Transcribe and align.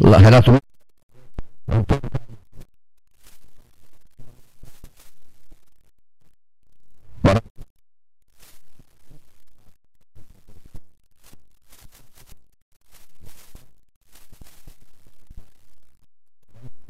Renato 0.00 0.52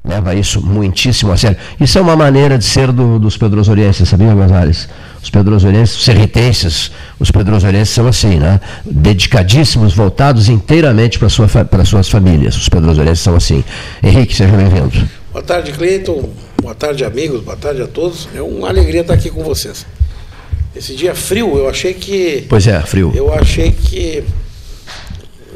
leva 0.04 0.34
isso 0.34 0.64
muitíssimo 0.64 1.32
a 1.32 1.36
sério. 1.36 1.56
Isso 1.80 1.98
é 1.98 2.00
uma 2.00 2.16
maneira 2.16 2.58
de 2.58 2.64
ser 2.64 2.92
do, 2.92 3.18
dos 3.18 3.36
pedrosorienses, 3.36 4.08
sabia, 4.08 4.34
Gonzalez? 4.34 4.88
Os 5.22 5.28
pedrosorienses, 5.28 5.96
os 5.96 6.04
serritenses, 6.04 6.90
os 7.18 7.30
pedrosorienses 7.30 7.94
são 7.94 8.06
assim, 8.06 8.38
né? 8.38 8.58
Dedicadíssimos, 8.84 9.94
voltados 9.94 10.48
inteiramente 10.48 11.18
para 11.18 11.28
sua, 11.28 11.46
para 11.46 11.84
suas 11.84 12.08
famílias. 12.08 12.56
Os 12.56 12.68
pedrosorienses 12.68 13.22
são 13.22 13.36
assim. 13.36 13.62
Henrique, 14.02 14.34
seja 14.34 14.56
bem-vindo. 14.56 15.08
Boa 15.30 15.44
tarde, 15.44 15.72
Cleiton. 15.72 16.30
Boa 16.62 16.74
tarde, 16.74 17.04
amigos. 17.04 17.42
Boa 17.42 17.56
tarde 17.56 17.82
a 17.82 17.86
todos. 17.86 18.28
É 18.34 18.40
uma 18.40 18.68
alegria 18.68 19.02
estar 19.02 19.14
aqui 19.14 19.28
com 19.28 19.44
vocês. 19.44 19.86
Esse 20.74 20.94
dia 20.94 21.14
frio, 21.14 21.58
eu 21.58 21.68
achei 21.68 21.92
que. 21.92 22.46
Pois 22.48 22.66
é, 22.66 22.80
frio. 22.80 23.12
Eu 23.14 23.32
achei 23.32 23.72
que 23.72 24.24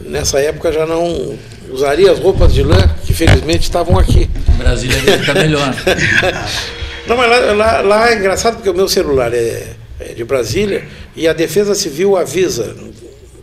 nessa 0.04 0.38
época 0.40 0.72
já 0.72 0.84
não 0.84 1.36
usaria 1.70 2.12
as 2.12 2.18
roupas 2.18 2.52
de 2.52 2.62
lã 2.62 2.88
que 3.04 3.14
felizmente 3.14 3.62
estavam 3.62 3.98
aqui. 3.98 4.28
Brasília 4.58 4.98
está 5.16 5.34
melhor. 5.34 5.74
Não, 7.06 7.16
mas 7.16 7.28
lá, 7.28 7.52
lá, 7.52 7.80
lá, 7.80 8.10
é 8.10 8.16
engraçado 8.16 8.56
porque 8.56 8.70
o 8.70 8.74
meu 8.74 8.88
celular 8.88 9.32
é, 9.32 9.74
é, 10.00 10.12
de 10.14 10.24
Brasília 10.24 10.84
e 11.14 11.28
a 11.28 11.32
Defesa 11.32 11.74
Civil 11.74 12.16
avisa 12.16 12.74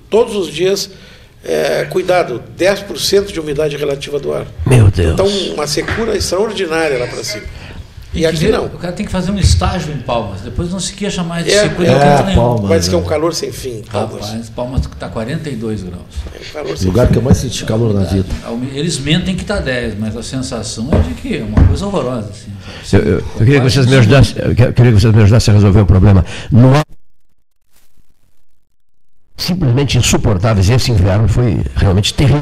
todos 0.10 0.36
os 0.36 0.48
dias. 0.48 0.90
É, 1.44 1.86
cuidado, 1.86 2.42
10% 2.56 3.32
de 3.32 3.40
umidade 3.40 3.76
relativa 3.76 4.20
do 4.20 4.32
ar. 4.32 4.46
Meu 4.68 4.92
Deus. 4.92 5.14
Então, 5.14 5.28
uma 5.56 5.66
secura 5.66 6.16
extraordinária 6.16 7.00
lá 7.00 7.08
para 7.08 7.24
cima. 7.24 7.44
E 8.14 8.26
aqui 8.26 8.38
ver, 8.38 8.52
não. 8.52 8.66
O 8.66 8.70
cara 8.72 8.92
tem 8.92 9.06
que 9.06 9.12
fazer 9.12 9.32
um 9.32 9.38
estágio 9.40 9.94
em 9.94 10.00
Palmas, 10.00 10.42
depois 10.42 10.70
não 10.70 10.80
se 10.82 10.92
queixa 10.94 11.24
mais 11.24 11.46
de 11.46 11.52
É, 11.52 11.64
secura 11.64 11.88
é, 11.88 12.24
nenhum. 12.24 12.36
Palmas. 12.36 12.68
Parece 12.70 12.90
que 12.90 12.96
é 12.96 12.98
um 12.98 13.04
calor 13.06 13.34
sem 13.34 13.52
fim. 13.54 13.82
Palmas. 13.90 14.26
Rapaz, 14.30 14.50
Palmas 14.50 14.82
está 14.82 15.08
42 15.08 15.84
graus. 15.84 16.02
É 16.34 16.38
um 16.38 16.54
calor 16.54 16.74
O 16.74 16.78
sem 16.78 16.88
lugar 16.88 17.08
que 17.08 17.18
eu 17.18 17.22
mais 17.22 17.38
senti 17.38 17.64
calor 17.64 17.94
na 17.94 18.04
vida. 18.04 18.28
Eles 18.74 19.00
mentem 19.00 19.34
que 19.36 19.44
está 19.44 19.60
10, 19.60 19.98
mas 19.98 20.18
a 20.18 20.24
sensação 20.24 20.90
é 20.92 21.00
de 21.00 21.14
que 21.14 21.38
é 21.38 21.44
uma 21.44 21.66
coisa 21.66 21.86
horrorosa. 21.86 22.30
Assim. 22.32 22.52
Eu, 22.98 23.02
eu- 23.04 23.18
eu 23.20 23.24
queria 23.38 23.62
que 23.62 23.70
vocês 23.70 23.86
me 23.86 23.96
ajudassem, 23.96 24.36
eu 24.44 24.56
que- 24.56 24.64
eu 24.64 24.74
queria 24.74 24.92
que 24.92 25.00
vocês 25.00 25.14
me 25.16 25.22
ajudassem 25.22 25.54
a 25.54 25.56
resolver 25.56 25.82
um 25.82 25.86
problema. 25.86 26.26
Não 26.52 26.74
há 26.76 26.82
simplesmente 29.38 29.98
insuportáveis. 29.98 30.70
Esse 30.70 30.92
inverno 30.92 31.28
foi 31.30 31.62
realmente 31.76 32.14
terrível. 32.14 32.42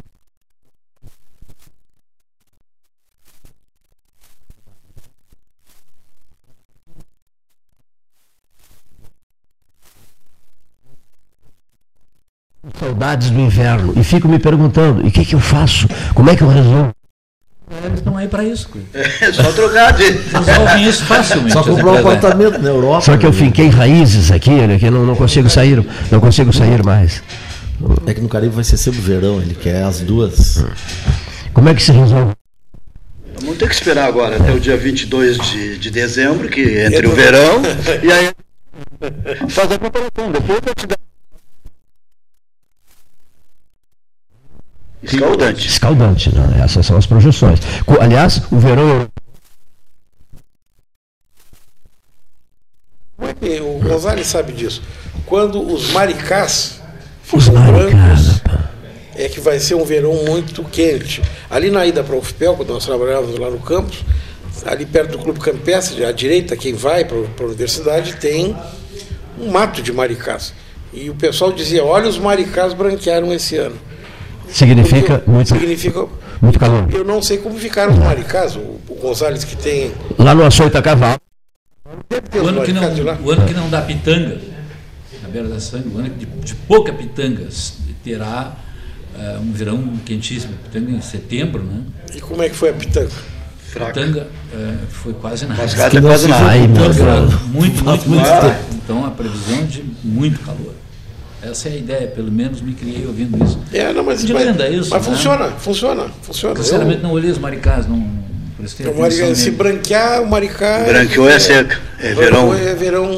Saudades 12.80 13.30
do 13.30 13.40
inverno. 13.40 13.94
E 13.98 14.04
fico 14.04 14.28
me 14.28 14.40
perguntando: 14.40 15.04
e 15.06 15.10
o 15.10 15.12
que, 15.12 15.26
que 15.26 15.36
eu 15.36 15.40
faço? 15.40 15.88
Como 16.14 16.30
é 16.30 16.36
que 16.36 16.42
eu 16.44 16.48
resolvo? 16.48 16.92
Eles 17.86 18.00
estão 18.00 18.18
aí 18.18 18.28
para 18.28 18.44
isso. 18.44 18.70
cara. 18.70 18.86
É 19.22 19.32
só 19.32 19.52
trocar 19.52 19.94
de. 19.94 20.04
Resolvem 20.10 20.90
isso 20.90 21.06
facilmente. 21.06 21.54
Só 21.54 21.62
comprar 21.64 21.86
um 21.92 22.00
empresas. 22.00 22.06
apartamento 22.18 22.58
na 22.60 22.70
Europa. 22.70 23.02
Só 23.02 23.18
que 23.18 23.26
eu 23.26 23.32
né? 23.32 23.38
finquei 23.38 23.68
raízes 23.70 24.32
aqui, 24.32 24.50
né, 24.50 24.80
que 24.80 24.90
não, 24.90 25.06
não 25.06 25.16
consigo 25.16 25.50
sair, 25.50 25.86
não 26.12 26.20
consigo 26.20 26.52
sair 26.52 26.84
mais. 26.84 27.22
É 28.08 28.14
que 28.14 28.22
no 28.22 28.28
Caribe 28.28 28.56
vai 28.56 28.64
ser 28.64 28.76
sempre 28.78 29.00
verão, 29.00 29.40
ele 29.42 29.54
quer 29.56 29.84
as 29.84 30.00
duas. 30.02 30.66
Como 31.54 31.70
é 31.70 31.76
que 31.76 31.84
se 31.84 31.92
resolve? 31.92 32.32
Vamos 33.42 33.58
ter 33.58 33.68
que 33.70 33.74
esperar 33.76 34.06
agora 34.06 34.36
até 34.36 34.52
o 34.52 34.60
dia 34.60 34.76
22 34.76 35.38
de, 35.38 35.78
de 35.78 35.92
dezembro, 35.92 36.50
que 36.50 36.62
entre 36.62 36.98
Entra 36.98 37.08
o 37.10 37.12
o- 37.12 37.16
verão, 37.16 37.62
e 38.04 38.12
aí 38.12 38.32
faz 39.50 39.72
a 39.72 39.78
preparação. 39.80 40.32
Depois 40.32 40.60
eu 40.66 40.76
te 40.76 40.88
dar. 40.88 40.98
Escaldante. 45.02 45.68
Escaldante, 45.68 46.36
né? 46.36 46.62
Essas 46.64 46.86
são 46.86 46.98
as 46.98 47.06
projeções. 47.06 47.60
Aliás, 48.00 48.42
o 48.52 48.58
verão 48.58 49.08
é 53.22 53.34
que 53.34 53.62
o 53.62 53.80
Gonzalez 53.80 54.28
sabe 54.28 54.54
disso? 54.54 54.82
Quando 55.26 55.62
os 55.62 55.92
maricás 55.92 56.82
Os 57.32 57.48
brancos, 57.48 58.42
é 59.16 59.28
que 59.28 59.40
vai 59.40 59.60
ser 59.60 59.76
um 59.76 59.84
verão 59.84 60.14
muito 60.26 60.64
quente. 60.64 61.22
Ali 61.50 61.70
na 61.70 61.86
ida 61.86 62.04
para 62.04 62.16
o 62.16 62.20
UFPEL, 62.20 62.56
quando 62.56 62.70
nós 62.70 62.86
trabalhávamos 62.86 63.38
lá 63.38 63.50
no 63.50 63.60
campus, 63.60 64.04
ali 64.66 64.86
perto 64.86 65.12
do 65.12 65.20
Clube 65.20 65.40
Campestre, 65.40 66.06
à 66.06 66.12
direita, 66.12 66.56
quem 66.56 66.74
vai 66.74 67.06
para 67.06 67.18
a 67.18 67.48
universidade, 67.48 68.16
tem 68.16 68.56
um 69.38 69.50
mato 69.52 69.82
de 69.82 69.92
maricás. 69.92 70.54
E 70.92 71.10
o 71.10 71.16
pessoal 71.16 71.52
dizia, 71.52 71.84
olha 71.84 72.10
os 72.10 72.18
maricás 72.18 72.74
branquearam 72.74 73.32
esse 73.34 73.58
ano. 73.58 73.78
Significa 74.52 75.24
muito, 75.26 75.50
significa 75.50 76.06
muito 76.42 76.60
calor. 76.60 76.88
Eu 76.92 77.04
não 77.04 77.22
sei 77.22 77.38
como 77.38 77.58
ficaram 77.58 77.94
os 77.94 78.00
maricás, 78.00 78.56
o, 78.56 78.60
o 78.60 78.96
Gonzalez 79.02 79.44
que 79.44 79.56
tem. 79.56 79.92
Lá 80.18 80.34
no 80.36 80.44
açoita 80.46 80.82
cavalo, 80.82 81.20
O 81.86 82.48
ano, 82.48 82.62
que 82.62 82.72
não, 82.72 82.82
maricás 82.82 82.96
de 82.96 83.04
lá. 83.04 83.18
o 83.24 83.32
ano 83.32 83.46
que 83.46 83.54
não 83.54 83.70
dá 83.70 83.82
pitanga, 83.82 84.40
na 85.22 85.30
beira 85.30 85.48
da 85.48 85.60
sangue, 85.60 85.90
o 85.94 85.98
ano 85.98 86.10
de, 86.10 86.26
de 86.26 86.56
pouca 86.56 86.94
pitanga, 86.94 87.48
terá 88.04 88.56
eh, 89.18 89.38
um 89.42 89.52
verão 89.52 89.84
quentíssimo. 90.06 90.54
Pitanga 90.64 90.92
em 90.92 91.02
setembro, 91.02 91.64
né? 91.64 91.82
E 92.16 92.22
como 92.22 92.42
é 92.42 92.50
que 92.50 92.56
foi 92.56 92.70
a 92.70 92.74
pitanga? 92.74 93.10
Fraca. 93.60 93.94
Pitanga 93.94 94.28
eh, 94.54 94.76
foi 94.90 95.14
quase 95.14 95.46
nada. 95.46 95.62
É 95.64 96.02
quase 96.02 96.28
nada. 96.28 96.48
Muito, 97.48 97.84
muito, 97.84 97.84
muito 97.84 98.08
muito. 98.08 98.26
tempo. 98.26 98.76
Então 98.76 99.06
a 99.06 99.12
previsão 99.12 99.66
de 99.66 99.84
muito 100.04 100.40
calor. 100.40 100.74
Essa 101.42 101.70
é 101.70 101.72
a 101.72 101.76
ideia, 101.76 102.08
pelo 102.08 102.32
menos 102.32 102.62
me 102.62 102.74
criei 102.74 103.06
ouvindo 103.08 103.42
isso. 103.44 103.58
É, 103.72 103.94
não, 103.94 104.04
mas, 104.04 104.24
De 104.26 104.34
mas, 104.34 104.46
lenda, 104.46 104.66
é 104.66 104.72
isso, 104.72 104.90
mas 104.90 105.08
né? 105.08 105.14
funciona, 105.16 105.48
funciona, 105.52 106.06
funciona. 106.22 106.56
Sinceramente, 106.58 107.02
não 107.02 107.12
olhei 107.12 107.32
os 107.32 107.38
maricás, 107.38 107.88
não 107.88 108.06
prestei 108.58 108.86
Eu- 108.86 108.94
o 108.98 109.04
atenção. 109.06 109.36
se 109.36 109.52
branquear, 109.52 110.22
o 110.22 110.30
maricá. 110.30 110.80
Branqueou 110.86 111.30
é 111.30 111.40
seca. 111.40 111.80
É 112.00 112.14
verão. 112.14 112.54
É 112.54 112.76
verão. 112.76 113.10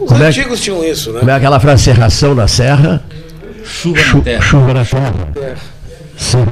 Os 0.00 0.08
Como 0.08 0.22
é 0.24 0.26
antigos 0.26 0.60
tinham 0.60 0.84
isso, 0.84 1.12
né? 1.12 1.20
como 1.20 1.30
é 1.30 1.34
aquela 1.34 1.60
frase, 1.60 1.84
serração 1.84 2.34
na 2.34 2.48
serra, 2.48 3.04
Chuva 3.64 3.98
chu- 4.00 4.16
na 4.18 4.24
terra. 4.24 4.42
chuva 4.42 4.74
na 4.74 4.84
terra. 4.84 5.14
É. 5.36 5.54
Sim. 6.16 6.44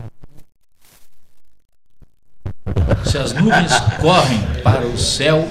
Se 3.04 3.18
as 3.18 3.32
nuvens 3.34 3.72
correm 4.00 4.40
para 4.62 4.86
o 4.86 4.96
céu, 4.96 5.48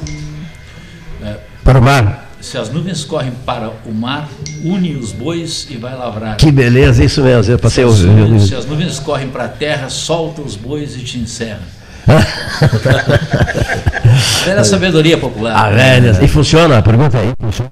Para 1.64 1.78
o 1.80 1.82
mar. 1.82 2.31
Se 2.42 2.58
as 2.58 2.70
nuvens 2.70 3.06
correm 3.06 3.32
para 3.46 3.70
o 3.86 3.94
mar, 3.94 4.28
une 4.64 4.96
os 4.96 5.12
bois 5.12 5.68
e 5.70 5.78
vai 5.78 5.96
lavrar. 5.96 6.38
Que 6.38 6.52
beleza, 6.52 7.04
isso 7.04 7.22
mesmo. 7.22 7.52
Eu 7.52 7.58
Se 7.58 7.62
passei 7.62 7.84
as, 7.84 7.90
ouvindo. 7.92 8.18
nuvens, 8.18 8.48
se 8.50 8.56
as 8.56 8.66
nuvens 8.66 9.00
correm 9.00 9.30
para 9.30 9.46
a 9.46 9.50
terra, 9.50 9.90
solta 9.90 10.42
os 10.42 10.56
bois 10.56 10.96
e 10.96 11.00
te 11.00 11.20
encerra. 11.20 11.62
A 12.08 12.18
velha 14.46 14.64
sabedoria 14.64 15.18
popular. 15.18 15.56
A 15.56 15.70
velha. 15.70 16.20
E 16.24 16.28
funciona? 16.28 16.80
A 16.80 16.82
pergunta 16.82 17.20
aí. 17.20 17.32
Funciona? 17.40 17.72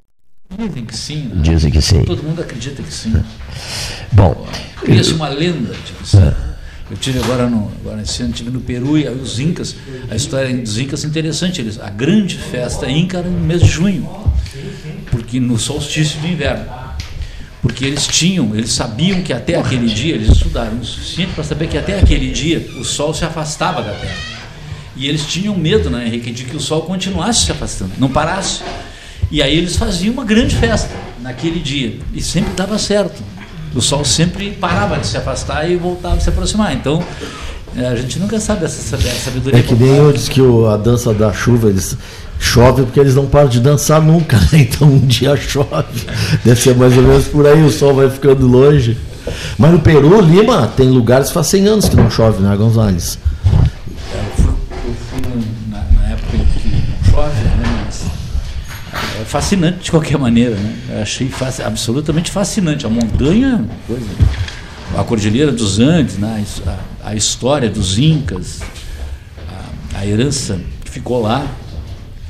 Dizem 0.57 0.85
que 0.85 0.97
sim, 0.97 1.31
né? 1.33 1.41
Dizem 1.41 1.71
que 1.71 1.81
sim. 1.81 2.03
Todo 2.03 2.23
mundo 2.23 2.41
acredita 2.41 2.81
que 2.81 2.93
sim. 2.93 3.13
Bom, 4.11 4.47
Cria-se 4.83 5.13
uma 5.13 5.29
lenda 5.29 5.73
de 5.73 5.93
que 5.93 6.07
sim. 6.07 6.31
Eu 6.89 6.97
tive 6.97 7.19
agora, 7.19 7.47
no, 7.47 7.71
agora 7.81 8.01
esse 8.01 8.23
ano, 8.23 8.33
tive 8.33 8.49
no 8.49 8.59
Peru 8.59 8.97
e 8.97 9.07
aí 9.07 9.13
os 9.15 9.39
Incas, 9.39 9.75
a 10.09 10.15
história 10.15 10.55
dos 10.57 10.79
Incas 10.79 11.03
é 11.03 11.07
interessante. 11.07 11.61
Eles, 11.61 11.79
a 11.79 11.89
grande 11.89 12.35
festa 12.35 12.89
Inca 12.89 13.19
era 13.19 13.29
no 13.29 13.39
mês 13.39 13.61
de 13.61 13.67
junho, 13.67 14.09
porque 15.29 15.39
no 15.39 15.59
solstício 15.59 16.19
de 16.19 16.27
inverno. 16.31 16.65
Porque 17.61 17.85
eles 17.85 18.07
tinham, 18.07 18.55
eles 18.55 18.71
sabiam 18.73 19.21
que 19.21 19.31
até 19.31 19.57
aquele 19.57 19.87
dia, 19.87 20.15
eles 20.15 20.29
estudaram 20.29 20.79
o 20.79 20.83
suficiente 20.85 21.33
para 21.35 21.43
saber 21.43 21.67
que 21.67 21.77
até 21.77 21.99
aquele 21.99 22.31
dia 22.31 22.67
o 22.79 22.83
sol 22.83 23.13
se 23.13 23.23
afastava 23.23 23.81
da 23.83 23.91
Terra. 23.91 24.15
E 24.95 25.07
eles 25.07 25.25
tinham 25.25 25.55
medo, 25.55 25.89
né, 25.89 26.07
Henrique, 26.07 26.31
de 26.31 26.45
que 26.45 26.55
o 26.55 26.59
sol 26.59 26.81
continuasse 26.83 27.45
se 27.45 27.51
afastando, 27.51 27.91
não 27.99 28.09
parasse. 28.09 28.61
E 29.29 29.41
aí 29.43 29.55
eles 29.55 29.75
faziam 29.75 30.13
uma 30.13 30.25
grande 30.25 30.55
festa 30.55 30.89
naquele 31.21 31.59
dia. 31.59 31.99
E 32.13 32.21
sempre 32.23 32.53
dava 32.55 32.79
certo. 32.79 33.21
O 33.75 33.81
sol 33.81 34.03
sempre 34.03 34.51
parava 34.51 34.97
de 34.97 35.05
se 35.05 35.15
afastar 35.17 35.69
e 35.69 35.75
voltava 35.75 36.15
a 36.15 36.19
se 36.19 36.29
aproximar. 36.29 36.73
Então, 36.73 37.03
eh, 37.77 37.85
a 37.85 37.95
gente 37.95 38.17
nunca 38.17 38.39
sabe 38.39 38.65
essa 38.65 38.81
sabe- 38.81 39.07
essa 39.07 39.25
sabedoria. 39.25 39.59
É 39.59 39.63
que 39.63 39.75
nem 39.75 39.95
eu 39.97 40.11
disse 40.11 40.31
que 40.31 40.41
o- 40.41 40.65
a 40.67 40.75
dança 40.77 41.13
da 41.13 41.31
chuva, 41.31 41.69
eles 41.69 41.95
chove 42.39 42.83
porque 42.83 42.99
eles 42.99 43.13
não 43.13 43.27
param 43.27 43.49
de 43.49 43.59
dançar 43.59 44.01
nunca, 44.01 44.37
né? 44.37 44.47
Então 44.69 44.87
um 44.87 44.99
dia 44.99 45.35
chove. 45.35 46.07
Deve 46.43 46.59
ser 46.59 46.75
mais 46.75 46.97
ou 46.97 47.03
menos 47.03 47.27
por 47.27 47.45
aí, 47.45 47.61
o 47.61 47.69
sol 47.69 47.93
vai 47.93 48.09
ficando 48.09 48.47
longe. 48.47 48.97
Mas 49.57 49.71
no 49.71 49.79
Peru, 49.79 50.19
Lima, 50.21 50.67
tem 50.67 50.89
lugares 50.89 51.27
que 51.27 51.33
faz 51.33 51.47
100 51.47 51.67
anos 51.67 51.89
que 51.89 51.95
não 51.95 52.09
chove, 52.09 52.41
né, 52.41 52.55
Gonzalez? 52.55 53.19
Eu 54.13 54.93
fui, 55.09 55.21
na, 55.69 55.81
que 56.31 56.37
não 56.37 57.11
chove? 57.11 57.35
Mas 57.61 58.05
é 59.21 59.25
fascinante 59.25 59.79
de 59.83 59.91
qualquer 59.91 60.17
maneira, 60.17 60.55
né? 60.55 60.75
Eu 60.89 61.01
achei 61.01 61.29
absolutamente 61.63 62.31
fascinante. 62.31 62.85
A 62.85 62.89
montanha, 62.89 63.65
coisa. 63.85 64.05
a 64.97 65.03
Cordilheira 65.03 65.51
dos 65.51 65.79
Andes, 65.79 66.17
né, 66.17 66.43
a, 66.65 67.09
a 67.09 67.15
história 67.15 67.69
dos 67.69 67.99
Incas, 67.99 68.61
a, 69.93 69.99
a, 69.99 70.07
herança 70.07 70.59
que 70.83 70.89
ficou 70.89 71.21
lá, 71.21 71.45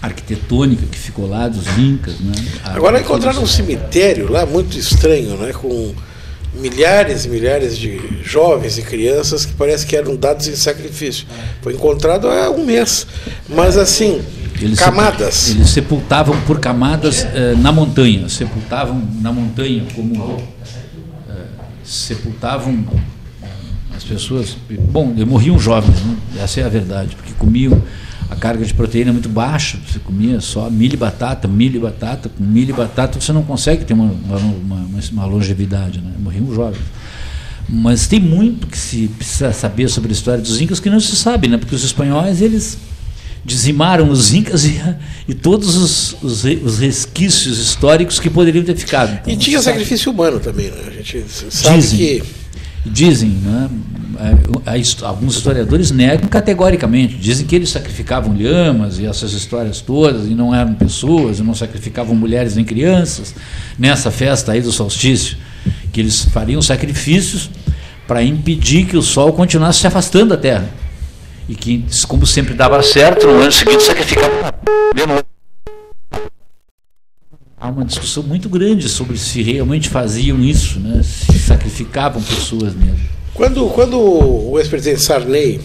arquitetônica 0.02 0.86
que 0.86 0.98
ficou 0.98 1.28
lá 1.28 1.48
dos 1.48 1.68
Incas. 1.78 2.20
Né, 2.20 2.34
Agora 2.64 3.00
encontraram 3.00 3.44
um 3.44 3.48
cemitério 3.48 4.32
lá 4.32 4.46
muito 4.46 4.78
estranho, 4.78 5.38
né, 5.38 5.52
com 5.54 5.94
milhares 6.54 7.26
e 7.26 7.30
milhares 7.30 7.78
de 7.78 8.00
jovens 8.24 8.78
e 8.78 8.82
crianças 8.82 9.46
que 9.46 9.54
parece 9.54 9.86
que 9.86 9.96
eram 9.96 10.16
dados 10.16 10.48
em 10.48 10.56
sacrifício. 10.56 11.28
Foi 11.62 11.74
encontrado 11.74 12.28
há 12.28 12.50
um 12.50 12.66
mês. 12.66 13.06
Mas 13.48 13.78
assim, 13.78 14.22
eles 14.62 14.80
camadas. 14.80 15.50
Eles 15.50 15.70
sepultavam 15.70 16.40
por 16.42 16.60
camadas 16.60 17.26
eh, 17.34 17.56
na 17.58 17.72
montanha, 17.72 18.28
sepultavam 18.28 19.02
na 19.22 19.32
montanha 19.32 19.86
como 19.96 20.42
eh, 21.30 21.34
sepultavam 21.84 22.86
eh, 23.42 23.48
as 23.96 24.04
pessoas. 24.04 24.58
Bom, 24.92 25.14
morriam 25.26 25.58
jovens, 25.60 26.02
né? 26.02 26.18
essa 26.44 26.60
é 26.60 26.64
a 26.64 26.70
verdade, 26.70 27.16
porque 27.16 27.34
comiam 27.38 27.82
a 28.30 28.36
carga 28.36 28.64
de 28.64 28.74
proteína 28.74 29.12
muito 29.12 29.28
baixa, 29.28 29.80
você 29.88 29.98
comia 30.00 30.40
só 30.40 30.70
milho 30.70 30.94
e 30.94 30.98
batata, 30.98 31.48
milho 31.48 31.78
e 31.78 31.80
batata, 31.80 32.30
com 32.30 32.44
milho 32.44 32.70
e 32.70 32.74
batata 32.74 33.20
você 33.20 33.34
não 33.34 33.42
consegue 33.44 33.84
ter 33.84 33.94
uma, 33.94 34.06
uma, 34.06 34.38
uma, 34.38 35.00
uma 35.12 35.26
longevidade, 35.26 36.00
né? 36.00 36.12
morriam 36.20 36.54
jovens. 36.54 36.84
Mas 37.68 38.08
tem 38.08 38.20
muito 38.20 38.68
que 38.68 38.78
se 38.78 39.08
precisa 39.08 39.52
saber 39.52 39.90
sobre 39.90 40.10
a 40.10 40.14
história 40.14 40.42
dos 40.42 40.62
incas 40.62 40.80
que 40.80 40.90
não 40.90 41.00
se 41.00 41.16
sabe, 41.16 41.48
né? 41.48 41.58
porque 41.58 41.74
os 41.74 41.84
espanhóis 41.84 42.42
eles 42.42 42.78
dizimaram 43.44 44.10
os 44.10 44.34
incas 44.34 44.66
e, 44.66 44.80
e 45.28 45.34
todos 45.34 45.76
os, 45.76 46.16
os, 46.22 46.44
os, 46.44 46.80
resquícios 46.80 47.58
históricos 47.58 48.20
que 48.20 48.30
poderiam 48.30 48.64
ter 48.64 48.76
ficado. 48.76 49.14
Então, 49.22 49.34
e 49.34 49.38
tinha 49.38 49.62
sacrifício 49.62 50.12
humano 50.12 50.40
também, 50.40 50.70
né? 50.70 50.78
A 50.88 50.92
gente 50.92 51.26
sabe 51.50 51.78
dizem, 51.78 51.98
que 51.98 52.24
dizem, 52.86 53.30
né? 53.30 53.70
É, 54.22 55.06
alguns 55.06 55.38
historiadores 55.38 55.92
negam 55.92 56.28
categoricamente, 56.28 57.16
dizem 57.16 57.48
que 57.48 57.56
eles 57.56 57.70
sacrificavam 57.70 58.36
lhamas 58.36 59.00
e 59.00 59.06
essas 59.06 59.32
histórias 59.32 59.80
todas, 59.80 60.28
e 60.28 60.36
não 60.36 60.54
eram 60.54 60.74
pessoas, 60.74 61.40
e 61.40 61.44
não 61.44 61.56
sacrificavam 61.56 62.14
mulheres 62.14 62.54
nem 62.58 62.66
crianças, 62.66 63.34
nessa 63.78 64.12
festa 64.12 64.52
aí 64.52 64.60
do 64.60 64.74
solstício, 64.74 65.38
que 65.94 66.02
eles 66.02 66.26
fariam 66.26 66.62
sacrifícios 66.62 67.50
para 68.06 68.22
impedir 68.22 68.88
que 68.88 68.98
o 68.98 69.02
sol 69.02 69.32
continuasse 69.32 69.80
se 69.80 69.88
afastando 69.88 70.32
da 70.32 70.38
Terra. 70.38 70.70
E 71.48 71.56
que, 71.56 71.86
como 72.06 72.26
sempre 72.26 72.54
dava 72.54 72.84
certo, 72.84 73.26
no 73.26 73.40
ano 73.40 73.52
seguinte 73.54 73.86
novo. 75.08 75.24
Há 77.58 77.70
uma 77.70 77.86
discussão 77.86 78.24
muito 78.24 78.50
grande 78.50 78.90
sobre 78.90 79.18
se 79.18 79.42
realmente 79.42 79.88
faziam 79.88 80.42
isso, 80.42 80.78
né? 80.80 81.02
se 81.04 81.40
sacrificavam 81.40 82.22
pessoas 82.22 82.76
mesmo. 82.76 83.19
Quando, 83.40 83.70
quando 83.70 83.98
o 83.98 84.60
ex-presidente 84.60 85.02
Sarney 85.02 85.62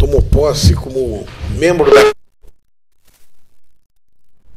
tomou 0.00 0.22
posse 0.22 0.72
como 0.72 1.26
membro 1.58 1.84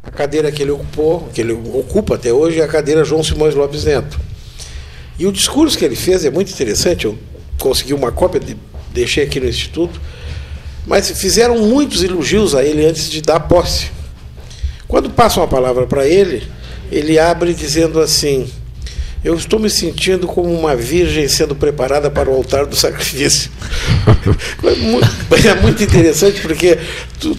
da 0.01 0.09
cadeira 0.11 0.49
que 0.49 0.61
ele 0.63 0.71
ocupou, 0.71 1.27
que 1.33 1.41
ele 1.41 1.51
ocupa 1.51 2.15
até 2.15 2.31
hoje, 2.31 2.61
é 2.61 2.63
a 2.63 2.67
cadeira 2.69 3.03
João 3.03 3.21
Simões 3.21 3.53
Lopes 3.55 3.83
Neto. 3.83 4.17
E 5.19 5.27
o 5.27 5.33
discurso 5.33 5.77
que 5.77 5.83
ele 5.83 5.97
fez 5.97 6.23
é 6.23 6.29
muito 6.29 6.49
interessante, 6.49 7.03
eu 7.03 7.19
consegui 7.59 7.93
uma 7.93 8.09
cópia, 8.09 8.39
deixei 8.93 9.25
aqui 9.25 9.41
no 9.41 9.49
Instituto, 9.49 9.99
mas 10.85 11.11
fizeram 11.11 11.57
muitos 11.57 12.03
elogios 12.03 12.55
a 12.55 12.63
ele 12.63 12.85
antes 12.85 13.09
de 13.09 13.21
dar 13.21 13.41
posse. 13.41 13.91
Quando 14.87 15.09
passam 15.09 15.43
a 15.43 15.47
palavra 15.47 15.85
para 15.85 16.07
ele, 16.07 16.47
ele 16.89 17.19
abre 17.19 17.53
dizendo 17.53 17.99
assim: 17.99 18.49
eu 19.23 19.35
estou 19.35 19.59
me 19.59 19.69
sentindo 19.69 20.27
como 20.27 20.53
uma 20.53 20.75
virgem 20.75 21.27
sendo 21.27 21.55
preparada 21.55 22.09
para 22.09 22.29
o 22.29 22.33
altar 22.33 22.65
do 22.65 22.75
sacrifício. 22.75 23.51
é, 24.63 24.75
muito, 24.75 25.47
é 25.47 25.55
muito 25.61 25.83
interessante 25.83 26.41
porque 26.41 26.77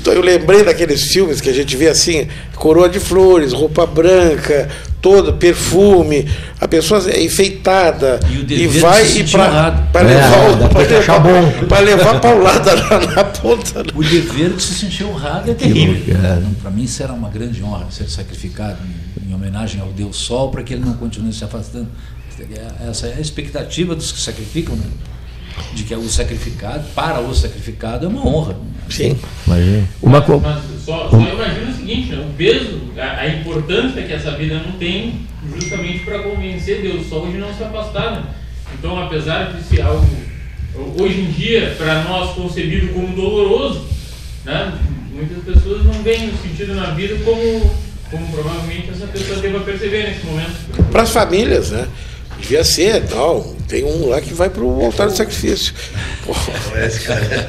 eu 0.06 0.20
lembrei 0.20 0.62
daqueles 0.64 1.02
filmes 1.04 1.40
que 1.40 1.48
a 1.48 1.54
gente 1.54 1.76
vê 1.76 1.88
assim, 1.88 2.28
coroa 2.56 2.88
de 2.88 2.98
flores, 2.98 3.52
roupa 3.52 3.86
branca, 3.86 4.68
todo 5.00 5.34
perfume, 5.34 6.28
a 6.60 6.66
pessoa 6.66 7.02
é 7.10 7.22
enfeitada 7.22 8.18
e, 8.30 8.54
e 8.54 8.66
vai 8.66 9.04
e 9.18 9.24
para 9.24 10.02
levar 10.02 10.38
é, 10.80 11.66
para 11.66 11.80
levar 11.80 12.20
paulada 12.20 12.74
na, 12.76 13.14
na 13.14 13.24
ponta. 13.24 13.84
O 13.94 14.02
dever 14.02 14.50
de 14.50 14.62
se 14.62 14.74
sentir 14.74 15.04
honrado 15.04 15.50
é 15.50 15.54
terrível. 15.54 16.16
Para 16.60 16.70
mim 16.70 16.86
será 16.86 17.12
uma 17.12 17.28
grande 17.28 17.62
honra 17.62 17.86
ser 17.90 18.08
sacrificado 18.08 18.78
em 19.26 19.34
homenagem 19.34 19.80
ao 19.80 19.88
Deus 19.88 20.16
Sol 20.16 20.50
para 20.50 20.62
que 20.62 20.74
ele 20.74 20.84
não 20.84 20.94
continue 20.94 21.32
se 21.32 21.44
afastando. 21.44 21.88
Essa 22.88 23.08
é 23.08 23.14
a 23.16 23.20
expectativa 23.20 23.94
dos 23.94 24.12
que 24.12 24.20
sacrificam, 24.20 24.76
né? 24.76 24.84
De 25.72 25.84
que 25.84 25.94
o 25.94 26.08
sacrificado, 26.08 26.84
para 26.94 27.20
o 27.20 27.34
sacrificado, 27.34 28.06
é 28.06 28.08
uma 28.08 28.26
honra. 28.26 28.56
Sim. 28.88 29.18
Imagina. 29.46 29.88
Uma 30.00 30.20
mas, 30.20 30.40
mas 30.42 30.82
só, 30.84 31.08
só 31.10 31.16
imagina 31.16 31.70
o 31.70 31.74
seguinte, 31.74 32.12
né? 32.12 32.26
o 32.28 32.32
peso, 32.34 32.80
a, 32.96 33.20
a, 33.20 33.28
importância 33.28 34.02
que 34.02 34.12
essa 34.12 34.32
vida 34.32 34.54
não 34.54 34.72
tem 34.72 35.26
justamente 35.54 36.00
para 36.00 36.20
convencer 36.20 36.82
Deus 36.82 37.06
Sol 37.06 37.30
de 37.30 37.38
não 37.38 37.54
se 37.54 37.62
afastar. 37.62 38.12
Né? 38.12 38.22
Então, 38.78 38.98
apesar 38.98 39.52
de 39.52 39.62
ser 39.62 39.82
algo, 39.82 40.06
hoje 40.98 41.20
em 41.20 41.30
dia, 41.30 41.74
para 41.76 42.04
nós 42.04 42.34
concebido 42.34 42.88
como 42.88 43.14
doloroso, 43.14 43.84
né? 44.44 44.72
muitas 45.12 45.42
pessoas 45.44 45.84
não 45.84 45.94
veem 46.02 46.30
o 46.30 46.36
sentido 46.38 46.74
na 46.74 46.90
vida 46.90 47.16
como 47.24 47.88
como 48.10 48.26
provavelmente 48.28 48.90
essa 48.90 49.06
pessoa 49.06 49.38
deva 49.40 49.60
perceber 49.60 50.04
nesse 50.04 50.24
momento. 50.24 50.84
Para 50.90 51.02
as 51.02 51.10
famílias, 51.10 51.70
né? 51.70 51.86
Devia 52.40 52.64
ser, 52.64 53.06
tal. 53.06 53.54
Tem 53.66 53.84
um 53.84 54.08
lá 54.08 54.20
que 54.20 54.32
vai 54.32 54.48
para 54.48 54.62
o 54.62 54.84
altar 54.84 55.08
do 55.08 55.16
sacrifício. 55.16 55.74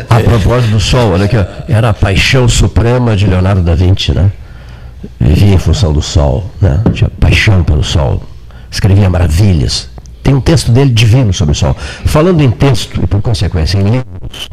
A 0.09 0.19
propósito 0.19 0.71
do 0.71 0.79
sol, 0.79 1.11
olha 1.11 1.25
aqui, 1.25 1.37
era 1.67 1.89
a 1.89 1.93
paixão 1.93 2.47
suprema 2.49 3.15
de 3.15 3.25
Leonardo 3.25 3.61
da 3.61 3.75
Vinci, 3.75 4.13
né? 4.13 4.31
Vivia 5.19 5.55
em 5.55 5.57
função 5.57 5.93
do 5.93 6.01
sol, 6.01 6.49
né? 6.61 6.81
Tinha 6.93 7.09
paixão 7.09 7.63
pelo 7.63 7.83
sol. 7.83 8.21
Escrevia 8.69 9.09
maravilhas. 9.09 9.89
Tem 10.21 10.33
um 10.33 10.41
texto 10.41 10.71
dele 10.71 10.91
divino 10.91 11.33
sobre 11.33 11.53
o 11.53 11.55
sol. 11.55 11.73
Falando 12.05 12.41
em 12.41 12.51
texto, 12.51 13.01
e 13.01 13.07
por 13.07 13.21
consequência 13.21 13.77
em 13.77 13.83
livros, 13.83 14.49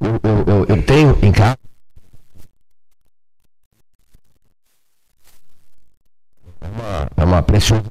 eu, 0.00 0.20
eu, 0.46 0.66
eu 0.68 0.82
tenho 0.82 1.18
em 1.20 1.32
casa. 1.32 1.67
É 7.18 7.24
uma 7.24 7.42
preciosa 7.42 7.90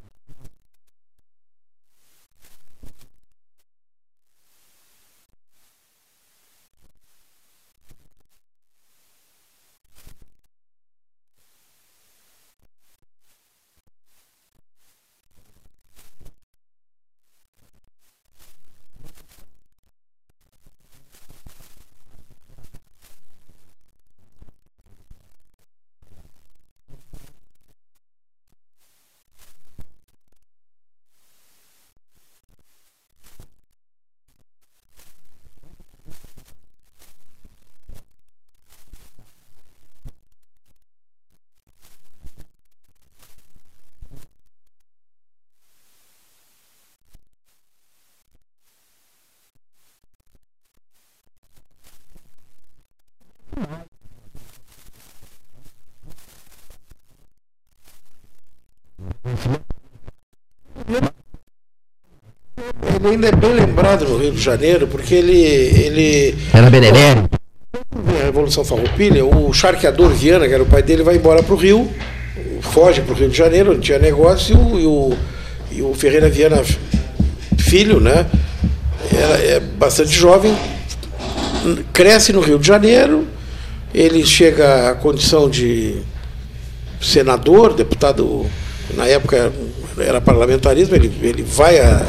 Ele 62.81 62.96
ainda 63.09 63.27
é 63.27 63.31
bem 63.31 63.53
lembrado 63.53 64.05
no 64.05 64.17
Rio 64.17 64.31
de 64.31 64.41
Janeiro, 64.41 64.87
porque 64.87 65.15
ele. 65.15 65.37
ele 65.37 66.37
Era 66.53 66.69
benemérito. 66.69 67.37
A 67.73 68.25
Revolução 68.25 68.63
Farroupilha, 68.63 69.25
o 69.25 69.53
charqueador 69.53 70.09
Viana, 70.09 70.47
que 70.47 70.53
era 70.53 70.63
o 70.63 70.65
pai 70.65 70.81
dele, 70.81 71.03
vai 71.03 71.15
embora 71.15 71.43
para 71.43 71.53
o 71.53 71.57
Rio, 71.57 71.89
foge 72.61 73.01
para 73.01 73.13
o 73.13 73.17
Rio 73.17 73.29
de 73.29 73.37
Janeiro, 73.37 73.71
onde 73.71 73.81
tinha 73.81 73.99
negócio, 73.99 74.55
e 74.79 74.85
o, 74.85 75.13
e 75.71 75.81
o 75.81 75.93
Ferreira 75.93 76.29
Viana, 76.29 76.63
filho, 77.57 77.99
né? 77.99 78.25
é 79.11 79.59
bastante 79.59 80.11
jovem, 80.11 80.55
cresce 81.93 82.33
no 82.33 82.41
Rio 82.41 82.59
de 82.59 82.67
Janeiro, 82.67 83.27
ele 83.93 84.25
chega 84.25 84.89
à 84.89 84.95
condição 84.95 85.49
de 85.49 86.01
senador, 87.01 87.73
deputado, 87.73 88.45
na 88.95 89.07
época 89.07 89.51
era 89.97 90.21
parlamentarismo, 90.21 90.95
ele, 90.95 91.11
ele 91.21 91.43
vai 91.43 91.79
a. 91.79 92.05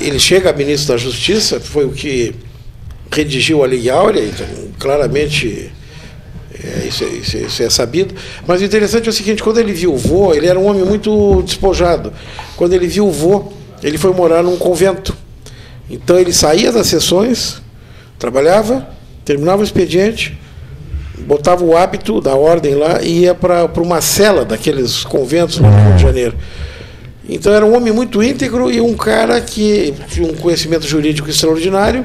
Ele, 0.00 0.18
chega 0.18 0.50
a 0.50 0.52
ministro 0.52 0.94
da 0.94 0.98
Justiça, 0.98 1.60
foi 1.60 1.84
o 1.84 1.90
que 1.90 2.34
redigiu 3.10 3.62
a 3.62 3.66
Lei 3.66 3.90
Áurea, 3.90 4.24
então, 4.24 4.46
claramente 4.78 5.70
é, 6.62 6.86
isso, 6.86 7.04
é, 7.04 7.08
isso, 7.08 7.36
é, 7.36 7.40
isso, 7.40 7.62
é 7.62 7.70
sabido. 7.70 8.14
Mas 8.46 8.60
o 8.60 8.64
interessante 8.64 9.06
é 9.06 9.10
o 9.10 9.12
seguinte: 9.12 9.42
quando 9.42 9.58
ele 9.58 9.72
viu 9.72 9.94
o 9.94 9.96
vô, 9.96 10.34
ele 10.34 10.46
era 10.46 10.58
um 10.58 10.66
homem 10.66 10.84
muito 10.84 11.42
despojado. 11.42 12.12
Quando 12.56 12.74
ele 12.74 12.86
viu 12.86 13.06
o 13.06 13.10
vô, 13.10 13.52
ele 13.82 13.96
foi 13.96 14.12
morar 14.12 14.42
num 14.42 14.56
convento. 14.56 15.16
Então 15.88 16.18
ele 16.18 16.32
saía 16.32 16.70
das 16.70 16.86
sessões, 16.86 17.60
trabalhava, 18.18 18.86
terminava 19.24 19.62
o 19.62 19.64
expediente, 19.64 20.38
botava 21.18 21.64
o 21.64 21.76
hábito 21.76 22.20
da 22.20 22.34
ordem 22.34 22.74
lá 22.74 23.02
e 23.02 23.20
ia 23.20 23.34
para 23.34 23.66
uma 23.76 24.00
cela 24.00 24.44
daqueles 24.44 25.02
conventos 25.02 25.58
no 25.58 25.68
Rio 25.68 25.96
de 25.96 26.02
Janeiro. 26.02 26.36
Então 27.30 27.52
era 27.52 27.64
um 27.64 27.76
homem 27.76 27.92
muito 27.92 28.20
íntegro 28.22 28.70
e 28.70 28.80
um 28.80 28.94
cara 28.94 29.40
que 29.40 29.94
tinha 30.08 30.26
um 30.28 30.34
conhecimento 30.34 30.84
jurídico 30.84 31.30
extraordinário 31.30 32.04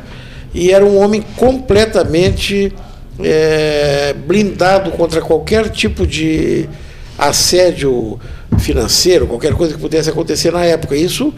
e 0.54 0.72
era 0.72 0.86
um 0.86 0.98
homem 1.02 1.24
completamente 1.36 2.72
é, 3.20 4.14
blindado 4.14 4.92
contra 4.92 5.22
qualquer 5.22 5.70
tipo 5.70 6.06
de 6.06 6.70
assédio 7.18 8.20
financeiro, 8.60 9.26
qualquer 9.26 9.54
coisa 9.54 9.74
que 9.74 9.80
pudesse 9.80 10.12
acontecer 10.12 10.52
na 10.52 10.64
época. 10.64 10.96
Isso, 10.96 11.34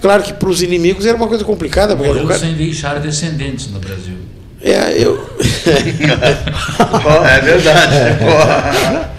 claro 0.00 0.22
que 0.22 0.32
para 0.32 0.48
os 0.48 0.62
inimigos 0.62 1.04
era 1.06 1.16
uma 1.16 1.26
coisa 1.26 1.44
complicada. 1.44 1.96
Porque 1.96 2.08
Morreu 2.08 2.28
cara... 2.28 2.38
sem 2.38 2.54
deixar 2.54 3.00
descendentes 3.00 3.68
no 3.72 3.80
Brasil. 3.80 4.14
É, 4.62 4.92
eu. 4.96 5.28
é 7.26 7.40
verdade. 7.40 7.96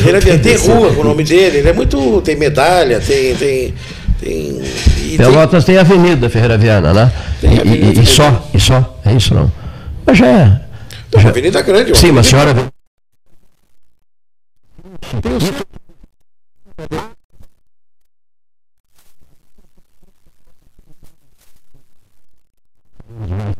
Ferreira 0.00 0.38
tem 0.38 0.56
rua 0.56 0.94
com 0.94 1.02
o 1.02 1.04
nome 1.04 1.22
dele, 1.22 1.58
ele 1.58 1.68
é 1.68 1.72
muito. 1.74 2.22
tem 2.22 2.34
medalha, 2.34 2.98
tem. 2.98 3.34
tem, 3.36 3.74
tem 4.18 4.62
Pelotas 5.18 5.64
tem, 5.64 5.74
tem 5.74 5.80
avenida 5.80 6.30
Ferreira 6.30 6.56
Viana, 6.56 6.94
né? 6.94 7.12
Tem 7.40 7.52
e, 7.64 7.98
e, 7.98 8.00
e 8.00 8.06
só, 8.06 8.48
e 8.54 8.58
só, 8.58 8.98
é 9.04 9.12
isso 9.12 9.34
não. 9.34 9.52
Mas 10.06 10.16
já 10.16 10.26
é. 10.26 10.60
Tem 11.10 11.20
uma 11.20 11.28
avenida 11.28 11.60
grande. 11.60 11.94
Sim, 11.94 12.12
mas 12.12 12.26
a 12.26 12.30
senhora. 12.30 12.54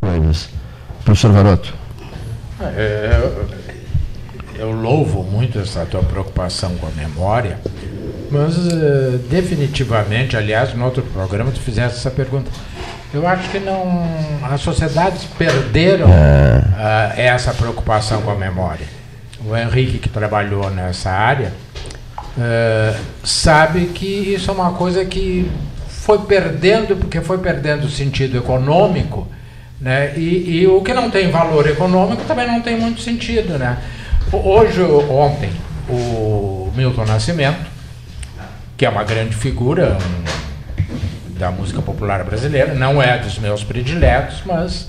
Coisas. 0.00 0.48
Professor 1.04 1.32
Varoto. 1.32 1.74
É, 2.60 3.20
eu, 4.62 4.70
louvo 4.70 5.22
muito 5.22 5.58
essa 5.58 5.84
tua 5.84 6.02
preocupação 6.02 6.76
com 6.76 6.86
a 6.86 6.90
memória, 6.90 7.58
mas 8.30 8.56
uh, 8.56 9.18
definitivamente, 9.28 10.36
aliás, 10.36 10.72
no 10.74 10.84
outro 10.84 11.02
programa 11.02 11.50
tu 11.50 11.60
fizeste 11.60 11.98
essa 11.98 12.10
pergunta. 12.10 12.50
Eu 13.12 13.26
acho 13.26 13.50
que 13.50 13.58
não. 13.58 14.06
As 14.42 14.60
sociedades 14.60 15.24
perderam 15.36 16.06
uh, 16.06 17.12
essa 17.14 17.52
preocupação 17.52 18.22
com 18.22 18.30
a 18.30 18.34
memória. 18.34 18.86
O 19.44 19.56
Henrique, 19.56 19.98
que 19.98 20.08
trabalhou 20.08 20.70
nessa 20.70 21.10
área, 21.10 21.52
uh, 22.38 22.96
sabe 23.22 23.86
que 23.86 24.06
isso 24.06 24.50
é 24.50 24.54
uma 24.54 24.72
coisa 24.72 25.04
que 25.04 25.50
foi 25.88 26.20
perdendo, 26.20 26.96
porque 26.96 27.20
foi 27.20 27.38
perdendo 27.38 27.84
o 27.84 27.90
sentido 27.90 28.38
econômico, 28.38 29.28
né? 29.80 30.14
E, 30.16 30.60
e, 30.60 30.66
o 30.66 30.80
que 30.80 30.94
não 30.94 31.10
tem 31.10 31.30
valor 31.30 31.68
econômico 31.68 32.22
também 32.24 32.46
não 32.46 32.60
tem 32.60 32.78
muito 32.78 33.00
sentido. 33.00 33.58
Né? 33.58 33.76
Hoje, 34.32 34.80
ontem, 34.82 35.50
o 35.90 36.72
Milton 36.74 37.04
Nascimento, 37.04 37.66
que 38.78 38.86
é 38.86 38.88
uma 38.88 39.04
grande 39.04 39.36
figura, 39.36 39.98
um, 39.98 41.38
da 41.38 41.50
música 41.50 41.82
popular 41.82 42.24
brasileira, 42.24 42.72
não 42.72 43.02
é 43.02 43.18
dos 43.18 43.38
meus 43.38 43.62
prediletos, 43.62 44.42
mas 44.46 44.88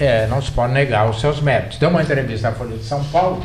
é, 0.00 0.26
não 0.28 0.40
se 0.40 0.50
pode 0.50 0.72
negar 0.72 1.10
os 1.10 1.20
seus 1.20 1.42
méritos. 1.42 1.78
Deu 1.78 1.90
uma 1.90 2.02
entrevista 2.02 2.48
na 2.48 2.56
Folha 2.56 2.78
de 2.78 2.84
São 2.84 3.04
Paulo 3.04 3.44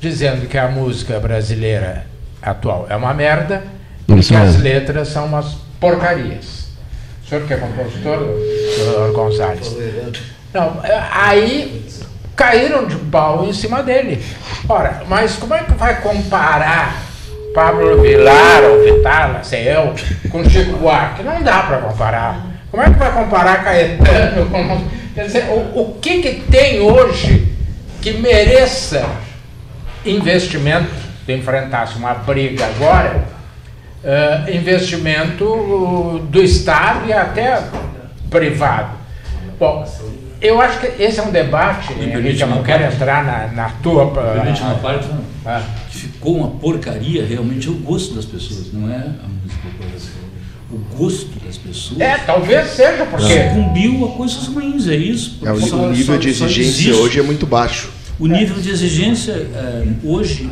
dizendo 0.00 0.48
que 0.48 0.58
a 0.58 0.66
música 0.66 1.20
brasileira 1.20 2.06
atual 2.42 2.86
é 2.88 2.96
uma 2.96 3.14
merda 3.14 3.62
Isso 4.08 4.32
e 4.32 4.36
que 4.36 4.42
as 4.42 4.56
letras 4.56 5.08
são 5.08 5.26
umas 5.26 5.56
porcarias. 5.78 6.68
O 7.24 7.28
senhor 7.28 7.46
que 7.46 7.54
é 7.54 7.58
compositor, 7.58 8.26
senhor 8.74 9.12
Gonzalez? 9.12 9.76
Não, 10.52 10.84
é, 10.84 11.08
aí 11.12 11.87
caíram 12.38 12.86
de 12.86 12.94
pau 12.94 13.44
em 13.44 13.52
cima 13.52 13.82
dele. 13.82 14.24
Ora, 14.68 15.02
mas 15.08 15.34
como 15.34 15.52
é 15.54 15.64
que 15.64 15.72
vai 15.72 16.00
comparar 16.00 17.02
Pablo 17.52 18.00
Vilar 18.00 18.62
ou 18.62 18.84
Vitala, 18.84 19.42
sei 19.42 19.68
eu, 19.68 19.92
com 20.30 20.48
Chico 20.48 20.78
Buarque. 20.78 21.24
Não 21.24 21.42
dá 21.42 21.64
para 21.64 21.78
comparar. 21.78 22.46
Como 22.70 22.82
é 22.82 22.86
que 22.86 22.98
vai 22.98 23.12
comparar 23.12 23.64
Caetano 23.64 24.48
com. 24.48 24.98
Quer 25.14 25.24
dizer, 25.24 25.44
o, 25.48 25.80
o 25.80 25.98
que, 26.00 26.22
que 26.22 26.40
tem 26.42 26.78
hoje 26.80 27.52
que 28.00 28.12
mereça 28.12 29.04
investimento, 30.06 30.94
se 31.26 31.32
enfrentasse 31.32 31.98
uma 31.98 32.14
briga 32.14 32.66
agora, 32.66 33.24
uh, 34.04 34.50
investimento 34.54 36.20
do 36.30 36.40
Estado 36.40 37.08
e 37.08 37.12
até 37.12 37.60
privado. 38.30 38.90
Bom, 39.58 39.84
eu 40.40 40.60
acho 40.60 40.80
que 40.80 41.02
esse 41.02 41.18
é 41.18 41.22
um 41.22 41.30
debate, 41.30 41.92
eu 41.92 42.46
não 42.46 42.62
quero 42.62 42.84
entrar 42.84 43.24
na, 43.24 43.48
na 43.48 43.70
tua. 43.82 44.10
Permite 44.10 44.62
uma 44.62 44.74
parte, 44.76 45.08
não. 45.08 45.20
Ah. 45.44 45.62
Que 45.90 45.96
ficou 45.96 46.36
uma 46.36 46.48
porcaria 46.48 47.24
realmente 47.24 47.68
é 47.68 47.70
o 47.70 47.74
gosto 47.74 48.14
das 48.14 48.24
pessoas, 48.24 48.72
não 48.72 48.90
é 48.90 48.96
a 48.96 49.28
música 49.42 49.68
o 50.70 50.78
gosto 50.96 51.30
das 51.44 51.56
pessoas. 51.56 52.00
É, 52.00 52.18
talvez 52.18 52.68
seja, 52.70 53.06
porque. 53.06 53.48
Sucumbiu 53.48 54.04
a 54.04 54.16
coisas 54.16 54.46
ruins, 54.48 54.86
é 54.86 54.96
isso. 54.96 55.38
É, 55.42 55.52
o, 55.52 55.60
só, 55.60 55.76
o 55.76 55.90
nível 55.90 56.14
só, 56.14 56.20
de 56.20 56.28
exigência 56.28 56.96
hoje 56.96 57.18
é 57.18 57.22
muito 57.22 57.46
baixo. 57.46 57.90
O 58.18 58.26
nível 58.26 58.60
de 58.60 58.68
exigência, 58.70 59.32
é, 59.32 59.86
hoje, 60.04 60.50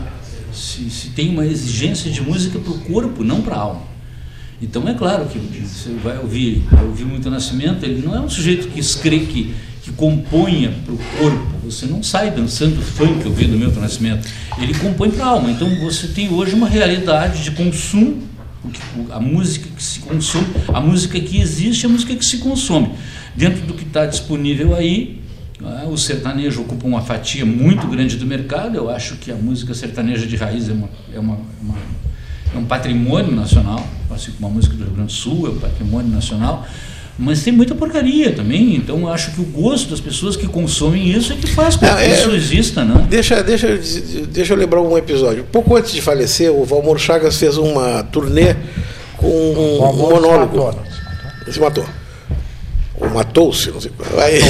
se, 0.52 0.88
se, 0.88 1.08
tem 1.10 1.28
uma 1.28 1.44
exigência 1.44 2.10
de 2.10 2.22
música 2.22 2.58
para 2.58 2.72
o 2.72 2.78
corpo, 2.80 3.22
não 3.22 3.42
para 3.42 3.56
a 3.56 3.58
alma. 3.58 3.82
Então 4.62 4.88
é 4.88 4.94
claro 4.94 5.26
que 5.26 5.38
você 5.38 5.90
vai 6.02 6.16
ouvir, 6.18 6.64
vai 6.70 6.84
ouvir 6.84 7.04
muito 7.04 7.28
Nascimento, 7.28 7.84
ele 7.84 8.00
não 8.06 8.16
é 8.16 8.20
um 8.20 8.30
sujeito 8.30 8.68
que 8.68 8.80
escreve, 8.80 9.26
que, 9.26 9.54
que 9.86 9.92
componha 9.92 10.74
para 10.84 10.94
o 10.94 10.98
corpo. 10.98 11.46
Você 11.64 11.86
não 11.86 12.02
sai 12.02 12.32
dançando 12.32 12.82
funk 12.82 13.24
ouvindo 13.24 13.56
Milton 13.56 13.78
Nascimento. 13.78 14.28
Ele 14.58 14.74
compõe 14.74 15.12
para 15.12 15.24
a 15.24 15.28
alma. 15.28 15.48
Então 15.48 15.72
você 15.76 16.08
tem 16.08 16.28
hoje 16.28 16.56
uma 16.56 16.68
realidade 16.68 17.44
de 17.44 17.52
consumo, 17.52 18.20
a 19.12 19.20
música 19.20 19.68
que 19.76 19.82
se 19.82 20.00
consome, 20.00 20.46
a 20.74 20.80
música 20.80 21.20
que 21.20 21.40
existe, 21.40 21.86
a 21.86 21.88
música 21.88 22.16
que 22.16 22.24
se 22.24 22.38
consome. 22.38 22.94
Dentro 23.36 23.64
do 23.64 23.74
que 23.74 23.84
está 23.84 24.06
disponível 24.06 24.74
aí, 24.74 25.22
né, 25.60 25.86
o 25.88 25.96
sertanejo 25.96 26.62
ocupa 26.62 26.84
uma 26.84 27.00
fatia 27.00 27.46
muito 27.46 27.86
grande 27.86 28.16
do 28.16 28.26
mercado. 28.26 28.76
Eu 28.76 28.90
acho 28.90 29.14
que 29.18 29.30
a 29.30 29.36
música 29.36 29.72
sertaneja 29.72 30.26
de 30.26 30.34
raiz 30.34 30.68
é, 30.68 30.72
uma, 30.72 30.88
é, 31.14 31.20
uma, 31.20 31.38
uma, 31.62 31.76
é 32.52 32.58
um 32.58 32.64
patrimônio 32.64 33.30
nacional, 33.30 33.86
assim 34.10 34.32
como 34.32 34.48
a 34.48 34.50
música 34.50 34.74
do 34.74 34.82
Rio 34.82 34.94
Grande 34.94 35.12
do 35.12 35.16
Sul 35.16 35.46
é 35.46 35.50
um 35.50 35.60
patrimônio 35.60 36.10
nacional. 36.10 36.66
Mas 37.18 37.42
tem 37.42 37.52
muita 37.52 37.74
porcaria 37.74 38.32
também, 38.32 38.76
então 38.76 39.00
eu 39.00 39.08
acho 39.08 39.32
que 39.32 39.40
o 39.40 39.44
gosto 39.44 39.90
das 39.90 40.00
pessoas 40.00 40.36
que 40.36 40.46
consomem 40.46 41.10
isso 41.10 41.32
é 41.32 41.36
que 41.36 41.46
faz 41.46 41.74
com 41.74 41.86
que 41.86 41.92
é, 41.92 42.12
isso 42.12 42.30
exista, 42.30 42.84
né? 42.84 43.06
Deixa, 43.08 43.42
deixa, 43.42 43.80
deixa 44.28 44.52
eu 44.52 44.56
lembrar 44.58 44.82
um 44.82 44.98
episódio. 44.98 45.44
Pouco 45.50 45.76
antes 45.76 45.92
de 45.92 46.02
falecer, 46.02 46.52
o 46.52 46.62
Valmor 46.64 46.98
Chagas 46.98 47.38
fez 47.38 47.56
uma 47.56 48.02
turnê 48.02 48.54
com 49.16 49.28
um, 49.28 49.82
um 49.82 49.92
monólogo. 49.96 50.78
Se 51.50 51.58
matou. 51.58 51.86
Ou 53.00 53.10
matou-se, 53.10 53.70
não 53.70 53.80
sei. 53.80 53.92
Aí, 54.18 54.40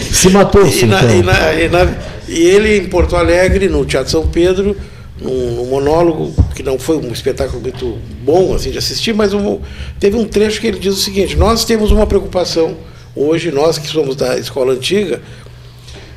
se 0.00 0.28
matou-se. 0.30 0.84
E, 0.90 1.66
então. 1.66 1.88
e, 2.28 2.32
e, 2.32 2.42
ele 2.42 2.78
em 2.78 2.86
Porto 2.86 3.16
Alegre, 3.16 3.68
no 3.68 3.84
Teatro 3.84 4.10
São 4.10 4.26
Pedro, 4.26 4.76
num, 5.20 5.66
monólogo 5.66 6.32
que 6.54 6.62
não 6.62 6.78
foi 6.78 6.96
um 6.96 7.12
espetáculo 7.12 7.60
muito 7.60 7.98
bom 8.22 8.54
assim 8.54 8.70
de 8.70 8.78
assistir, 8.78 9.14
mas 9.14 9.34
um, 9.34 9.60
teve 9.98 10.16
um 10.16 10.24
trecho 10.24 10.60
que 10.60 10.66
ele 10.66 10.78
diz 10.78 10.94
o 10.94 11.00
seguinte: 11.00 11.36
nós 11.36 11.64
temos 11.64 11.90
uma 11.90 12.06
preocupação 12.06 12.76
hoje, 13.14 13.50
nós 13.50 13.78
que 13.78 13.86
somos 13.86 14.16
da 14.16 14.38
escola 14.38 14.72
antiga, 14.72 15.20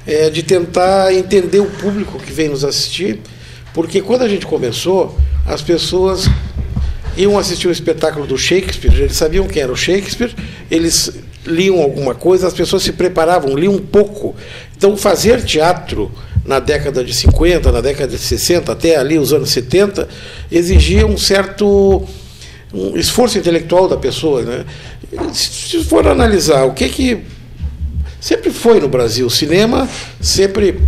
é, 0.08 0.30
de 0.30 0.44
tentar 0.44 1.14
entender 1.14 1.60
o 1.60 1.70
público 1.70 2.18
que 2.20 2.32
vem 2.32 2.50
nos 2.50 2.64
assistir, 2.64 3.20
porque 3.74 4.02
quando 4.02 4.22
a 4.22 4.28
gente 4.28 4.46
começou, 4.46 5.18
as 5.46 5.62
pessoas 5.62 6.30
iam 7.18 7.38
assistir 7.38 7.68
o 7.68 7.72
espetáculo 7.72 8.26
do 8.26 8.38
Shakespeare, 8.38 8.94
eles 8.94 9.16
sabiam 9.16 9.48
quem 9.48 9.62
era 9.62 9.72
o 9.72 9.76
Shakespeare, 9.76 10.34
eles 10.70 11.12
liam 11.46 11.82
alguma 11.82 12.16
coisa, 12.16 12.48
as 12.48 12.54
pessoas 12.54 12.84
se 12.84 12.94
preparavam, 12.94 13.56
liam 13.56 13.74
um 13.74 13.86
pouco. 13.86 14.36
Então, 14.76 14.96
fazer 14.98 15.44
teatro 15.44 16.12
na 16.46 16.60
década 16.60 17.04
de 17.04 17.14
50, 17.14 17.72
na 17.72 17.82
década 17.82 18.12
de 18.12 18.18
60, 18.18 18.72
até 18.72 18.96
ali 18.96 19.18
os 19.18 19.32
anos 19.32 19.50
70, 19.52 20.08
exigia 20.52 21.06
um 21.06 21.18
certo 21.18 22.06
um 22.74 22.98
esforço 22.98 23.38
intelectual 23.38 23.88
da 23.88 23.98
pessoa. 23.98 24.42
Né? 24.42 24.66
Se 25.32 25.84
for 25.84 26.08
analisar 26.08 26.64
o 26.64 26.74
que 26.74 26.90
que. 26.90 27.20
Sempre 28.20 28.52
foi 28.52 28.80
no 28.80 28.88
Brasil. 28.88 29.28
O 29.28 29.30
cinema 29.30 29.88
sempre. 30.20 30.80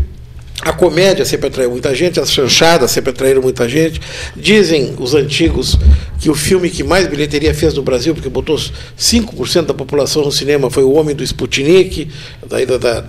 A 0.61 0.71
comédia 0.71 1.25
sempre 1.25 1.47
atraiu 1.47 1.69
muita 1.69 1.93
gente, 1.93 2.19
as 2.19 2.31
chanchadas 2.31 2.89
sempre 2.89 3.11
atraíram 3.11 3.41
muita 3.41 3.67
gente. 3.69 4.01
Dizem 4.35 4.95
os 4.97 5.13
antigos 5.13 5.77
que 6.19 6.29
o 6.29 6.33
filme 6.33 6.69
que 6.69 6.81
mais 6.81 7.07
bilheteria 7.07 7.53
fez 7.53 7.73
no 7.73 7.83
Brasil, 7.83 8.15
porque 8.15 8.29
botou 8.29 8.55
5% 8.97 9.65
da 9.65 9.73
população 9.73 10.23
no 10.23 10.31
cinema, 10.31 10.71
foi 10.71 10.83
O 10.83 10.93
Homem 10.93 11.13
do 11.13 11.23
Sputnik, 11.23 12.09
daí 12.47 12.65
da, 12.65 12.77
da, 12.77 13.05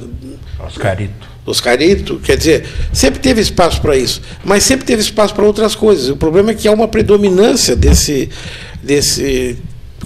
Oscarito. 0.66 1.35
Oscarito, 1.46 2.20
quer 2.22 2.36
dizer, 2.36 2.66
sempre 2.92 3.20
teve 3.20 3.40
espaço 3.40 3.80
para 3.80 3.96
isso, 3.96 4.20
mas 4.44 4.64
sempre 4.64 4.84
teve 4.84 5.00
espaço 5.00 5.32
para 5.32 5.44
outras 5.44 5.74
coisas. 5.76 6.08
O 6.08 6.16
problema 6.16 6.50
é 6.50 6.54
que 6.54 6.66
há 6.66 6.72
uma 6.72 6.88
predominância 6.88 7.76
desse, 7.76 8.28
desse 8.82 9.56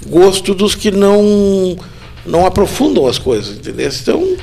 gosto 0.07 0.53
dos 0.53 0.75
que 0.75 0.91
não 0.91 1.75
não 2.23 2.45
aprofundam 2.45 3.07
as 3.07 3.17
coisas, 3.17 3.57
entendeu? 3.57 3.89
Então, 3.99 4.37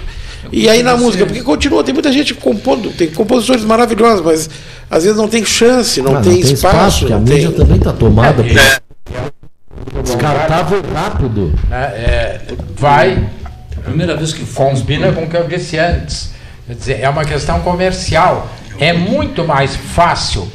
e 0.53 0.69
aí 0.69 0.83
na 0.83 0.97
música, 0.97 1.25
porque 1.25 1.43
continua, 1.43 1.85
tem 1.85 1.95
muita 1.95 2.11
gente 2.11 2.35
compondo, 2.35 2.91
tem 2.91 3.09
composições 3.09 3.63
maravilhosas, 3.65 4.21
mas 4.25 4.51
às 4.91 5.05
vezes 5.05 5.17
não 5.17 5.29
tem 5.29 5.45
chance, 5.45 6.03
não, 6.03 6.17
Ah, 6.17 6.21
tem, 6.21 6.41
espaço, 6.41 7.01
porque 7.01 7.13
a 7.13 7.17
não 7.19 7.25
mídia 7.25 7.49
tem. 7.51 7.57
também 7.59 7.77
está 7.77 7.93
tomada 7.93 8.43
por 8.43 8.51
É. 8.51 10.03
descartável 10.03 10.83
rápido. 10.93 11.53
né, 11.69 11.85
é, 11.95 12.41
vai 12.77 13.29
A 13.77 13.81
primeira 13.81 14.17
vez 14.17 14.33
que 14.33 14.45
fomos 14.45 14.81
combina 14.81 15.13
com 15.13 15.23
o 15.23 15.29
que 15.29 15.37
eu 15.37 15.47
disse 15.47 15.79
antes. 15.79 16.31
Quer 16.69 16.75
dizer, 16.75 17.01
é 17.01 17.09
uma 17.09 17.25
questão 17.25 17.61
comercial. 17.61 18.49
É 18.79 18.93
muito 18.93 19.45
mais 19.45 19.75
fácil 19.75 20.47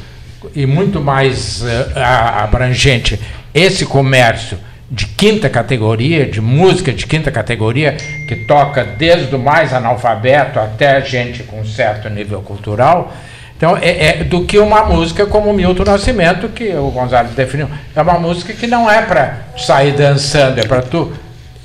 e 0.54 0.64
muito 0.64 1.00
mais 1.00 1.62
a- 1.94 2.44
abrangente 2.44 3.20
esse 3.52 3.84
comércio 3.84 4.56
de 4.90 5.06
quinta 5.06 5.48
categoria, 5.50 6.24
de 6.26 6.40
música 6.40 6.92
de 6.92 7.06
quinta 7.06 7.30
categoria, 7.30 7.96
que 8.28 8.36
toca 8.46 8.84
desde 8.84 9.34
o 9.34 9.38
mais 9.38 9.72
analfabeto 9.74 10.58
até 10.60 11.00
gente 11.02 11.42
com 11.42 11.64
certo 11.64 12.08
nível 12.08 12.40
cultural. 12.42 13.12
Então, 13.56 13.76
é, 13.76 14.20
é 14.20 14.24
do 14.24 14.44
que 14.44 14.58
uma 14.58 14.84
música 14.84 15.26
como 15.26 15.52
Milton 15.52 15.84
Nascimento, 15.84 16.48
que 16.48 16.74
o 16.74 16.90
Gonzalo 16.90 17.28
definiu. 17.30 17.68
É 17.94 18.02
uma 18.02 18.18
música 18.18 18.52
que 18.52 18.66
não 18.66 18.90
é 18.90 19.02
para 19.02 19.38
sair 19.56 19.92
dançando, 19.92 20.58
é 20.60 20.64
para 20.66 20.82
tu 20.82 21.12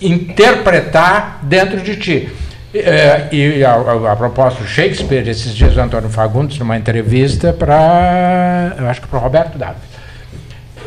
interpretar 0.02 1.40
dentro 1.44 1.82
de 1.82 1.96
ti. 1.98 2.30
É, 2.74 3.28
e 3.32 3.64
a, 3.64 3.72
a, 3.74 4.12
a 4.14 4.16
propósito, 4.16 4.64
Shakespeare, 4.68 5.28
esses 5.28 5.56
dias 5.56 5.76
o 5.76 5.80
Antônio 5.82 6.10
Fagundes, 6.10 6.60
numa 6.60 6.78
entrevista 6.78 7.52
para, 7.52 8.76
eu 8.78 8.88
acho 8.88 9.02
que 9.02 9.08
para 9.08 9.18
o 9.18 9.22
Roberto 9.22 9.58
Davi, 9.58 9.80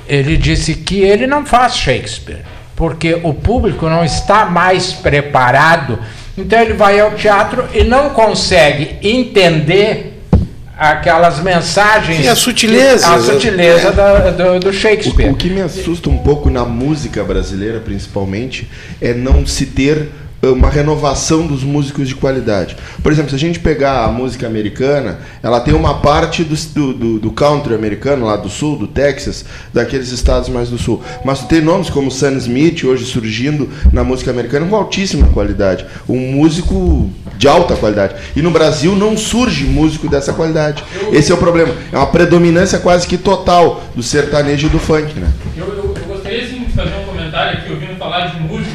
ele 0.09 0.37
disse 0.37 0.75
que 0.75 1.01
ele 1.01 1.27
não 1.27 1.45
faz 1.45 1.77
Shakespeare, 1.77 2.43
porque 2.77 3.19
o 3.23 3.35
público 3.35 3.89
não 3.89 4.05
está 4.05 4.45
mais 4.45 4.93
preparado, 4.93 5.99
então 6.39 6.61
ele 6.61 6.75
vai 6.75 7.01
ao 7.01 7.12
teatro 7.12 7.65
e 7.75 7.83
não 7.83 8.11
consegue 8.11 8.97
entender 9.03 10.21
aquelas 10.79 11.41
mensagens. 11.41 12.19
Sim, 12.23 12.29
as 12.29 12.39
sutilezas, 12.39 13.05
A 13.05 13.19
sutileza 13.21 13.89
é. 13.89 13.93
da- 13.93 14.31
do, 14.31 14.61
do 14.61 14.73
Shakespeare. 14.73 15.29
O, 15.29 15.33
o 15.33 15.37
que 15.37 15.49
me 15.51 15.61
assusta 15.61 16.09
um 16.09 16.19
pouco 16.19 16.49
na 16.49 16.65
música 16.65 17.23
brasileira, 17.25 17.81
principalmente, 17.81 18.69
é 19.01 19.12
não 19.12 19.47
se 19.47 19.67
ter 19.67 20.09
uma 20.42 20.68
renovação 20.68 21.46
dos 21.46 21.62
músicos 21.62 22.08
de 22.08 22.16
qualidade. 22.16 22.76
Por 23.02 23.12
exemplo, 23.12 23.30
se 23.30 23.37
a 23.37 23.38
gente 23.38 23.61
pegar 23.61 24.04
a 24.04 24.08
música 24.08 24.46
americana, 24.46 25.20
ela 25.42 25.61
tem 25.61 25.72
uma 25.72 25.94
parte 26.00 26.42
do, 26.42 26.56
do, 26.92 27.18
do- 27.20 27.30
country 27.30 27.75
americano, 27.75 28.26
lá 28.26 28.37
do 28.37 28.49
sul, 28.49 28.76
do 28.76 28.87
Texas, 28.88 29.44
daqueles 29.72 30.11
estados 30.11 30.49
mais 30.49 30.68
do 30.68 30.76
sul. 30.78 31.00
Mas 31.25 31.40
tu 31.40 31.46
tem 31.46 31.61
nomes 31.61 31.88
como 31.88 32.11
Sam 32.11 32.32
Smith, 32.38 32.82
hoje 32.84 33.04
surgindo 33.04 33.70
na 33.92 34.02
música 34.02 34.30
americana, 34.32 34.66
com 34.66 34.75
altíssima 34.75 35.28
qualidade. 35.28 35.87
Um 36.08 36.18
músico 36.32 37.08
de 37.38 37.46
alta 37.46 37.76
qualidade. 37.76 38.14
E 38.34 38.42
no 38.42 38.50
Brasil 38.50 38.96
não 38.96 39.16
surge 39.16 39.64
músico 39.64 40.08
dessa 40.08 40.32
qualidade. 40.32 40.82
Esse 41.12 41.30
é 41.30 41.34
o 41.34 41.38
problema. 41.38 41.72
É 41.92 41.96
uma 41.96 42.06
predominância 42.08 42.78
quase 42.80 43.06
que 43.06 43.16
total 43.16 43.82
do 43.94 44.02
sertanejo 44.02 44.66
e 44.66 44.70
do 44.70 44.78
funk, 44.78 45.18
né? 45.18 45.30
Eu, 45.56 45.66
eu- 45.68 45.94
eu 45.96 46.04
gostaria 46.14 46.46
sim 46.48 46.64
de 46.64 46.72
fazer 46.72 46.92
um 47.00 47.05
comentário 47.05 47.59
aqui, 47.59 47.70
ouvindo 47.72 47.96
falar 47.96 48.26
de 48.26 48.40
música. 48.40 48.70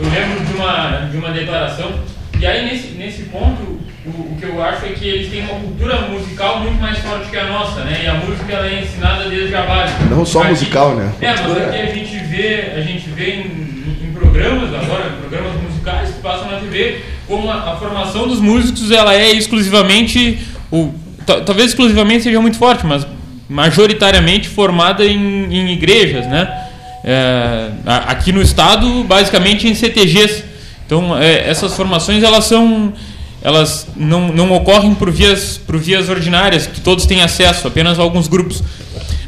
Eu 0.00 0.06
lembro 0.08 0.44
de 0.46 0.52
uma, 0.54 1.07
de 1.18 1.24
uma 1.24 1.32
declaração. 1.32 1.92
E 2.40 2.46
aí, 2.46 2.64
nesse, 2.66 2.88
nesse 2.92 3.22
ponto, 3.24 3.60
o, 4.06 4.10
o 4.10 4.36
que 4.40 4.46
eu 4.46 4.62
acho 4.62 4.86
é 4.86 4.90
que 4.90 5.06
eles 5.06 5.28
têm 5.30 5.40
uma 5.42 5.58
cultura 5.60 6.02
musical 6.02 6.60
muito 6.60 6.80
mais 6.80 6.98
forte 6.98 7.28
que 7.28 7.36
a 7.36 7.46
nossa, 7.46 7.80
né? 7.80 8.00
E 8.04 8.06
a 8.06 8.14
música 8.14 8.52
ela 8.52 8.66
é 8.68 8.80
ensinada 8.82 9.28
desde 9.28 9.54
a 9.54 9.62
base. 9.62 9.92
Não 10.08 10.24
só 10.24 10.40
Aqui- 10.40 10.50
musical, 10.50 10.94
né? 10.94 11.12
É, 11.20 11.26
mas 11.34 11.56
aqui 11.58 11.76
a 11.80 11.86
gente 11.86 12.16
vê, 12.26 12.72
a 12.76 12.80
gente 12.80 13.08
vê 13.10 13.30
em, 13.32 13.40
em- 13.40 14.08
programas 14.14 14.72
agora, 14.74 15.10
programas 15.20 15.52
musicais 15.62 16.10
que 16.10 16.20
passam 16.20 16.50
na 16.50 16.58
TV, 16.58 17.00
como 17.26 17.48
a, 17.50 17.72
a 17.72 17.76
formação 17.76 18.26
dos 18.28 18.40
músicos 18.40 18.90
ela 18.90 19.14
é 19.14 19.30
exclusivamente, 19.32 20.38
o, 20.72 20.92
ta- 21.24 21.40
talvez 21.40 21.68
exclusivamente 21.70 22.24
seja 22.24 22.40
muito 22.40 22.56
forte, 22.58 22.84
mas 22.86 23.06
majoritariamente 23.48 24.48
formada 24.48 25.04
em, 25.04 25.44
em 25.52 25.72
igrejas, 25.72 26.26
né? 26.26 26.66
É, 27.04 27.70
aqui 28.06 28.32
no 28.32 28.42
estado, 28.42 29.02
basicamente 29.04 29.66
em 29.66 29.74
CTGs. 29.74 30.44
Então, 30.88 31.18
é, 31.18 31.46
essas 31.46 31.74
formações 31.74 32.22
elas 32.22 32.46
são 32.46 32.94
elas 33.42 33.86
não, 33.94 34.32
não 34.32 34.50
ocorrem 34.52 34.94
por 34.94 35.10
vias, 35.10 35.58
por 35.58 35.76
vias 35.76 36.08
ordinárias, 36.08 36.66
que 36.66 36.80
todos 36.80 37.04
têm 37.04 37.20
acesso, 37.20 37.68
apenas 37.68 37.98
alguns 37.98 38.26
grupos. 38.26 38.62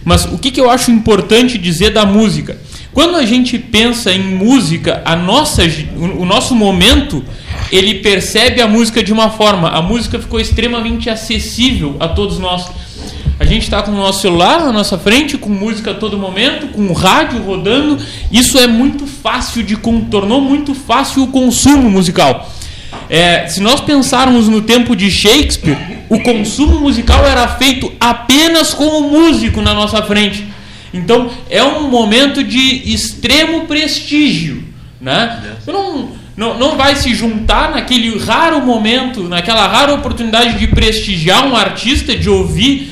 Mas 0.03 0.25
o 0.25 0.39
que, 0.39 0.51
que 0.51 0.59
eu 0.61 0.71
acho 0.71 0.91
importante 0.91 1.59
dizer 1.59 1.91
da 1.91 2.07
música? 2.07 2.59
Quando 2.95 3.17
a 3.17 3.27
gente 3.27 3.59
pensa 3.59 4.11
em 4.11 4.23
música, 4.23 5.03
a 5.05 5.15
nossa, 5.15 5.63
o, 5.97 6.25
nosso 6.25 6.55
momento, 6.55 7.23
ele 7.71 7.97
percebe 7.97 8.63
a 8.63 8.67
música 8.67 9.03
de 9.03 9.13
uma 9.13 9.31
forma. 9.31 9.69
A 9.69 9.83
música 9.83 10.19
ficou 10.19 10.41
extremamente 10.41 11.11
acessível 11.11 11.97
a 12.01 12.09
todos 12.09 12.39
nós. 12.39 12.69
A 13.41 13.47
gente 13.47 13.63
está 13.63 13.83
com 13.83 13.91
o 13.91 13.97
nosso 13.97 14.21
celular 14.21 14.61
na 14.61 14.71
nossa 14.71 14.99
frente, 14.99 15.39
com 15.39 15.49
música 15.49 15.93
a 15.93 15.95
todo 15.95 16.19
momento, 16.19 16.69
com 16.75 16.87
o 16.89 16.93
rádio 16.93 17.43
rodando. 17.43 17.99
Isso 18.31 18.59
é 18.59 18.67
muito 18.67 19.07
fácil 19.07 19.63
de 19.63 19.79
tornou 20.11 20.43
muito 20.43 20.75
fácil 20.75 21.23
o 21.23 21.29
consumo 21.29 21.89
musical. 21.89 22.53
É, 23.09 23.47
se 23.47 23.63
nós 23.63 23.81
pensarmos 23.81 24.47
no 24.47 24.61
tempo 24.61 24.95
de 24.95 25.11
Shakespeare, 25.11 25.79
o 26.11 26.21
consumo 26.21 26.81
musical 26.81 27.25
era 27.27 27.49
feito 27.49 27.91
apenas 27.99 28.75
com 28.75 28.85
o 28.85 29.11
músico 29.11 29.63
na 29.63 29.73
nossa 29.73 30.03
frente. 30.03 30.47
Então 30.93 31.31
é 31.49 31.65
um 31.65 31.89
momento 31.89 32.45
de 32.45 32.93
extremo 32.93 33.65
prestígio, 33.65 34.65
né? 35.01 35.57
Você 35.59 35.73
não, 35.73 36.11
não, 36.37 36.59
não 36.59 36.77
vai 36.77 36.95
se 36.95 37.15
juntar 37.15 37.71
naquele 37.71 38.19
raro 38.19 38.61
momento, 38.61 39.23
naquela 39.23 39.67
rara 39.67 39.95
oportunidade 39.95 40.59
de 40.59 40.67
prestigiar 40.67 41.47
um 41.47 41.57
artista, 41.57 42.15
de 42.15 42.29
ouvir, 42.29 42.90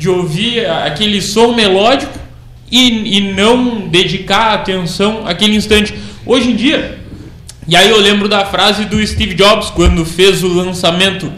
de 0.00 0.08
ouvir 0.08 0.66
aquele 0.66 1.20
som 1.20 1.52
melódico 1.52 2.18
e, 2.72 3.18
e 3.18 3.32
não 3.34 3.86
dedicar 3.86 4.54
atenção 4.54 5.26
àquele 5.26 5.54
instante. 5.54 5.92
Hoje 6.24 6.50
em 6.50 6.56
dia, 6.56 6.98
e 7.68 7.76
aí 7.76 7.90
eu 7.90 7.98
lembro 7.98 8.26
da 8.26 8.46
frase 8.46 8.86
do 8.86 9.06
Steve 9.06 9.34
Jobs 9.34 9.68
quando 9.68 10.02
fez 10.06 10.42
o 10.42 10.48
lançamento 10.48 11.30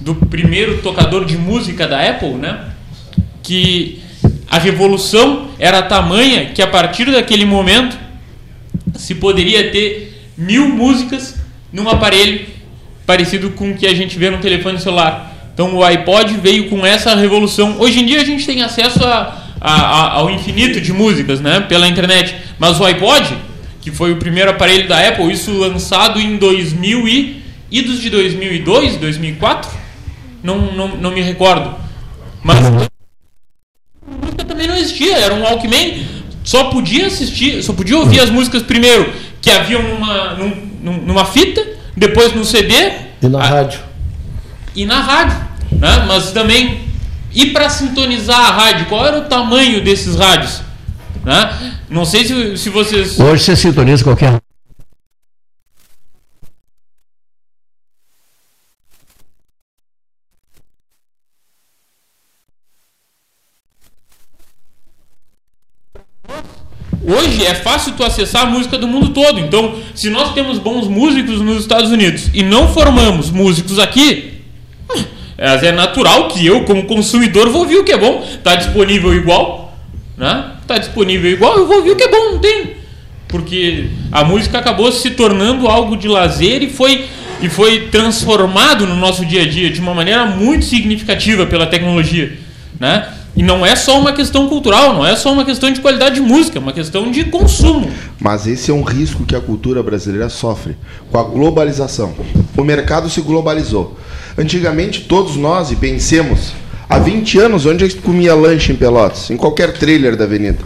do 0.00 0.16
primeiro 0.16 0.78
tocador 0.78 1.24
de 1.24 1.38
música 1.38 1.86
da 1.86 2.00
Apple, 2.00 2.34
né? 2.34 2.72
Que 3.44 4.02
a 4.50 4.58
revolução 4.58 5.52
era 5.56 5.80
tamanha 5.80 6.46
que 6.46 6.60
a 6.60 6.66
partir 6.66 7.12
daquele 7.12 7.44
momento 7.44 7.96
se 8.96 9.14
poderia 9.14 9.70
ter 9.70 10.30
mil 10.36 10.68
músicas 10.68 11.36
num 11.72 11.88
aparelho 11.88 12.44
parecido 13.06 13.50
com 13.50 13.70
o 13.70 13.76
que 13.76 13.86
a 13.86 13.94
gente 13.94 14.18
vê 14.18 14.30
no 14.30 14.38
telefone 14.38 14.80
celular. 14.80 15.29
Então 15.54 15.74
o 15.74 15.84
iPod 15.84 16.34
veio 16.34 16.68
com 16.68 16.84
essa 16.86 17.14
revolução. 17.14 17.76
Hoje 17.78 18.00
em 18.00 18.06
dia 18.06 18.20
a 18.20 18.24
gente 18.24 18.46
tem 18.46 18.62
acesso 18.62 19.04
a, 19.04 19.36
a- 19.60 19.72
a- 19.72 20.12
ao 20.14 20.30
infinito 20.30 20.80
de 20.80 20.92
músicas, 20.92 21.40
né, 21.40 21.60
pela 21.60 21.86
internet. 21.88 22.34
Mas 22.58 22.80
o 22.80 22.84
iPod, 22.84 23.36
que 23.80 23.90
foi 23.90 24.12
o 24.12 24.16
primeiro 24.16 24.50
aparelho 24.50 24.88
da 24.88 25.06
Apple, 25.06 25.30
isso 25.32 25.52
lançado 25.52 26.18
em 26.20 26.36
2000 26.36 27.06
e 27.08 27.42
idos 27.70 28.00
de 28.00 28.08
2002, 28.10 28.96
2004, 28.96 29.70
não, 30.42 30.72
não, 30.72 30.88
não 30.88 31.10
me 31.10 31.20
recordo. 31.20 31.74
Mas 32.42 32.58
música 34.22 34.44
também 34.46 34.66
não 34.66 34.76
existia, 34.76 35.16
era 35.18 35.34
um 35.34 35.42
Walkman. 35.42 36.06
Só 36.42 36.64
podia 36.64 37.06
assistir, 37.06 37.62
só 37.62 37.72
podia 37.74 37.98
ouvir 37.98 38.20
as 38.20 38.30
músicas 38.30 38.62
primeiro 38.62 39.12
que 39.42 39.50
haviam 39.50 39.82
numa, 39.82 40.34
num- 40.34 40.56
num- 40.82 41.02
numa 41.02 41.24
fita, 41.26 41.62
depois 41.96 42.32
no 42.34 42.44
CD 42.44 42.72
E 43.22 43.28
na 43.28 43.40
a- 43.40 43.46
rádio. 43.46 43.78
E 44.74 44.84
na 44.84 45.00
rádio, 45.00 45.36
né? 45.72 46.04
Mas 46.06 46.32
também 46.32 46.88
e 47.32 47.46
para 47.46 47.70
sintonizar 47.70 48.40
a 48.40 48.50
rádio, 48.50 48.86
qual 48.86 49.06
era 49.06 49.18
o 49.18 49.24
tamanho 49.24 49.82
desses 49.82 50.16
rádios, 50.16 50.60
né? 51.24 51.78
Não 51.88 52.04
sei 52.04 52.24
se, 52.24 52.56
se 52.56 52.70
vocês 52.70 53.18
Hoje 53.18 53.44
você 53.44 53.56
sintoniza 53.56 54.02
qualquer. 54.02 54.40
Hoje 67.02 67.44
é 67.44 67.54
fácil 67.54 67.94
tu 67.94 68.04
acessar 68.04 68.42
a 68.42 68.46
música 68.46 68.78
do 68.78 68.86
mundo 68.86 69.08
todo. 69.08 69.40
Então, 69.40 69.74
se 69.94 70.10
nós 70.10 70.32
temos 70.32 70.58
bons 70.58 70.86
músicos 70.86 71.40
nos 71.40 71.62
Estados 71.62 71.90
Unidos 71.90 72.30
e 72.32 72.42
não 72.42 72.72
formamos 72.72 73.30
músicos 73.30 73.78
aqui, 73.78 74.39
é 75.40 75.68
é 75.68 75.72
natural 75.72 76.28
que 76.28 76.46
eu, 76.46 76.64
como 76.64 76.84
consumidor, 76.84 77.48
vou 77.48 77.62
ouvir 77.62 77.78
o 77.78 77.84
que 77.84 77.92
é 77.92 77.96
bom. 77.96 78.22
Está 78.22 78.56
disponível 78.56 79.14
igual, 79.14 79.74
né? 80.16 80.52
Está 80.60 80.76
disponível 80.76 81.30
igual, 81.30 81.56
eu 81.56 81.66
vou 81.66 81.78
ouvir 81.78 81.92
o 81.92 81.96
que 81.96 82.02
é 82.02 82.10
bom, 82.10 82.32
não 82.32 82.38
tem. 82.38 82.76
Porque 83.26 83.86
a 84.12 84.22
música 84.22 84.58
acabou 84.58 84.92
se 84.92 85.10
tornando 85.12 85.66
algo 85.66 85.96
de 85.96 86.06
lazer 86.06 86.62
e 86.62 86.68
foi, 86.68 87.06
e 87.40 87.48
foi 87.48 87.88
transformado 87.88 88.86
no 88.86 88.96
nosso 88.96 89.24
dia 89.24 89.42
a 89.42 89.48
dia 89.48 89.70
de 89.70 89.80
uma 89.80 89.94
maneira 89.94 90.26
muito 90.26 90.66
significativa 90.66 91.46
pela 91.46 91.66
tecnologia, 91.66 92.38
né? 92.78 93.08
E 93.34 93.42
não 93.42 93.64
é 93.64 93.74
só 93.76 93.98
uma 93.98 94.12
questão 94.12 94.48
cultural, 94.48 94.92
não 94.92 95.06
é 95.06 95.16
só 95.16 95.32
uma 95.32 95.44
questão 95.44 95.70
de 95.70 95.80
qualidade 95.80 96.16
de 96.16 96.20
música, 96.20 96.58
é 96.58 96.60
uma 96.60 96.72
questão 96.72 97.10
de 97.10 97.24
consumo. 97.24 97.90
Mas 98.18 98.46
esse 98.46 98.70
é 98.70 98.74
um 98.74 98.82
risco 98.82 99.24
que 99.24 99.34
a 99.34 99.40
cultura 99.40 99.82
brasileira 99.82 100.28
sofre 100.28 100.76
com 101.10 101.18
a 101.18 101.22
globalização. 101.22 102.12
O 102.56 102.64
mercado 102.64 103.08
se 103.08 103.20
globalizou. 103.22 103.96
Antigamente, 104.38 105.02
todos 105.02 105.36
nós, 105.36 105.70
e 105.70 105.76
pensemos, 105.76 106.52
há 106.88 106.98
20 106.98 107.38
anos, 107.38 107.66
onde 107.66 107.84
a 107.84 107.88
gente 107.88 108.00
comia 108.00 108.34
lanche 108.34 108.72
em 108.72 108.76
Pelotas? 108.76 109.30
Em 109.30 109.36
qualquer 109.36 109.72
trailer 109.72 110.16
da 110.16 110.24
avenida. 110.24 110.58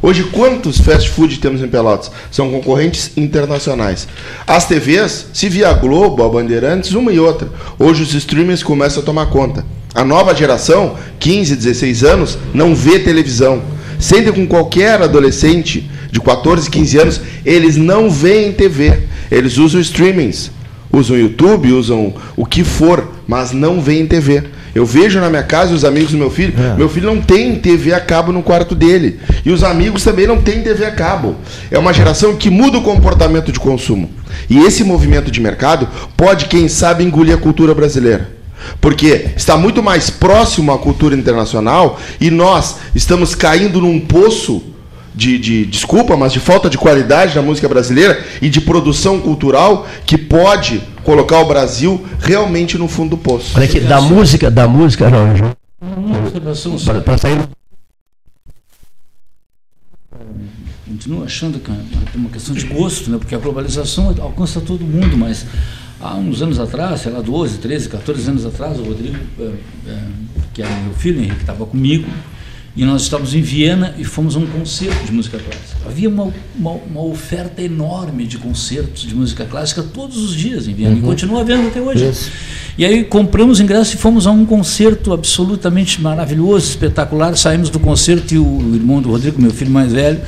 Hoje, 0.00 0.24
quantos 0.24 0.78
fast 0.80 1.10
food 1.10 1.38
temos 1.38 1.62
em 1.62 1.68
Pelotas? 1.68 2.10
São 2.30 2.50
concorrentes 2.50 3.12
internacionais. 3.16 4.08
As 4.46 4.66
TVs, 4.66 5.26
se 5.32 5.48
via 5.48 5.68
a 5.68 5.74
Globo, 5.74 6.24
a 6.24 6.28
Bandeirantes, 6.28 6.92
uma 6.92 7.12
e 7.12 7.20
outra. 7.20 7.48
Hoje 7.78 8.02
os 8.02 8.12
streamers 8.12 8.64
começam 8.64 9.00
a 9.00 9.06
tomar 9.06 9.26
conta. 9.26 9.64
A 9.94 10.02
nova 10.02 10.34
geração, 10.34 10.96
15, 11.20 11.54
16 11.54 12.02
anos, 12.02 12.38
não 12.52 12.74
vê 12.74 12.98
televisão. 12.98 13.62
Sendo 14.00 14.32
com 14.32 14.44
qualquer 14.44 15.00
adolescente 15.00 15.88
de 16.10 16.20
14, 16.20 16.68
15 16.68 16.98
anos, 16.98 17.20
eles 17.44 17.76
não 17.76 18.10
veem 18.10 18.52
TV. 18.52 19.04
Eles 19.30 19.56
usam 19.56 19.80
streamings. 19.80 20.50
Usam 20.92 21.16
YouTube, 21.16 21.72
usam 21.72 22.14
o 22.36 22.44
que 22.44 22.62
for, 22.62 23.08
mas 23.26 23.52
não 23.52 23.80
veem 23.80 24.06
TV. 24.06 24.44
Eu 24.74 24.86
vejo 24.86 25.20
na 25.20 25.28
minha 25.28 25.42
casa 25.42 25.74
os 25.74 25.84
amigos 25.84 26.12
do 26.12 26.18
meu 26.18 26.30
filho. 26.30 26.54
É. 26.58 26.76
Meu 26.76 26.88
filho 26.88 27.06
não 27.06 27.20
tem 27.20 27.56
TV 27.56 27.92
a 27.92 28.00
cabo 28.00 28.32
no 28.32 28.42
quarto 28.42 28.74
dele. 28.74 29.20
E 29.44 29.50
os 29.50 29.62
amigos 29.62 30.02
também 30.02 30.26
não 30.26 30.40
têm 30.40 30.62
TV 30.62 30.84
a 30.84 30.90
cabo. 30.90 31.36
É 31.70 31.78
uma 31.78 31.92
geração 31.92 32.36
que 32.36 32.48
muda 32.50 32.78
o 32.78 32.82
comportamento 32.82 33.52
de 33.52 33.60
consumo. 33.60 34.10
E 34.48 34.58
esse 34.58 34.82
movimento 34.82 35.30
de 35.30 35.40
mercado 35.40 35.88
pode, 36.16 36.46
quem 36.46 36.68
sabe, 36.68 37.04
engolir 37.04 37.34
a 37.34 37.38
cultura 37.38 37.74
brasileira. 37.74 38.30
Porque 38.80 39.26
está 39.36 39.56
muito 39.56 39.82
mais 39.82 40.08
próximo 40.08 40.72
à 40.72 40.78
cultura 40.78 41.14
internacional 41.14 41.98
e 42.20 42.30
nós 42.30 42.76
estamos 42.94 43.34
caindo 43.34 43.80
num 43.80 44.00
poço 44.00 44.62
de, 45.14 45.38
de- 45.38 45.66
desculpa, 45.66 46.16
mas 46.16 46.32
de 46.32 46.40
falta 46.40 46.68
de 46.70 46.78
qualidade 46.78 47.34
da 47.34 47.42
música 47.42 47.68
brasileira 47.68 48.24
e 48.40 48.48
de 48.48 48.60
produção 48.60 49.20
cultural 49.20 49.86
que 50.06 50.16
pode 50.16 50.80
colocar 51.04 51.40
o 51.40 51.46
Brasil 51.46 52.04
realmente 52.20 52.78
no 52.78 52.88
fundo 52.88 53.10
do 53.10 53.18
poço. 53.18 53.52
Olha 53.56 53.64
aqui, 53.64 53.80
da 53.80 54.00
música, 54.00 54.50
da 54.50 54.66
música, 54.68 55.10
não, 55.10 55.36
já- 55.36 55.54
Uma 55.80 56.18
observação 56.20 56.78
só. 56.78 56.92
para, 56.92 57.00
para 57.02 57.18
sair. 57.18 57.38
Continuo 60.86 61.24
achando 61.24 61.58
que 61.58 61.70
é 61.70 61.74
uma 62.16 62.28
questão 62.30 62.54
de 62.54 62.66
gosto, 62.66 63.10
né? 63.10 63.18
porque 63.18 63.34
a 63.34 63.38
globalização 63.38 64.14
alcança 64.20 64.60
todo 64.60 64.84
mundo, 64.84 65.16
mas 65.16 65.46
há 66.00 66.14
uns 66.16 66.42
anos 66.42 66.60
atrás, 66.60 67.00
sei 67.00 67.12
lá, 67.12 67.20
12, 67.20 67.58
13, 67.58 67.88
14 67.88 68.28
anos 68.28 68.44
atrás, 68.46 68.78
o 68.78 68.82
Rodrigo, 68.84 69.16
eh, 69.40 69.52
eh, 69.86 69.98
que 70.52 70.62
era 70.62 70.70
meu 70.80 70.92
filho, 70.92 71.20
Henrique, 71.20 71.40
estava 71.40 71.64
comigo, 71.64 72.06
e 72.74 72.84
nós 72.84 73.02
estávamos 73.02 73.34
em 73.34 73.42
Viena 73.42 73.94
e 73.98 74.04
fomos 74.04 74.34
a 74.34 74.38
um 74.38 74.46
concerto 74.46 75.04
de 75.04 75.12
música 75.12 75.38
clássica. 75.38 75.80
Havia 75.84 76.08
uma, 76.08 76.32
uma, 76.58 76.70
uma 76.72 77.02
oferta 77.02 77.60
enorme 77.60 78.26
de 78.26 78.38
concertos 78.38 79.02
de 79.02 79.14
música 79.14 79.44
clássica 79.44 79.82
todos 79.82 80.16
os 80.16 80.34
dias 80.34 80.66
em 80.66 80.72
Viena, 80.72 80.96
e 80.96 81.00
continua 81.00 81.42
havendo 81.42 81.68
até 81.68 81.80
hoje. 81.80 82.08
Isso. 82.08 82.30
E 82.78 82.86
aí 82.86 83.04
compramos 83.04 83.60
ingresso 83.60 83.94
e 83.94 83.98
fomos 83.98 84.26
a 84.26 84.30
um 84.30 84.46
concerto 84.46 85.12
absolutamente 85.12 86.00
maravilhoso, 86.00 86.70
espetacular. 86.70 87.36
Saímos 87.36 87.68
do 87.68 87.78
concerto 87.78 88.32
e 88.32 88.38
o 88.38 88.74
irmão 88.74 89.02
do 89.02 89.10
Rodrigo, 89.10 89.40
meu 89.40 89.50
filho 89.50 89.70
mais 89.70 89.92
velho, 89.92 90.20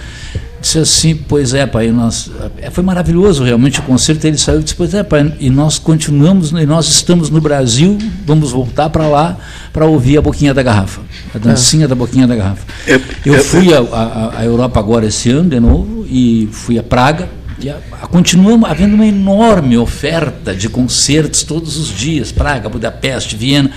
disse 0.64 0.78
assim: 0.78 1.14
Pois 1.14 1.54
é, 1.54 1.66
pai, 1.66 1.88
nós, 1.92 2.30
é, 2.58 2.70
foi 2.70 2.82
maravilhoso 2.82 3.44
realmente 3.44 3.78
o 3.80 3.82
concerto. 3.82 4.26
Ele 4.26 4.36
saiu 4.38 4.60
e 4.60 4.62
disse: 4.64 4.74
Pois 4.74 4.92
é, 4.94 5.02
pai, 5.02 5.32
e 5.38 5.48
nós 5.50 5.78
continuamos, 5.78 6.50
e 6.50 6.66
nós 6.66 6.88
estamos 6.88 7.30
no 7.30 7.40
Brasil, 7.40 7.98
vamos 8.26 8.50
voltar 8.52 8.90
para 8.90 9.06
lá 9.06 9.36
para 9.72 9.86
ouvir 9.86 10.18
a 10.18 10.22
boquinha 10.22 10.52
da 10.54 10.62
garrafa, 10.62 11.00
a 11.34 11.38
dancinha 11.38 11.86
da 11.86 11.94
boquinha 11.94 12.26
da 12.26 12.34
garrafa. 12.34 12.64
Eu- 12.86 13.00
Eu 13.24 13.34
eu- 13.34 13.44
fui 13.44 13.72
à- 13.74 14.32
à 14.38 14.44
Europa 14.44 14.78
agora 14.80 15.06
esse 15.06 15.30
ano 15.30 15.50
de 15.50 15.60
novo 15.60 16.06
e 16.08 16.48
fui 16.52 16.78
a 16.78 16.82
Praga. 16.82 17.28
E 17.60 17.68
a, 17.70 17.76
a- 18.02 18.06
continua 18.06 18.68
havendo 18.68 18.94
uma 18.94 19.06
enorme 19.06 19.76
oferta 19.78 20.54
de 20.54 20.68
concertos 20.68 21.42
todos 21.44 21.76
os 21.76 21.88
dias, 21.96 22.32
Praga, 22.32 22.68
Budapeste, 22.68 23.36
Viena. 23.36 23.70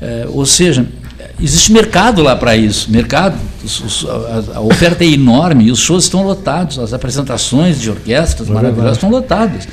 Eh, 0.00 0.26
ou 0.28 0.44
seja, 0.44 0.84
existe 1.42 1.72
mercado 1.72 2.22
lá 2.22 2.36
para 2.36 2.56
isso, 2.56 2.90
mercado. 2.90 3.36
Os- 3.64 3.80
os- 3.80 4.06
a, 4.08 4.56
a 4.58 4.60
oferta 4.60 5.04
é 5.04 5.08
enorme 5.08 5.64
e 5.64 5.70
os 5.70 5.78
shows 5.78 6.04
estão 6.04 6.22
lotados, 6.24 6.78
as 6.78 6.92
apresentações 6.92 7.80
de 7.80 7.90
orquestras 7.90 8.48
maravilhosas 8.48 8.96
estão 8.96 9.10
lotadas. 9.10 9.68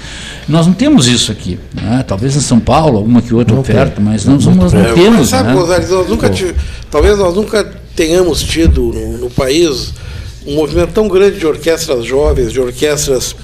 Nós 0.48 0.66
não 0.68 0.74
temos 0.74 1.08
isso 1.08 1.32
aqui. 1.32 1.60
né? 1.74 2.04
Talvez 2.08 2.36
em 2.36 2.42
São 2.42 2.60
Paulo, 2.60 2.98
alguma 2.98 3.22
que 3.22 3.34
outra 3.34 3.56
oferta, 3.56 4.00
mas 4.02 4.26
nós, 4.26 4.46
nós 4.46 4.74
não 4.74 4.82
É, 4.86 4.94
temos. 4.94 5.20
mas 5.20 5.30
sabe, 5.30 5.50
né? 5.50 5.56
Nós 5.56 6.08
nunca 6.10 6.30
tive- 6.30 6.56
talvez 6.92 7.18
nós 7.18 7.34
nunca 7.36 7.64
tenhamos 7.96 8.42
tido 8.44 8.82
no, 8.94 9.18
no 9.18 9.30
país 9.30 9.94
um 10.48 10.56
movimento 10.56 10.92
tão 10.94 11.08
grande 11.08 11.38
de 11.40 11.46
orquestras 11.46 12.06
jovens, 12.06 12.52
de 12.52 12.60
orquestras 12.60 13.36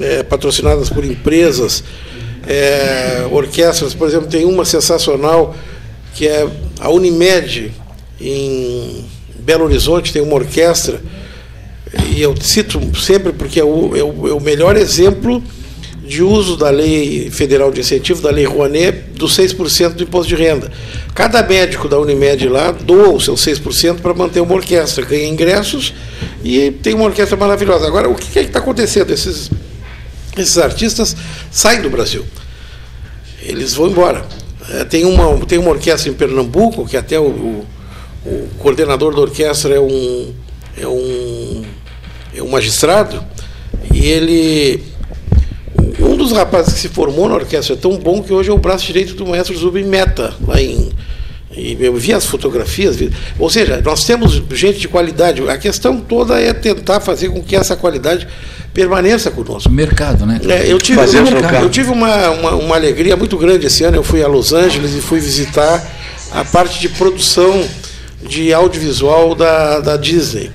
eh, 0.00 0.22
patrocinadas 0.22 0.88
por 0.88 1.04
empresas, 1.04 1.84
eh, 2.46 3.26
orquestras, 3.30 3.92
por 3.94 4.08
exemplo, 4.08 4.26
tem 4.28 4.44
uma 4.44 4.64
sensacional 4.64 5.54
que 6.14 6.26
é 6.26 6.46
a 6.80 6.88
Unimed 6.90 7.72
em 8.20 9.04
Belo 9.38 9.64
Horizonte, 9.64 10.12
tem 10.12 10.22
uma 10.22 10.34
orquestra, 10.34 11.00
e 12.14 12.20
eu 12.20 12.34
cito 12.40 12.80
sempre 13.00 13.32
porque 13.32 13.58
é 13.60 13.64
o, 13.64 13.96
é 13.96 14.02
o- 14.02 14.28
é 14.28 14.32
o 14.32 14.40
melhor 14.40 14.76
exemplo 14.76 15.42
de 16.04 16.22
uso 16.22 16.56
da 16.56 16.70
lei 16.70 17.30
federal 17.30 17.70
de 17.70 17.80
incentivo, 17.80 18.20
da 18.20 18.30
lei 18.30 18.44
Rouanet, 18.44 19.10
dos 19.14 19.36
6% 19.36 19.94
do 19.94 20.02
imposto 20.02 20.28
de 20.28 20.34
renda. 20.34 20.70
Cada 21.14 21.40
médico 21.42 21.88
da 21.88 21.98
Unimed 21.98 22.48
lá 22.48 22.72
doa 22.72 23.10
os 23.10 23.24
seus 23.24 23.40
6% 23.40 24.00
para 24.00 24.12
manter 24.12 24.40
uma 24.40 24.54
orquestra, 24.54 25.04
ganha 25.04 25.28
ingressos 25.28 25.94
e 26.42 26.72
tem 26.82 26.94
uma 26.94 27.04
orquestra 27.04 27.36
maravilhosa. 27.36 27.86
Agora, 27.86 28.08
o 28.08 28.14
que 28.16 28.38
é 28.38 28.42
que 28.42 28.48
está 28.48 28.58
acontecendo? 28.58 29.12
Esses, 29.12 29.50
esses 30.36 30.58
artistas 30.58 31.16
saem 31.50 31.80
do 31.80 31.88
Brasil. 31.90 32.24
Eles 33.42 33.74
vão 33.74 33.88
embora. 33.88 34.24
Eh, 34.70 34.84
Tem 34.84 35.04
uma, 35.04 35.38
tem 35.46 35.58
uma 35.58 35.70
orquestra 35.70 36.10
em 36.10 36.14
Pernambuco, 36.14 36.86
que 36.86 36.96
até 36.96 37.18
o, 37.18 37.24
o- 37.24 37.66
o 38.24 38.48
coordenador 38.58 39.14
da 39.14 39.20
orquestra 39.22 39.74
é 39.74 39.80
um, 39.80 40.32
é 40.78 40.86
um, 40.86 41.62
é 42.36 42.42
um 42.42 42.48
magistrado, 42.48 43.24
e 43.92 44.06
ele. 44.06 44.82
Um 45.98 46.16
dos 46.16 46.32
rapazes 46.32 46.74
que 46.74 46.80
se 46.80 46.88
formou 46.88 47.28
na 47.28 47.34
orquestra 47.34 47.74
é 47.74 47.76
tão 47.78 47.96
bom 47.96 48.22
que 48.22 48.32
hoje 48.32 48.50
é 48.50 48.52
o 48.52 48.58
braço 48.58 48.86
direito 48.86 49.14
do 49.14 49.26
maestro 49.26 49.56
Zubin 49.56 49.84
Meta, 49.84 50.34
lá 50.46 50.60
em. 50.60 50.90
E 51.56 51.76
eu 51.80 51.94
vi 51.96 52.12
as 52.12 52.24
fotografias, 52.26 52.94
vi- 52.96 53.10
ou 53.38 53.50
seja, 53.50 53.80
nós 53.84 54.04
temos 54.04 54.40
gente 54.52 54.78
de 54.78 54.86
qualidade. 54.88 55.42
A 55.48 55.58
questão 55.58 56.00
toda 56.00 56.38
é 56.40 56.52
tentar 56.52 57.00
fazer 57.00 57.28
com 57.30 57.42
que 57.42 57.56
essa 57.56 57.74
qualidade 57.76 58.26
permaneça 58.72 59.30
conosco. 59.30 59.70
Mercado, 59.70 60.24
né? 60.24 60.40
É, 60.48 60.72
eu 60.72 60.78
tive, 60.78 60.98
Fazer 60.98 61.18
eu, 61.18 61.62
eu 61.62 61.70
tive 61.70 61.90
uma, 61.90 62.30
uma, 62.30 62.54
uma 62.54 62.76
alegria 62.76 63.16
muito 63.16 63.36
grande 63.36 63.66
esse 63.66 63.84
ano. 63.84 63.96
Eu 63.96 64.04
fui 64.04 64.22
a 64.22 64.28
Los 64.28 64.52
Angeles 64.52 64.94
e 64.94 65.00
fui 65.00 65.20
visitar 65.20 65.84
a 66.32 66.44
parte 66.44 66.80
de 66.80 66.88
produção 66.88 67.64
de 68.22 68.52
audiovisual 68.52 69.34
da, 69.34 69.80
da 69.80 69.96
Disney. 69.96 70.50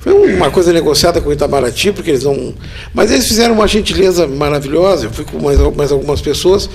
Foi 0.00 0.12
uma 0.34 0.50
coisa 0.50 0.72
negociada 0.72 1.20
com 1.20 1.30
o 1.30 1.32
Itamaraty, 1.32 1.90
porque 1.90 2.10
eles 2.10 2.22
não. 2.22 2.54
Mas 2.94 3.10
eles 3.10 3.26
fizeram 3.26 3.54
uma 3.54 3.66
gentileza 3.66 4.26
maravilhosa. 4.26 5.06
Eu 5.06 5.10
fui 5.10 5.24
com 5.24 5.40
mais, 5.40 5.58
mais 5.74 5.90
algumas 5.90 6.20
pessoas. 6.20 6.70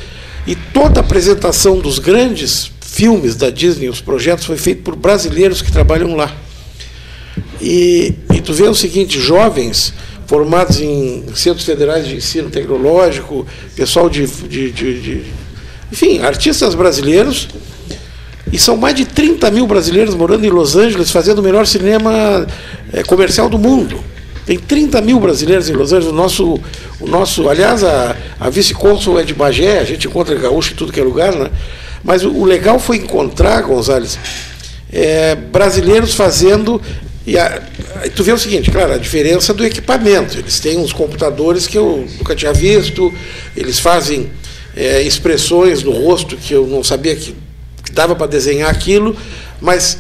E 0.46 0.56
toda 0.56 1.00
a 1.00 1.04
apresentação 1.04 1.80
dos 1.80 1.98
grandes 2.00 2.72
filmes 2.82 3.36
da 3.36 3.50
Disney, 3.50 3.88
os 3.88 4.02
projetos, 4.02 4.46
foi 4.46 4.58
feito 4.58 4.84
por 4.84 4.96
brasileiros 4.98 5.62
que 5.62 5.72
trabalham 5.72 6.16
lá. 6.16 6.36
E, 7.62 8.14
e 8.34 8.42
tu 8.42 8.54
vê 8.54 8.68
o 8.68 8.76
seguinte, 8.76 9.20
jovens 9.20 9.94
formados 10.36 10.80
em 10.80 11.26
centros 11.36 11.66
federais 11.66 12.08
de 12.08 12.16
ensino 12.16 12.50
tecnológico, 12.50 13.46
pessoal 13.76 14.10
de, 14.10 14.26
de, 14.26 14.72
de- 14.72 15.02
de- 15.02 15.24
enfim, 15.92 16.20
artistas 16.20 16.74
brasileiros, 16.74 17.50
e 18.50 18.58
são 18.58 18.78
mais 18.78 18.96
de 18.96 19.04
30 19.04 19.52
mil 19.52 19.68
brasileiros 19.68 20.16
morando 20.16 20.46
em 20.46 20.50
Los 20.50 20.78
Angeles, 20.78 21.12
fazendo 21.12 21.40
o 21.40 21.42
melhor 21.44 21.68
cinema 21.68 22.48
eh, 22.94 23.04
comercial 23.04 23.50
do 23.50 23.60
mundo. 23.60 24.00
Tem 24.46 24.58
30 24.58 25.02
mil 25.02 25.20
brasileiros 25.20 25.70
em 25.70 25.74
Los 25.74 25.92
Angeles. 25.92 26.14
O 26.14 26.16
nosso, 26.16 26.60
o 27.02 27.08
nosso 27.08 27.50
aliás, 27.50 27.84
a, 27.84 28.16
a 28.40 28.50
vice-cônsul 28.50 29.20
é 29.20 29.24
de 29.24 29.34
Bagé, 29.34 29.80
a 29.80 29.84
gente 29.84 30.08
encontra 30.08 30.34
gaúcho 30.36 30.72
em 30.72 30.76
tudo 30.78 30.94
que 30.94 31.00
é 31.02 31.04
lugar, 31.04 31.36
né? 31.36 31.50
Mas 32.06 32.24
o, 32.24 32.32
o 32.32 32.46
legal 32.46 32.80
foi 32.80 32.96
encontrar, 32.98 33.64
Gonzales, 33.64 34.18
eh, 34.94 35.36
brasileiros 35.36 36.16
fazendo. 36.16 36.82
E 37.26 37.38
a, 37.38 37.62
tu 38.16 38.24
vê 38.24 38.32
o 38.32 38.38
seguinte, 38.38 38.72
claro, 38.72 38.94
a 38.94 38.98
diferença 38.98 39.54
do 39.54 39.66
equipamento. 39.66 40.38
Eles 40.38 40.60
têm 40.60 40.78
uns 40.78 40.92
computadores 40.92 41.68
que 41.68 41.78
eu 41.78 42.08
nunca 42.18 42.36
tinha 42.36 42.54
visto, 42.54 43.14
eles 43.56 43.80
fazem 43.80 44.30
é, 44.76 45.02
expressões 45.02 45.84
no 45.84 45.92
rosto 45.92 46.36
que 46.36 46.54
eu 46.54 46.66
não 46.66 46.84
sabia 46.84 47.16
que, 47.16 47.36
que 47.84 47.92
dava 47.92 48.16
para 48.16 48.28
desenhar 48.28 48.70
aquilo, 48.70 49.16
mas 49.60 50.00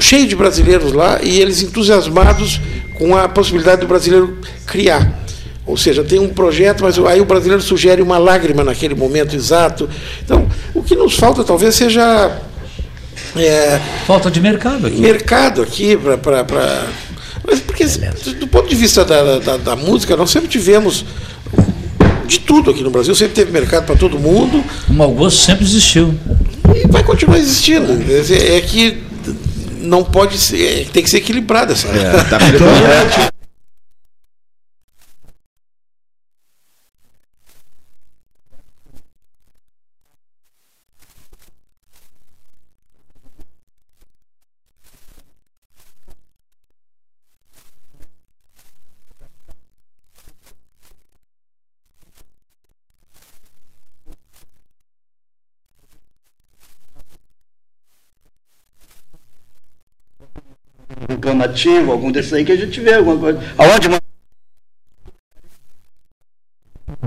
cheio 0.00 0.26
de 0.26 0.34
brasileiros 0.34 0.92
lá 0.92 1.20
e 1.22 1.40
eles 1.40 1.62
entusiasmados 1.62 2.60
com 2.98 3.16
a 3.16 3.28
possibilidade 3.28 3.80
do 3.80 3.86
brasileiro 3.86 4.38
criar. 4.66 5.22
Ou 5.66 5.76
seja, 5.76 6.04
tem 6.04 6.18
um 6.18 6.28
projeto, 6.28 6.82
mas 6.82 6.98
aí 6.98 7.20
o 7.20 7.24
brasileiro 7.24 7.62
sugere 7.62 8.02
uma 8.02 8.18
lágrima 8.18 8.62
naquele 8.62 8.94
momento 8.94 9.34
exato. 9.34 9.88
Então, 10.22 10.46
o 10.74 10.82
que 10.82 10.94
nos 10.94 11.16
falta 11.16 11.42
talvez 11.42 11.74
seja. 11.74 12.38
É, 13.36 13.80
Falta 14.06 14.30
de 14.30 14.40
mercado 14.40 14.86
aqui. 14.86 15.00
mercado 15.00 15.62
aqui 15.62 15.96
para. 16.22 16.86
Mas 17.46 17.60
porque, 17.60 17.84
do 18.38 18.46
ponto 18.46 18.68
de 18.68 18.74
vista 18.74 19.04
da, 19.04 19.38
da, 19.38 19.56
da 19.56 19.76
música, 19.76 20.16
nós 20.16 20.30
sempre 20.30 20.48
tivemos 20.48 21.04
de 22.26 22.38
tudo 22.40 22.70
aqui 22.70 22.82
no 22.82 22.90
Brasil, 22.90 23.14
sempre 23.14 23.34
teve 23.34 23.52
mercado 23.52 23.84
para 23.84 23.96
todo 23.96 24.18
mundo 24.18 24.64
O 24.88 24.92
mau 24.94 25.10
gosto 25.10 25.38
sempre 25.40 25.64
existiu. 25.64 26.14
e 26.74 26.86
vai 26.88 27.02
continuar 27.02 27.38
existindo. 27.38 27.92
É 28.32 28.60
que 28.62 29.02
não 29.80 30.02
pode 30.02 30.38
ser, 30.38 30.82
é 30.82 30.84
tem 30.90 31.02
que 31.02 31.10
ser 31.10 31.18
equilibrado 31.18 31.72
essa. 31.72 31.88
Tá 32.30 32.38
Um 61.14 61.20
clamativo, 61.20 61.92
algum 61.92 62.10
desses 62.10 62.32
aí 62.32 62.44
que 62.44 62.52
a 62.52 62.56
gente 62.56 62.80
vê, 62.80 62.94
alguma 62.94 63.16
coisa. 63.16 63.38
Aonde 63.56 63.88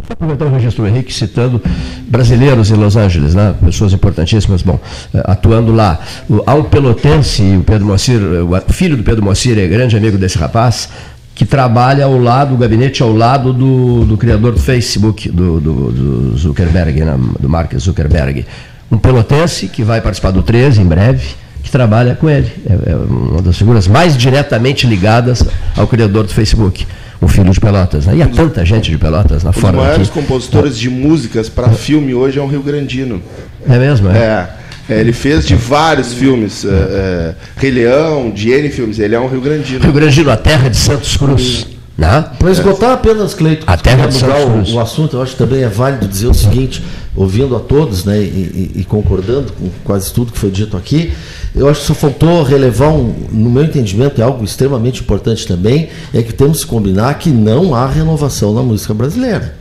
Só 0.05 0.13
aproveitar 0.13 0.45
o 0.45 0.49
registro 0.49 0.83
do 0.83 0.89
Henrique 0.89 1.13
citando 1.13 1.61
brasileiros 2.07 2.71
em 2.71 2.75
Los 2.75 2.95
Angeles, 2.95 3.35
né? 3.35 3.53
pessoas 3.63 3.93
importantíssimas, 3.93 4.61
bom, 4.61 4.79
eh, 5.13 5.21
atuando 5.25 5.73
lá. 5.73 5.99
Há 6.45 6.55
um 6.55 6.63
pelotense, 6.63 7.41
o 7.57 7.63
Pedro 7.63 7.87
Moacir, 7.87 8.21
eh, 8.21 8.41
o 8.41 8.73
filho 8.73 8.95
do 8.95 9.03
Pedro 9.03 9.23
Moacir 9.23 9.57
é 9.57 9.67
grande 9.67 9.97
amigo 9.97 10.17
desse 10.17 10.37
rapaz, 10.37 10.89
que 11.35 11.45
trabalha 11.45 12.05
ao 12.05 12.17
lado, 12.17 12.53
o 12.53 12.57
gabinete 12.57 13.03
ao 13.03 13.11
lado 13.11 13.51
do, 13.51 14.05
do 14.05 14.17
criador 14.17 14.53
do 14.53 14.59
Facebook, 14.59 15.29
do, 15.29 15.59
do, 15.59 15.91
do 15.91 16.37
Zuckerberg, 16.37 17.01
né? 17.01 17.19
do 17.39 17.49
Mark 17.49 17.75
Zuckerberg. 17.77 18.45
Um 18.91 18.97
pelotense 18.97 19.67
que 19.67 19.83
vai 19.83 19.99
participar 19.99 20.31
do 20.31 20.41
13 20.41 20.81
em 20.81 20.85
breve, 20.85 21.35
que 21.67 21.71
trabalha 21.71 22.15
com 22.15 22.29
ele. 22.29 22.49
É, 22.65 22.91
é 22.91 22.95
uma 22.95 23.41
das 23.41 23.57
figuras 23.57 23.87
mais 23.87 24.17
diretamente 24.17 24.87
ligadas 24.87 25.43
ao 25.75 25.85
criador 25.85 26.23
do 26.25 26.33
Facebook. 26.33 26.87
O 27.19 27.27
filho 27.27 27.51
de 27.51 27.59
Pelotas. 27.59 28.05
Né? 28.05 28.17
E 28.17 28.21
há 28.21 28.27
tanta 28.27 28.63
gente 28.63 28.89
de 28.91 28.97
Pelotas 28.97 29.43
lá 29.43 29.49
Um 29.49 29.53
dos 29.53 29.61
maiores 29.71 30.07
daqui. 30.07 30.19
compositores 30.19 30.77
de 30.77 30.87
músicas 30.89 31.49
para 31.49 31.69
filme 31.69 32.13
hoje 32.13 32.37
é 32.39 32.41
um 32.41 32.47
Rio 32.47 32.61
Grandino. 32.61 33.21
É 33.67 33.77
mesmo? 33.77 34.07
É. 34.09 34.47
É. 34.89 34.93
é, 34.93 34.99
ele 35.01 35.11
fez 35.11 35.45
de 35.45 35.55
vários 35.55 36.13
filmes, 36.13 36.63
é, 36.63 36.69
é, 36.69 37.35
Rei 37.57 37.71
Leão, 37.71 38.29
de 38.29 38.51
N 38.51 38.69
filmes. 38.69 38.99
Ele 38.99 39.15
é 39.15 39.19
um 39.19 39.27
Rio 39.27 39.41
Grandino. 39.41 39.91
Rio 39.91 40.11
Sul, 40.11 40.29
a 40.31 40.37
terra 40.37 40.69
de 40.69 40.77
Santos 40.77 41.17
Cruz. 41.17 41.65
Né? 41.97 42.23
Para 42.37 42.51
esgotar 42.51 42.91
apenas, 42.91 43.33
Cleito, 43.33 43.63
A 43.65 43.75
terra 43.75 44.05
de 44.05 44.13
Santos 44.13 44.43
o, 44.43 44.51
Cruz. 44.51 44.69
o 44.73 44.79
assunto, 44.79 45.17
eu 45.17 45.23
acho 45.23 45.31
que 45.31 45.39
também 45.39 45.63
é 45.63 45.67
válido 45.67 46.07
dizer 46.07 46.27
o 46.27 46.33
seguinte, 46.35 46.83
ouvindo 47.15 47.55
a 47.55 47.59
todos 47.59 48.05
né, 48.05 48.19
e, 48.19 48.71
e- 48.75 48.81
e 48.81 48.83
concordando 48.83 49.51
com 49.53 49.67
quase 49.83 50.13
tudo 50.13 50.31
que 50.31 50.37
foi 50.37 50.51
dito 50.51 50.77
aqui, 50.77 51.11
eu 51.57 51.69
acho 51.69 51.81
que 51.81 51.87
só 51.87 51.93
faltou 51.93 52.43
relevar, 52.43 52.89
um, 52.89 53.13
no 53.31 53.49
meu 53.49 53.63
entendimento, 53.63 54.19
é 54.21 54.23
algo 54.23 54.43
extremamente 54.43 55.01
importante 55.01 55.47
também, 55.47 55.89
é 56.13 56.21
que 56.21 56.33
temos 56.33 56.63
que 56.63 56.69
combinar 56.69 57.13
que 57.17 57.29
não 57.29 57.73
há 57.75 57.87
renovação 57.87 58.53
na 58.53 58.61
música 58.61 58.93
brasileira. 58.93 59.55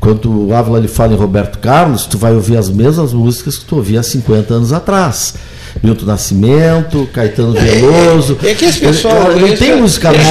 Quando 0.00 0.46
o 0.48 0.54
Ávila 0.54 0.78
ele 0.78 0.86
fala 0.88 1.12
em 1.12 1.16
Roberto 1.16 1.58
Carlos, 1.58 2.06
tu 2.06 2.16
vai 2.16 2.32
ouvir 2.32 2.56
as 2.56 2.68
mesmas 2.70 3.12
músicas 3.12 3.56
que 3.58 3.64
tu 3.64 3.76
ouvia 3.76 4.00
há 4.00 4.02
50 4.02 4.54
anos 4.54 4.72
atrás. 4.72 5.34
Milton 5.82 6.06
Nascimento, 6.06 7.08
Caetano 7.12 7.52
Veloso. 7.52 8.38
é 8.42 8.54
que 8.54 8.64
esse 8.64 8.78
pessoal- 8.80 9.32
Não 9.36 9.46
esse- 9.46 9.56
tem 9.56 9.76
música 9.76 10.10
nova. 10.10 10.22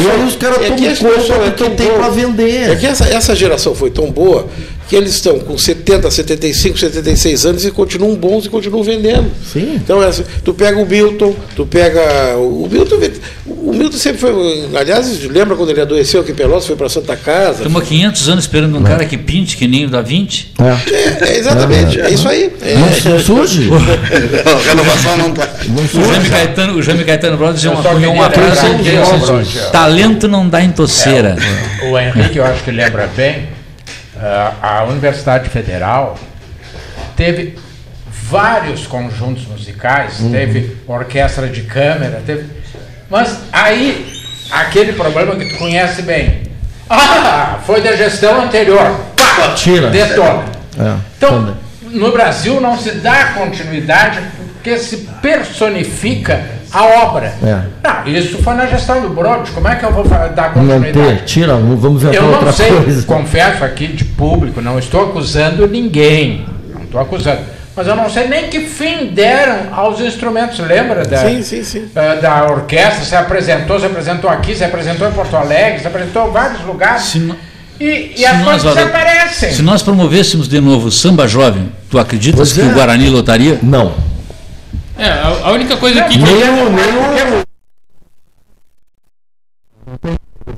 E 0.00 0.10
aí 0.10 0.26
os 0.26 0.36
caras 0.36 0.58
é 0.58 0.68
tomam 0.70 0.94
conta 0.96 1.34
é 1.34 1.44
do 1.50 1.50
que 1.54 1.64
tão 1.64 1.74
tem 1.74 1.88
para 1.92 2.08
vender. 2.08 2.70
É 2.70 2.76
que 2.76 2.86
essa, 2.86 3.04
essa 3.04 3.34
geração 3.34 3.74
foi 3.74 3.90
tão 3.90 4.10
boa 4.10 4.46
que 4.88 4.94
eles 4.94 5.14
estão 5.14 5.38
com 5.40 5.58
70, 5.58 6.10
75, 6.10 6.78
76 6.78 7.46
anos 7.46 7.64
e 7.64 7.70
continuam 7.70 8.14
bons 8.14 8.46
e 8.46 8.48
continuam 8.48 8.82
vendendo. 8.82 9.30
Sim. 9.52 9.74
Então, 9.74 10.02
essa, 10.02 10.24
tu 10.44 10.54
pega 10.54 10.78
o 10.78 10.86
Milton, 10.86 11.34
tu 11.54 11.66
pega. 11.66 12.36
O, 12.36 12.68
Milton. 12.70 12.96
O 13.46 13.72
Milton 13.72 13.96
sempre 13.96 14.18
foi. 14.18 14.68
Aliás, 14.74 15.24
lembra 15.24 15.56
quando 15.56 15.70
ele 15.70 15.80
adoeceu 15.80 16.20
aqui 16.20 16.32
em 16.32 16.34
Pelotas, 16.34 16.66
foi 16.66 16.76
para 16.76 16.88
Santa 16.88 17.16
Casa? 17.16 17.58
Estamos 17.58 17.82
há 17.82 17.84
500 17.84 18.28
anos 18.28 18.44
esperando 18.44 18.78
um 18.78 18.82
cara 18.82 19.04
que 19.04 19.16
pinte 19.16 19.56
que 19.56 19.66
nem 19.66 19.86
o 19.86 19.88
da 19.88 20.02
Vinci. 20.02 20.48
É. 20.58 20.94
É, 20.94 21.30
é 21.30 21.38
exatamente, 21.38 22.00
é 22.00 22.10
isso 22.10 22.28
aí. 22.28 22.52
É, 22.62 22.74
Não, 22.74 23.12
não 23.12 23.18
surge? 23.20 23.68
Não, 23.68 24.58
renovação 24.62 25.16
não 25.16 25.32
tá. 25.32 25.48
O 25.94 26.12
Jaime 26.12 26.30
Caetano, 26.30 26.74
o 26.74 26.82
Jaime 26.82 27.04
Caetano 27.04 27.36
Brothers 27.36 27.64
Eu 27.64 27.72
uma, 27.72 27.80
uma 27.80 28.30
frase 28.30 28.66
que 28.82 28.90
é 28.90 29.00
um 29.00 29.40
assim, 29.40 29.70
talento 29.72 30.28
não 30.28 30.48
dá 30.48 30.62
em 30.62 30.70
toceira. 30.70 31.36
O 31.90 31.98
Henrique, 31.98 32.38
eu 32.38 32.44
acho 32.44 32.62
que 32.62 32.70
lembra 32.70 33.08
bem, 33.16 33.48
a 34.62 34.84
Universidade 34.84 35.48
Federal 35.48 36.18
teve 37.16 37.58
vários 38.08 38.86
conjuntos 38.86 39.46
musicais, 39.46 40.18
teve 40.30 40.76
orquestra 40.86 41.48
de 41.48 41.62
câmera, 41.62 42.22
teve. 42.26 42.46
Mas 43.08 43.38
aí, 43.52 44.12
aquele 44.50 44.92
problema 44.92 45.36
que 45.36 45.48
tu 45.50 45.58
conhece 45.58 46.02
bem. 46.02 46.42
Ah, 46.88 47.58
foi 47.64 47.80
da 47.80 47.94
gestão 47.96 48.42
anterior. 48.42 49.00
Pá, 49.16 49.54
Tira. 49.54 49.90
Detona. 49.90 50.44
É, 50.78 50.94
Então, 51.16 51.30
também. 51.30 51.54
no 52.00 52.12
Brasil 52.12 52.60
não 52.60 52.76
se 52.78 52.92
dá 52.92 53.32
continuidade 53.34 54.20
porque 54.54 54.78
se 54.78 55.08
personifica 55.22 56.44
a 56.72 56.84
obra. 56.84 57.32
É. 57.42 57.60
Não, 57.82 58.06
isso 58.12 58.38
foi 58.42 58.54
na 58.54 58.66
gestão 58.66 59.00
do 59.00 59.08
Brode. 59.10 59.50
Como 59.52 59.66
é 59.68 59.76
que 59.76 59.84
eu 59.84 59.92
vou 59.92 60.04
dar 60.04 60.52
continuidade? 60.52 60.98
Manter, 60.98 61.24
tira, 61.24 61.54
vamos 61.54 62.02
inventar 62.02 62.14
Eu 62.14 62.22
não 62.22 62.32
outra 62.34 62.52
sei, 62.52 62.68
coisa. 62.72 63.02
confesso 63.06 63.64
aqui 63.64 63.86
de 63.88 64.04
público, 64.04 64.60
não 64.60 64.78
estou 64.78 65.04
acusando 65.10 65.66
ninguém. 65.66 66.44
Não 66.74 66.82
estou 66.82 67.00
acusando. 67.00 67.40
Mas 67.74 67.86
eu 67.86 67.94
não 67.94 68.08
sei 68.08 68.26
nem 68.26 68.48
que 68.48 68.60
fim 68.60 69.06
deram 69.12 69.74
aos 69.74 70.00
instrumentos. 70.00 70.58
Lembra 70.60 71.04
da, 71.04 71.18
Sim, 71.18 71.42
sim, 71.42 71.62
sim. 71.62 71.88
eh, 71.94 72.16
da 72.16 72.46
orquestra? 72.50 73.04
Se 73.04 73.14
apresentou, 73.14 73.78
se 73.78 73.84
apresentou 73.84 74.30
aqui, 74.30 74.54
se 74.56 74.64
apresentou 74.64 75.06
em 75.06 75.12
Porto 75.12 75.36
Alegre, 75.36 75.80
se 75.80 75.86
apresentou 75.86 76.26
em 76.28 76.32
vários 76.32 76.62
lugares. 76.64 77.02
Se 77.02 77.18
no- 77.18 77.36
e 77.78 78.12
e 78.14 78.16
se 78.16 78.24
as 78.24 78.38
nós, 78.38 78.62
coisas 78.62 78.74
desaparecem. 78.74 79.52
Se 79.52 79.60
nós 79.60 79.82
promovêssemos 79.82 80.48
de 80.48 80.58
novo 80.58 80.88
o 80.88 80.90
samba 80.90 81.28
jovem, 81.28 81.70
tu 81.90 81.98
acreditas 81.98 82.38
Pois 82.38 82.52
que 82.54 82.62
é. 82.62 82.64
o 82.64 82.72
Guarani 82.74 83.10
lotaria? 83.10 83.58
Não. 83.62 83.92
É, 84.98 85.08
a, 85.08 85.28
a 85.48 85.52
única 85.52 85.76
coisa 85.76 86.02
que. 86.04 86.18
Nem 86.18 86.34
o, 86.34 86.70
nem 86.70 86.84
o- 87.42 87.46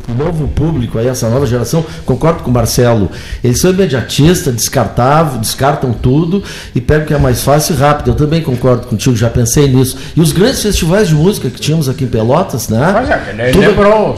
o 0.09 0.15
novo 0.15 0.49
público 0.49 0.99
aí, 0.99 1.07
essa 1.07 1.29
nova 1.31 1.47
geração, 1.47 1.85
concordo 2.05 2.43
com 2.43 2.51
o 2.51 2.53
Marcelo, 2.53 3.11
eles 3.43 3.59
são 3.61 3.71
imediatistas, 3.71 4.55
descartável, 4.55 5.39
descartam 5.39 5.93
tudo 5.93 6.43
e 6.75 6.81
pegam 6.81 7.05
o 7.05 7.07
que 7.07 7.15
é 7.15 7.19
mais 7.19 7.43
fácil 7.43 7.75
e 7.75 7.79
rápido. 7.79 8.11
Eu 8.11 8.15
também 8.15 8.43
concordo 8.43 8.87
contigo, 8.87 9.17
já 9.17 9.31
pensei 9.31 9.67
nisso. 9.69 9.97
E 10.17 10.21
os 10.21 10.33
grandes 10.33 10.63
festivais 10.63 11.09
de 11.09 11.15
música 11.15 11.49
que 11.51 11.59
tínhamos 11.61 11.89
aqui 11.89 12.05
em 12.05 12.09
Pelotas, 12.09 12.69
né? 12.69 12.91
Pois 12.93 13.09
é, 13.11 13.51
Tudo- 13.51 13.67
lembrou. 13.67 14.15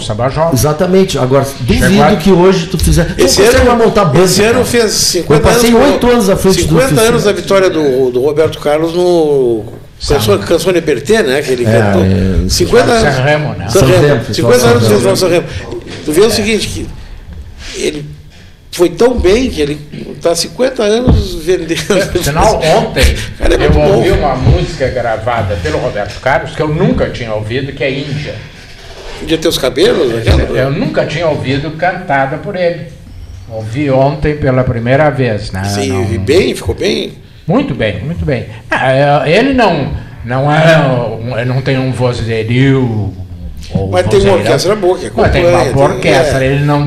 Exatamente. 0.52 1.18
Agora, 1.18 1.46
duvido 1.61 2.02
a- 2.02 2.16
que 2.16 2.30
hoje 2.33 2.66
tu 2.66 2.76
fizer. 2.78 3.14
Esse 3.18 3.42
ano, 3.42 3.76
montar 3.76 4.04
banda, 4.06 4.24
esse 4.24 4.42
ano 4.42 4.64
fez 4.64 4.92
50 4.92 5.35
Eu 5.35 5.40
passei 5.40 5.70
anos. 5.70 5.83
oito 5.88 6.06
anos 6.11 6.30
à 6.30 6.37
frente 6.37 6.56
do 6.56 6.62
50 6.62 6.80
festival. 6.88 7.06
anos 7.06 7.24
da 7.24 7.33
vitória 7.33 7.70
do, 7.70 8.11
do 8.11 8.20
Roberto 8.22 8.59
Carlos 8.59 8.92
no 8.94 9.64
Canção, 10.08 10.38
Canzone 10.38 10.80
Bertê, 10.80 11.22
né? 11.22 11.42
Que 11.42 11.52
ele 11.52 11.64
É, 11.66 11.70
cantou. 11.72 12.02
é, 12.04 12.48
50 12.48 12.90
anos. 12.90 13.14
San 13.14 13.22
Remo, 13.22 13.54
né? 13.54 13.68
San 13.68 13.80
San 13.80 13.86
Remo. 13.86 14.02
Remo, 14.06 14.34
50 14.34 14.66
anos 14.66 14.82
do 14.82 14.88
Festival 14.88 15.16
San 15.16 15.28
Remo. 15.28 15.46
Tu 16.04 16.12
vê 16.12 16.20
o 16.22 16.30
seguinte, 16.30 16.68
que 16.68 16.88
ele 17.76 18.04
foi 18.72 18.88
tão 18.88 19.18
bem 19.18 19.50
que 19.50 19.60
ele 19.60 19.78
está 20.16 20.34
50 20.34 20.82
anos 20.82 21.34
vendendo. 21.34 22.22
Sinal, 22.22 22.60
ontem 22.62 23.02
Cara, 23.38 23.54
é 23.62 23.66
eu 23.66 23.70
bom. 23.70 23.96
ouvi 23.96 24.10
uma 24.10 24.34
música 24.36 24.88
gravada 24.88 25.56
pelo 25.62 25.78
Roberto 25.78 26.18
Carlos 26.20 26.54
que 26.56 26.62
eu 26.62 26.68
nunca 26.68 27.10
tinha 27.10 27.34
ouvido, 27.34 27.72
que 27.72 27.84
é 27.84 27.90
Índia. 27.90 28.34
Podia 29.18 29.36
ter 29.36 29.48
os 29.48 29.58
cabelos, 29.58 30.16
aquela. 30.16 30.40
Eu 30.58 30.70
nunca 30.70 31.04
tinha 31.04 31.26
ouvido 31.28 31.72
cantada 31.72 32.38
por 32.38 32.56
ele. 32.56 32.86
Ouvi 33.50 33.90
ontem 33.90 34.36
pela 34.36 34.64
primeira 34.64 35.10
vez. 35.10 35.50
Né? 35.50 35.62
Sim, 35.64 35.88
Não- 35.88 36.24
bem, 36.24 36.54
ficou 36.54 36.74
bem. 36.74 37.18
Muito 37.50 37.74
bem, 37.74 38.00
muito 38.04 38.24
bem. 38.24 38.46
Ah, 38.70 39.26
é, 39.26 39.38
ele 39.38 39.52
não, 39.52 39.90
não 40.24 40.52
é, 40.52 41.44
não 41.44 41.60
tem 41.60 41.76
um 41.76 41.90
vozerio 41.90 43.12
Ou 43.74 43.90
Mas 43.90 44.06
tem 44.06 44.20
uma 44.20 44.34
orquestra 44.34 44.76
boa 44.76 44.96
que 44.96 45.10
Mas 45.16 45.32
tem 45.32 45.42
acompanha, 45.42 45.64
uma 45.64 45.72
boa 45.72 45.88
orquestra, 45.94 46.44
é. 46.44 46.46
ele 46.46 46.64
não 46.64 46.84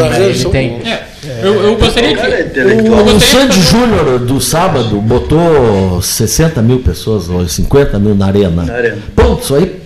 arranjos 0.00 0.40
ele 0.40 0.50
tem. 0.50 0.80
É, 0.86 1.02
eu, 1.42 1.54
eu 1.64 1.76
gostaria 1.76 2.16
O 2.16 2.18
é 2.18 2.44
que. 2.44 2.58
Eu 2.58 2.92
O 2.94 3.04
gostaria 3.04 3.20
Sandy 3.20 3.60
Júnior 3.60 4.18
do 4.20 4.40
sábado 4.40 4.98
botou 5.02 6.00
60 6.00 6.62
mil 6.62 6.78
pessoas, 6.78 7.28
ou 7.28 7.46
50 7.46 7.98
mil 7.98 8.14
na 8.14 8.26
arena. 8.26 8.62
Na 8.64 8.74
arena. 8.74 8.96
Pronto, 9.14 9.42
isso 9.42 9.54
aí 9.54 9.79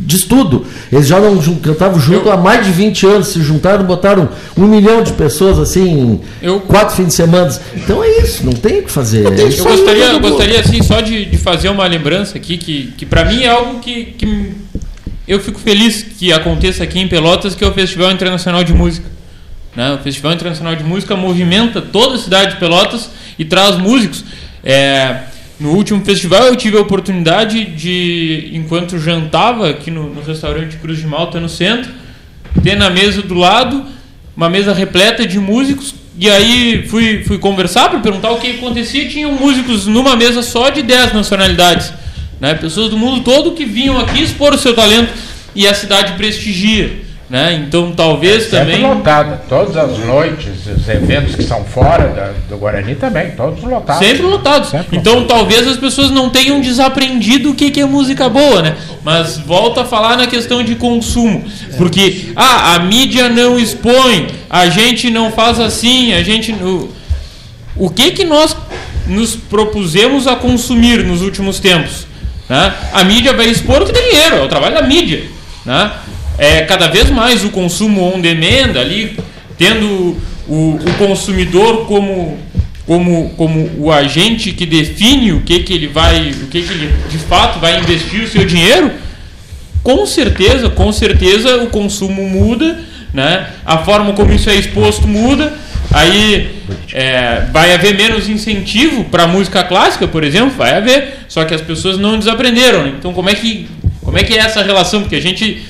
diz 0.00 0.24
tudo. 0.24 0.64
Eles 0.90 1.06
já 1.06 1.20
não 1.20 1.38
cantavam 1.56 2.00
junto 2.00 2.28
Eu- 2.28 2.32
há 2.32 2.36
mais 2.36 2.64
de 2.66 2.72
20 2.72 3.06
anos, 3.06 3.28
se 3.28 3.42
juntaram, 3.42 3.84
botaram 3.84 4.28
um 4.56 4.66
milhão 4.66 5.02
de 5.02 5.12
pessoas 5.12 5.58
assim 5.58 6.20
Eu- 6.42 6.60
quatro 6.60 6.96
fins 6.96 7.08
de 7.08 7.14
semana. 7.14 7.50
Então 7.76 8.02
é 8.02 8.22
isso, 8.22 8.44
não 8.44 8.52
tem 8.52 8.80
o 8.80 8.82
que 8.84 8.90
fazer. 8.90 9.26
É 9.26 9.42
Eu 9.42 9.64
gostaria, 9.64 10.04
eu 10.06 10.20
gostaria 10.20 10.60
assim, 10.60 10.82
só 10.82 11.00
de, 11.00 11.24
de 11.24 11.36
fazer 11.38 11.68
uma 11.68 11.86
lembrança 11.86 12.36
aqui, 12.36 12.56
que, 12.56 12.92
que 12.96 13.06
para 13.06 13.24
mim 13.24 13.42
é 13.42 13.48
algo 13.48 13.78
que, 13.80 14.06
que 14.18 14.52
eu 15.28 15.38
fico 15.38 15.60
feliz 15.60 16.02
que 16.02 16.32
aconteça 16.32 16.82
aqui 16.82 16.98
em 16.98 17.06
Pelotas, 17.08 17.54
que 17.54 17.62
é 17.62 17.66
o 17.66 17.72
Festival 17.72 18.10
Internacional 18.10 18.64
de 18.64 18.72
Música. 18.72 19.06
Né? 19.76 19.92
O 19.94 19.98
Festival 19.98 20.32
Internacional 20.32 20.74
de 20.74 20.82
Música 20.82 21.14
movimenta 21.14 21.80
toda 21.80 22.16
a 22.16 22.18
cidade 22.18 22.52
de 22.54 22.56
Pelotas 22.58 23.08
e 23.38 23.44
traz 23.44 23.76
músicos. 23.78 24.24
É, 24.64 25.20
no 25.60 25.72
último 25.72 26.02
festival 26.02 26.46
eu 26.46 26.56
tive 26.56 26.78
a 26.78 26.80
oportunidade 26.80 27.66
de, 27.66 28.50
enquanto 28.54 28.98
jantava 28.98 29.68
aqui 29.68 29.90
no, 29.90 30.08
no 30.12 30.22
restaurante 30.22 30.78
Cruz 30.78 30.98
de 30.98 31.06
Malta 31.06 31.38
no 31.38 31.50
centro, 31.50 31.92
ter 32.62 32.74
na 32.74 32.88
mesa 32.88 33.20
do 33.20 33.34
lado 33.34 33.84
uma 34.34 34.48
mesa 34.48 34.72
repleta 34.72 35.26
de 35.26 35.38
músicos. 35.38 35.94
E 36.18 36.30
aí 36.30 36.86
fui, 36.88 37.22
fui 37.24 37.38
conversar 37.38 37.90
para 37.90 38.00
perguntar 38.00 38.30
o 38.30 38.38
que 38.38 38.52
acontecia. 38.52 39.06
Tinham 39.06 39.32
músicos 39.32 39.86
numa 39.86 40.16
mesa 40.16 40.42
só 40.42 40.70
de 40.70 40.82
10 40.82 41.12
nacionalidades 41.12 41.92
né? 42.40 42.54
pessoas 42.54 42.88
do 42.88 42.96
mundo 42.96 43.22
todo 43.22 43.52
que 43.52 43.66
vinham 43.66 43.98
aqui 43.98 44.22
expor 44.22 44.54
o 44.54 44.58
seu 44.58 44.74
talento. 44.74 45.12
E 45.54 45.66
a 45.66 45.74
cidade 45.74 46.14
prestigia 46.14 47.02
né? 47.30 47.64
então 47.66 47.92
talvez 47.92 48.50
Sempre 48.50 48.72
também 48.72 48.82
lotado. 48.82 49.40
Todas 49.48 49.76
as 49.76 49.96
noites, 49.98 50.66
os 50.66 50.88
eventos 50.88 51.36
que 51.36 51.44
são 51.44 51.64
fora 51.64 52.08
da- 52.08 52.32
do 52.48 52.58
Guarani 52.58 52.96
também, 52.96 53.30
todos 53.30 53.62
lotados. 53.62 54.04
Sempre 54.04 54.22
lotados. 54.22 54.68
Sempre 54.70 54.96
então 54.98 55.20
lotados. 55.20 55.34
talvez 55.36 55.68
as 55.68 55.76
pessoas 55.76 56.10
não 56.10 56.28
tenham 56.28 56.60
desaprendido 56.60 57.50
o 57.50 57.54
que, 57.54 57.70
que 57.70 57.80
é 57.80 57.86
música 57.86 58.28
boa, 58.28 58.60
né? 58.60 58.76
Mas 59.04 59.38
volta 59.38 59.82
a 59.82 59.84
falar 59.84 60.16
na 60.16 60.26
questão 60.26 60.62
de 60.62 60.74
consumo. 60.74 61.44
Porque, 61.78 62.32
ah, 62.34 62.74
a 62.74 62.78
mídia 62.80 63.28
não 63.28 63.58
expõe, 63.58 64.26
a 64.50 64.68
gente 64.68 65.08
não 65.08 65.30
faz 65.30 65.60
assim, 65.60 66.12
a 66.12 66.22
gente. 66.22 66.52
O, 66.52 66.90
o 67.76 67.88
que 67.88 68.10
que 68.10 68.24
nós 68.24 68.56
nos 69.06 69.36
propusemos 69.36 70.26
a 70.26 70.34
consumir 70.36 71.04
nos 71.04 71.22
últimos 71.22 71.60
tempos? 71.60 72.06
Né? 72.48 72.74
A 72.92 73.04
mídia 73.04 73.32
vai 73.32 73.46
expor 73.46 73.82
o 73.82 73.86
que 73.86 73.92
tem 73.92 74.10
dinheiro, 74.10 74.36
é 74.36 74.42
o 74.42 74.48
trabalho 74.48 74.74
da 74.74 74.82
mídia. 74.82 75.22
Né? 75.64 75.90
É 76.42 76.62
cada 76.62 76.88
vez 76.88 77.10
mais 77.10 77.44
o 77.44 77.50
consumo 77.50 78.02
on 78.02 78.18
demand 78.18 78.80
ali, 78.80 79.14
tendo 79.58 80.16
o, 80.48 80.78
o 80.82 80.94
consumidor 80.96 81.84
como, 81.84 82.38
como, 82.86 83.28
como 83.36 83.70
o 83.76 83.92
agente 83.92 84.52
que 84.52 84.64
define 84.64 85.34
o 85.34 85.42
que, 85.42 85.60
que 85.60 85.74
ele 85.74 85.88
vai, 85.88 86.30
o 86.30 86.46
que, 86.46 86.62
que 86.62 86.72
ele 86.72 86.90
de 87.10 87.18
fato 87.18 87.60
vai 87.60 87.78
investir 87.78 88.22
o 88.22 88.26
seu 88.26 88.46
dinheiro, 88.46 88.90
com 89.82 90.06
certeza, 90.06 90.70
com 90.70 90.90
certeza 90.90 91.58
o 91.58 91.66
consumo 91.66 92.26
muda, 92.26 92.80
né? 93.12 93.50
A 93.62 93.76
forma 93.78 94.14
como 94.14 94.32
isso 94.32 94.48
é 94.48 94.54
exposto 94.54 95.06
muda. 95.06 95.52
Aí 95.92 96.62
é, 96.94 97.48
vai 97.52 97.74
haver 97.74 97.94
menos 97.94 98.30
incentivo 98.30 99.04
para 99.04 99.26
música 99.26 99.62
clássica, 99.62 100.08
por 100.08 100.24
exemplo, 100.24 100.56
vai 100.56 100.74
haver. 100.74 101.18
Só 101.28 101.44
que 101.44 101.52
as 101.52 101.60
pessoas 101.60 101.98
não 101.98 102.18
desaprenderam. 102.18 102.84
né? 102.84 102.94
Então 102.98 103.12
como 103.12 103.28
é 103.28 103.34
que 103.34 103.68
como 104.02 104.16
é 104.16 104.22
que 104.22 104.32
é 104.32 104.38
essa 104.38 104.62
relação? 104.62 105.02
Porque 105.02 105.16
a 105.16 105.20
gente 105.20 105.62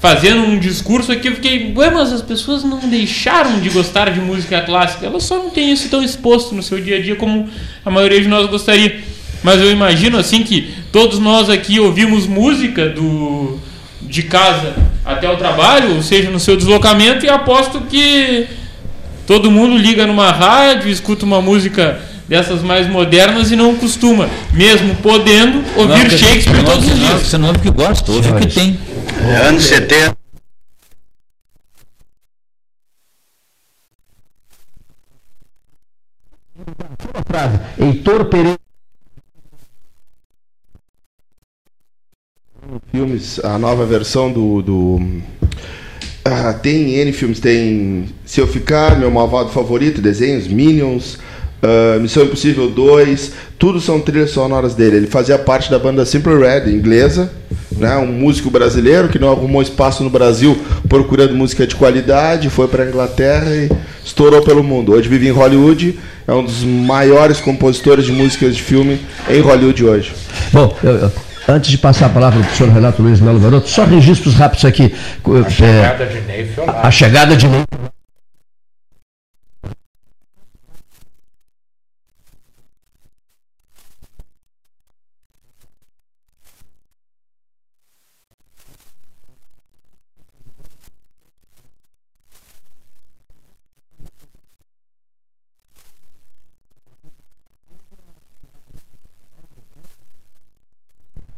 fazendo 0.00 0.42
um 0.42 0.58
discurso 0.58 1.10
aqui, 1.10 1.28
eu 1.28 1.34
fiquei, 1.34 1.72
ué, 1.76 1.90
mas 1.90 2.12
as 2.12 2.22
pessoas 2.22 2.62
não 2.62 2.78
deixaram 2.78 3.60
de 3.60 3.70
gostar 3.70 4.10
de 4.10 4.20
música 4.20 4.60
clássica. 4.60 5.06
Elas 5.06 5.24
só 5.24 5.36
não 5.36 5.50
têm 5.50 5.72
isso 5.72 5.88
tão 5.88 6.02
exposto 6.02 6.54
no 6.54 6.62
seu 6.62 6.80
dia 6.80 6.96
a 6.96 7.02
dia 7.02 7.16
como 7.16 7.48
a 7.84 7.90
maioria 7.90 8.20
de 8.20 8.28
nós 8.28 8.48
gostaria. 8.48 9.00
Mas 9.42 9.60
eu 9.60 9.70
imagino 9.70 10.18
assim 10.18 10.42
que 10.42 10.74
todos 10.92 11.18
nós 11.18 11.48
aqui 11.48 11.78
ouvimos 11.78 12.26
música 12.26 12.88
do 12.88 13.58
de 14.02 14.22
casa 14.22 14.74
até 15.04 15.28
o 15.30 15.36
trabalho, 15.36 15.96
ou 15.96 16.02
seja, 16.02 16.30
no 16.30 16.38
seu 16.38 16.56
deslocamento, 16.56 17.24
e 17.24 17.28
aposto 17.28 17.80
que 17.82 18.46
todo 19.26 19.50
mundo 19.50 19.76
liga 19.76 20.06
numa 20.06 20.30
rádio, 20.30 20.88
escuta 20.88 21.24
uma 21.24 21.40
música 21.40 22.00
dessas 22.28 22.62
mais 22.62 22.88
modernas 22.88 23.50
e 23.50 23.56
não 23.56 23.74
costuma, 23.76 24.28
mesmo 24.52 24.94
podendo, 24.96 25.62
ouvir 25.76 26.10
Não, 26.10 26.18
Shakespeare 26.18 26.56
não, 26.56 26.64
todos 26.64 26.88
os 26.88 26.98
dias. 26.98 27.20
Você 27.22 27.38
não 27.38 27.48
ouve 27.48 27.58
o 27.58 27.62
que 27.62 27.70
gosta, 27.70 28.12
ouve 28.12 28.30
o 28.30 28.34
que 28.36 28.46
tem. 28.46 28.78
É, 29.24 29.36
anos 29.48 29.64
70. 29.64 30.16
frase. 37.36 37.60
Heitor 37.78 38.24
Pereira. 38.26 38.58
filmes, 42.90 43.38
a 43.44 43.58
nova 43.58 43.84
versão 43.84 44.32
do. 44.32 44.62
do 44.62 44.98
ah, 46.24 46.52
tem 46.52 46.96
N 46.96 47.12
filmes, 47.12 47.38
tem 47.38 48.06
Se 48.24 48.40
Eu 48.40 48.48
Ficar, 48.48 48.98
Meu 48.98 49.10
Malvado 49.10 49.50
Favorito, 49.50 50.00
desenhos, 50.00 50.48
Minions, 50.48 51.18
ah, 51.62 51.98
Missão 52.00 52.24
Impossível 52.24 52.68
2, 52.70 53.32
tudo 53.58 53.80
são 53.80 54.00
trilhas 54.00 54.30
sonoras 54.30 54.74
dele. 54.74 54.96
Ele 54.96 55.06
fazia 55.06 55.38
parte 55.38 55.70
da 55.70 55.78
banda 55.78 56.04
Simple 56.04 56.38
Red, 56.38 56.70
inglesa, 56.70 57.30
né, 57.76 57.96
um 57.96 58.06
músico 58.06 58.50
brasileiro 58.50 59.08
que 59.08 59.18
não 59.18 59.30
arrumou 59.30 59.60
espaço 59.60 60.02
no 60.02 60.08
Brasil 60.10 60.56
procurando 60.88 61.34
música 61.34 61.66
de 61.66 61.74
qualidade, 61.74 62.48
foi 62.48 62.68
para 62.68 62.84
a 62.84 62.86
Inglaterra 62.88 63.50
e 63.54 63.70
estourou 64.04 64.42
pelo 64.42 64.62
mundo. 64.62 64.92
Hoje 64.92 65.08
vive 65.08 65.28
em 65.28 65.32
Hollywood, 65.32 65.98
é 66.26 66.32
um 66.32 66.44
dos 66.44 66.64
maiores 66.64 67.40
compositores 67.40 68.04
de 68.06 68.12
músicas 68.12 68.56
de 68.56 68.62
filme 68.62 69.00
em 69.28 69.40
Hollywood 69.40 69.84
hoje. 69.84 70.12
Bom, 70.52 70.74
eu- 70.82 70.90
eu- 70.96 71.12
antes 71.48 71.70
de 71.70 71.76
passar 71.78 72.06
a 72.06 72.08
palavra 72.08 72.40
para 72.40 72.50
o 72.52 72.56
senhor 72.56 72.72
Renato 72.72 73.02
Luiz 73.02 73.20
Melo 73.20 73.38
Garoto, 73.38 73.68
só 73.68 73.84
registros 73.84 74.34
rápidos 74.34 74.64
aqui. 74.64 74.94
A 75.44 75.50
chegada 75.50 76.06
de 76.06 76.20
Ney 76.22 76.48
foi 76.54 76.66
lá. 76.66 76.80
a 76.82 76.90
chegada 76.90 77.36
de 77.36 77.46
Ney. 77.46 77.60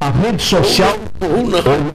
A 0.08 0.10
rede 0.10 0.42
social 0.42 0.96
Ou 1.20 1.46
não. 1.46 1.94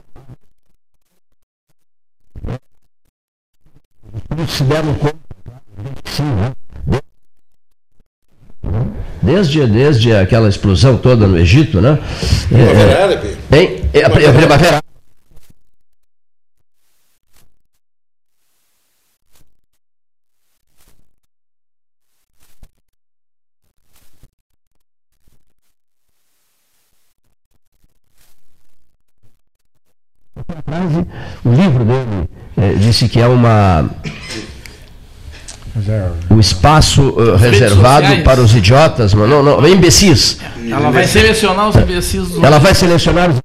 se 4.46 4.62
deram 4.62 4.94
conta. 4.94 5.16
Sim, 6.04 6.22
né? 6.22 6.52
Desde, 9.20 9.66
desde 9.66 10.14
aquela 10.14 10.48
explosão 10.48 10.96
toda 10.96 11.26
no 11.26 11.36
Egito, 11.36 11.80
né? 11.80 11.98
É, 12.52 12.54
Primavera 12.54 13.02
Árabe. 13.04 13.36
Hein? 13.52 13.84
É 13.92 14.04
a, 14.04 14.10
pri- 14.10 14.26
a 14.26 14.32
o 31.44 31.52
livro 31.52 31.84
dele 31.84 32.28
eh, 32.56 32.74
disse 32.78 33.08
que 33.08 33.20
é 33.20 33.26
uma 33.26 33.88
é, 35.88 36.08
o 36.32 36.38
espaço 36.38 37.14
eh, 37.18 37.36
reservado 37.36 38.02
sociais. 38.06 38.24
para 38.24 38.40
os 38.40 38.54
idiotas, 38.54 39.12
mas 39.12 39.28
não, 39.28 39.42
não, 39.42 39.66
imbecis. 39.68 40.38
Ela 40.70 40.90
vai 40.90 41.06
selecionar 41.06 41.68
os 41.68 41.76
imbecis 41.76 42.28
do 42.28 42.46
Ela 42.46 42.58
vai 42.58 42.74
selecionar 42.74 43.30
os 43.30 43.40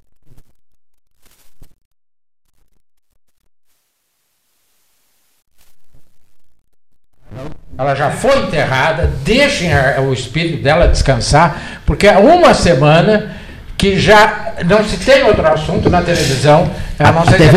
Ela 7.77 7.95
já 7.95 8.11
foi 8.11 8.37
enterrada, 8.39 9.09
deixem 9.23 9.73
a- 9.73 10.01
o 10.01 10.11
espírito 10.11 10.61
dela 10.61 10.87
descansar, 10.87 11.81
porque 11.85 12.07
há 12.07 12.19
uma 12.19 12.53
semana 12.53 13.35
que 13.79 13.97
já 13.97 14.55
não 14.65 14.83
se 14.83 14.97
tem 14.97 15.23
outro 15.23 15.47
assunto 15.47 15.89
na 15.89 16.01
televisão, 16.01 16.69
a 16.99 17.11
não 17.13 17.25
ser 17.25 17.37
que 17.37 17.43
a- 17.45 17.49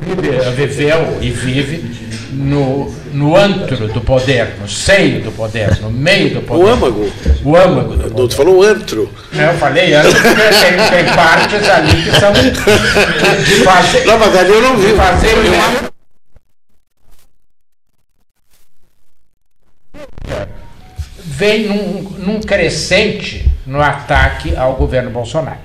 vive- 0.00 0.50
viveu 0.54 1.18
e 1.22 1.30
vive 1.30 2.01
no, 2.42 2.92
no 3.12 3.36
antro 3.36 3.88
do 3.88 4.00
poder, 4.00 4.54
no 4.60 4.68
seio 4.68 5.22
do 5.22 5.32
poder, 5.32 5.80
no 5.80 5.90
meio 5.90 6.34
do 6.34 6.42
poder. 6.42 6.64
O 6.64 6.68
âmago. 6.68 7.12
O 7.44 7.56
âmago 7.56 7.96
do 7.96 8.10
poder. 8.10 8.28
Tu 8.28 8.34
falou 8.36 8.62
antro. 8.62 9.10
Eu 9.32 9.54
falei 9.54 9.94
antes 9.94 10.12
porque 10.12 10.34
tem, 10.34 11.04
tem 11.04 11.14
partes 11.14 11.68
ali 11.68 12.02
que 12.02 12.20
são 12.20 12.32
de 12.32 13.64
fazer, 13.64 14.04
Não, 14.04 14.18
mas 14.18 14.36
ali 14.36 14.50
eu 14.50 14.62
não 14.62 14.76
vi. 14.76 14.88
de 14.88 14.94
fazer 14.94 15.34
uma 15.34 15.92
vem 21.42 21.66
num, 21.66 22.02
num 22.18 22.40
crescente 22.40 23.50
no 23.66 23.80
ataque 23.80 24.54
ao 24.54 24.74
governo 24.74 25.10
Bolsonaro. 25.10 25.58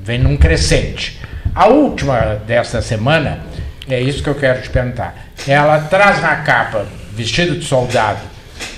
Vem 0.00 0.18
num 0.18 0.36
crescente. 0.36 1.20
A 1.54 1.68
última 1.68 2.34
desta 2.46 2.82
semana, 2.82 3.44
é 3.88 4.00
isso 4.00 4.24
que 4.24 4.28
eu 4.28 4.34
quero 4.34 4.60
te 4.60 4.70
perguntar. 4.70 5.23
Ela 5.46 5.80
traz 5.80 6.20
na 6.22 6.36
capa, 6.36 6.86
vestido 7.12 7.58
de 7.58 7.64
soldado, 7.64 8.20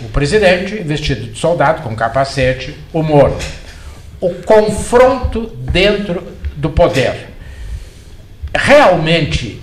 o 0.00 0.08
presidente, 0.08 0.76
vestido 0.76 1.26
de 1.32 1.38
soldado, 1.38 1.82
com 1.82 1.94
capacete, 1.94 2.74
o 2.92 3.02
Moro. 3.02 3.36
O 4.20 4.34
confronto 4.42 5.46
dentro 5.46 6.22
do 6.56 6.70
poder. 6.70 7.30
Realmente 8.54 9.62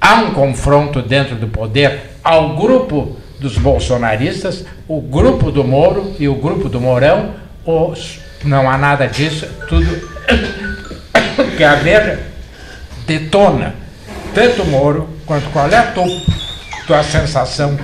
há 0.00 0.16
um 0.16 0.32
confronto 0.32 1.02
dentro 1.02 1.34
do 1.34 1.48
poder 1.48 2.10
ao 2.22 2.54
grupo 2.56 3.16
dos 3.38 3.56
bolsonaristas, 3.56 4.64
o 4.86 5.00
grupo 5.00 5.50
do 5.50 5.64
Moro 5.64 6.14
e 6.18 6.28
o 6.28 6.34
grupo 6.34 6.68
do 6.68 6.80
Mourão, 6.80 7.34
ou 7.64 7.94
não 8.44 8.68
há 8.68 8.76
nada 8.76 9.06
disso, 9.06 9.46
tudo 9.68 10.08
que 11.56 11.64
a 11.64 11.74
Veja 11.76 12.20
detona 13.06 13.74
tanto 14.34 14.62
o 14.62 14.66
Moro 14.66 15.08
quanto 15.30 15.48
qual 15.50 15.68
é 15.68 15.76
a 15.76 15.86
tua, 15.92 16.08
tua 16.88 17.04
sensação 17.04 17.78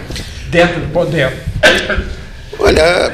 dentro 0.50 0.80
do 0.80 0.88
poder. 0.88 1.32
Olha, 2.58 3.12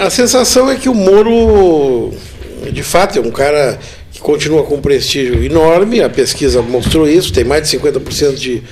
a 0.00 0.10
sensação 0.10 0.68
é 0.68 0.74
que 0.74 0.88
o 0.88 0.94
Moro, 0.94 2.12
de 2.72 2.82
fato, 2.82 3.20
é 3.20 3.22
um 3.22 3.30
cara 3.30 3.78
que 4.10 4.18
continua 4.18 4.64
com 4.64 4.74
um 4.74 4.80
prestígio 4.80 5.44
enorme, 5.44 6.00
a 6.00 6.10
pesquisa 6.10 6.60
mostrou 6.60 7.08
isso, 7.08 7.32
tem 7.32 7.44
mais 7.44 7.70
de 7.70 7.78
50% 7.78 8.34
de, 8.34 8.64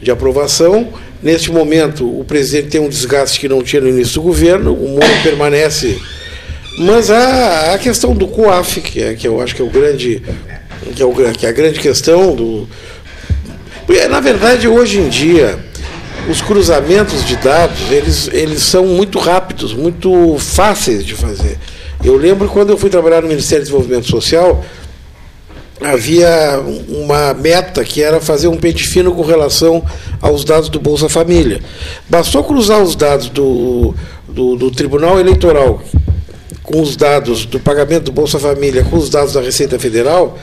de 0.00 0.10
aprovação. 0.12 0.92
Neste 1.20 1.50
momento, 1.50 2.06
o 2.06 2.24
presidente 2.24 2.68
tem 2.68 2.80
um 2.80 2.88
desgaste 2.88 3.40
que 3.40 3.48
não 3.48 3.64
tinha 3.64 3.82
no 3.82 3.88
início 3.88 4.14
do 4.14 4.22
governo, 4.22 4.72
o 4.74 4.90
Moro 4.90 5.22
permanece. 5.24 6.00
Mas 6.78 7.10
a, 7.10 7.74
a 7.74 7.78
questão 7.78 8.14
do 8.14 8.28
COAF, 8.28 8.80
que, 8.80 9.02
é, 9.02 9.14
que 9.14 9.26
eu 9.26 9.40
acho 9.40 9.56
que 9.56 9.60
é 9.60 9.64
o 9.64 9.70
grande. 9.70 10.22
Que 10.94 11.02
é, 11.02 11.04
o, 11.04 11.12
que 11.12 11.46
é 11.46 11.48
a 11.48 11.52
grande 11.52 11.80
questão 11.80 12.32
do. 12.36 12.68
Porque, 13.86 14.06
Na 14.08 14.20
verdade, 14.20 14.68
hoje 14.68 15.00
em 15.00 15.08
dia, 15.08 15.58
os 16.28 16.40
cruzamentos 16.40 17.24
de 17.24 17.36
dados 17.36 17.90
eles, 17.90 18.28
eles 18.32 18.62
são 18.62 18.86
muito 18.86 19.18
rápidos, 19.18 19.74
muito 19.74 20.36
fáceis 20.38 21.04
de 21.04 21.14
fazer. 21.14 21.58
Eu 22.04 22.16
lembro 22.16 22.48
quando 22.48 22.70
eu 22.70 22.78
fui 22.78 22.90
trabalhar 22.90 23.22
no 23.22 23.28
Ministério 23.28 23.64
do 23.64 23.66
Desenvolvimento 23.66 24.08
Social, 24.08 24.64
havia 25.80 26.62
uma 26.88 27.34
meta 27.34 27.84
que 27.84 28.02
era 28.02 28.20
fazer 28.20 28.48
um 28.48 28.56
pente 28.56 28.84
fino 28.84 29.12
com 29.12 29.22
relação 29.22 29.84
aos 30.20 30.44
dados 30.44 30.68
do 30.68 30.78
Bolsa 30.78 31.08
Família. 31.08 31.60
Bastou 32.08 32.44
cruzar 32.44 32.80
os 32.80 32.94
dados 32.94 33.28
do, 33.28 33.94
do, 34.28 34.56
do 34.56 34.70
Tribunal 34.70 35.18
Eleitoral 35.18 35.82
com 36.62 36.80
os 36.80 36.96
dados 36.96 37.44
do 37.44 37.58
pagamento 37.58 38.04
do 38.04 38.12
Bolsa 38.12 38.38
Família, 38.38 38.84
com 38.84 38.96
os 38.96 39.10
dados 39.10 39.32
da 39.32 39.40
Receita 39.40 39.78
Federal, 39.78 40.38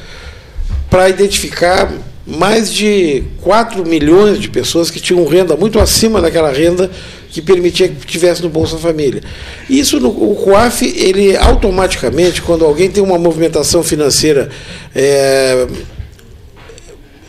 para 0.90 1.08
identificar 1.10 1.90
mais 2.30 2.72
de 2.72 3.24
4 3.42 3.86
milhões 3.86 4.40
de 4.40 4.50
pessoas 4.50 4.92
que 4.92 5.00
tinham 5.00 5.26
renda 5.26 5.56
muito 5.56 5.80
acima 5.80 6.22
daquela 6.22 6.52
renda 6.52 6.90
que 7.30 7.42
permitia 7.42 7.88
que 7.88 8.06
tivesse 8.06 8.42
no 8.42 8.50
Bolsa 8.50 8.78
Família. 8.78 9.22
Isso 9.70 10.00
no 10.00 10.10
o 10.10 10.36
COAF, 10.36 10.86
ele 10.86 11.36
automaticamente, 11.36 12.42
quando 12.42 12.66
alguém 12.66 12.90
tem 12.90 13.04
uma 13.04 13.18
movimentação 13.18 13.84
financeira 13.84 14.50
é, 14.96 15.68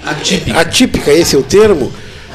Atípica. 0.05 0.61
atípica, 0.61 1.13
esse 1.13 1.37
é 1.37 1.39
o 1.39 1.43
termo, 1.43 1.93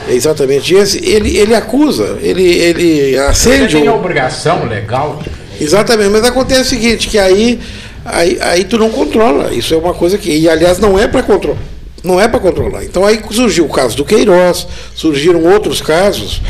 é 0.08 0.14
exatamente 0.14 0.74
esse, 0.76 1.04
ele, 1.04 1.36
ele 1.38 1.56
acusa, 1.56 2.20
ele, 2.22 2.44
ele 2.44 3.18
acende 3.18 3.78
tem 3.78 3.88
a 3.88 3.94
o, 3.94 3.98
obrigação 3.98 4.66
legal 4.66 5.20
Exatamente, 5.60 6.10
mas 6.10 6.24
acontece 6.26 6.62
o 6.62 6.66
seguinte, 6.66 7.08
que 7.08 7.18
aí, 7.18 7.60
aí, 8.04 8.38
aí 8.42 8.64
tu 8.66 8.78
não 8.78 8.90
controla. 8.90 9.54
Isso 9.54 9.74
é 9.74 9.78
uma 9.78 9.94
coisa 9.94 10.18
que. 10.18 10.30
E 10.30 10.50
aliás, 10.50 10.80
não 10.80 11.00
é 11.00 11.08
para 11.08 11.24
controlar. 11.24 11.75
Não 12.06 12.22
é 12.22 12.28
para 12.28 12.40
controlar. 12.40 12.84
Então 12.84 13.06
aí 13.06 13.20
surgiu 13.32 13.66
o 13.66 13.70
caso 13.70 13.98
do 13.98 14.06
Queiroz, 14.06 14.68
surgiram 14.94 15.44
outros 15.44 15.82
casos. 15.82 16.42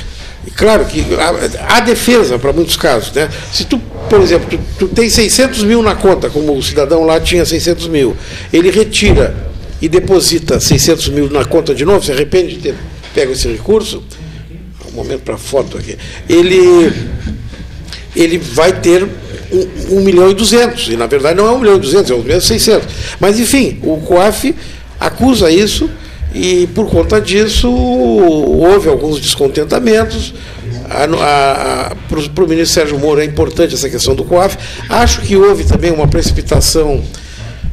E 0.45 0.51
claro 0.51 0.86
que 0.86 1.03
há, 1.68 1.80
defesa 1.80 2.38
para 2.38 2.53
muitos 2.53 2.78
casos. 2.78 3.12
Né? 3.12 3.30
Se 3.51 3.66
tu, 3.66 3.80
por 4.10 4.22
exemplo, 4.22 4.47
tu, 4.49 4.60
tu 4.80 4.88
tem 4.89 5.10
600 5.10 5.64
mil 5.64 5.82
na 5.82 5.95
conta, 5.95 6.30
como 6.30 6.56
o 6.56 6.62
cidadão 6.62 7.03
lá 7.03 7.20
tinha 7.20 7.43
600 7.45 7.88
mil, 7.88 8.16
ele 8.53 8.70
retira 8.70 9.36
e 9.82 9.89
deposita 9.89 10.60
600 10.60 11.10
mil 11.10 11.30
na 11.30 11.45
conta 11.45 11.74
de 11.74 11.84
novo, 11.86 12.06
se 12.06 12.12
arrepende 12.12 12.56
de 12.56 12.62
ter 12.62 12.76
pego 13.14 13.32
esse 13.32 13.47
recurso, 13.47 14.03
um 14.91 14.91
momento 14.91 15.22
para 15.22 15.38
foto 15.38 15.78
aqui, 15.78 15.97
ele 16.28 16.91
ele 18.16 18.38
vai 18.38 18.72
ter 18.72 19.03
um, 19.51 19.97
um 19.97 20.01
milhão 20.01 20.30
e 20.30 20.34
duzentos. 20.34 20.88
E 20.88 20.95
na 20.95 21.06
verdade 21.06 21.38
não 21.38 21.47
é 21.47 21.51
um 21.51 21.60
milhão 21.60 21.76
e 21.76 21.80
duzentos, 21.80 22.12
é 22.12 22.16
um 22.16 22.22
milhão 22.22 22.38
e 22.38 22.41
seiscentos. 22.41 22.88
Mas 23.20 23.39
enfim, 23.39 23.80
o 23.84 23.97
COAF 23.97 24.56
acusa 25.06 25.49
isso 25.49 25.89
e 26.34 26.68
por 26.76 26.89
conta 26.89 27.20
disso 27.22 27.72
houve 27.72 28.89
alguns 28.89 29.20
descontentamentos. 29.20 30.34
Para 30.88 32.43
o 32.43 32.47
ministro 32.47 32.74
Sérgio 32.74 32.99
Moro 32.99 33.22
é 33.22 33.26
importante 33.26 33.74
essa 33.74 33.89
questão 33.89 34.14
do 34.16 34.24
COAF. 34.24 34.58
Acho 34.89 35.22
que 35.22 35.36
houve 35.36 35.64
também 35.64 35.91
uma 35.91 36.08
precipitação 36.08 37.03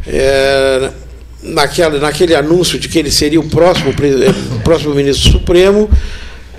é, 0.07 0.91
naquela, 1.43 1.99
naquele 1.99 2.35
anúncio 2.35 2.78
de 2.78 2.89
que 2.89 2.99
ele 2.99 3.11
seria 3.11 3.41
o 3.41 3.49
próximo, 3.49 3.93
pre- 3.93 4.28
o 4.57 4.61
próximo 4.61 4.95
ministro 4.95 5.30
supremo. 5.30 5.91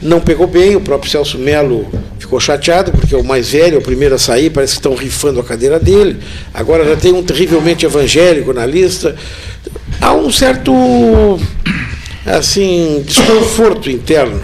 Não 0.04 0.20
pegou 0.20 0.46
bem, 0.46 0.76
o 0.76 0.82
próprio 0.82 1.10
Celso 1.10 1.38
Melo 1.38 1.88
ficou 2.20 2.40
chateado, 2.40 2.92
porque 2.92 3.16
é 3.16 3.18
o 3.18 3.24
mais 3.24 3.50
velho, 3.50 3.76
é 3.76 3.78
o 3.78 3.82
primeiro 3.82 4.16
a 4.16 4.18
sair, 4.20 4.50
parece 4.50 4.74
que 4.74 4.80
estão 4.80 4.96
rifando 4.96 5.40
a 5.40 5.44
cadeira 5.44 5.80
dele. 5.80 6.20
Agora 6.54 6.84
já 6.84 6.98
tem 6.98 7.14
um 7.14 7.24
terrivelmente 7.24 7.86
evangélico 7.86 8.52
na 8.52 8.66
lista. 8.66 9.16
Há 10.02 10.14
um 10.14 10.30
certo 10.30 10.74
assim, 12.26 13.02
desconforto 13.06 13.90
interno. 13.90 14.42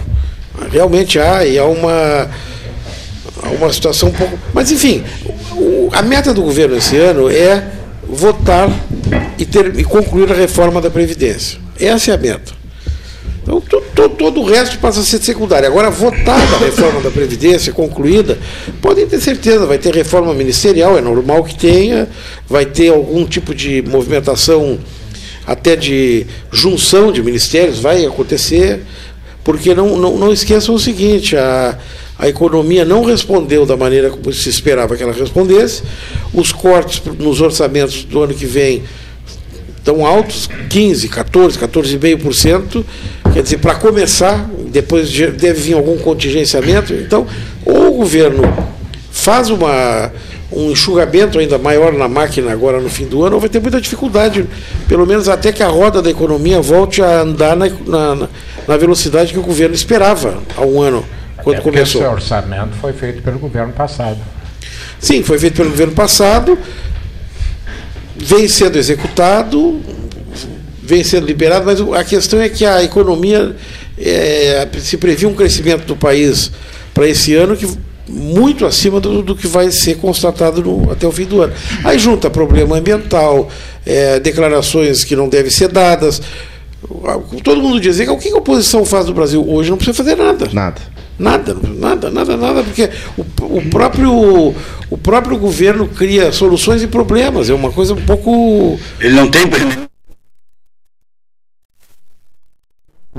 Realmente 0.72 1.18
há, 1.18 1.44
e 1.44 1.58
há 1.58 1.64
uma, 1.66 2.30
uma 3.58 3.72
situação 3.72 4.08
um 4.08 4.12
pouco. 4.12 4.38
Mas, 4.54 4.70
enfim, 4.72 5.04
a 5.92 6.02
meta 6.02 6.32
do 6.32 6.42
governo 6.42 6.76
esse 6.76 6.96
ano 6.96 7.30
é 7.30 7.64
votar 8.06 8.68
e, 9.38 9.44
ter, 9.44 9.78
e 9.78 9.84
concluir 9.84 10.30
a 10.32 10.34
reforma 10.34 10.80
da 10.80 10.90
Previdência. 10.90 11.58
Essa 11.78 12.12
é 12.12 12.14
a 12.14 12.18
meta. 12.18 12.59
Então, 13.50 13.60
to- 13.60 13.82
to- 13.96 14.08
todo 14.10 14.40
o 14.40 14.44
resto 14.44 14.78
passa 14.78 15.00
a 15.00 15.02
ser 15.02 15.20
secundário. 15.20 15.66
Agora, 15.66 15.90
votada 15.90 16.56
a 16.56 16.58
reforma 16.58 17.00
da 17.00 17.10
Previdência, 17.10 17.72
concluída, 17.72 18.38
podem 18.80 19.06
ter 19.08 19.18
certeza, 19.20 19.66
vai 19.66 19.76
ter 19.76 19.92
reforma 19.92 20.32
ministerial, 20.32 20.96
é 20.96 21.00
normal 21.00 21.42
que 21.42 21.56
tenha, 21.56 22.08
vai 22.48 22.64
ter 22.64 22.90
algum 22.90 23.24
tipo 23.26 23.52
de 23.52 23.82
movimentação, 23.82 24.78
até 25.44 25.74
de 25.74 26.26
junção 26.52 27.10
de 27.10 27.20
ministérios, 27.22 27.80
vai 27.80 28.04
acontecer, 28.06 28.82
porque 29.42 29.74
não, 29.74 29.96
não, 29.96 30.16
não 30.16 30.32
esqueçam 30.32 30.72
o 30.74 30.78
seguinte: 30.78 31.36
a, 31.36 31.76
a 32.16 32.28
economia 32.28 32.84
não 32.84 33.04
respondeu 33.04 33.66
da 33.66 33.76
maneira 33.76 34.10
como 34.10 34.32
se 34.32 34.48
esperava 34.48 34.96
que 34.96 35.02
ela 35.02 35.12
respondesse, 35.12 35.82
os 36.32 36.52
cortes 36.52 37.02
nos 37.18 37.40
orçamentos 37.40 38.04
do 38.04 38.22
ano 38.22 38.32
que 38.32 38.46
vem 38.46 38.84
tão 39.82 40.04
altos, 40.04 40.48
15, 40.68 41.08
14, 41.08 41.58
14,5%. 41.58 42.84
Quer 43.32 43.42
dizer, 43.42 43.58
para 43.58 43.74
começar, 43.76 44.48
depois 44.68 45.08
de- 45.10 45.28
deve 45.28 45.60
vir 45.60 45.74
algum 45.74 45.96
contingenciamento. 45.98 46.92
Então, 46.92 47.26
ou 47.64 47.88
o 47.88 47.92
governo 47.98 48.42
faz 49.12 49.50
uma, 49.50 50.10
um 50.52 50.70
enxugamento 50.70 51.38
ainda 51.38 51.56
maior 51.58 51.92
na 51.92 52.08
máquina 52.08 52.50
agora 52.52 52.80
no 52.80 52.88
fim 52.88 53.04
do 53.06 53.24
ano, 53.24 53.34
ou 53.36 53.40
vai 53.40 53.48
ter 53.48 53.60
muita 53.60 53.80
dificuldade, 53.80 54.46
pelo 54.88 55.06
menos 55.06 55.28
até 55.28 55.52
que 55.52 55.62
a 55.62 55.68
roda 55.68 56.02
da 56.02 56.10
economia 56.10 56.60
volte 56.60 57.02
a 57.02 57.20
andar 57.20 57.56
na, 57.56 57.68
na, 57.86 58.28
na 58.66 58.76
velocidade 58.76 59.32
que 59.32 59.38
o 59.38 59.42
governo 59.42 59.74
esperava 59.74 60.38
há 60.56 60.62
um 60.62 60.80
ano, 60.82 61.04
quando 61.44 61.58
É 61.58 61.60
começou. 61.60 62.00
Esse 62.02 62.10
orçamento 62.10 62.74
foi 62.80 62.92
feito 62.92 63.22
pelo 63.22 63.38
governo 63.38 63.72
passado. 63.72 64.18
Sim, 64.98 65.22
foi 65.22 65.38
feito 65.38 65.54
pelo 65.56 65.70
governo 65.70 65.92
passado, 65.94 66.58
vem 68.16 68.48
sendo 68.48 68.76
executado, 68.76 69.80
vem 70.90 71.04
sendo 71.04 71.24
liberado, 71.24 71.64
mas 71.64 71.80
a 71.80 72.02
questão 72.02 72.40
é 72.42 72.48
que 72.48 72.64
a 72.66 72.82
economia 72.82 73.54
é, 73.96 74.66
se 74.80 74.96
previa 74.96 75.28
um 75.28 75.34
crescimento 75.34 75.84
do 75.86 75.94
país 75.94 76.50
para 76.92 77.06
esse 77.08 77.32
ano 77.36 77.56
que 77.56 77.64
muito 78.08 78.66
acima 78.66 78.98
do, 78.98 79.22
do 79.22 79.36
que 79.36 79.46
vai 79.46 79.70
ser 79.70 79.98
constatado 79.98 80.60
no- 80.60 80.90
até 80.90 81.06
o 81.06 81.12
fim 81.12 81.26
do 81.26 81.42
ano. 81.42 81.52
Aí 81.84 81.96
junta 81.96 82.28
problema 82.28 82.76
ambiental, 82.76 83.48
é, 83.86 84.18
declarações 84.18 85.04
que 85.04 85.14
não 85.14 85.28
devem 85.28 85.48
ser 85.50 85.68
dadas, 85.68 86.20
todo 87.44 87.62
mundo 87.62 87.78
dizia, 87.78 88.10
o 88.12 88.18
que 88.18 88.30
a 88.30 88.36
oposição 88.36 88.84
faz 88.84 89.06
no 89.06 89.14
Brasil? 89.14 89.48
Hoje 89.48 89.70
não 89.70 89.76
precisa 89.76 89.96
fazer 89.96 90.16
nada. 90.16 90.48
Nada. 90.52 90.80
Nada, 91.16 91.54
nada, 91.54 92.10
nada, 92.10 92.36
nada, 92.36 92.62
porque 92.64 92.88
o, 93.16 93.24
o, 93.58 93.62
próprio, 93.70 94.54
o 94.90 94.98
próprio 95.00 95.36
governo 95.36 95.86
cria 95.86 96.32
soluções 96.32 96.82
e 96.82 96.86
problemas. 96.86 97.48
É 97.48 97.54
uma 97.54 97.70
coisa 97.70 97.92
um 97.92 98.00
pouco. 98.00 98.80
Ele 98.98 99.14
não 99.14 99.28
tem. 99.28 99.42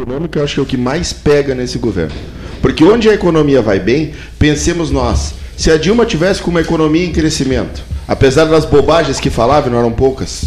Econômico 0.02 0.38
eu 0.38 0.43
acho 0.43 0.56
que 0.56 0.60
é 0.60 0.64
o 0.64 0.66
que 0.66 0.78
mais 0.78 1.14
pega 1.14 1.54
nesse 1.54 1.78
governo. 1.78 2.16
Porque 2.62 2.84
onde 2.84 3.08
a 3.10 3.14
economia 3.14 3.62
vai 3.62 3.80
bem, 3.80 4.14
pensemos 4.38 4.89
nós, 4.89 5.34
se 5.56 5.70
a 5.70 5.78
Dilma 5.78 6.06
tivesse 6.06 6.41
com 6.41 6.49
uma 6.49 6.62
economia 6.62 7.06
em 7.06 7.12
crescimento, 7.12 7.84
apesar 8.08 8.45
das 8.45 8.66
bobagens 8.66 9.20
que 9.20 9.30
falava, 9.30 9.70
não 9.70 9.78
eram 9.78 9.91
poucas, 9.91 10.45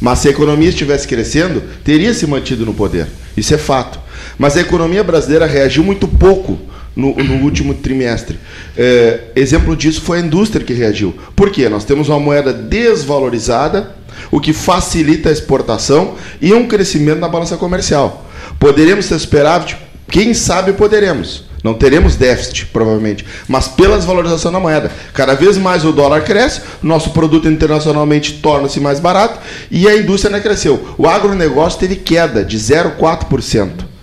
mas 0.00 0.20
se 0.20 0.28
a 0.28 0.30
economia 0.30 0.68
estivesse 0.68 1.08
crescendo, 1.08 1.62
teria 1.82 2.14
se 2.14 2.26
mantido 2.26 2.64
no 2.64 2.74
poder. 2.74 3.06
Isso 3.36 3.54
é 3.54 3.58
fato. 3.58 3.98
Mas 4.38 4.56
a 4.56 4.60
economia 4.60 5.02
brasileira 5.02 5.46
reagiu 5.46 5.82
muito 5.82 6.06
pouco 6.06 6.58
no, 6.94 7.14
no 7.14 7.42
último 7.42 7.74
trimestre. 7.74 8.38
É, 8.76 9.20
exemplo 9.34 9.76
disso 9.76 10.02
foi 10.02 10.18
a 10.18 10.20
indústria 10.20 10.64
que 10.64 10.72
reagiu. 10.72 11.14
Por 11.34 11.50
quê? 11.50 11.68
Nós 11.68 11.84
temos 11.84 12.08
uma 12.08 12.20
moeda 12.20 12.52
desvalorizada, 12.52 13.94
o 14.30 14.40
que 14.40 14.52
facilita 14.52 15.30
a 15.30 15.32
exportação 15.32 16.14
e 16.40 16.52
um 16.52 16.68
crescimento 16.68 17.18
na 17.18 17.28
balança 17.28 17.56
comercial. 17.56 18.23
Poderemos 18.58 19.08
ter 19.08 19.18
tipo, 19.18 19.80
quem 20.10 20.34
sabe 20.34 20.72
poderemos. 20.72 21.44
Não 21.64 21.72
teremos 21.72 22.14
déficit, 22.14 22.66
provavelmente, 22.66 23.24
mas 23.48 23.66
pela 23.66 23.96
desvalorização 23.96 24.52
da 24.52 24.60
moeda. 24.60 24.92
Cada 25.14 25.34
vez 25.34 25.56
mais 25.56 25.82
o 25.82 25.92
dólar 25.92 26.22
cresce, 26.22 26.60
nosso 26.82 27.10
produto 27.10 27.48
internacionalmente 27.48 28.34
torna-se 28.34 28.78
mais 28.80 29.00
barato 29.00 29.40
e 29.70 29.88
a 29.88 29.96
indústria 29.96 30.30
não 30.30 30.42
cresceu. 30.42 30.94
O 30.98 31.08
agronegócio 31.08 31.80
teve 31.80 31.96
queda 31.96 32.44
de 32.44 32.58
0,4%. 32.58 33.93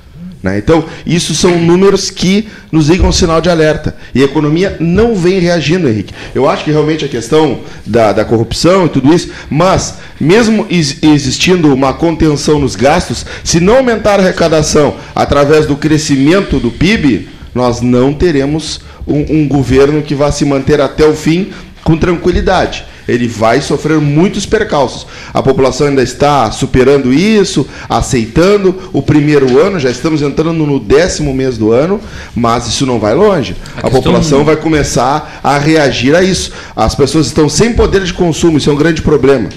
Né? 0.41 0.57
Então, 0.57 0.83
isso 1.05 1.35
são 1.35 1.57
números 1.59 2.09
que 2.09 2.47
nos 2.71 2.89
ligam 2.89 3.09
um 3.09 3.11
sinal 3.11 3.39
de 3.39 3.49
alerta. 3.49 3.95
E 4.13 4.21
a 4.21 4.25
economia 4.25 4.75
não 4.79 5.15
vem 5.15 5.39
reagindo, 5.39 5.87
Henrique. 5.87 6.13
Eu 6.33 6.49
acho 6.49 6.63
que 6.63 6.71
realmente 6.71 7.05
a 7.05 7.07
questão 7.07 7.59
da, 7.85 8.11
da 8.11 8.25
corrupção 8.25 8.85
e 8.85 8.89
tudo 8.89 9.13
isso, 9.13 9.29
mas 9.49 9.95
mesmo 10.19 10.65
existindo 10.69 11.73
uma 11.73 11.93
contenção 11.93 12.59
nos 12.59 12.75
gastos, 12.75 13.25
se 13.43 13.59
não 13.59 13.77
aumentar 13.77 14.19
a 14.19 14.23
arrecadação 14.23 14.95
através 15.13 15.65
do 15.65 15.75
crescimento 15.75 16.59
do 16.59 16.71
PIB, 16.71 17.29
nós 17.53 17.81
não 17.81 18.13
teremos 18.13 18.81
um, 19.05 19.41
um 19.41 19.47
governo 19.47 20.01
que 20.01 20.15
vá 20.15 20.31
se 20.31 20.45
manter 20.45 20.81
até 20.81 21.05
o 21.05 21.13
fim 21.13 21.51
com 21.83 21.97
tranquilidade 21.97 22.85
ele 23.07 23.27
vai 23.27 23.61
sofrer 23.61 23.99
muitos 23.99 24.45
percalços. 24.45 25.07
A 25.33 25.41
população 25.41 25.87
ainda 25.87 26.03
está 26.03 26.51
superando 26.51 27.13
isso, 27.13 27.67
aceitando 27.89 28.75
o 28.93 29.01
primeiro 29.01 29.59
ano, 29.59 29.79
já 29.79 29.89
estamos 29.89 30.21
entrando 30.21 30.65
no 30.65 30.79
décimo 30.79 31.33
mês 31.33 31.57
do 31.57 31.71
ano, 31.71 31.99
mas 32.35 32.67
isso 32.67 32.85
não 32.85 32.99
vai 32.99 33.13
longe. 33.13 33.55
A, 33.81 33.87
a 33.87 33.91
população 33.91 34.43
vai 34.43 34.55
começar 34.55 35.39
a 35.43 35.57
reagir 35.57 36.15
a 36.15 36.23
isso. 36.23 36.51
As 36.75 36.95
pessoas 36.95 37.27
estão 37.27 37.49
sem 37.49 37.73
poder 37.73 38.03
de 38.03 38.13
consumo, 38.13 38.57
isso 38.57 38.69
é 38.69 38.73
um 38.73 38.77
grande 38.77 39.01
problema. 39.01 39.49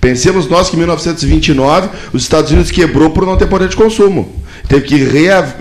Pensemos 0.00 0.48
nós 0.48 0.70
que 0.70 0.76
em 0.76 0.78
1929 0.78 1.88
os 2.12 2.22
Estados 2.22 2.50
Unidos 2.50 2.70
quebrou 2.70 3.10
por 3.10 3.26
não 3.26 3.36
ter 3.36 3.46
poder 3.46 3.68
de 3.68 3.76
consumo 3.76 4.40
teve 4.70 4.86
que 4.86 4.96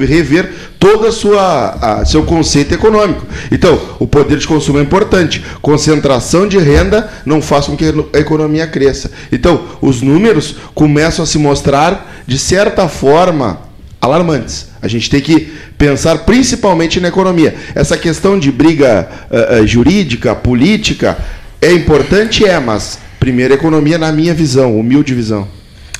rever 0.05 0.53
todo 0.77 1.07
a, 1.07 2.05
seu 2.05 2.23
conceito 2.23 2.75
econômico. 2.75 3.25
Então, 3.51 3.81
o 3.97 4.05
poder 4.05 4.37
de 4.37 4.47
consumo 4.47 4.77
é 4.77 4.83
importante. 4.83 5.43
Concentração 5.63 6.47
de 6.47 6.59
renda 6.59 7.11
não 7.25 7.41
faz 7.41 7.65
com 7.65 7.75
que 7.75 7.85
a 8.13 8.19
economia 8.19 8.67
cresça. 8.67 9.11
Então, 9.31 9.65
os 9.81 10.03
números 10.03 10.57
começam 10.75 11.23
a 11.23 11.27
se 11.27 11.39
mostrar, 11.39 12.23
de 12.27 12.37
certa 12.37 12.87
forma, 12.87 13.59
alarmantes. 13.99 14.67
A 14.79 14.87
gente 14.87 15.09
tem 15.09 15.19
que 15.19 15.51
pensar 15.75 16.19
principalmente 16.19 16.99
na 16.99 17.07
economia. 17.07 17.55
Essa 17.73 17.97
questão 17.97 18.37
de 18.37 18.51
briga 18.51 19.09
uh, 19.31 19.63
uh, 19.63 19.67
jurídica, 19.67 20.35
política, 20.35 21.17
é 21.59 21.73
importante? 21.73 22.45
É, 22.45 22.59
mas 22.59 22.99
primeiro 23.19 23.55
economia, 23.55 23.97
na 23.97 24.11
minha 24.11 24.35
visão, 24.35 24.79
humilde 24.79 25.15
visão. 25.15 25.58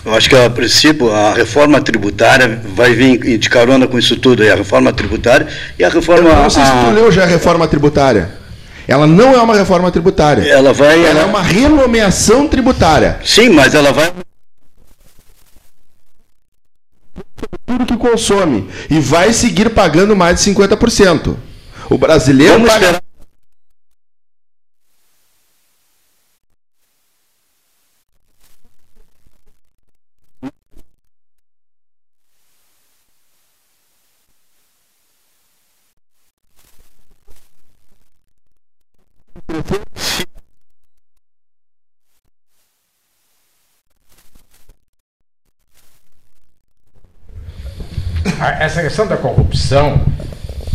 Eu 0.09 0.15
acho 0.15 0.27
que, 0.27 0.35
a 0.35 0.49
princípio, 0.49 1.13
a 1.13 1.35
reforma 1.35 1.79
tributária 1.79 2.59
vai 2.73 2.95
vir 2.95 3.37
de 3.37 3.47
carona 3.47 3.87
com 3.87 3.99
isso 3.99 4.15
tudo, 4.17 4.41
aí, 4.41 4.49
a 4.49 4.55
reforma 4.55 4.91
tributária 4.91 5.47
e 5.77 5.83
a 5.83 5.89
reforma... 5.89 6.27
Eu 6.27 6.35
não 6.35 6.49
sei 6.49 6.65
se 6.65 6.71
tu 6.71 6.91
leu 6.95 7.11
já 7.11 7.23
a 7.23 7.27
reforma 7.27 7.67
tributária. 7.67 8.31
Ela 8.87 9.05
não 9.05 9.35
é 9.35 9.37
uma 9.39 9.55
reforma 9.55 9.91
tributária. 9.91 10.41
Ela 10.49 10.73
vai... 10.73 11.05
Ela 11.05 11.21
é 11.21 11.25
uma 11.25 11.43
renomeação 11.43 12.47
tributária. 12.47 13.19
Sim, 13.23 13.49
mas 13.49 13.75
ela 13.75 13.91
vai... 13.91 14.11
Tudo 17.67 17.85
que 17.85 17.95
consome. 17.95 18.67
E 18.89 18.99
vai 18.99 19.31
seguir 19.31 19.69
pagando 19.69 20.15
mais 20.15 20.43
de 20.43 20.51
50%. 20.51 21.35
O 21.87 21.99
brasileiro 21.99 22.53
Vamos 22.53 22.67
paga... 22.67 22.85
esperar 22.87 23.01
essa 48.59 48.81
questão 48.99 49.07
da 49.07 49.17
corrupção, 49.17 50.01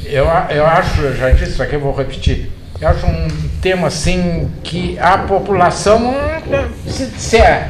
eu, 0.06 0.24
eu 0.50 0.66
acho, 0.66 1.02
eu 1.02 1.14
já 1.14 1.30
disse 1.30 1.52
isso 1.52 1.62
aqui, 1.62 1.76
vou 1.76 1.94
repetir. 1.94 2.50
Eu 2.80 2.88
acho 2.88 3.06
um 3.06 3.28
tema 3.60 3.88
assim 3.88 4.50
que 4.62 4.98
a 4.98 5.18
população, 5.18 6.14
se 6.86 7.06
disser, 7.06 7.68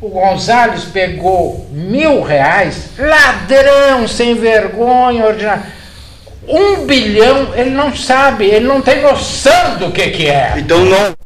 o 0.00 0.08
Gonzalez 0.10 0.84
pegou 0.84 1.66
mil 1.72 2.22
reais, 2.22 2.90
ladrão, 2.98 4.06
sem 4.06 4.34
vergonha, 4.34 5.24
ordinário. 5.24 5.62
Um 6.46 6.84
bilhão, 6.84 7.54
ele 7.54 7.70
não 7.70 7.96
sabe, 7.96 8.44
ele 8.44 8.66
não 8.66 8.82
tem 8.82 9.00
noção 9.00 9.78
do 9.78 9.90
que, 9.90 10.10
que 10.10 10.28
é. 10.28 10.54
Então 10.58 10.84
não. 10.84 11.23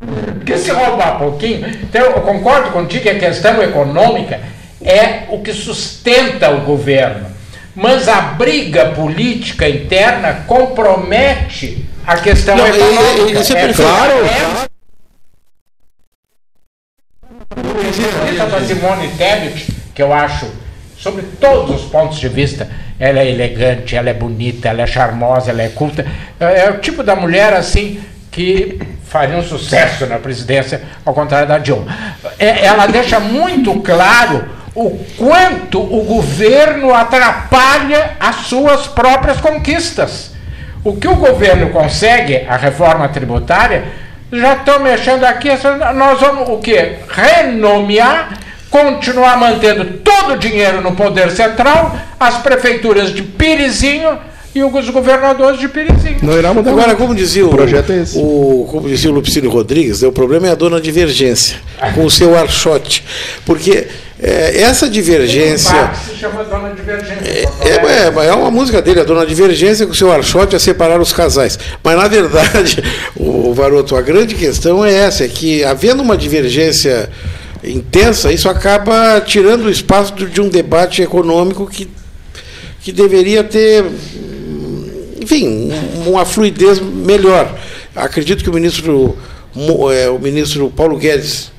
Porque 0.00 0.56
se 0.56 0.70
roubar 0.70 1.18
pouquinho, 1.18 1.68
então 1.68 2.00
eu 2.00 2.22
concordo 2.22 2.70
contigo 2.70 3.02
que 3.02 3.10
a 3.10 3.18
questão 3.18 3.62
econômica 3.62 4.40
é 4.82 5.24
o 5.28 5.42
que 5.42 5.52
sustenta 5.52 6.50
o 6.50 6.62
governo. 6.62 7.28
Mas 7.74 8.08
a 8.08 8.20
briga 8.20 8.86
política 8.92 9.68
interna 9.68 10.44
compromete 10.46 11.86
a 12.06 12.16
questão 12.16 12.56
Não, 12.56 12.66
econômica. 12.66 13.40
Isso 13.40 13.56
é, 13.56 13.70
é 13.70 13.72
claro. 13.74 14.12
É, 14.24 14.70
da 18.46 18.60
Simone 18.60 19.08
Tebet, 19.18 19.72
que 19.94 20.02
eu 20.02 20.12
acho, 20.12 20.50
sobre 20.96 21.22
todos 21.38 21.82
os 21.82 21.90
pontos 21.90 22.18
de 22.18 22.28
vista, 22.28 22.68
ela 22.98 23.20
é 23.20 23.30
elegante, 23.30 23.96
ela 23.96 24.10
é 24.10 24.14
bonita, 24.14 24.68
ela 24.68 24.82
é 24.82 24.86
charmosa, 24.86 25.50
ela 25.50 25.62
é 25.62 25.68
culta. 25.68 26.06
É, 26.38 26.66
é 26.66 26.70
o 26.70 26.78
tipo 26.78 27.02
da 27.02 27.14
mulher 27.14 27.52
assim 27.52 28.02
que 28.30 28.78
faria 29.10 29.36
um 29.36 29.42
sucesso 29.42 30.06
na 30.06 30.18
presidência, 30.18 30.82
ao 31.04 31.12
contrário 31.12 31.46
da 31.46 31.58
Dilma. 31.58 31.86
É, 32.38 32.64
ela 32.64 32.86
deixa 32.86 33.18
muito 33.18 33.74
claro 33.80 34.48
o 34.72 35.04
quanto 35.18 35.80
o 35.80 36.04
governo 36.04 36.94
atrapalha 36.94 38.12
as 38.20 38.36
suas 38.46 38.86
próprias 38.86 39.40
conquistas. 39.40 40.30
O 40.84 40.96
que 40.96 41.08
o 41.08 41.16
governo 41.16 41.70
consegue, 41.70 42.46
a 42.48 42.56
reforma 42.56 43.08
tributária, 43.08 43.84
já 44.32 44.54
estão 44.54 44.78
mexendo 44.78 45.24
aqui, 45.24 45.48
nós 45.96 46.20
vamos 46.20 46.48
o 46.48 46.58
quê? 46.58 46.98
Renomear, 47.08 48.38
continuar 48.70 49.36
mantendo 49.36 49.84
todo 50.04 50.34
o 50.34 50.38
dinheiro 50.38 50.80
no 50.80 50.92
poder 50.92 51.32
central, 51.32 51.96
as 52.18 52.36
prefeituras 52.36 53.12
de 53.12 53.24
Pirizinho 53.24 54.29
e 54.54 54.62
os 54.62 54.90
governadores 54.90 55.60
de 55.60 55.68
Pirizinho. 55.68 56.18
Não 56.22 56.36
irá 56.36 56.52
mudar. 56.52 56.72
Agora, 56.72 56.96
como 56.96 57.14
dizia 57.14 57.46
o, 57.46 57.50
projeto 57.50 57.92
é 57.92 58.02
esse. 58.02 58.18
o 58.18 58.66
como 58.68 58.88
dizia 58.88 59.10
o 59.10 59.14
Lupicínio 59.14 59.50
Rodrigues, 59.50 60.02
né, 60.02 60.08
o 60.08 60.12
problema 60.12 60.48
é 60.48 60.50
a 60.50 60.54
dona 60.54 60.80
divergência, 60.80 61.56
com 61.94 62.04
o 62.04 62.10
seu 62.10 62.36
archote. 62.36 63.04
Porque 63.46 63.86
é, 64.20 64.60
essa 64.60 64.88
divergência. 64.88 65.72
Um 65.72 66.10
se 66.12 66.16
chama 66.18 66.42
Dona 66.44 66.70
Divergência. 66.70 67.20
É, 67.24 67.68
é, 67.68 68.26
é, 68.26 68.34
uma 68.34 68.50
música 68.50 68.82
dele, 68.82 69.00
a 69.00 69.04
Dona 69.04 69.24
Divergência, 69.24 69.86
com 69.86 69.92
o 69.92 69.96
seu 69.96 70.10
archote 70.10 70.56
a 70.56 70.58
separar 70.58 71.00
os 71.00 71.12
casais. 71.12 71.56
Mas, 71.82 71.96
na 71.96 72.08
verdade, 72.08 72.82
o 73.16 73.54
Varoto, 73.54 73.94
a 73.94 74.02
grande 74.02 74.34
questão 74.34 74.84
é 74.84 74.92
essa: 74.92 75.24
é 75.24 75.28
que 75.28 75.62
havendo 75.62 76.02
uma 76.02 76.16
divergência 76.16 77.08
intensa, 77.62 78.32
isso 78.32 78.48
acaba 78.48 79.20
tirando 79.20 79.66
o 79.66 79.70
espaço 79.70 80.12
de 80.12 80.40
um 80.40 80.48
debate 80.48 81.02
econômico 81.02 81.68
que 81.68 81.88
que 82.82 82.92
deveria 82.92 83.44
ter, 83.44 83.84
enfim, 85.30 85.70
uma 86.06 86.24
fluidez 86.24 86.80
melhor. 86.80 87.56
Acredito 87.94 88.42
que 88.42 88.50
o 88.50 88.52
ministro, 88.52 89.16
é, 89.94 90.10
o 90.10 90.18
ministro 90.18 90.68
Paulo 90.70 90.96
Guedes 90.96 91.52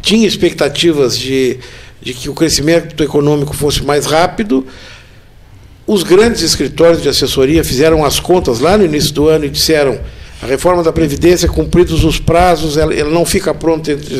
tinha 0.00 0.26
expectativas 0.26 1.16
de, 1.16 1.58
de 2.00 2.14
que 2.14 2.28
o 2.28 2.34
crescimento 2.34 3.00
econômico 3.02 3.54
fosse 3.54 3.82
mais 3.84 4.06
rápido. 4.06 4.66
Os 5.86 6.02
grandes 6.02 6.42
escritórios 6.42 7.00
de 7.00 7.08
assessoria 7.08 7.62
fizeram 7.62 8.04
as 8.04 8.18
contas 8.18 8.58
lá 8.58 8.76
no 8.76 8.84
início 8.84 9.12
do 9.12 9.28
ano 9.28 9.44
e 9.44 9.48
disseram 9.48 10.00
a 10.42 10.46
reforma 10.46 10.82
da 10.82 10.92
Previdência, 10.92 11.48
cumpridos 11.48 12.02
os 12.02 12.18
prazos, 12.18 12.76
ela, 12.76 12.92
ela 12.92 13.10
não 13.10 13.24
fica 13.24 13.54
pronta 13.54 13.92
entre, 13.92 14.16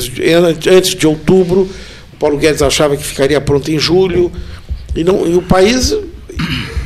antes 0.70 0.94
de 0.94 1.06
outubro. 1.08 1.68
O 2.12 2.16
Paulo 2.20 2.38
Guedes 2.38 2.62
achava 2.62 2.96
que 2.96 3.02
ficaria 3.02 3.40
pronta 3.40 3.72
em 3.72 3.80
julho. 3.80 4.30
E, 4.94 5.02
não, 5.02 5.26
e 5.26 5.34
o 5.34 5.42
país 5.42 5.92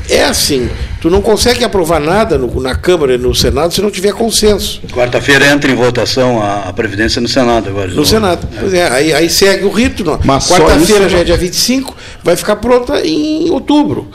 é 0.09 0.25
assim. 0.25 0.71
Tu 1.07 1.11
não 1.11 1.23
consegue 1.23 1.63
aprovar 1.63 2.01
nada 2.01 2.37
no, 2.37 2.61
na 2.61 2.75
Câmara 2.75 3.15
e 3.15 3.17
no 3.17 3.33
Senado 3.33 3.73
se 3.73 3.81
não 3.81 3.93
tiver 3.93 4.13
consenso. 4.13 4.81
Quarta-feira 4.93 5.47
entra 5.47 5.71
em 5.71 5.75
votação 5.77 6.43
a, 6.43 6.69
a, 6.69 6.73
Previdência 6.73 7.21
no 7.21 7.29
Senado 7.29 7.69
agora. 7.69 7.87
No 7.93 8.05
Senado. 8.05 8.49
É. 8.53 8.59
Pois 8.59 8.75
é, 8.75 8.91
aí, 8.91 9.15
aí 9.15 9.31
segue 9.31 9.65
o 9.65 9.71
rito. 9.71 10.03
Quarta-feira 10.03 11.09
já 11.09 11.19
é 11.19 11.23
dia 11.23 11.37
25, 11.37 11.97
vai 12.25 12.35
ficar 12.35 12.57
pronta 12.57 13.07
em 13.07 13.49
outubro. 13.51 14.09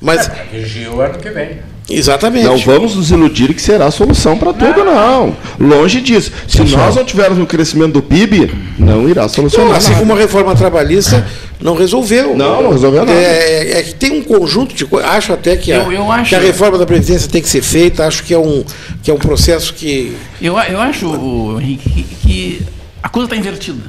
Mas. 0.00 0.26
É, 0.26 0.88
o 0.88 0.98
ano 1.02 1.18
que 1.18 1.28
vem. 1.28 1.58
Exatamente. 1.90 2.46
Não 2.46 2.56
vamos 2.56 2.96
nos 2.96 3.10
iludir 3.10 3.52
que 3.52 3.60
será 3.60 3.86
a 3.86 3.90
solução 3.90 4.38
para 4.38 4.54
tudo, 4.54 4.84
não. 4.84 5.36
Longe 5.58 6.00
disso. 6.00 6.32
Se 6.46 6.62
nós 6.62 6.96
não 6.96 7.04
tivermos 7.04 7.38
um 7.38 7.44
crescimento 7.44 7.92
do 7.92 8.02
PIB, 8.02 8.54
não 8.78 9.06
irá 9.06 9.28
solucionar. 9.28 9.68
Não, 9.68 9.76
assim 9.76 9.94
como 9.94 10.14
a 10.14 10.16
reforma 10.16 10.54
trabalhista 10.54 11.26
não 11.60 11.74
resolveu. 11.74 12.36
Não, 12.36 12.62
não 12.62 12.70
resolveu 12.70 13.04
nada. 13.04 13.18
É, 13.18 13.78
é, 13.78 13.82
que 13.82 13.94
tem 13.94 14.12
um 14.12 14.22
conjunto 14.22 14.74
de 14.74 14.84
coisas. 14.84 15.10
Acho 15.10 15.32
até 15.32 15.56
que 15.56 15.72
a, 15.72 15.78
eu, 15.78 15.92
eu 15.92 16.12
acho, 16.12 16.28
que 16.28 16.34
a 16.34 16.40
reforma 16.40 16.78
da 16.78 16.86
Previdência 16.86 17.28
tem 17.28 17.42
que 17.42 17.48
ser 17.48 17.62
feita. 17.62 18.06
Acho 18.06 18.22
que 18.22 18.32
é 18.32 18.38
um, 18.38 18.64
que 19.02 19.10
é 19.10 19.14
um 19.14 19.18
processo 19.18 19.74
que. 19.74 20.16
Eu, 20.40 20.58
eu 20.58 20.80
acho, 20.80 21.58
Henrique, 21.60 22.04
que 22.22 22.62
a 23.02 23.08
coisa 23.08 23.26
está 23.26 23.36
invertida. 23.36 23.82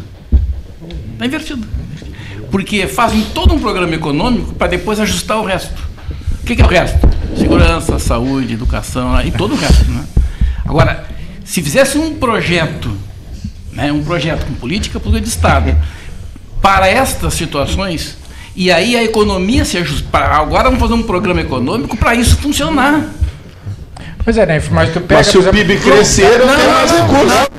Está 1.14 1.26
invertida. 1.26 1.68
Porque 2.50 2.88
fazem 2.88 3.22
todo 3.34 3.54
um 3.54 3.60
programa 3.60 3.94
econômico 3.94 4.54
para 4.56 4.68
depois 4.68 5.00
ajustar 5.00 5.38
o 5.38 5.46
resto. 5.46 5.80
O 6.42 6.46
que, 6.46 6.56
que 6.56 6.62
é 6.62 6.66
o 6.66 6.68
resto? 6.68 7.08
Segurança, 7.38 8.00
saúde, 8.00 8.54
educação 8.54 9.22
e 9.22 9.30
todo 9.30 9.54
o 9.54 9.56
resto. 9.56 9.86
Né? 9.92 10.04
Agora, 10.66 11.06
se 11.46 11.62
fizesse 11.62 12.00
um 12.00 12.16
projeto, 12.16 12.92
né, 13.72 13.92
um 13.92 14.04
projeto 14.04 14.46
com 14.48 14.54
política 14.56 15.00
pública 15.00 15.24
de 15.24 15.30
Estado, 15.30 15.76
para 16.62 16.88
estas 16.88 17.34
situações, 17.34 18.18
e 18.56 18.72
aí 18.72 18.96
a 18.96 19.04
economia 19.04 19.64
se 19.64 19.78
ajusta. 19.78 20.18
Agora 20.18 20.66
vamos 20.66 20.80
fazer 20.80 20.94
um 20.94 21.04
programa 21.04 21.42
econômico 21.42 21.96
para 21.96 22.16
isso 22.16 22.38
funcionar. 22.38 23.06
Pois 24.24 24.38
é, 24.38 24.46
né? 24.46 24.62
Mas 24.72 24.92
tu 24.92 25.02
pega. 25.02 25.16
Mas 25.16 25.28
se 25.28 25.38
o 25.38 25.50
PIB 25.50 25.80
crescer, 25.80 26.40
não, 26.40 26.56
tem 26.56 26.68
mais 26.68 26.92
recursos. 26.92 27.50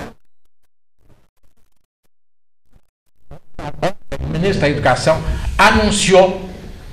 O 4.23 4.29
ministro 4.29 4.61
da 4.61 4.69
Educação 4.69 5.23
anunciou 5.57 6.50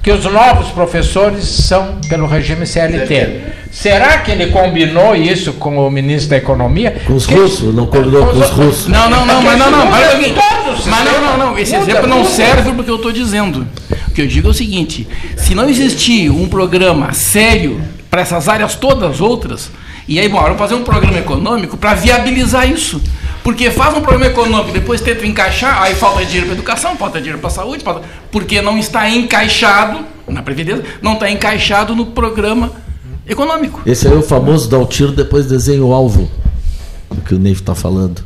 que 0.07 0.11
os 0.13 0.23
novos 0.23 0.69
professores 0.69 1.43
são 1.43 1.97
pelo 2.07 2.27
regime 2.27 2.65
CLT. 2.65 3.41
Será 3.69 4.19
que 4.19 4.31
ele 4.31 4.47
combinou 4.47 5.13
isso 5.13 5.51
com 5.51 5.85
o 5.85 5.91
ministro 5.91 6.29
da 6.29 6.37
Economia? 6.37 6.95
Com 7.05 7.15
os 7.15 7.25
que... 7.25 7.35
russos, 7.35 7.75
não 7.75 7.87
combinou 7.87 8.25
com, 8.27 8.31
com 8.31 8.39
os 8.39 8.49
russos. 8.51 8.87
Não, 8.87 9.09
não, 9.09 9.25
não, 9.25 9.41
mas 9.41 9.59
não, 9.59 9.69
não, 9.69 9.85
mas, 9.85 10.13
mas 10.85 11.03
não, 11.03 11.21
não, 11.21 11.37
não, 11.37 11.59
esse 11.59 11.75
exemplo 11.75 12.07
não 12.07 12.23
serve 12.23 12.71
porque 12.71 12.89
eu 12.89 12.95
estou 12.95 13.11
dizendo. 13.11 13.67
O 14.07 14.11
que 14.11 14.21
eu 14.21 14.27
digo 14.27 14.47
é 14.47 14.51
o 14.51 14.53
seguinte: 14.53 15.05
se 15.35 15.53
não 15.53 15.67
existir 15.67 16.29
um 16.29 16.47
programa 16.47 17.11
sério 17.11 17.81
para 18.09 18.21
essas 18.21 18.47
áreas 18.47 18.75
todas 18.75 19.19
outras, 19.19 19.69
e 20.07 20.21
aí, 20.21 20.29
bom, 20.29 20.39
vamos 20.39 20.57
fazer 20.57 20.75
um 20.75 20.85
programa 20.85 21.17
econômico 21.17 21.75
para 21.75 21.95
viabilizar 21.95 22.71
isso. 22.71 23.01
Porque 23.47 23.71
faz 23.71 23.95
um 23.95 24.01
programa 24.01 24.25
econômico, 24.25 24.73
depois 24.73 24.99
tenta 24.99 25.25
encaixar, 25.25 25.81
aí 25.81 25.95
falta 25.95 26.25
dinheiro 26.25 26.47
para 26.47 26.55
educação, 26.55 26.97
falta 26.97 27.17
dinheiro 27.19 27.39
para 27.39 27.49
saúde, 27.49 27.81
falta, 27.81 28.05
porque 28.29 28.61
não 28.61 28.77
está 28.77 29.09
encaixado 29.09 30.03
na 30.27 30.43
Previdência, 30.43 30.83
não 31.01 31.13
está 31.13 31.31
encaixado 31.31 31.95
no 31.95 32.07
programa 32.07 32.73
econômico. 33.25 33.81
Esse 33.85 34.05
aí 34.05 34.13
é 34.13 34.17
o 34.17 34.21
famoso 34.21 34.69
dar 34.69 34.79
o 34.79 34.85
tiro, 34.85 35.13
depois 35.13 35.45
desenha 35.45 35.81
o 35.81 35.93
alvo, 35.93 36.29
do 37.09 37.21
que 37.21 37.35
o 37.35 37.39
Neivo 37.39 37.61
está 37.61 37.73
falando 37.73 38.21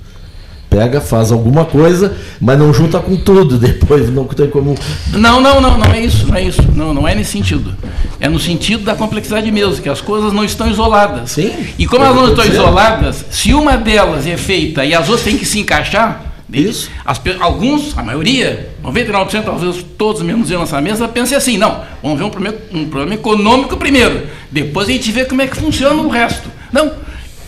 pega, 0.72 1.02
faz 1.02 1.34
alguma 1.34 1.66
coisa, 1.66 2.16
mas 2.40 2.58
não 2.58 2.74
junta 2.74 2.98
com 3.00 3.18
tudo 3.18 3.58
depois, 3.60 4.10
não 4.10 4.24
tem 4.24 4.50
como. 4.50 4.74
Não, 5.12 5.42
não, 5.42 5.60
não, 5.60 5.78
não 5.78 5.94
é 5.94 6.00
isso, 6.00 6.26
não 6.26 6.36
é 6.36 6.44
isso. 6.44 6.62
Não, 6.74 6.94
não 6.94 7.06
é 7.06 7.14
nesse 7.14 7.32
sentido. 7.32 7.76
É 8.22 8.30
no 8.30 8.40
sentido 8.40 8.86
da 8.86 8.96
complexidade 8.96 9.52
mesmo, 9.52 9.84
que 9.84 9.90
as 9.90 10.00
coisas 10.00 10.32
não 10.32 10.46
estão 10.46 10.72
isoladas. 10.72 11.32
Sim. 11.32 11.52
E 11.78 11.86
como 11.86 12.06
elas 12.06 12.16
não 12.16 12.30
estão 12.30 12.46
isoladas, 12.46 13.26
se 13.30 13.54
uma 13.54 13.76
delas 13.76 14.26
é 14.26 14.38
feita 14.38 14.86
e 14.86 14.96
as 14.96 15.10
outras 15.10 15.26
têm 15.26 15.38
que 15.38 15.46
se 15.46 15.60
encaixar, 15.60 16.32
isso. 16.54 16.90
As, 17.06 17.20
alguns, 17.40 17.98
a 17.98 18.04
maioria, 18.04 18.70
99%, 18.84 19.44
talvez 19.44 19.86
todos 19.98 20.22
menos 20.22 20.50
eu 20.50 20.60
nessa 20.60 20.80
mesa, 20.80 21.08
pensem 21.08 21.38
assim, 21.38 21.58
não, 21.58 21.82
vamos 22.02 22.18
ver 22.18 22.26
um, 22.26 22.30
primeiro, 22.30 22.58
um 22.74 22.86
problema 22.86 23.16
econômico 23.16 23.76
primeiro, 23.78 24.28
depois 24.50 24.88
a 24.88 24.92
gente 24.92 25.12
vê 25.12 25.26
como 25.26 25.42
é 25.42 25.48
que 25.48 25.58
funciona 25.58 26.02
o 26.02 26.10
resto. 26.10 26.50
Não, 26.72 26.92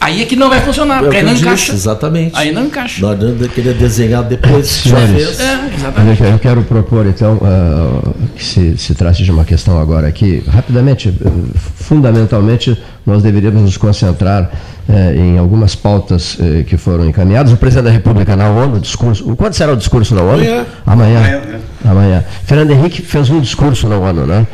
Aí 0.03 0.21
é 0.21 0.25
que 0.25 0.35
não 0.35 0.49
vai 0.49 0.59
funcionar, 0.59 0.99
porque 0.99 1.15
aí 1.15 1.23
não 1.23 1.31
disse, 1.31 1.45
encaixa. 1.45 1.71
Exatamente. 1.71 2.31
Aí 2.35 2.51
não 2.51 2.65
encaixa. 2.65 3.01
Não 3.01 3.11
adianta 3.11 3.47
querer 3.47 3.73
desenhar 3.73 4.21
depois. 4.23 4.67
Senhores, 4.83 5.39
é, 5.39 5.69
exatamente. 5.77 6.23
Eu 6.23 6.39
quero 6.39 6.61
propor, 6.63 7.05
então, 7.05 7.35
uh, 7.35 8.13
que 8.35 8.43
se, 8.43 8.77
se 8.77 8.93
trate 8.95 9.23
de 9.23 9.31
uma 9.31 9.45
questão 9.45 9.79
agora 9.79 10.05
aqui. 10.05 10.43
Rapidamente, 10.45 11.07
uh, 11.07 11.51
fundamentalmente, 11.55 12.77
nós 13.05 13.23
deveríamos 13.23 13.61
nos 13.61 13.77
concentrar 13.77 14.51
uh, 14.89 14.93
em 15.15 15.37
algumas 15.37 15.73
pautas 15.73 16.37
eh, 16.37 16.63
que 16.63 16.75
foram 16.75 17.05
encaminhadas. 17.07 17.53
O 17.53 17.57
presidente 17.57 17.85
da 17.85 17.91
República 17.91 18.35
na 18.35 18.49
ONU, 18.49 18.81
discurso. 18.81 19.23
Quando 19.37 19.53
será 19.53 19.71
o 19.71 19.77
discurso 19.77 20.13
na 20.13 20.21
ONU? 20.21 20.33
Amanhã. 20.33 20.65
Amanhã. 20.85 21.19
Amanhã. 21.19 21.59
Amanhã. 21.85 22.23
Fernando 22.43 22.71
Henrique 22.71 23.01
fez 23.01 23.29
um 23.29 23.39
discurso 23.39 23.87
na 23.87 23.97
ONU, 23.97 24.25
né? 24.25 24.45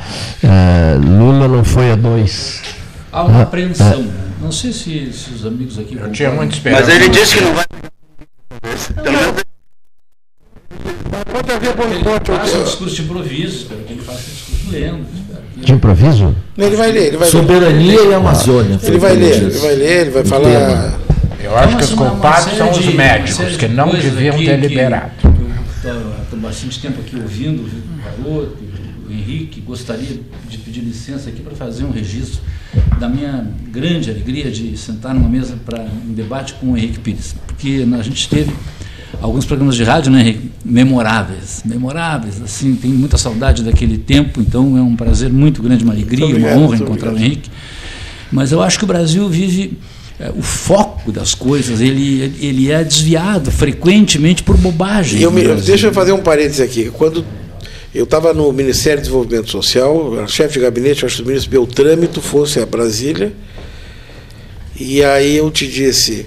Lula 1.03 1.47
não 1.47 1.63
foi 1.63 1.91
a 1.91 1.95
dois. 1.95 2.61
Há 3.11 3.23
uma 3.23 3.41
apreensão. 3.43 4.05
Não 4.41 4.51
sei 4.51 4.71
se, 4.71 5.11
se 5.11 5.31
os 5.33 5.45
amigos 5.45 5.77
aqui. 5.79 5.97
Eu 5.97 6.11
tinha 6.11 6.31
muito 6.31 6.53
esperança. 6.53 6.85
Mas 6.85 6.95
ele 6.95 7.09
disse 7.09 7.37
que 7.37 7.43
não 7.43 7.53
vai. 7.53 7.65
Pelo 9.03 9.17
menos. 9.17 9.43
Pode 11.31 11.51
haver 11.51 11.73
bom 11.75 11.93
encontro. 11.93 12.35
Faça 12.35 12.57
um 12.57 12.63
discurso 12.63 12.95
de 12.95 13.01
improviso, 13.01 13.57
espero 13.57 13.81
que 13.81 13.93
ele 13.93 14.01
faça 14.01 14.19
um 14.19 14.33
discurso 14.33 14.71
lendo. 14.71 15.05
De 15.57 15.73
improviso? 15.73 16.35
Ele 16.57 16.75
vai 16.75 16.91
ler, 16.91 17.07
ele 17.07 17.17
vai 17.17 17.27
Soberania 17.27 18.01
ler. 18.01 18.11
e 18.11 18.13
Amazônia. 18.13 18.79
Ele 18.81 18.97
vai 18.97 19.15
ler, 19.15 19.35
ele 19.35 19.57
vai 19.57 19.75
ler, 19.75 20.01
ele 20.01 20.09
vai 20.11 20.25
falar. 20.25 20.99
Eu 21.41 21.57
acho 21.57 21.77
que 21.77 21.83
os 21.83 21.93
culpados 21.93 22.53
são 22.57 22.69
os 22.69 22.93
médicos, 22.93 23.57
que 23.57 23.67
não 23.67 23.89
deviam 23.89 24.37
ter 24.37 24.57
liberado. 24.57 25.11
Estou 26.23 26.39
bastante 26.39 26.79
tempo 26.81 27.01
aqui 27.01 27.15
ouvindo 27.15 27.63
o 27.63 28.03
garoto, 28.03 28.57
Henrique, 29.13 29.61
gostaria 29.61 30.19
de 30.49 30.57
pedir 30.57 30.81
licença 30.81 31.29
aqui 31.29 31.41
para 31.41 31.55
fazer 31.55 31.83
um 31.83 31.91
registro 31.91 32.41
da 32.99 33.09
minha 33.09 33.47
grande 33.71 34.09
alegria 34.09 34.51
de 34.51 34.77
sentar 34.77 35.13
numa 35.13 35.29
mesa 35.29 35.57
para 35.65 35.81
um 36.07 36.13
debate 36.13 36.53
com 36.55 36.73
o 36.73 36.77
Henrique 36.77 36.99
Pires, 36.99 37.35
porque 37.47 37.85
a 37.97 38.03
gente 38.03 38.29
teve 38.29 38.51
alguns 39.21 39.45
programas 39.45 39.75
de 39.75 39.83
rádio, 39.83 40.11
né, 40.11 40.21
Henrique, 40.21 40.51
memoráveis, 40.63 41.63
memoráveis, 41.65 42.41
assim, 42.41 42.75
tenho 42.75 42.95
muita 42.95 43.17
saudade 43.17 43.63
daquele 43.63 43.97
tempo, 43.97 44.41
então 44.41 44.77
é 44.77 44.81
um 44.81 44.95
prazer 44.95 45.31
muito 45.31 45.61
grande, 45.61 45.83
uma 45.83 45.93
alegria, 45.93 46.25
obrigado, 46.25 46.57
uma 46.57 46.61
honra 46.61 46.75
encontrar 46.75 47.09
obrigado. 47.09 47.15
o 47.15 47.25
Henrique. 47.25 47.49
Mas 48.31 48.51
eu 48.51 48.61
acho 48.61 48.77
que 48.77 48.83
o 48.83 48.87
Brasil 48.87 49.27
vive 49.27 49.77
é, 50.19 50.29
o 50.29 50.41
foco 50.41 51.11
das 51.11 51.33
coisas, 51.33 51.81
ele, 51.81 52.33
ele 52.39 52.71
é 52.71 52.83
desviado 52.83 53.49
frequentemente 53.51 54.43
por 54.43 54.55
bobagem. 54.57 55.21
Eu 55.21 55.31
me, 55.31 55.43
deixa 55.55 55.87
eu 55.87 55.93
fazer 55.93 56.11
um 56.11 56.21
parênteses 56.21 56.59
aqui. 56.59 56.91
Quando 56.91 57.25
eu 57.93 58.03
estava 58.03 58.33
no 58.33 58.51
Ministério 58.51 58.99
do 58.99 59.03
Desenvolvimento 59.03 59.49
Social, 59.49 60.27
chefe 60.27 60.55
de 60.55 60.59
gabinete, 60.59 61.05
acho 61.05 61.17
que 61.17 61.21
o 61.23 61.25
ministro 61.25 61.51
Beltrame, 61.51 62.07
tu 62.07 62.21
fosse 62.21 62.59
a 62.59 62.65
Brasília, 62.65 63.33
e 64.79 65.03
aí 65.03 65.37
eu 65.37 65.49
te 65.49 65.67
disse, 65.67 66.25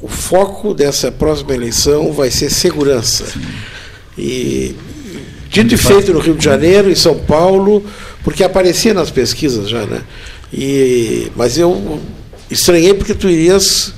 o 0.00 0.08
foco 0.08 0.72
dessa 0.72 1.12
próxima 1.12 1.54
eleição 1.54 2.12
vai 2.12 2.30
ser 2.30 2.50
segurança. 2.50 3.24
E 4.16 4.74
dito 5.50 5.74
e 5.74 5.76
feito 5.76 6.12
no 6.12 6.18
Rio 6.18 6.34
de 6.34 6.44
Janeiro, 6.44 6.90
em 6.90 6.94
São 6.94 7.18
Paulo, 7.18 7.84
porque 8.24 8.42
aparecia 8.42 8.94
nas 8.94 9.10
pesquisas 9.10 9.68
já, 9.68 9.86
né? 9.86 10.02
E, 10.52 11.30
mas 11.36 11.58
eu 11.58 12.00
estranhei 12.50 12.94
porque 12.94 13.14
tu 13.14 13.28
irias 13.28 13.92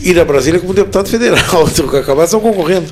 ir 0.00 0.18
a 0.18 0.24
Brasília 0.24 0.58
como 0.58 0.72
deputado 0.72 1.08
federal, 1.08 1.68
tu 1.74 1.84
acabaste 1.96 2.34
não 2.34 2.40
concorrendo. 2.40 2.90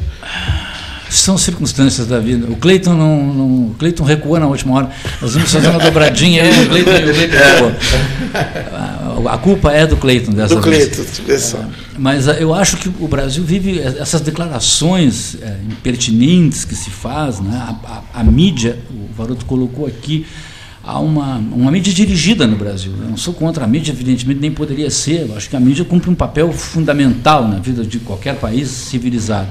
São 1.11 1.37
circunstâncias 1.37 2.07
da 2.07 2.19
vida. 2.21 2.47
O 2.51 2.57
Cleiton 2.57 2.95
não, 2.95 3.35
não, 3.35 3.75
Cleiton 3.79 4.05
recuou 4.05 4.39
na 4.39 4.47
última 4.47 4.77
hora. 4.77 4.91
Nós 5.21 5.35
vamos 5.35 5.53
fazer 5.53 5.69
uma 5.69 5.81
dobradinha 5.81 6.43
aí, 6.43 6.51
o 6.65 6.69
Cleiton, 6.69 6.91
o 6.91 7.15
Cleiton 7.15 7.37
recuou. 7.37 7.73
A, 9.29 9.35
a 9.35 9.39
culpa 9.39 9.73
é 9.73 9.87
do 9.87 9.97
Cleiton 9.97 10.33
dessa 10.33 10.55
do 10.55 10.63
vez. 10.63 10.89
Cleiton, 11.19 11.59
é, 11.59 11.67
mas 11.99 12.27
eu 12.27 12.55
acho 12.55 12.77
que 12.77 12.89
o 12.89 13.09
Brasil 13.09 13.45
vive 13.45 13.81
essas 13.81 14.21
declarações 14.21 15.37
é, 15.43 15.59
impertinentes 15.69 16.65
que 16.65 16.75
se 16.75 16.91
faz, 16.91 17.41
né? 17.41 17.57
a, 17.57 17.93
a, 18.15 18.21
a 18.21 18.25
mídia, 18.25 18.79
o 18.91 19.13
Varoto 19.15 19.45
colocou 19.45 19.87
aqui, 19.87 20.25
há 20.83 20.99
uma, 20.99 21.37
uma 21.37 21.71
mídia 21.71 21.93
dirigida 21.93 22.47
no 22.47 22.57
Brasil. 22.57 22.93
Eu 22.99 23.09
não 23.09 23.17
sou 23.17 23.35
contra 23.35 23.65
a 23.65 23.67
mídia, 23.67 23.93
evidentemente, 23.93 24.41
nem 24.41 24.51
poderia 24.51 24.91
ser. 24.91 25.29
Eu 25.29 25.37
acho 25.37 25.49
que 25.49 25.57
a 25.57 25.61
mídia 25.61 25.85
cumpre 25.85 26.11
um 26.11 26.15
papel 26.15 26.53
fundamental 26.53 27.47
na 27.47 27.59
vida 27.59 27.85
de 27.85 27.99
qualquer 27.99 28.37
país 28.37 28.69
civilizado. 28.69 29.49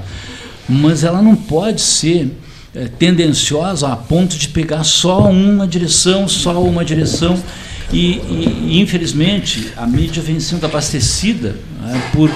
Mas 0.70 1.02
ela 1.04 1.20
não 1.20 1.34
pode 1.34 1.80
ser 1.80 2.30
é, 2.74 2.86
tendenciosa 2.86 3.88
a 3.88 3.96
ponto 3.96 4.36
de 4.36 4.48
pegar 4.48 4.84
só 4.84 5.28
uma 5.30 5.66
direção, 5.66 6.28
só 6.28 6.62
uma 6.62 6.84
direção. 6.84 7.36
E, 7.92 8.12
e, 8.12 8.80
infelizmente, 8.80 9.72
a 9.76 9.86
mídia 9.86 10.22
vem 10.22 10.38
sendo 10.38 10.64
abastecida 10.64 11.56
né, 11.82 12.00
por, 12.12 12.30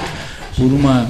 por 0.56 0.72
uma 0.72 1.08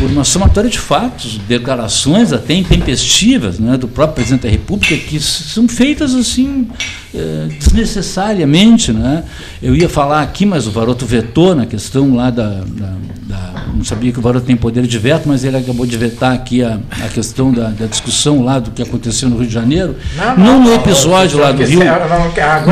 por 0.00 0.10
uma 0.10 0.24
somatória 0.24 0.70
de 0.70 0.78
fatos, 0.78 1.38
declarações 1.46 2.32
até 2.32 2.54
intempestivas 2.54 3.58
né, 3.58 3.76
do 3.76 3.86
próprio 3.86 4.14
presidente 4.14 4.44
da 4.44 4.48
República, 4.48 4.96
que 4.96 5.20
são 5.20 5.68
feitas 5.68 6.14
assim 6.14 6.66
é, 7.14 7.48
desnecessariamente. 7.58 8.94
Né? 8.94 9.22
Eu 9.62 9.76
ia 9.76 9.90
falar 9.90 10.22
aqui, 10.22 10.46
mas 10.46 10.66
o 10.66 10.70
Varoto 10.70 11.04
vetou 11.04 11.54
na 11.54 11.66
questão 11.66 12.14
lá 12.14 12.30
da, 12.30 12.62
da, 12.66 12.94
da, 13.26 13.64
Não 13.74 13.84
sabia 13.84 14.10
que 14.10 14.18
o 14.18 14.22
Varoto 14.22 14.46
tem 14.46 14.56
poder 14.56 14.86
de 14.86 14.98
veto, 14.98 15.28
mas 15.28 15.44
ele 15.44 15.58
acabou 15.58 15.84
de 15.84 15.98
vetar 15.98 16.32
aqui 16.32 16.64
a, 16.64 16.80
a 17.04 17.08
questão 17.08 17.52
da, 17.52 17.68
da 17.68 17.84
discussão 17.84 18.42
lá 18.42 18.58
do 18.58 18.70
que 18.70 18.82
aconteceu 18.82 19.28
no 19.28 19.36
Rio 19.36 19.48
de 19.48 19.52
Janeiro. 19.52 19.96
Não, 20.16 20.36
não, 20.36 20.44
não 20.44 20.62
no 20.62 20.74
episódio 20.76 21.38
lá 21.38 21.52
do 21.52 21.62
Rio. 21.62 21.80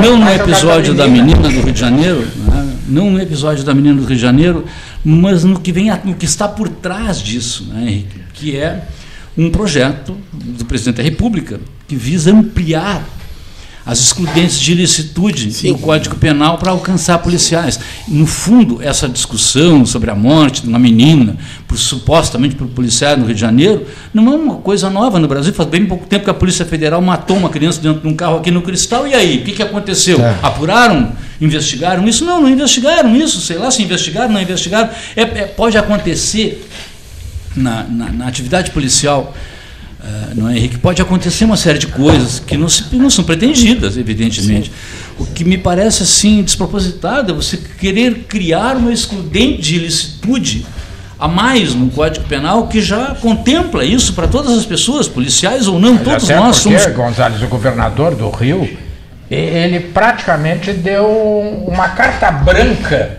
Não 0.02 0.18
no 0.18 0.30
episódio 0.30 0.94
da 0.94 1.06
menina 1.06 1.42
do 1.42 1.60
Rio 1.60 1.72
de 1.72 1.80
Janeiro. 1.80 2.20
Né? 2.20 2.47
Não 2.88 3.10
no 3.10 3.20
episódio 3.20 3.62
da 3.64 3.74
menina 3.74 4.00
do 4.00 4.06
Rio 4.06 4.16
de 4.16 4.22
Janeiro 4.22 4.64
mas 5.04 5.44
no 5.44 5.58
que, 5.58 5.72
vem, 5.72 5.90
no 6.04 6.14
que 6.14 6.24
está 6.24 6.48
por 6.48 6.68
trás 6.68 7.20
disso, 7.20 7.64
né, 7.68 7.82
Henrique, 7.82 8.20
que 8.34 8.56
é 8.56 8.84
um 9.36 9.50
projeto 9.50 10.16
do 10.32 10.64
presidente 10.64 10.96
da 10.96 11.02
República 11.02 11.60
que 11.86 11.94
visa 11.94 12.32
ampliar 12.32 13.06
as 13.86 14.00
excludentes 14.00 14.60
de 14.60 14.72
ilicitude 14.72 15.50
Sim. 15.50 15.70
no 15.70 15.78
Código 15.78 16.16
Penal 16.16 16.58
para 16.58 16.72
alcançar 16.72 17.16
policiais. 17.20 17.80
No 18.06 18.26
fundo, 18.26 18.82
essa 18.82 19.08
discussão 19.08 19.86
sobre 19.86 20.10
a 20.10 20.14
morte 20.14 20.60
de 20.60 20.68
uma 20.68 20.78
menina, 20.78 21.38
por, 21.66 21.78
supostamente 21.78 22.54
por 22.54 22.66
policiais 22.66 23.18
no 23.18 23.24
Rio 23.24 23.34
de 23.34 23.40
Janeiro, 23.40 23.86
não 24.12 24.30
é 24.30 24.36
uma 24.36 24.56
coisa 24.56 24.90
nova 24.90 25.18
no 25.18 25.26
Brasil. 25.26 25.54
Faz 25.54 25.70
bem 25.70 25.86
pouco 25.86 26.06
tempo 26.06 26.24
que 26.24 26.30
a 26.30 26.34
Polícia 26.34 26.66
Federal 26.66 27.00
matou 27.00 27.38
uma 27.38 27.48
criança 27.48 27.80
dentro 27.80 28.02
de 28.02 28.08
um 28.08 28.14
carro 28.14 28.36
aqui 28.36 28.50
no 28.50 28.60
Cristal. 28.60 29.06
E 29.06 29.14
aí? 29.14 29.38
O 29.38 29.44
que, 29.44 29.52
que 29.52 29.62
aconteceu? 29.62 30.20
É. 30.20 30.36
Apuraram? 30.42 31.12
Investigaram 31.40 32.06
isso? 32.08 32.24
Não, 32.24 32.40
não 32.40 32.48
investigaram 32.48 33.14
isso. 33.14 33.40
Sei 33.40 33.56
lá 33.56 33.70
se 33.70 33.82
investigaram, 33.82 34.32
não 34.32 34.40
investigaram. 34.40 34.90
É, 35.14 35.22
é, 35.22 35.46
pode 35.46 35.78
acontecer 35.78 36.68
na, 37.54 37.84
na, 37.84 38.12
na 38.12 38.26
atividade 38.26 38.70
policial 38.70 39.34
Uh, 39.98 40.34
não 40.36 40.48
é, 40.48 40.56
Henrique? 40.56 40.78
Pode 40.78 41.02
acontecer 41.02 41.44
uma 41.44 41.56
série 41.56 41.78
de 41.78 41.88
coisas 41.88 42.38
que 42.38 42.56
não, 42.56 42.68
se, 42.68 42.94
não 42.94 43.10
são 43.10 43.24
pretendidas, 43.24 43.96
evidentemente. 43.96 44.70
Sim. 44.70 44.74
O 45.18 45.26
que 45.26 45.44
me 45.44 45.58
parece 45.58 46.04
assim 46.04 46.40
despropositado 46.40 47.32
é 47.32 47.34
você 47.34 47.56
querer 47.56 48.26
criar 48.28 48.76
uma 48.76 48.92
excludente 48.92 49.60
de 49.60 49.74
ilicitude 49.74 50.64
a 51.18 51.26
mais 51.26 51.74
no 51.74 51.90
Código 51.90 52.24
Penal 52.26 52.68
que 52.68 52.80
já 52.80 53.16
contempla 53.16 53.84
isso 53.84 54.12
para 54.12 54.28
todas 54.28 54.56
as 54.56 54.64
pessoas, 54.64 55.08
policiais 55.08 55.66
ou 55.66 55.80
não, 55.80 55.94
Mas 55.94 56.04
todos 56.04 56.28
nós 56.28 56.60
porque, 56.60 56.78
somos. 56.78 56.96
Gonzalez, 56.96 57.42
o 57.42 57.48
governador 57.48 58.14
do 58.14 58.30
Rio, 58.30 58.78
ele 59.30 59.80
praticamente 59.80 60.72
deu 60.72 61.06
uma 61.66 61.90
carta 61.90 62.30
branca, 62.30 63.18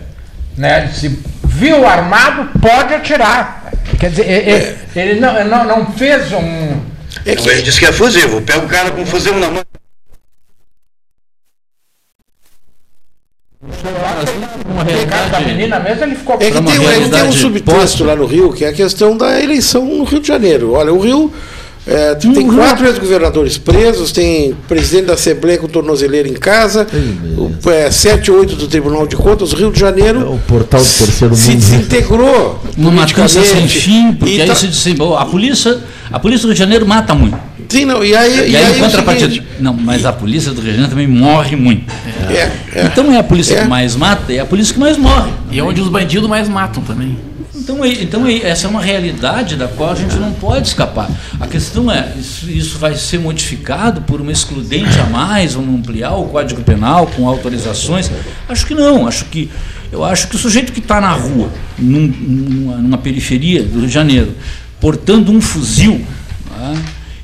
né? 0.56 0.88
Se 0.88 1.08
viu 1.44 1.86
armado, 1.86 2.58
pode 2.60 2.94
atirar. 2.94 3.72
Quer 3.98 4.10
dizer, 4.10 4.28
ele, 4.28 4.50
é. 4.50 4.76
ele 4.96 5.20
não, 5.20 5.44
não, 5.44 5.64
não 5.64 5.92
fez 5.92 6.32
um. 6.32 6.80
É 7.26 7.36
que... 7.36 7.48
Ele 7.48 7.62
disse 7.62 7.78
que 7.78 7.86
é 7.86 7.92
fusível. 7.92 8.40
Pega 8.42 8.60
o 8.60 8.68
cara 8.68 8.90
com 8.90 9.02
um 9.02 9.06
fuzil 9.06 9.38
na 9.38 9.50
mão. 9.50 9.62
Realidade... 14.86 15.30
da 15.30 15.40
menina 15.40 15.78
mesmo, 15.80 16.04
ele 16.04 16.14
ficou... 16.14 16.36
É 16.36 16.50
que 16.50 16.62
tem, 16.62 16.86
é 16.86 17.00
que 17.02 17.10
tem 17.10 17.22
um 17.24 17.32
subtexto 17.32 18.04
lá 18.04 18.16
no 18.16 18.24
Rio, 18.24 18.52
que 18.52 18.64
é 18.64 18.68
a 18.68 18.72
questão 18.72 19.16
da 19.16 19.38
eleição 19.38 19.84
no 19.84 20.04
Rio 20.04 20.20
de 20.20 20.28
Janeiro. 20.28 20.72
Olha, 20.72 20.92
o 20.92 20.98
Rio 20.98 21.32
é, 21.90 22.14
tem 22.14 22.46
quatro 22.46 22.86
ex-governadores 22.86 23.58
presos, 23.58 24.12
tem 24.12 24.54
presidente 24.68 25.06
da 25.06 25.14
Assembleia 25.14 25.58
com 25.58 25.66
tornozeleira 25.66 26.28
em 26.28 26.34
casa, 26.34 26.86
o, 27.36 27.68
é, 27.68 27.90
sete 27.90 28.30
ou 28.30 28.38
oito 28.38 28.54
do 28.54 28.68
Tribunal 28.68 29.08
de 29.08 29.16
Contas, 29.16 29.52
o 29.52 29.56
Rio 29.56 29.72
de 29.72 29.80
Janeiro. 29.80 30.20
É 30.20 30.24
o 30.24 30.38
portal 30.38 30.80
do 30.80 30.86
terceiro 30.86 31.34
se 31.34 31.50
mundo. 31.50 31.60
Se 31.62 31.70
desintegrou. 31.70 32.62
Uma 32.76 32.92
matança 32.92 33.44
sem 33.44 33.66
fim, 33.66 34.12
porque 34.12 34.40
aí 34.40 34.46
tá... 34.46 34.54
se 34.54 34.68
disse, 34.68 34.94
a 35.18 35.24
polícia, 35.24 35.80
a 36.12 36.20
polícia 36.20 36.42
do 36.42 36.48
Rio 36.48 36.54
de 36.54 36.60
Janeiro 36.60 36.86
mata 36.86 37.12
muito. 37.12 37.36
Sim, 37.68 37.84
não, 37.84 38.04
e 38.04 38.14
aí, 38.14 38.48
e, 38.48 38.50
e 38.52 38.56
aí, 38.56 38.64
aí 38.66 38.78
contrapartida. 38.78 39.44
Não, 39.58 39.72
mas 39.72 40.06
a 40.06 40.12
polícia 40.12 40.52
do 40.52 40.60
Rio 40.60 40.70
de 40.70 40.76
Janeiro 40.76 40.90
também 40.90 41.08
morre 41.08 41.56
muito. 41.56 41.92
É, 42.28 42.50
é, 42.72 42.86
então 42.86 43.12
é 43.12 43.18
a 43.18 43.24
polícia 43.24 43.62
que 43.62 43.68
mais 43.68 43.96
mata, 43.96 44.32
é 44.32 44.38
a 44.38 44.46
polícia 44.46 44.72
que 44.72 44.78
mais 44.78 44.96
morre. 44.96 45.30
E 45.50 45.58
é 45.58 45.62
onde 45.64 45.80
os 45.80 45.88
bandidos 45.88 46.28
mais 46.28 46.48
matam 46.48 46.84
também. 46.84 47.16
Então, 47.70 47.86
então 47.86 48.26
essa 48.26 48.66
é 48.66 48.70
uma 48.70 48.82
realidade 48.82 49.54
da 49.54 49.68
qual 49.68 49.92
a 49.92 49.94
gente 49.94 50.16
não 50.16 50.32
pode 50.32 50.68
escapar. 50.68 51.08
A 51.38 51.46
questão 51.46 51.90
é, 51.90 52.12
isso, 52.18 52.50
isso 52.50 52.78
vai 52.78 52.96
ser 52.96 53.18
modificado 53.18 54.02
por 54.02 54.20
uma 54.20 54.32
excludente 54.32 54.98
a 54.98 55.06
mais, 55.06 55.54
vamos 55.54 55.78
ampliar 55.78 56.16
o 56.16 56.24
Código 56.24 56.62
Penal 56.62 57.06
com 57.06 57.28
autorizações? 57.28 58.10
Acho 58.48 58.66
que 58.66 58.74
não, 58.74 59.06
acho 59.06 59.26
que 59.26 59.48
eu 59.92 60.04
acho 60.04 60.28
que 60.28 60.36
o 60.36 60.38
sujeito 60.38 60.72
que 60.72 60.78
está 60.80 61.00
na 61.00 61.12
rua, 61.12 61.50
num, 61.78 62.06
numa, 62.06 62.76
numa, 62.76 62.98
periferia 62.98 63.62
do 63.62 63.80
Rio 63.80 63.88
de 63.88 63.92
Janeiro, 63.92 64.34
portando 64.80 65.32
um 65.32 65.40
fuzil, 65.40 66.04
tá? 66.48 66.74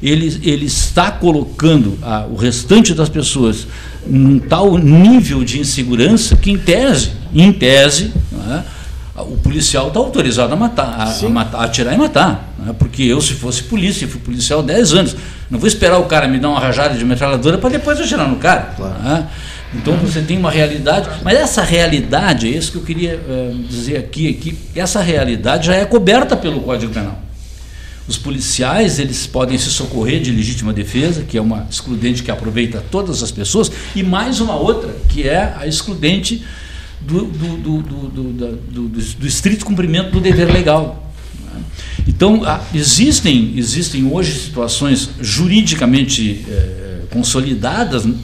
ele, 0.02 0.40
ele 0.42 0.66
está 0.66 1.10
colocando 1.10 1.96
a, 2.02 2.26
o 2.26 2.34
restante 2.34 2.92
das 2.92 3.08
pessoas 3.08 3.68
num 4.04 4.38
tal 4.38 4.76
nível 4.78 5.44
de 5.44 5.60
insegurança 5.60 6.36
que, 6.36 6.50
em 6.50 6.58
tese, 6.58 7.12
em 7.32 7.52
tese, 7.52 8.12
tá? 8.32 8.64
O 9.22 9.36
policial 9.38 9.88
está 9.88 9.98
autorizado 9.98 10.52
a 10.52 10.56
matar, 10.56 10.94
a, 10.98 11.26
a, 11.26 11.28
matar, 11.28 11.58
a 11.58 11.64
atirar 11.64 11.94
e 11.94 11.98
matar. 11.98 12.54
Né? 12.58 12.74
Porque 12.78 13.02
eu, 13.02 13.20
se 13.20 13.34
fosse 13.34 13.62
polícia, 13.62 14.06
fui 14.06 14.20
policial 14.20 14.60
há 14.60 14.62
10 14.62 14.92
anos, 14.92 15.16
não 15.50 15.58
vou 15.58 15.68
esperar 15.68 15.98
o 15.98 16.04
cara 16.04 16.28
me 16.28 16.38
dar 16.38 16.50
uma 16.50 16.60
rajada 16.60 16.96
de 16.96 17.04
metralhadora 17.04 17.58
para 17.58 17.70
depois 17.70 18.00
atirar 18.00 18.28
no 18.28 18.36
cara. 18.36 18.74
Claro. 18.76 19.02
Né? 19.02 19.28
Então 19.74 19.96
você 19.96 20.20
tem 20.20 20.38
uma 20.38 20.50
realidade, 20.50 21.08
mas 21.22 21.36
essa 21.36 21.62
realidade, 21.62 22.46
é 22.46 22.56
isso 22.56 22.72
que 22.72 22.78
eu 22.78 22.82
queria 22.82 23.16
uh, 23.16 23.54
dizer 23.64 23.96
aqui, 23.96 24.32
que 24.34 24.56
essa 24.78 25.00
realidade 25.00 25.66
já 25.66 25.74
é 25.74 25.84
coberta 25.84 26.36
pelo 26.36 26.60
Código 26.60 26.92
Penal. 26.92 27.18
Os 28.08 28.16
policiais 28.16 29.00
eles 29.00 29.26
podem 29.26 29.58
se 29.58 29.68
socorrer 29.68 30.20
de 30.20 30.30
legítima 30.30 30.72
defesa, 30.72 31.24
que 31.24 31.36
é 31.36 31.40
uma 31.40 31.66
excludente 31.68 32.22
que 32.22 32.30
aproveita 32.30 32.82
todas 32.90 33.22
as 33.22 33.32
pessoas, 33.32 33.70
e 33.96 34.02
mais 34.02 34.40
uma 34.40 34.54
outra, 34.54 34.94
que 35.08 35.28
é 35.28 35.54
a 35.58 35.66
excludente 35.66 36.44
do, 37.06 37.24
do, 37.24 37.82
do, 37.82 38.88
do, 38.88 39.26
estrito 39.26 39.64
cumprimento 39.64 40.10
do 40.10 40.20
dever 40.20 40.52
legal. 40.52 41.12
Então, 42.06 42.42
existem, 42.74 43.54
existem 43.56 44.10
hoje 44.10 44.38
situações 44.38 45.10
juridicamente 45.20 46.44
é, 46.48 47.02
consolidadas 47.10 48.04
no, 48.04 48.16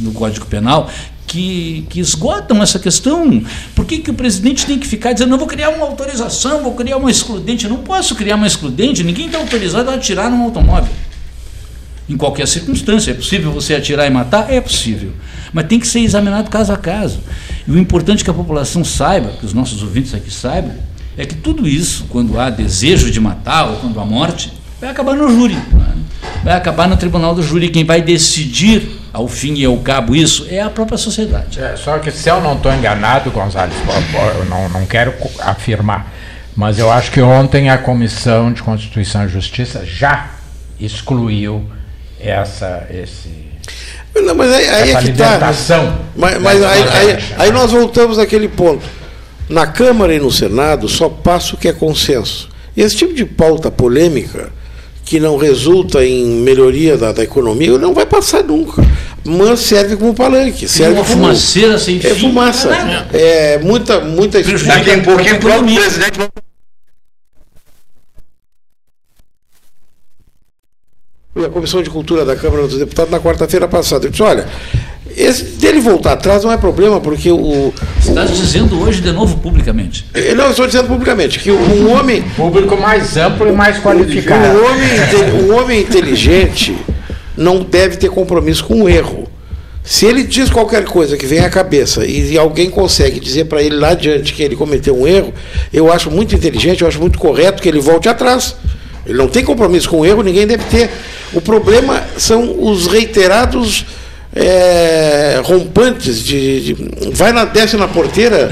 no 0.00 0.12
Código 0.12 0.46
Penal 0.46 0.90
que, 1.26 1.86
que, 1.90 2.00
esgotam 2.00 2.62
essa 2.62 2.78
questão. 2.78 3.42
Por 3.74 3.84
que, 3.84 3.98
que 3.98 4.10
o 4.10 4.14
presidente 4.14 4.66
tem 4.66 4.78
que 4.78 4.86
ficar 4.86 5.12
dizendo, 5.12 5.30
não, 5.30 5.38
vou 5.38 5.46
criar 5.46 5.68
uma 5.68 5.86
autorização, 5.86 6.62
vou 6.62 6.74
criar 6.74 6.96
uma 6.96 7.10
excludente? 7.10 7.64
Eu 7.64 7.70
não 7.70 7.78
posso 7.78 8.14
criar 8.14 8.36
uma 8.36 8.46
excludente, 8.46 9.04
ninguém 9.04 9.26
está 9.26 9.38
autorizado 9.38 9.90
a 9.90 9.94
atirar 9.94 10.30
num 10.30 10.42
automóvel. 10.42 10.90
Em 12.08 12.16
qualquer 12.16 12.46
circunstância. 12.48 13.10
É 13.10 13.14
possível 13.14 13.52
você 13.52 13.74
atirar 13.74 14.06
e 14.06 14.10
matar? 14.10 14.50
É 14.50 14.60
possível. 14.60 15.12
Mas 15.52 15.66
tem 15.66 15.78
que 15.78 15.86
ser 15.86 16.00
examinado 16.00 16.50
caso 16.50 16.72
a 16.72 16.76
caso. 16.76 17.20
E 17.66 17.70
o 17.70 17.78
importante 17.78 18.22
é 18.22 18.24
que 18.24 18.30
a 18.30 18.34
população 18.34 18.84
saiba, 18.84 19.30
que 19.38 19.44
os 19.44 19.52
nossos 19.52 19.82
ouvintes 19.82 20.14
aqui 20.14 20.30
saibam, 20.30 20.74
é 21.16 21.26
que 21.26 21.34
tudo 21.34 21.66
isso, 21.66 22.06
quando 22.08 22.38
há 22.38 22.48
desejo 22.48 23.10
de 23.10 23.20
matar 23.20 23.68
ou 23.68 23.76
quando 23.76 23.98
há 24.00 24.04
morte, 24.04 24.52
vai 24.80 24.88
acabar 24.90 25.14
no 25.14 25.28
júri. 25.28 25.54
Né? 25.54 25.94
Vai 26.44 26.54
acabar 26.54 26.88
no 26.88 26.96
tribunal 26.96 27.34
do 27.34 27.42
júri. 27.42 27.68
Quem 27.68 27.84
vai 27.84 28.00
decidir 28.00 28.98
ao 29.12 29.26
fim 29.26 29.54
e 29.54 29.64
ao 29.64 29.76
cabo 29.78 30.14
isso 30.14 30.46
é 30.48 30.60
a 30.60 30.70
própria 30.70 30.96
sociedade. 30.96 31.60
É, 31.60 31.76
só 31.76 31.98
que 31.98 32.10
se 32.10 32.30
eu 32.30 32.40
não 32.40 32.54
estou 32.54 32.72
enganado, 32.72 33.30
Gonzalez, 33.30 33.74
eu 34.36 34.44
não, 34.44 34.68
não 34.68 34.86
quero 34.86 35.12
afirmar, 35.40 36.12
mas 36.54 36.78
eu 36.78 36.90
acho 36.90 37.10
que 37.10 37.20
ontem 37.20 37.68
a 37.68 37.78
Comissão 37.78 38.52
de 38.52 38.62
Constituição 38.62 39.24
e 39.24 39.28
Justiça 39.28 39.84
já 39.84 40.30
excluiu 40.78 41.68
essa, 42.20 42.86
esse 42.90 43.48
não, 44.22 44.34
mas 44.34 44.52
aí, 44.52 44.68
aí 44.68 44.90
é 44.90 45.00
que 45.00 45.10
está. 45.10 45.38
Mas, 46.16 46.40
mas 46.40 46.62
aí, 46.62 46.82
aí, 46.82 47.18
aí 47.36 47.52
nós 47.52 47.70
voltamos 47.70 48.18
àquele 48.18 48.48
ponto. 48.48 48.84
Na 49.48 49.66
Câmara 49.66 50.14
e 50.14 50.18
no 50.18 50.30
Senado 50.30 50.88
só 50.88 51.08
passa 51.08 51.54
o 51.54 51.58
que 51.58 51.68
é 51.68 51.72
consenso. 51.72 52.48
E 52.76 52.82
esse 52.82 52.96
tipo 52.96 53.14
de 53.14 53.24
pauta 53.24 53.70
polêmica, 53.70 54.50
que 55.04 55.18
não 55.18 55.36
resulta 55.36 56.04
em 56.04 56.26
melhoria 56.26 56.98
da, 56.98 57.12
da 57.12 57.22
economia, 57.22 57.78
não 57.78 57.94
vai 57.94 58.04
passar 58.04 58.42
nunca. 58.44 58.84
Mas 59.24 59.60
serve 59.60 59.96
como 59.96 60.14
palanque. 60.14 60.68
Serve 60.68 60.94
uma 60.94 61.04
como, 61.04 61.22
fumaceira 61.22 61.78
sem 61.78 61.96
é 61.96 62.00
fim. 62.00 62.08
É 62.08 62.14
fumaça. 62.14 62.70
É, 63.12 63.58
muita, 63.58 64.00
muita 64.00 64.42
Daqui 64.42 64.90
a 64.90 65.02
pouquinho 65.02 65.36
o 65.36 65.38
próprio 65.38 65.80
a 71.44 71.48
Comissão 71.48 71.82
de 71.82 71.90
Cultura 71.90 72.24
da 72.24 72.36
Câmara 72.36 72.66
dos 72.66 72.78
Deputados 72.78 73.10
na 73.10 73.20
quarta-feira 73.20 73.68
passada. 73.68 74.06
Eu 74.06 74.10
disse, 74.10 74.22
olha, 74.22 74.46
Esse, 75.16 75.42
dele 75.42 75.80
voltar 75.80 76.12
atrás 76.12 76.44
não 76.44 76.52
é 76.52 76.56
problema, 76.56 77.00
porque 77.00 77.30
o. 77.30 77.72
Está 77.98 78.24
dizendo 78.24 78.80
hoje 78.80 79.00
de 79.00 79.10
novo 79.10 79.36
publicamente. 79.38 80.04
Eu 80.14 80.36
não 80.36 80.50
estou 80.50 80.66
dizendo 80.66 80.86
publicamente 80.86 81.38
que 81.38 81.50
um 81.50 81.92
homem. 81.92 82.22
Público 82.36 82.76
mais 82.76 83.16
amplo 83.16 83.48
e 83.48 83.52
mais 83.52 83.78
qualificado. 83.80 84.58
Um 84.58 84.64
homem, 84.64 85.44
um 85.44 85.56
homem 85.56 85.80
inteligente 85.80 86.76
não 87.36 87.62
deve 87.62 87.96
ter 87.96 88.10
compromisso 88.10 88.64
com 88.64 88.82
o 88.82 88.88
erro. 88.88 89.28
Se 89.82 90.04
ele 90.04 90.22
diz 90.22 90.50
qualquer 90.50 90.84
coisa 90.84 91.16
que 91.16 91.24
vem 91.24 91.38
à 91.38 91.48
cabeça 91.48 92.04
e 92.04 92.36
alguém 92.36 92.68
consegue 92.68 93.18
dizer 93.18 93.46
para 93.46 93.62
ele 93.62 93.76
lá 93.76 93.90
adiante 93.90 94.34
que 94.34 94.42
ele 94.42 94.54
cometeu 94.54 94.94
um 94.94 95.06
erro, 95.06 95.32
eu 95.72 95.90
acho 95.90 96.10
muito 96.10 96.34
inteligente, 96.34 96.82
eu 96.82 96.88
acho 96.88 97.00
muito 97.00 97.18
correto 97.18 97.62
que 97.62 97.68
ele 97.68 97.80
volte 97.80 98.06
atrás. 98.06 98.54
Ele 99.08 99.16
não 99.18 99.26
tem 99.28 99.42
compromisso 99.44 99.88
com 99.88 100.00
o 100.00 100.06
erro, 100.06 100.22
ninguém 100.22 100.46
deve 100.46 100.64
ter. 100.64 100.90
O 101.32 101.40
problema 101.40 102.02
são 102.16 102.56
os 102.62 102.86
reiterados 102.86 103.86
é, 104.34 105.40
rompantes 105.44 106.22
de, 106.22 106.74
de- 106.74 107.10
vai 107.12 107.32
na 107.32 107.44
desce 107.44 107.76
na 107.76 107.88
porteira, 107.88 108.50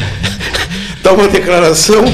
dá 1.03 1.13
uma 1.13 1.29
declaração, 1.29 2.05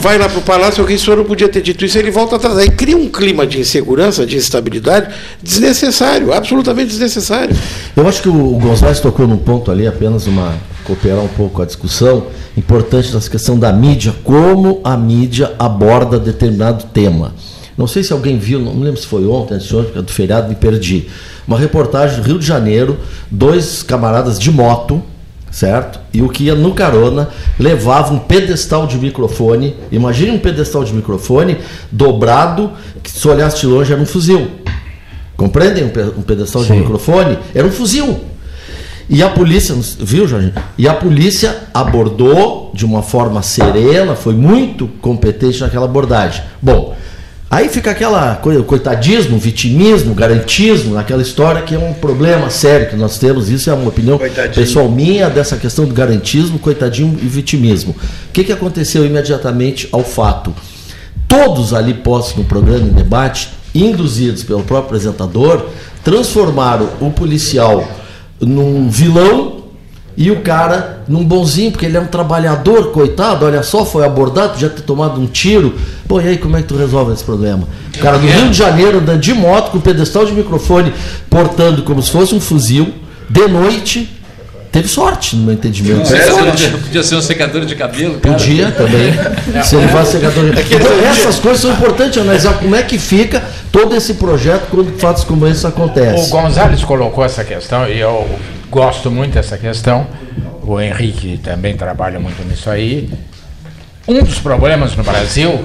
vai 0.00 0.18
lá 0.18 0.28
para 0.28 0.38
o 0.38 0.42
palácio, 0.42 0.80
alguém 0.82 0.98
senhor 0.98 1.16
não 1.16 1.24
podia 1.24 1.48
ter 1.48 1.62
dito 1.62 1.84
isso, 1.84 1.96
ele 1.98 2.10
volta 2.10 2.36
atrás. 2.36 2.58
Aí 2.58 2.68
cria 2.70 2.96
um 2.96 3.08
clima 3.08 3.46
de 3.46 3.60
insegurança, 3.60 4.26
de 4.26 4.36
instabilidade 4.36 5.14
desnecessário, 5.42 6.32
absolutamente 6.32 6.88
desnecessário. 6.88 7.56
Eu 7.96 8.06
acho 8.08 8.22
que 8.22 8.28
o 8.28 8.58
Gonzalez 8.58 9.00
tocou 9.00 9.26
num 9.26 9.38
ponto 9.38 9.70
ali, 9.70 9.86
apenas 9.86 10.26
uma 10.26 10.54
cooperar 10.84 11.18
um 11.20 11.28
pouco 11.28 11.62
a 11.62 11.64
discussão, 11.66 12.26
importante 12.56 13.12
nessa 13.12 13.28
questão 13.30 13.58
da 13.58 13.72
mídia, 13.72 14.14
como 14.22 14.80
a 14.84 14.96
mídia 14.96 15.52
aborda 15.58 16.18
determinado 16.18 16.84
tema. 16.92 17.34
Não 17.76 17.86
sei 17.86 18.02
se 18.02 18.12
alguém 18.12 18.38
viu, 18.38 18.58
não 18.60 18.74
me 18.74 18.84
lembro 18.84 19.00
se 19.00 19.06
foi 19.06 19.26
ontem, 19.26 19.54
antes 19.54 19.66
de 19.66 19.76
ontem, 19.76 19.86
porque 19.86 20.02
do 20.02 20.10
feriado 20.12 20.48
me 20.48 20.54
perdi. 20.54 21.08
Uma 21.46 21.58
reportagem 21.58 22.16
do 22.20 22.22
Rio 22.26 22.38
de 22.38 22.46
Janeiro, 22.46 22.98
dois 23.30 23.82
camaradas 23.82 24.38
de 24.38 24.50
moto, 24.50 25.02
certo? 25.50 26.00
E 26.12 26.22
o 26.22 26.28
que 26.28 26.44
ia 26.44 26.54
no 26.54 26.72
carona 26.74 27.28
levava 27.58 28.14
um 28.14 28.18
pedestal 28.18 28.86
de 28.86 28.96
microfone. 28.96 29.74
Imagine 29.92 30.30
um 30.32 30.38
pedestal 30.38 30.84
de 30.84 30.94
microfone 30.94 31.58
dobrado, 31.92 32.72
que 33.02 33.10
se 33.10 33.28
olhasse 33.28 33.60
de 33.60 33.66
longe 33.66 33.92
era 33.92 34.00
um 34.00 34.06
fuzil. 34.06 34.48
Compreendem 35.36 35.84
um, 35.84 35.88
pe- 35.90 36.10
pedestal 36.26 36.62
de 36.62 36.68
Sim. 36.68 36.80
microfone? 36.80 37.38
Era 37.54 37.66
um 37.66 37.70
fuzil. 37.70 38.18
E 39.08 39.22
a 39.22 39.28
polícia, 39.28 39.74
viu, 40.00 40.26
Jorge? 40.26 40.52
E 40.76 40.88
a 40.88 40.94
polícia 40.94 41.54
abordou 41.72 42.72
de 42.74 42.84
uma 42.84 43.02
forma 43.02 43.40
serena, 43.42 44.16
foi 44.16 44.34
muito 44.34 44.88
competente 45.00 45.60
naquela 45.60 45.84
abordagem. 45.84 46.42
Bom, 46.60 46.96
aí 47.50 47.68
fica 47.68 47.90
aquela 47.90 48.36
coisa, 48.36 48.62
coitadismo, 48.62 49.38
vitimismo, 49.38 50.14
garantismo, 50.14 50.94
naquela 50.94 51.22
história 51.22 51.62
que 51.62 51.74
é 51.74 51.78
um 51.78 51.92
problema 51.94 52.50
sério 52.50 52.88
que 52.88 52.96
nós 52.96 53.18
temos. 53.18 53.48
Isso 53.48 53.70
é 53.70 53.74
uma 53.74 53.88
opinião 53.88 54.18
Coitadinho. 54.18 54.54
pessoal 54.54 54.88
minha 54.88 55.28
dessa 55.28 55.56
questão 55.56 55.84
do 55.84 55.94
garantismo, 55.94 56.58
coitadismo 56.58 57.18
e 57.22 57.26
vitimismo. 57.26 57.92
O 57.92 58.32
que, 58.32 58.44
que 58.44 58.52
aconteceu 58.52 59.04
imediatamente 59.04 59.88
ao 59.92 60.04
fato? 60.04 60.54
Todos 61.28 61.74
ali 61.74 61.94
postos 61.94 62.36
no 62.36 62.44
programa 62.44 62.86
em 62.86 62.92
debate, 62.92 63.50
induzidos 63.74 64.42
pelo 64.44 64.62
próprio 64.62 64.86
apresentador, 64.86 65.66
transformaram 66.04 66.88
o 67.00 67.10
policial 67.10 67.86
num 68.40 68.88
vilão 68.88 69.65
e 70.16 70.30
o 70.30 70.40
cara 70.40 71.00
num 71.06 71.22
bonzinho, 71.24 71.70
porque 71.70 71.84
ele 71.84 71.96
é 71.96 72.00
um 72.00 72.06
trabalhador, 72.06 72.90
coitado, 72.90 73.44
olha 73.44 73.62
só, 73.62 73.84
foi 73.84 74.04
abordado, 74.04 74.58
já 74.58 74.68
ter 74.68 74.80
tomado 74.82 75.20
um 75.20 75.26
tiro. 75.26 75.74
Pô, 76.08 76.20
e 76.20 76.28
aí 76.28 76.38
como 76.38 76.56
é 76.56 76.62
que 76.62 76.68
tu 76.68 76.76
resolve 76.76 77.12
esse 77.12 77.22
problema? 77.24 77.68
O 77.94 77.98
cara 77.98 78.16
do 78.18 78.26
Rio 78.26 78.48
de 78.48 78.56
Janeiro 78.56 78.98
andando 78.98 79.20
de 79.20 79.34
moto 79.34 79.70
com 79.70 79.80
pedestal 79.80 80.24
de 80.24 80.32
microfone, 80.32 80.92
portando 81.28 81.82
como 81.82 82.02
se 82.02 82.10
fosse 82.10 82.34
um 82.34 82.40
fuzil, 82.40 82.94
de 83.28 83.46
noite, 83.48 84.08
teve 84.72 84.88
sorte 84.88 85.36
no 85.36 85.42
meu 85.44 85.54
entendimento. 85.54 86.08
Podia 86.08 86.68
um- 86.76 86.80
podia 86.80 87.02
ser 87.02 87.16
um 87.16 87.20
secador 87.22 87.64
de 87.66 87.74
cabelo. 87.74 88.18
cara. 88.20 88.34
Podia 88.34 88.70
também. 88.70 89.12
Se 89.64 89.76
ele 89.76 89.86
vai 89.88 90.04
secador. 90.06 90.44
Então, 90.46 91.08
essas 91.10 91.38
coisas 91.38 91.60
são 91.60 91.72
importantes 91.72 92.18
analisar 92.22 92.54
como 92.54 92.74
é 92.74 92.82
que 92.82 92.98
fica 92.98 93.42
todo 93.72 93.94
esse 93.94 94.14
projeto 94.14 94.68
quando 94.70 94.98
fatos 94.98 95.24
como 95.24 95.46
esse 95.46 95.64
O 95.64 95.68
acontecem. 95.68 96.30
Gonzalez 96.30 96.82
colocou 96.84 97.24
essa 97.24 97.44
questão 97.44 97.86
e 97.88 97.98
eu 98.00 98.26
gosto 98.70 99.10
muito 99.10 99.34
dessa 99.34 99.56
questão. 99.58 100.06
O 100.62 100.80
Henrique 100.80 101.38
também 101.42 101.76
trabalha 101.76 102.18
muito 102.18 102.42
nisso 102.44 102.68
aí. 102.70 103.08
Um 104.08 104.22
dos 104.22 104.38
problemas 104.38 104.94
no 104.96 105.02
Brasil 105.04 105.64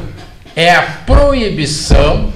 é 0.56 0.72
a 0.72 0.82
proibição 1.06 2.32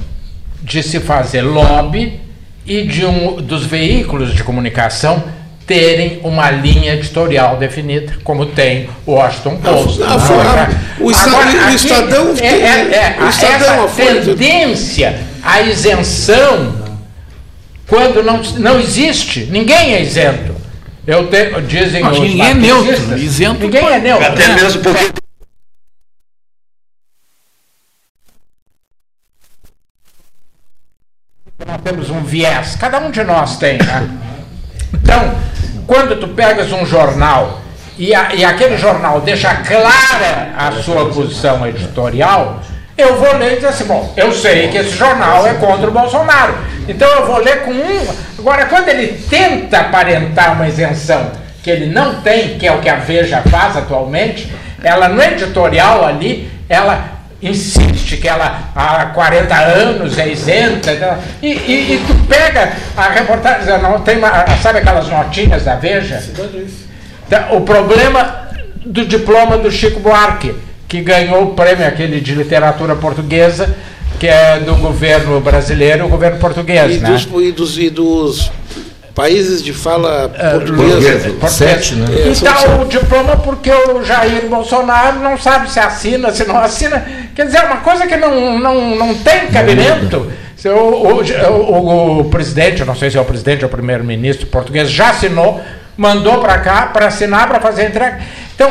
de 0.61 0.81
se 0.81 0.99
fazer 0.99 1.41
lobby 1.41 2.19
e 2.65 2.83
de 2.83 3.05
um 3.05 3.35
dos 3.41 3.65
veículos 3.65 4.33
de 4.33 4.43
comunicação 4.43 5.23
terem 5.67 6.19
uma 6.23 6.49
linha 6.51 6.93
editorial 6.93 7.57
definida, 7.57 8.13
como 8.23 8.45
tem 8.47 8.87
o 9.05 9.13
Washington 9.13 9.57
Post. 9.57 10.01
a 10.03 10.19
Folha- 10.19 10.69
o 10.99 11.09
Estado- 11.11 11.35
o 11.35 11.59
aqui 11.65 11.75
Estadão 11.75 12.33
é, 12.39 12.45
é, 12.45 13.15
é, 13.19 13.23
o 13.23 13.29
Estadão, 13.29 13.85
essa 13.85 14.03
a 14.03 14.15
tendência 14.25 15.19
à 15.43 15.61
isenção 15.61 16.75
quando 17.87 18.23
não, 18.23 18.41
não 18.57 18.79
existe, 18.79 19.47
ninguém 19.51 19.93
é 19.95 20.01
isento. 20.01 20.54
Eu 21.07 21.27
tenho, 21.29 21.61
dizem 21.61 22.01
Mas 22.03 22.19
ninguém 22.19 22.41
é 22.49 22.53
neutro, 22.53 23.17
isento 23.17 23.59
Ninguém 23.59 23.85
é 23.87 23.99
neutro. 23.99 24.25
Até 24.25 24.47
mesmo 24.55 24.81
porque 24.81 25.13
nós 31.65 31.81
temos 31.83 32.09
um 32.09 32.21
viés, 32.23 32.75
cada 32.75 32.99
um 32.99 33.11
de 33.11 33.23
nós 33.23 33.57
tem, 33.57 33.77
né? 33.77 34.09
Então, 34.93 35.33
quando 35.87 36.19
tu 36.19 36.27
pegas 36.29 36.71
um 36.71 36.85
jornal 36.85 37.61
e, 37.97 38.13
a- 38.13 38.33
e 38.35 38.43
aquele 38.43 38.77
jornal 38.77 39.21
deixa 39.21 39.53
clara 39.55 40.53
a 40.57 40.71
sua 40.83 41.07
posição 41.09 41.65
editorial, 41.65 42.61
eu 42.97 43.17
vou 43.17 43.35
ler 43.37 43.53
e 43.53 43.55
dizer 43.55 43.67
assim, 43.67 43.85
bom, 43.85 44.13
eu 44.17 44.33
sei 44.33 44.67
que 44.69 44.77
esse 44.77 44.91
jornal 44.91 45.45
é 45.47 45.53
contra 45.55 45.87
o 45.87 45.91
Bolsonaro, 45.93 46.55
então 46.87 47.07
eu 47.09 47.25
vou 47.25 47.37
ler 47.37 47.63
com 47.63 47.71
um. 47.71 48.07
Agora, 48.37 48.65
quando 48.65 48.89
ele 48.89 49.19
tenta 49.29 49.79
aparentar 49.79 50.53
uma 50.53 50.67
isenção 50.67 51.31
que 51.63 51.69
ele 51.69 51.87
não 51.87 52.21
tem, 52.21 52.57
que 52.57 52.67
é 52.67 52.71
o 52.71 52.79
que 52.79 52.89
a 52.89 52.97
Veja 52.97 53.41
faz 53.41 53.75
atualmente, 53.75 54.51
ela 54.83 55.09
no 55.09 55.21
editorial 55.21 56.05
ali, 56.05 56.49
ela 56.69 57.15
insiste 57.41 58.17
que 58.17 58.27
ela 58.27 58.69
há 58.75 59.07
40 59.07 59.55
anos 59.55 60.17
é 60.17 60.29
isenta 60.29 60.93
então, 60.93 61.17
e, 61.41 61.47
e, 61.47 61.93
e 61.95 62.05
tu 62.07 62.15
pega 62.27 62.71
a 62.95 63.09
reportagem 63.09 63.77
não 63.81 63.99
tem 64.01 64.17
uma, 64.17 64.45
sabe 64.61 64.79
aquelas 64.79 65.07
notinhas 65.07 65.63
da 65.63 65.75
Veja 65.75 66.23
Tá, 67.29 67.49
o 67.51 67.61
problema 67.61 68.47
do 68.85 69.05
diploma 69.05 69.57
do 69.57 69.71
Chico 69.71 69.99
Buarque 69.99 70.55
que 70.87 71.01
ganhou 71.01 71.43
o 71.43 71.53
prêmio 71.55 71.85
aquele 71.87 72.21
de 72.21 72.35
literatura 72.35 72.95
portuguesa 72.95 73.75
que 74.19 74.27
é 74.27 74.59
do 74.59 74.75
governo 74.75 75.39
brasileiro 75.39 76.05
o 76.05 76.09
governo 76.09 76.37
português 76.39 76.95
E 76.95 76.99
né? 76.99 77.09
dos, 77.09 77.27
e 77.41 77.51
dos- 77.51 77.77
e 77.77 77.89
dos 77.89 78.51
países 79.13 79.63
de 79.63 79.71
fala 79.73 80.27
portuguesa. 80.29 80.75
portuguesa. 80.75 81.29
Português. 81.29 81.51
Sete, 81.51 81.95
né? 81.95 82.05
É, 82.29 82.33
são 82.33 82.51
Então, 82.51 82.81
o 82.81 82.85
diploma, 82.85 83.37
porque 83.37 83.71
o 83.71 84.03
Jair 84.03 84.45
Bolsonaro 84.49 85.19
não 85.19 85.37
sabe 85.37 85.69
se 85.71 85.79
assina, 85.79 86.31
se 86.31 86.43
não 86.45 86.57
assina. 86.57 87.05
Quer 87.33 87.45
dizer, 87.45 87.59
é 87.59 87.63
uma 87.63 87.77
coisa 87.77 88.05
que 88.07 88.17
não, 88.17 88.59
não, 88.59 88.95
não 88.95 89.15
tem 89.15 89.47
cabimento. 89.47 90.29
Se 90.57 90.67
O, 90.69 90.77
o, 90.77 91.21
o, 91.21 92.19
o 92.21 92.25
presidente, 92.25 92.83
não 92.83 92.95
sei 92.95 93.09
se 93.09 93.17
é 93.17 93.21
o 93.21 93.25
presidente 93.25 93.63
ou 93.63 93.67
o 93.69 93.71
primeiro-ministro 93.71 94.47
português, 94.47 94.89
já 94.91 95.11
assinou, 95.11 95.61
mandou 95.95 96.39
para 96.39 96.57
cá 96.59 96.87
para 96.87 97.07
assinar, 97.07 97.47
para 97.47 97.59
fazer 97.61 97.83
a 97.83 97.85
entrega. 97.89 98.19
Então, 98.53 98.69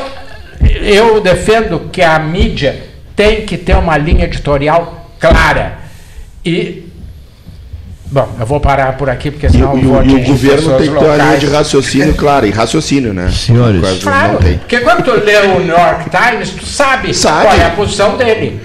eu 0.83 1.21
defendo 1.21 1.89
que 1.93 2.03
a 2.03 2.19
mídia 2.19 2.83
tem 3.17 3.47
que 3.47 3.57
ter 3.57 3.77
uma 3.77 3.97
linha 3.97 4.25
editorial 4.25 5.04
clara. 5.31 5.79
E. 6.45 6.83
Bom, 8.07 8.29
eu 8.39 8.47
vou 8.47 8.61
parar 8.61 8.97
por 8.97 9.11
aqui, 9.11 9.31
porque 9.31 9.47
E, 9.47 9.51
senão 9.51 9.75
o- 9.75 9.79
eu 9.79 9.83
vou 9.89 10.05
e 10.05 10.15
o 10.15 10.25
governo 10.25 10.77
tem 10.77 10.89
que 10.89 10.99
ter 10.99 11.05
uma 11.05 11.17
linha 11.17 11.37
de 11.39 11.47
raciocínio 11.47 12.15
clara, 12.15 12.47
e 12.47 12.51
raciocínio, 12.51 13.13
né? 13.13 13.29
Senhores. 13.33 13.81
Claro, 14.03 14.39
porque 14.39 14.79
quando 14.81 15.03
tu 15.03 15.11
lê 15.25 15.37
o 15.39 15.59
New 15.61 15.69
York 15.77 16.11
Times, 16.11 16.51
tu 16.51 16.65
sabe, 16.65 17.13
Sabe. 17.13 17.43
qual 17.47 17.55
é 17.57 17.65
a 17.65 17.71
posição 17.71 18.17
dele. 18.17 18.61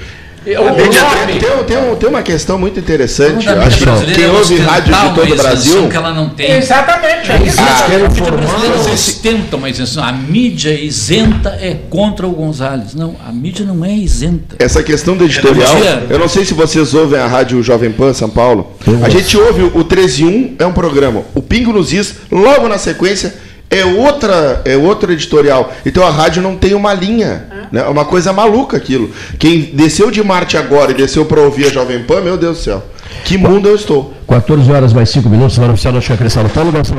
E 0.50 0.58
O, 0.58 0.62
o 0.62 0.76
Tem, 0.76 0.86
nome- 0.86 1.39
tem- 1.39 1.64
tem 1.66 1.78
um- 1.91 1.95
tem 1.95 2.10
uma 2.10 2.24
questão 2.24 2.58
muito 2.58 2.80
interessante. 2.80 3.45
Eu 3.45 3.62
acho 3.62 3.80
mídia 3.88 4.06
que 4.06 4.14
quem 4.14 4.24
é 4.24 4.32
ouve 4.32 4.58
rádio 4.58 4.93
de 4.95 5.00
todo 5.16 5.34
o 5.34 5.36
Brasil. 5.36 5.88
que 5.89 5.95
ela 5.95 6.12
não 6.14 6.30
tem. 6.30 6.52
Exatamente. 6.58 7.32
é 7.32 7.36
isso. 7.45 7.60
Eles 7.62 7.82
querem 7.88 8.06
A 8.06 8.10
mídia 8.10 8.32
brasileira 8.32 8.91
ostenta 8.91 9.56
uma 9.58 9.70
isenção. 9.70 10.04
A 10.04 10.12
mídia 10.12 10.74
isenta 10.74 11.50
é 11.62 11.76
contra 11.89 12.26
o 12.28 12.32
Gonzalez. 12.32 12.95
Não, 12.95 13.16
a 13.28 13.32
mídia 13.32 13.64
não 13.66 13.86
é 13.86 13.93
isenta. 13.93 14.56
Essa 14.58 14.82
questão 14.82 15.16
do 15.16 15.24
editorial, 15.24 15.70
eu 16.10 16.18
não 16.18 16.28
sei 16.28 16.43
se 16.45 16.54
vocês 16.56 16.93
ouvem 16.95 17.20
a 17.20 17.28
rádio 17.28 17.62
Jovem 17.62 17.91
Pan 17.91 18.12
São 18.14 18.30
Paulo. 18.30 18.72
Eu 18.88 19.06
A 19.06 19.10
gente 19.10 19.38
ouve 19.38 19.64
o 19.74 19.84
13 19.84 20.24
e 20.24 20.26
1 20.26 20.56
é 20.58 20.66
um 20.66 20.74
programa. 20.74 21.22
O 21.36 21.41
Pingo 21.43 21.72
nos 21.72 21.93
Is, 21.93 22.16
logo 22.32 22.68
na 22.68 22.78
sequência, 22.80 23.34
é 23.70 23.86
outra, 23.86 24.61
é 24.65 24.76
outro 24.76 25.11
editorial. 25.11 25.72
Então 25.86 26.05
a 26.05 26.09
rádio 26.09 26.41
não 26.41 26.57
tem 26.57 26.74
uma 26.74 26.93
linha. 26.93 27.47
Né? 27.72 27.82
É 27.82 27.84
né? 27.84 27.89
uma 27.89 28.05
coisa 28.05 28.34
maluca 28.34 28.78
aquilo. 28.78 29.11
Quem 29.38 29.61
desceu 29.61 30.09
de 30.09 30.24
Marte 30.24 30.57
agora 30.57 30.91
e 30.91 30.95
desceu 30.95 31.26
para 31.26 31.41
ouvir 31.41 31.67
a 31.67 31.70
Jovem 31.70 32.03
Pan, 32.03 32.22
meu 32.22 32.38
Deus 32.38 32.57
do 32.57 32.63
céu. 32.63 32.84
Que 33.24 33.38
mundo 33.38 33.70
eu 33.70 33.76
estou. 33.76 34.13
14 34.28 34.72
horas 34.72 34.93
mais 34.93 35.09
5 35.09 35.30
minutos, 35.30 35.55
semana 35.55 35.74
oficial 35.74 35.93
da 35.93 36.01
Chacra 36.01 36.30
São 36.30 36.47
Paulo, 36.49 36.72
nossa 36.72 36.93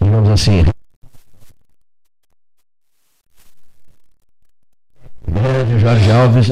Vamos 0.00 0.30
assim, 0.30 0.64
Jorge 5.80 6.10
Alves, 6.10 6.48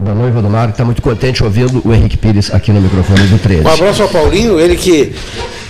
da 0.00 0.14
noiva 0.14 0.40
do 0.40 0.48
mar, 0.48 0.66
que 0.68 0.72
está 0.74 0.84
muito 0.84 1.02
contente 1.02 1.42
ouvindo 1.42 1.82
o 1.84 1.92
Henrique 1.92 2.16
Pires 2.16 2.52
aqui 2.52 2.70
no 2.72 2.80
microfone 2.80 3.26
do 3.26 3.38
13. 3.38 3.62
Um 3.64 3.68
abraço 3.68 4.02
ao 4.02 4.08
Paulinho, 4.08 4.60
ele 4.60 4.76
que 4.76 5.12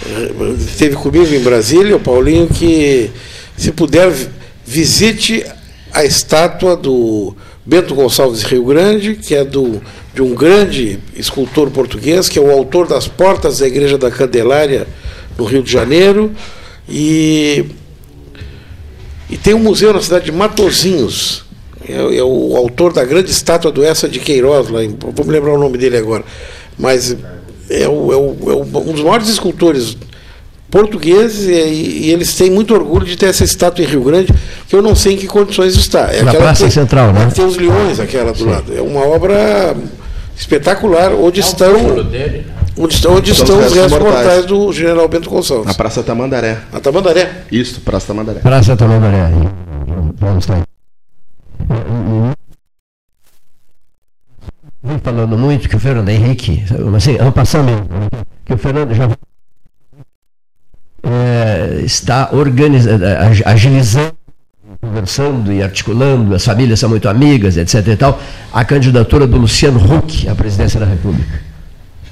eh, 0.06 0.54
esteve 0.58 0.94
comigo 0.96 1.32
em 1.34 1.40
Brasília, 1.40 1.96
o 1.96 2.00
Paulinho 2.00 2.46
que, 2.48 3.10
se 3.56 3.72
puder, 3.72 4.10
vi- 4.10 4.28
visite 4.66 5.44
a 5.92 6.04
estátua 6.04 6.76
do 6.76 7.34
Bento 7.64 7.94
Gonçalves 7.94 8.42
Rio 8.42 8.64
Grande, 8.66 9.14
que 9.14 9.34
é 9.34 9.42
do, 9.44 9.80
de 10.14 10.20
um 10.20 10.34
grande 10.34 10.98
escultor 11.16 11.70
português, 11.70 12.28
que 12.28 12.38
é 12.38 12.42
o 12.42 12.50
autor 12.50 12.86
das 12.86 13.08
portas 13.08 13.58
da 13.58 13.66
Igreja 13.66 13.96
da 13.96 14.10
Candelária, 14.10 14.86
no 15.38 15.44
Rio 15.44 15.62
de 15.62 15.72
Janeiro, 15.72 16.30
e, 16.86 17.64
e 19.34 19.38
tem 19.38 19.52
um 19.52 19.58
museu 19.58 19.92
na 19.92 20.00
cidade 20.00 20.24
de 20.26 20.32
Matozinhos, 20.32 21.44
é, 21.86 21.92
é 22.18 22.22
o 22.24 22.56
autor 22.56 22.92
da 22.92 23.04
grande 23.04 23.30
estátua 23.30 23.70
do 23.70 23.84
Essa 23.84 24.08
de 24.08 24.18
Queiroz, 24.20 24.68
lá 24.70 24.82
em, 24.82 24.96
vou 24.98 25.26
me 25.26 25.32
lembrar 25.32 25.52
o 25.52 25.58
nome 25.58 25.76
dele 25.76 25.96
agora, 25.98 26.24
mas 26.78 27.14
é, 27.68 27.86
o- 27.88 28.12
é 28.12 28.16
o- 28.16 28.36
é 28.50 28.54
o- 28.54 28.78
um 28.88 28.92
dos 28.92 29.02
maiores 29.02 29.28
escultores 29.28 29.96
portugueses 30.70 31.46
e, 31.48 31.52
e 32.06 32.10
eles 32.12 32.34
têm 32.34 32.50
muito 32.50 32.74
orgulho 32.74 33.04
de 33.06 33.16
ter 33.16 33.26
essa 33.26 33.44
estátua 33.44 33.84
em 33.84 33.88
Rio 33.88 34.02
Grande, 34.02 34.32
que 34.68 34.74
eu 34.74 34.82
não 34.82 34.94
sei 34.96 35.12
em 35.14 35.16
que 35.16 35.26
condições 35.26 35.76
está. 35.76 36.12
É 36.12 36.22
Na 36.22 36.30
aquela 36.30 36.44
Praça 36.46 36.64
que- 36.64 36.70
Central, 36.72 37.12
né? 37.12 37.30
Tem 37.34 37.44
os 37.44 37.56
leões, 37.56 38.00
aquela 38.00 38.32
do 38.32 38.44
lado. 38.44 38.72
É 38.76 38.80
uma 38.80 39.06
obra 39.06 39.76
espetacular, 40.36 41.12
onde 41.12 41.40
estão, 41.40 42.02
dele, 42.04 42.38
né? 42.38 42.44
Onde 42.76 42.94
estão, 42.94 43.14
onde 43.14 43.30
Estão 43.30 43.44
estão 43.44 43.58
os 43.58 43.66
os 43.66 43.72
restos 43.72 43.92
restos 43.92 43.98
mortais. 44.00 44.24
mortais 44.26 44.46
do 44.46 44.72
general 44.72 45.08
Bento 45.08 45.30
Gonçalves. 45.30 45.66
Na 45.66 45.74
Praça 45.74 46.02
Tamandaré. 46.02 46.58
Na 46.72 46.80
Tamandaré. 46.80 47.44
Isso, 47.50 47.80
Praça 47.80 48.08
Tamandaré. 48.08 48.40
Praça 48.40 48.76
Tamandaré. 48.76 49.30
Vamos 50.18 50.44
estar 50.44 50.54
aí. 50.56 50.62
Vem 54.82 54.98
falando 54.98 55.38
muito 55.38 55.68
que 55.68 55.76
o 55.76 55.80
Fernando 55.80 56.08
Henrique, 56.10 56.62
assim, 56.94 57.16
ano 57.16 57.32
passado 57.32 57.64
mesmo, 57.64 57.86
que 58.44 58.52
o 58.52 58.58
Fernando 58.58 58.92
já 58.94 59.08
é, 61.02 61.80
está 61.82 62.28
organizando, 62.32 63.02
agilizando, 63.46 64.12
conversando 64.82 65.52
e 65.52 65.62
articulando, 65.62 66.34
as 66.34 66.44
famílias 66.44 66.78
são 66.78 66.90
muito 66.90 67.08
amigas, 67.08 67.56
etc. 67.56 67.86
e 67.88 67.96
tal, 67.96 68.20
a 68.52 68.62
candidatura 68.62 69.26
do 69.26 69.38
Luciano 69.38 69.80
Huck 69.80 70.28
à 70.28 70.34
presidência 70.34 70.78
da 70.78 70.86
República. 70.86 71.40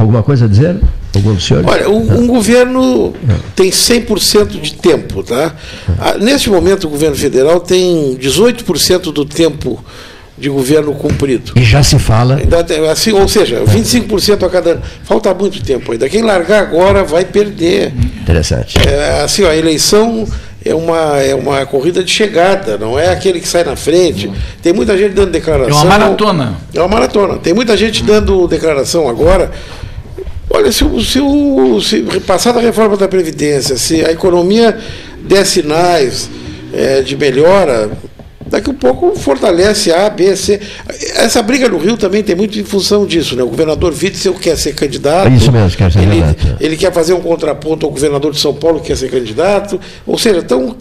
Alguma 0.02 0.22
coisa 0.22 0.46
a 0.46 0.48
dizer? 0.48 0.76
Algum 1.14 1.34
dos 1.34 1.46
senhores? 1.46 1.68
Olha, 1.70 1.88
um, 1.88 2.22
um 2.22 2.26
governo 2.26 3.14
tem 3.54 3.70
100% 3.70 4.60
de 4.60 4.74
tempo, 4.74 5.22
tá? 5.22 5.54
Ah, 5.98 6.14
Neste 6.18 6.50
momento, 6.50 6.88
o 6.88 6.90
governo 6.90 7.14
federal 7.14 7.60
tem 7.60 8.16
18% 8.20 9.12
do 9.12 9.24
tempo 9.24 9.82
de 10.36 10.48
governo 10.48 10.92
cumprido. 10.94 11.52
E 11.54 11.62
já 11.62 11.84
se 11.84 11.98
fala. 12.00 12.36
Ainda 12.36 12.66
Assim, 12.90 13.12
ou 13.12 13.28
seja, 13.28 13.62
25% 13.64 14.44
a 14.44 14.50
cada 14.50 14.72
ano. 14.72 14.82
Falta 15.04 15.32
muito 15.32 15.62
tempo 15.62 15.92
ainda. 15.92 16.08
Quem 16.08 16.22
largar 16.22 16.62
agora 16.62 17.04
vai 17.04 17.24
perder. 17.24 17.92
Interessante. 18.20 18.76
É, 18.78 19.22
assim, 19.22 19.44
ó, 19.44 19.50
a 19.50 19.56
eleição 19.56 20.26
é 20.64 20.74
uma, 20.74 21.18
é 21.18 21.34
uma 21.34 21.64
corrida 21.66 22.02
de 22.02 22.10
chegada, 22.10 22.78
não 22.78 22.98
é 22.98 23.08
aquele 23.10 23.40
que 23.40 23.48
sai 23.48 23.62
na 23.62 23.76
frente. 23.76 24.30
Tem 24.62 24.72
muita 24.72 24.96
gente 24.96 25.12
dando 25.12 25.30
declaração. 25.30 25.70
É 25.70 25.74
uma 25.74 25.84
maratona. 25.84 26.54
É 26.74 26.80
uma 26.80 26.88
maratona. 26.88 27.38
Tem 27.38 27.52
muita 27.52 27.76
gente 27.76 28.02
dando 28.02 28.48
declaração 28.48 29.08
agora. 29.08 29.50
Olha, 30.54 30.70
se, 30.70 30.84
o- 30.84 31.00
se, 31.02 31.18
o- 31.20 31.80
se 31.80 32.02
passar 32.26 32.52
da 32.52 32.60
reforma 32.60 32.96
da 32.96 33.08
Previdência, 33.08 33.76
se 33.76 34.04
a 34.04 34.12
economia 34.12 34.78
der 35.22 35.46
sinais 35.46 36.28
eh, 36.74 37.00
de 37.00 37.16
melhora, 37.16 37.90
daqui 38.46 38.70
a 38.70 38.74
pouco 38.74 39.16
fortalece 39.16 39.90
A, 39.90 40.10
B, 40.10 40.36
C. 40.36 40.60
Essa 41.16 41.42
briga 41.42 41.68
no 41.68 41.78
Rio 41.78 41.96
também 41.96 42.22
tem 42.22 42.34
muito 42.36 42.58
em 42.58 42.64
função 42.64 43.06
disso. 43.06 43.34
Né? 43.34 43.42
O 43.42 43.48
governador 43.48 43.94
Witzel 43.94 44.34
quer 44.34 44.56
ser 44.58 44.74
candidato. 44.74 45.30
Isso 45.32 45.50
mesmo, 45.50 45.70
quer 45.76 45.90
ser 45.90 46.00
ele, 46.00 46.20
candidato. 46.20 46.56
ele 46.60 46.76
quer 46.76 46.92
fazer 46.92 47.14
um 47.14 47.20
contraponto 47.22 47.86
ao 47.86 47.92
governador 47.92 48.32
de 48.32 48.40
São 48.40 48.52
Paulo 48.54 48.80
que 48.80 48.88
quer 48.88 48.96
ser 48.96 49.10
candidato. 49.10 49.80
Ou 50.06 50.18
seja, 50.18 50.40
estão 50.40 50.76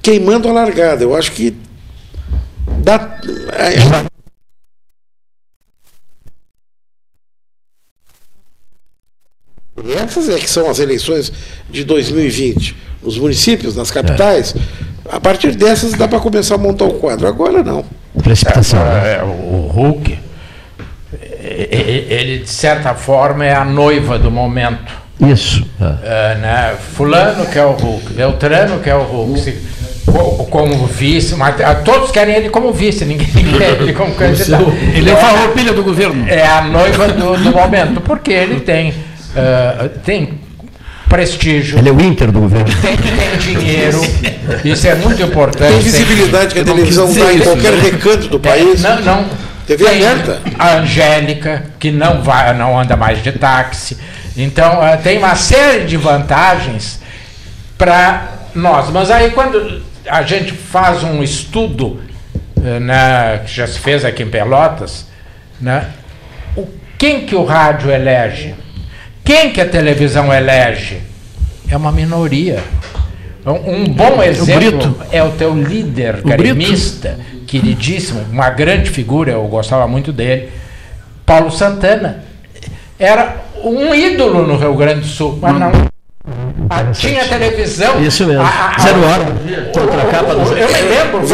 queimando 0.00 0.48
a 0.48 0.52
largada. 0.52 1.04
Eu 1.04 1.14
acho 1.14 1.30
que 1.32 1.54
dá. 2.82 3.20
É, 9.76 10.02
Essas 10.02 10.28
é 10.28 10.34
que 10.38 10.48
são 10.50 10.68
as 10.70 10.78
eleições 10.78 11.32
de 11.70 11.84
2020, 11.84 12.76
nos 13.02 13.18
municípios, 13.18 13.76
nas 13.76 13.90
capitais. 13.90 14.54
A 15.10 15.18
partir 15.20 15.52
dessas 15.54 15.92
dá 15.92 16.06
para 16.06 16.20
começar 16.20 16.54
a 16.54 16.58
montar 16.58 16.84
o 16.84 16.94
quadro. 16.94 17.26
Agora 17.26 17.62
não. 17.62 17.84
Precipitação. 18.22 18.78
né? 18.84 19.16
É, 19.18 19.22
o 19.22 19.68
Hulk, 19.72 20.18
e- 21.12 21.68
e- 21.72 22.06
ele 22.12 22.38
de 22.40 22.48
certa 22.50 22.94
forma 22.94 23.44
é 23.44 23.54
a 23.54 23.64
noiva 23.64 24.18
do 24.18 24.30
momento. 24.30 24.92
Isso. 25.20 25.64
É, 26.04 26.34
né? 26.36 26.74
Fulano 26.94 27.46
que 27.46 27.58
é 27.58 27.64
o 27.64 27.72
Hulk, 27.72 28.12
Beltrano 28.12 28.80
que 28.80 28.90
é 28.90 28.94
o 28.94 29.02
Hulk, 29.02 29.40
se- 29.40 29.58
co- 30.06 30.44
como 30.50 30.86
vice, 30.86 31.34
mas 31.34 31.54
todos 31.84 32.10
querem 32.10 32.34
ele 32.36 32.48
como 32.50 32.72
vice, 32.72 33.04
ninguém 33.04 33.26
quer 33.58 33.80
ele 33.80 33.92
como 33.92 34.14
candidato. 34.14 34.72
Ele 34.94 35.10
é 35.10 35.12
a 35.12 35.16
farroupilha 35.16 35.72
do 35.72 35.82
governo. 35.82 36.28
É 36.28 36.46
a 36.46 36.62
noiva 36.62 37.08
do, 37.08 37.36
do 37.36 37.50
momento, 37.52 38.00
porque 38.00 38.32
ele 38.32 38.60
tem, 38.60 38.92
ah, 39.36 39.88
tem 40.04 40.38
prestígio, 41.08 41.78
Ele 41.78 41.88
é 41.88 41.92
o 41.92 42.00
Inter 42.00 42.32
do 42.32 42.40
governo. 42.40 42.66
tem, 42.80 42.96
tem 42.96 43.36
dinheiro, 43.38 44.00
isso 44.64 44.86
é 44.86 44.94
muito 44.94 45.22
importante. 45.22 45.72
Tem 45.72 45.80
visibilidade 45.80 46.54
que 46.54 46.60
a 46.60 46.64
televisão 46.64 47.12
dá 47.12 47.32
em 47.32 47.38
qualquer 47.40 47.74
recanto 47.74 48.28
do 48.28 48.36
É, 48.36 48.50
país. 48.50 48.82
não, 48.82 49.00
não. 49.02 49.24
TV 49.66 49.84
Tem 49.84 50.06
aberta. 50.06 50.40
A 50.58 50.76
Angélica, 50.78 51.64
que 51.78 51.90
não 51.90 52.22
vai, 52.22 52.52
não 52.54 52.78
anda 52.78 52.96
mais 52.96 53.22
de 53.22 53.30
táxi. 53.32 53.96
Então, 54.36 54.82
eh, 54.84 54.96
tem 54.96 55.18
uma 55.18 55.36
série 55.36 55.84
de 55.84 55.96
vantagens 55.96 57.00
para 57.78 58.28
nós. 58.54 58.90
Mas 58.90 59.10
aí, 59.10 59.30
quando 59.30 59.82
a 60.08 60.22
gente 60.22 60.52
faz 60.52 61.04
um 61.04 61.22
estudo, 61.22 62.00
eh, 62.64 62.80
né, 62.80 63.40
que 63.46 63.52
já 63.54 63.66
se 63.66 63.78
fez 63.78 64.04
aqui 64.04 64.22
em 64.24 64.28
Pelotas, 64.28 65.06
né, 65.60 65.86
o, 66.56 66.66
quem 66.98 67.24
que 67.26 67.34
o 67.36 67.44
rádio 67.44 67.90
elege? 67.90 68.54
Quem 69.24 69.50
que 69.52 69.60
a 69.60 69.68
televisão 69.68 70.32
elege? 70.32 71.00
É 71.70 71.76
uma 71.76 71.92
minoria. 71.92 72.62
Um, 73.46 73.52
um 73.74 73.84
bom 73.88 74.22
exemplo 74.22 74.96
é 75.10 75.22
o 75.22 75.30
teu 75.32 75.54
líder 75.54 76.22
Brito. 76.22 76.28
gremista, 76.36 77.18
queridíssimo, 77.46 78.24
uma 78.30 78.50
grande 78.50 78.88
figura, 78.90 79.32
eu 79.32 79.42
gostava 79.48 79.86
muito 79.88 80.12
dele, 80.12 80.50
Paulo 81.26 81.50
Santana. 81.50 82.24
Era 82.98 83.36
um 83.64 83.92
ídolo 83.94 84.46
no 84.46 84.56
Rio 84.56 84.74
Grande 84.74 85.00
do 85.00 85.06
Sul, 85.06 85.38
mas 85.40 85.54
não. 85.58 85.72
Tinha 86.92 87.26
televisão. 87.26 88.00
Isso 88.00 88.24
mesmo. 88.26 88.42
a- 88.42 88.74
a- 88.76 88.78
Zero 88.80 89.00
hora. 89.04 89.24
Contra 89.72 90.02
a 90.02 90.06
capa 90.06 90.34
do 90.34 90.40
Eu 90.56 90.68
me 90.68 90.80
lembro. 90.82 91.26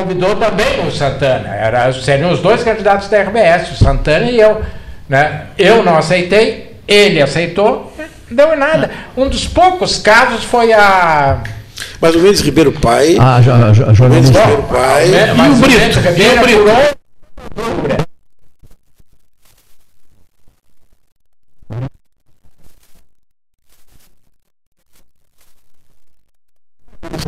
Convidou 0.00 0.36
também 0.36 0.86
o 0.86 0.90
Santana. 0.90 1.48
Era, 1.54 1.92
seriam 1.92 2.30
os 2.32 2.40
dois 2.40 2.62
candidatos 2.62 3.08
da 3.08 3.18
RBS, 3.22 3.72
o 3.72 3.84
Santana 3.84 4.30
e 4.30 4.38
eu. 4.40 4.62
Né? 5.08 5.42
Eu 5.58 5.82
não 5.82 5.96
aceitei, 5.96 6.76
ele 6.86 7.22
aceitou, 7.22 7.92
não 8.30 8.36
deu 8.36 8.54
em 8.54 8.58
nada. 8.58 8.90
Um 9.16 9.28
dos 9.28 9.46
poucos 9.46 9.98
casos 9.98 10.44
foi 10.44 10.72
a. 10.72 11.38
Mas 12.00 12.14
o 12.14 12.18
Mendes 12.18 12.40
Ribeiro 12.40 12.72
Pai. 12.72 13.16
Ah, 13.20 13.40
jo- 13.40 13.50
jo- 13.72 13.84
Mendes 13.86 13.96
jornalista. 13.98 14.40
Ribeiro 14.40 14.62
Pai. 14.64 15.06
né, 15.06 15.34
mas 15.36 15.52
o 15.52 15.60
Brito? 15.60 15.78
E 15.78 15.98
o 15.98 16.12
Ribeiro 16.12 16.64
Brito? 16.64 16.96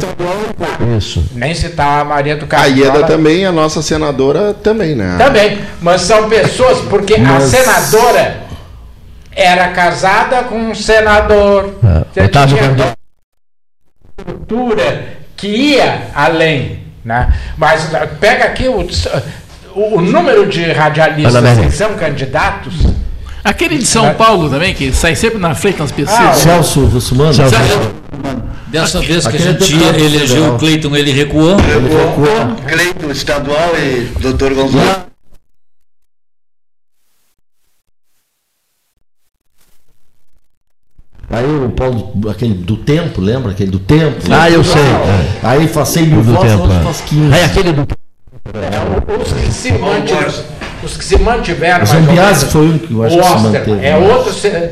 Apurou. 0.05 0.97
Isso. 0.97 1.25
Nem 1.35 1.55
citar 1.55 2.01
a 2.01 2.05
Maria 2.05 2.37
do 2.37 2.45
A 2.45 2.49
Carmo. 2.49 2.77
Ieda 2.77 2.99
ela- 2.99 3.07
também, 3.07 3.45
a 3.45 3.53
nossa 3.53 3.83
senadora 3.83 4.55
também, 4.55 4.95
né? 4.95 5.17
Também, 5.19 5.59
mas 5.81 6.03
são 6.03 6.29
pessoas, 6.29 6.81
porque 6.83 7.15
a 7.15 7.41
senadora 7.41 8.43
era 9.33 9.69
casada 9.69 10.43
com 10.45 10.57
um 10.71 10.75
senador. 10.75 11.75
Você 12.13 12.23
Otávio 12.23 12.57
tinha 12.57 12.69
Cardoso. 12.69 12.89
uma 12.89 12.95
estrutura 14.19 15.05
que 15.37 15.47
ia 15.47 16.09
além. 16.15 16.87
Né? 17.05 17.33
Mas 17.57 17.89
pega 18.21 18.45
aqui 18.45 18.69
o, 18.69 18.87
o, 19.75 20.01
número 20.01 20.47
de 20.47 20.73
radialistas 20.73 21.59
que 21.59 21.71
são 21.71 21.95
candidatos. 21.95 22.75
Aquele 23.45 23.78
de 23.78 23.86
São 23.86 24.05
né? 24.05 24.14
Paulo 24.14 24.51
também, 24.51 24.74
que 24.74 24.93
sai 24.93 25.14
sempre 25.14 25.39
na 25.39 25.55
frente 25.55 25.78
nas 25.78 25.93
pesquisas. 25.93 26.20
Ah, 26.20 26.34
Celso 26.34 26.84
Russumano. 26.84 27.32
Celso. 27.34 27.59
Dessa 28.66 29.01
vez 29.01 29.26
que 29.26 29.36
a 29.36 29.41
gente 29.41 29.74
elegeu 29.74 30.55
o 30.55 30.59
Cleiton, 30.59 30.95
ele 30.95 31.11
recuou. 31.11 31.57
Recuou. 31.57 32.57
Cleiton 32.66 33.11
estadual 33.11 33.72
e 33.78 34.12
doutor 34.20 34.53
Gonzalo. 34.55 35.09
Aí 41.30 41.45
o 41.45 41.68
Paulo, 41.70 42.12
aquele 42.30 42.55
do 42.55 42.76
tempo, 42.76 43.20
lembra? 43.20 43.53
Aquele 43.53 43.70
do 43.70 43.78
tempo. 43.78 44.28
Né? 44.28 44.36
Ah, 44.39 44.51
eu 44.51 44.64
sei. 44.64 44.80
Aí 45.43 45.68
passei 45.68 46.07
mil 46.07 46.22
votos, 46.22 46.53
hoje 46.53 46.72
é. 46.72 47.07
15. 47.07 47.34
Aí 47.34 47.45
aquele 47.45 47.72
do 47.72 47.86
tempo. 47.86 48.01
É 48.55 48.99
os 50.83 50.97
que 50.97 51.05
se 51.05 51.18
mantiveram 51.18 51.85
O 51.85 51.89
mais 51.89 51.95
ou 51.95 52.01
Zambiase 52.01 52.29
menos, 52.47 52.53
foi 52.53 52.66
um 52.66 52.79
que 52.79 52.93
eu 52.95 53.03
acho 53.05 53.16
o 53.18 53.20
que 53.22 53.29
se 53.29 53.39
manteve. 53.39 53.87
é 53.87 53.97
outro, 53.97 54.33
se- 54.33 54.70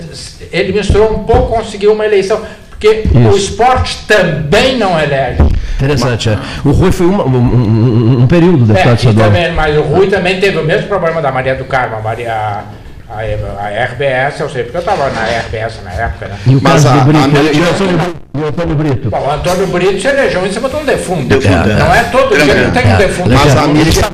ele 0.53 0.73
misturou 0.73 1.13
um 1.15 1.25
pouco, 1.25 1.55
conseguiu 1.57 1.93
uma 1.93 2.05
eleição, 2.05 2.41
porque 2.71 3.05
o 3.15 3.29
Isso. 3.29 3.39
esporte 3.51 4.05
também 4.07 4.77
não 4.79 4.99
elege. 5.01 5.43
Interessante. 5.77 6.31
é. 6.31 6.39
O 6.65 6.71
Rui 6.73 6.91
foi 6.91 7.07
uma- 7.07 7.25
um, 7.25 7.37
um- 7.37 8.23
um 8.23 8.27
período 8.27 8.65
É, 8.65 8.67
deputado 8.75 8.93
e 8.93 8.95
estadual. 8.97 9.27
também, 9.27 9.53
mas 9.53 9.77
o 9.77 9.83
Rui 9.83 10.07
também 10.09 10.41
teve 10.41 10.57
o 10.59 10.65
mesmo 10.65 10.89
problema 10.89 11.21
da 11.21 11.31
Maria 11.31 11.55
do 11.55 11.65
Carmo, 11.65 11.97
a 11.97 12.01
Maria 12.01 12.63
a, 13.09 13.21
a 13.21 13.69
RBS, 13.85 14.41
eu 14.41 14.49
sei 14.49 14.65
porque 14.65 14.79
eu 14.79 14.81
estava 14.81 15.09
na 15.11 15.23
RBS 15.27 15.81
na 15.85 15.93
época, 15.93 16.27
né? 16.29 16.37
E 16.47 16.57
o 16.57 16.61
Mas 16.63 16.83
caso 16.83 16.89
a- 16.89 16.93
do 16.99 17.05
Brito. 17.05 17.19
a 17.25 17.29
e 17.29 17.31
o 17.31 17.43
mídia- 17.45 17.69
Antônio 17.71 17.99
Brito. 17.99 18.17
E 18.35 18.41
o 18.41 18.47
Antônio 18.49 18.75
Brito. 18.75 19.11
Bom, 19.11 19.21
o 19.27 19.31
Antônio 19.31 19.67
Brito 19.69 20.01
se 20.01 20.09
elegeu 20.09 20.47
em 20.47 20.53
cima 20.53 20.69
de 20.69 20.77
um 20.77 20.85
defunto. 20.85 21.29
Defunto, 21.29 21.69
é. 21.71 21.75
Não 21.79 21.95
é 21.95 22.03
todo 22.05 22.37
dia 22.37 22.55
que 22.65 22.71
tem 22.73 22.87
um 22.87 22.95
É, 22.95 22.97
defunto. 22.97 23.31
Mas 23.31 23.57
a 23.57 23.63
Ele 23.65 23.73
mídia- 23.75 23.91
está- 23.91 24.11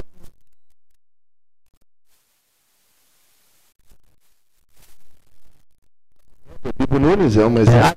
Bibo 6.78 6.98
Nunes 7.16 7.36
é 7.36 7.46
um 7.46 7.58
exemplo. 7.58 7.96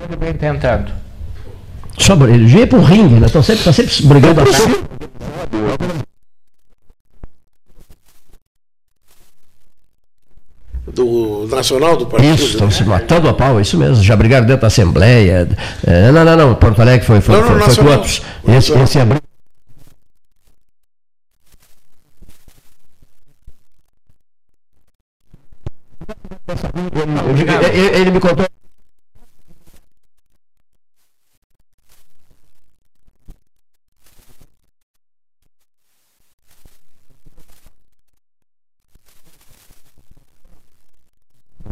Ele 0.00 0.16
vem 0.16 0.34
tentando. 0.34 0.92
Só, 1.98 2.14
ele 2.26 2.66
para 2.66 2.78
o 2.78 2.82
ringue, 2.82 3.20
né? 3.20 3.26
Estão 3.26 3.42
sempre, 3.42 3.64
tá 3.64 3.72
sempre 3.72 4.06
brigando 4.06 4.40
atrás. 4.40 4.64
Do 10.92 11.46
Nacional 11.48 11.96
do 11.96 12.06
Partido. 12.06 12.34
Isso, 12.34 12.44
estão 12.46 12.66
né? 12.66 12.72
se 12.72 12.84
matando 12.84 13.28
a 13.28 13.34
pau, 13.34 13.58
é 13.58 13.62
isso 13.62 13.76
mesmo. 13.76 14.02
Já 14.02 14.16
brigaram 14.16 14.46
dentro 14.46 14.62
da 14.62 14.68
Assembleia. 14.68 15.48
É, 15.86 16.10
não, 16.10 16.24
não, 16.24 16.36
não. 16.36 16.54
Porto 16.54 16.80
Alegre 16.80 17.06
foi, 17.06 17.20
foi, 17.20 17.36
Não, 17.36 17.42
não, 17.42 17.60
foi, 17.60 17.74
foi 17.74 17.84
com 17.84 17.90
outros. 17.90 18.22
Esse, 18.48 18.72
esse 18.72 18.98
abriu. 18.98 19.27
Ele, 27.02 27.42
ele- 27.42 27.96
ele 28.00 28.10
me 28.10 28.20
contou. 28.20 28.46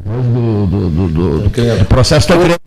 Do, 0.04 0.22
do, 0.32 0.66
do, 0.66 0.80
do, 0.90 1.08
do, 1.08 1.48
do 1.78 1.86
processo 1.86 2.28
tão 2.28 2.38
grande. 2.38 2.60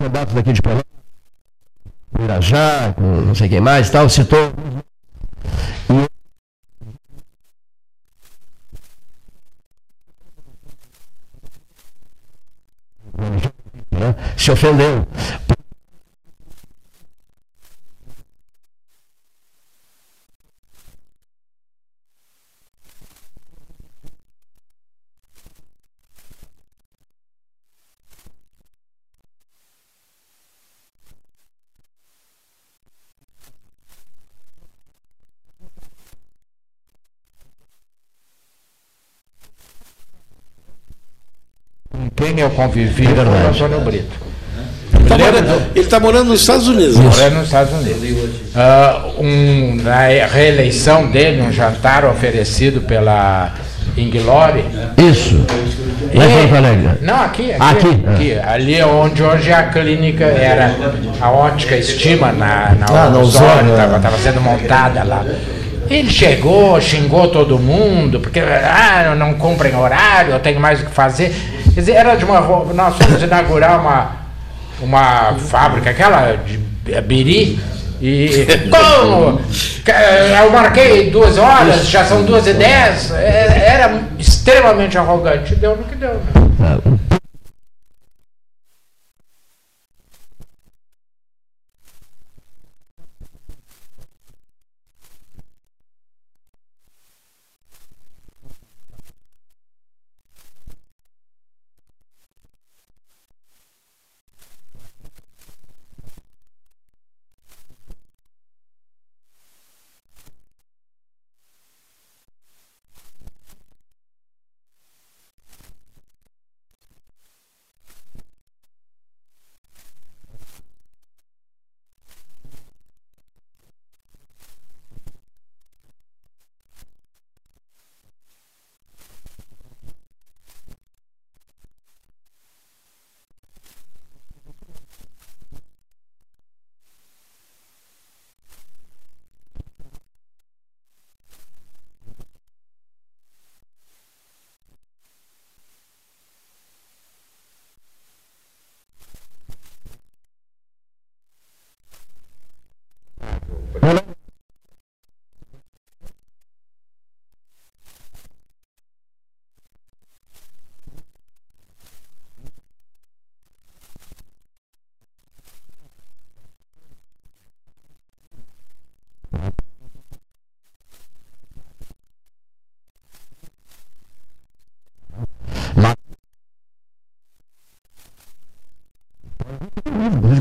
Mandatos 0.00 0.34
daqui 0.34 0.52
de 0.52 0.60
Pelotas, 0.62 0.84
Irajá, 2.18 2.92
com 2.94 3.23
não 3.34 3.38
sei 3.38 3.48
quem 3.48 3.60
mais 3.60 3.88
e 3.88 3.90
tal, 3.90 4.08
citou. 4.08 4.52
né, 13.90 14.14
se 14.36 14.52
ofendeu. 14.52 15.04
Com 42.53 42.53
quem 42.68 42.84
eu 42.84 42.88
convivi 42.88 43.04
É 43.12 43.14
foi 43.14 43.24
o. 43.24 43.48
Antônio 43.48 43.80
Brito. 43.80 44.24
Ele 44.94 45.08
tá 45.08 45.18
morando- 45.18 45.62
Ele 45.74 45.84
está 45.84 46.00
morando 46.00 46.28
nos 46.28 46.40
Estados 46.40 46.68
Unidos. 46.68 46.96
Morando 46.96 47.34
nos 47.36 47.44
Estados 47.46 47.72
Unidos. 47.74 48.30
Ah, 48.54 49.06
um, 49.18 49.76
na 49.82 50.06
reeleição 50.26 51.06
dele, 51.10 51.42
um 51.42 51.52
jantar 51.52 52.04
oferecido 52.04 52.80
pela 52.80 53.52
Inglória. 53.96 54.64
Isso. 54.96 55.44
Lá 56.14 56.24
em 56.24 56.28
E- 56.28 56.38
Porto 56.40 56.56
Alegre. 56.56 56.88
Não, 57.02 57.20
aqui, 57.22 57.52
aqui, 57.52 57.64
Aqui, 57.64 58.02
aqui. 58.06 58.38
Ali 58.38 58.82
onde 58.82 59.22
hoje 59.22 59.52
a 59.52 59.64
clínica 59.64 60.24
era 60.24 60.74
a 61.20 61.30
ótica 61.30 61.76
estima 61.76 62.32
na, 62.32 62.74
na 62.78 62.86
Ah, 62.88 63.18
Osório, 63.18 63.74
é. 63.76 63.96
estava 63.96 64.18
sendo 64.18 64.40
montada 64.40 65.02
lá. 65.04 65.24
Ele 65.90 66.08
chegou, 66.10 66.80
xingou 66.80 67.28
todo 67.28 67.58
mundo, 67.58 68.18
porque 68.20 68.40
ah, 68.40 69.14
não 69.18 69.34
cumprem 69.34 69.76
horário, 69.76 70.32
eu 70.32 70.40
tenho 70.40 70.58
mais 70.58 70.80
o 70.80 70.86
que 70.86 70.90
fazer. 70.92 71.34
Quer 71.74 71.80
dizer, 71.80 71.92
era 71.92 72.14
de 72.16 72.24
uma. 72.24 72.40
Nós 72.72 72.96
fomos 72.96 73.22
inaugurar 73.22 73.80
uma, 73.80 74.10
uma 74.80 75.34
fábrica, 75.38 75.90
aquela 75.90 76.36
de 76.36 76.58
Biri. 77.02 77.58
E 78.00 78.46
como? 78.70 79.40
Que- 79.84 79.92
Eu 80.42 80.50
marquei 80.50 81.10
duas 81.10 81.38
horas, 81.38 81.86
já 81.88 82.04
são 82.04 82.22
duas 82.24 82.46
e 82.46 82.52
dez. 82.52 83.10
É, 83.12 83.64
Era 83.66 84.00
extremamente 84.18 84.96
arrogante. 84.98 85.54
Deu 85.56 85.76
no 85.76 85.84
que 85.84 85.94
deu. 85.94 86.20
Né? 86.58 86.93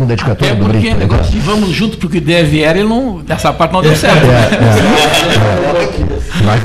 Com 0.03 0.07
dedicatória 0.07 0.53
Até 0.53 0.59
do 0.59 0.65
porque 0.65 0.79
Brito. 0.79 0.97
negócio 0.97 1.31
de 1.31 1.39
vamos 1.39 1.69
junto 1.69 1.97
porque 1.97 2.17
o 2.17 2.21
que 2.21 2.25
der 2.25 2.43
vier, 2.45 2.75
ele 2.75 2.87
não, 2.87 3.23
essa 3.27 3.51
parte 3.53 3.71
não 3.73 3.81
deu 3.81 3.95
certo. 3.95 4.25
Mas- 6.45 6.63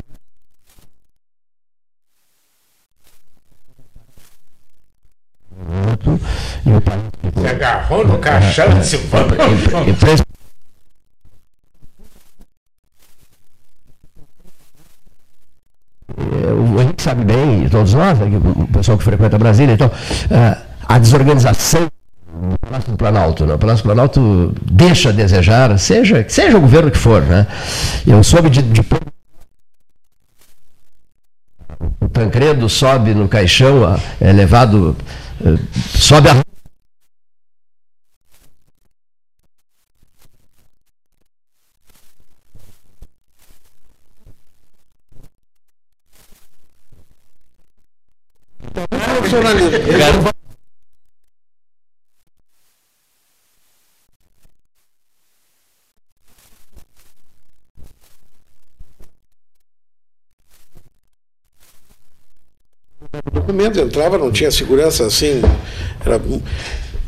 E 6.67 6.71
o 6.71 6.81
ficou- 6.81 7.43
Se 7.43 7.49
agarrou 7.49 8.07
no 8.07 8.19
caixão 8.19 8.71
e 8.71 8.75
disse, 8.81 8.97
vamos 8.99 9.33
E 9.89 9.93
três- 9.95 10.23
É, 16.17 16.53
O 16.53 16.81
Henrique 16.81 17.03
sabe 17.03 17.25
bem, 17.25 17.65
e 17.65 17.71
todos 17.71 17.93
nós, 17.95 18.19
né, 18.19 18.29
que 18.31 18.37
o 18.37 18.67
pessoal 18.69 18.97
que 18.99 19.05
frequenta 19.05 19.39
Brasília, 19.39 19.75
então, 19.75 19.91
ah, 20.31 20.59
a 20.89 20.99
desorganização 20.99 21.87
Planalto, 22.99 23.47
né? 23.47 23.55
o 23.55 23.59
Palácio 23.59 23.83
do 23.83 23.87
Planalto 23.87 24.55
deixa 24.63 25.09
a 25.09 25.13
desejar, 25.13 25.79
seja, 25.79 26.25
seja 26.29 26.59
o 26.59 26.61
governo 26.61 26.91
que 26.91 26.99
for. 26.99 27.23
Né? 27.23 27.47
Eu 28.07 28.23
soube 28.23 28.51
de, 28.51 28.61
de 28.61 28.83
o 32.01 32.09
Tancredo 32.09 32.69
sobe 32.69 33.15
no 33.15 33.29
caixão, 33.29 33.97
é 34.21 34.33
levado, 34.33 34.97
eh, 35.45 35.57
sobe 35.97 36.29
a 36.29 36.43
Profissionalismo. 63.49 63.53
documento, 63.53 63.81
entrava, 63.81 64.19
não 64.19 64.31
tinha 64.31 64.51
segurança 64.51 65.07
assim. 65.07 65.43
Era... 66.05 66.21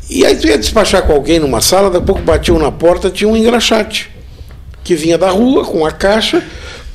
E 0.09 0.25
aí 0.25 0.35
tu 0.35 0.47
ia 0.47 0.57
despachar 0.57 1.03
com 1.03 1.13
alguém 1.13 1.39
numa 1.39 1.61
sala, 1.61 1.89
daqui 1.89 2.03
a 2.03 2.05
pouco 2.05 2.21
batiam 2.21 2.59
na 2.59 2.71
porta, 2.71 3.09
tinha 3.09 3.29
um 3.29 3.37
engraxate 3.37 4.09
que 4.83 4.95
vinha 4.95 5.17
da 5.17 5.29
rua 5.29 5.63
com 5.63 5.85
a 5.85 5.91
caixa, 5.91 6.43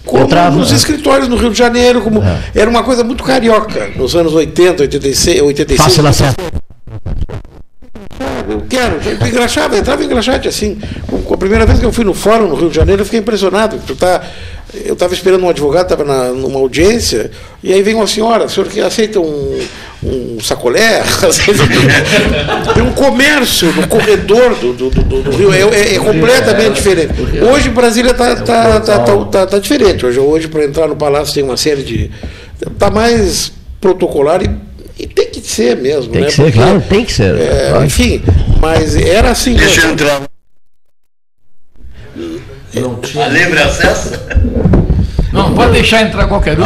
como 0.05 0.25
Entrava, 0.25 0.55
nos 0.57 0.73
é. 0.73 0.75
escritórios 0.75 1.29
no 1.29 1.37
Rio 1.37 1.51
de 1.51 1.59
Janeiro, 1.59 2.03
como 2.03 2.21
era 2.55 2.69
uma 2.69 2.83
coisa 2.83 3.03
muito 3.03 3.25
carioca 3.25 3.91
nos 3.97 4.15
anos 4.15 4.35
80, 4.35 4.83
86, 4.83 5.41
86. 5.41 5.83
fácil 5.83 6.07
acesso. 6.07 6.37
Eu 8.49 8.63
quero, 8.69 9.01
eu 9.05 9.27
engraxava, 9.27 9.77
entrava 9.77 10.05
engraxate 10.05 10.47
assim. 10.49 10.79
Com- 11.09 11.23
com 11.23 11.35
A 11.35 11.39
primeira 11.39 11.67
vez 11.67 11.79
que 11.81 11.85
eu 11.85 11.93
fui 11.93 12.05
no 12.05 12.15
fórum 12.15 12.49
no 12.49 12.55
Rio 12.55 12.69
de 12.69 12.77
Janeiro, 12.77 13.01
eu 13.03 13.05
fiquei 13.05 13.19
impressionado. 13.21 13.81
Tu 13.87 13.97
tá, 13.97 14.23
eu 14.75 14.95
estava 14.95 15.15
esperando 15.15 15.45
um 15.45 15.49
advogado, 15.49 15.85
estava 15.93 16.05
numa 16.33 16.59
audiência, 16.59 17.31
e 17.63 17.73
aí 17.73 17.83
vem 17.83 17.95
uma 17.95 18.07
senhora, 18.07 18.45
o 18.45 18.49
senhor 18.51 18.69
que 18.69 18.81
aceita 18.81 19.21
um, 19.21 19.59
um 20.03 20.39
sacolé? 20.43 21.03
Um- 21.03 22.73
Tem 22.75 22.83
um 22.83 22.93
comércio 22.93 23.73
no 23.73 23.87
corredor 23.87 24.55
do, 24.57 24.73
do, 24.73 24.91
do- 24.91 25.23
do 25.23 25.31
Rio, 25.31 25.53
é, 25.53 25.61
é- 25.61 25.95
é 25.95 25.99
completamente 25.99 26.75
diferente. 26.75 27.13
Hoje 27.43 27.69
Brasília 27.71 28.11
está 28.11 28.35
tá, 28.37 28.81
tá, 28.81 28.99
tá, 28.99 29.25
tá- 29.25 29.47
tá 29.47 29.59
diferente. 29.59 30.05
Hoje, 30.05 30.19
hoje 30.19 30.49
para 30.49 30.65
entrar 30.65 30.89
no 30.89 30.97
palácio 30.97 31.33
tem 31.35 31.43
uma 31.45 31.57
série 31.57 31.83
de. 31.83 32.11
Está 32.61 32.91
mais 32.91 33.53
protocolar 33.81 34.43
e, 34.43 34.51
e 34.99 35.07
tem 35.07 35.27
que 35.27 35.41
ser 35.41 35.77
mesmo. 35.77 36.11
Tem 36.13 36.23
né? 36.23 36.27
que 36.29 36.33
ser, 36.35 36.43
Porque, 36.43 36.59
claro, 36.59 36.83
tem 36.89 37.05
que 37.05 37.13
ser. 37.13 37.35
é, 37.37 37.73
enfim, 37.85 38.23
mas 38.61 38.97
era 38.97 39.31
assim 39.31 39.55
Deixa 39.55 39.87
eu 39.87 39.95
mesmo. 42.77 43.01
entrar. 43.03 43.23
A 43.23 43.29
livre 43.29 43.61
acesso? 43.61 44.13
Não, 45.33 45.55
pode 45.55 45.73
deixar 45.73 46.03
entrar 46.03 46.27
qualquer 46.29 46.59
um. 46.59 46.65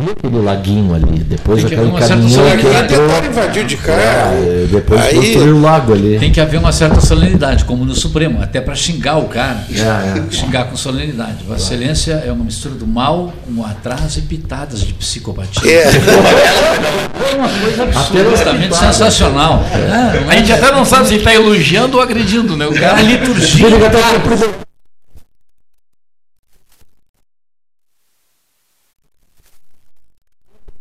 E 0.00 0.10
aquele 0.10 0.42
laguinho 0.42 0.94
ali, 0.94 1.18
depois 1.20 1.60
Tem 1.60 1.68
que 1.68 1.74
aquele 1.74 1.90
haver 1.90 1.90
uma 1.90 2.00
certa 2.06 2.22
caminhão 2.22 2.56
que 2.56 2.62
solenidade. 2.62 2.94
entrou, 2.94 3.24
invadir 3.24 3.64
de 3.66 3.76
carro. 3.76 4.34
é, 4.36 4.66
depois 4.70 5.00
Aí- 5.00 5.14
construiu 5.16 5.56
o 5.56 5.60
lago 5.62 5.92
ali. 5.92 6.18
Tem 6.18 6.32
que 6.32 6.40
haver 6.40 6.58
uma 6.60 6.72
certa 6.72 7.00
solenidade, 7.00 7.64
como 7.64 7.84
no 7.84 7.94
Supremo, 7.94 8.42
até 8.42 8.60
para 8.60 8.74
xingar 8.74 9.18
o 9.18 9.24
cara. 9.28 9.64
É, 9.70 10.34
Xingar 10.34 10.64
com 10.66 10.76
solenidade. 10.76 11.44
Vossa 11.46 11.74
Excelência 11.74 12.22
é 12.26 12.32
uma 12.32 12.44
mistura 12.44 12.74
do 12.74 12.86
mal 12.86 13.32
com 13.46 13.64
atraso 13.64 14.18
e 14.18 14.22
pitadas 14.22 14.80
de 14.80 14.92
psicopatia. 14.92 15.70
É. 15.70 15.88
Absolutamente 17.94 18.76
sensacional. 18.76 19.64
É, 19.72 20.30
A 20.30 20.36
gente 20.36 20.52
até 20.52 20.70
não 20.72 20.84
sabe 20.84 21.06
se 21.08 21.14
ele 21.14 21.20
está 21.20 21.34
elogiando 21.34 21.96
ou 21.96 22.02
agredindo, 22.02 22.56
né? 22.56 22.66
O 22.66 22.74
é 22.76 22.80
cara 22.80 22.98
a 22.98 23.02
liturgia. 23.02 23.66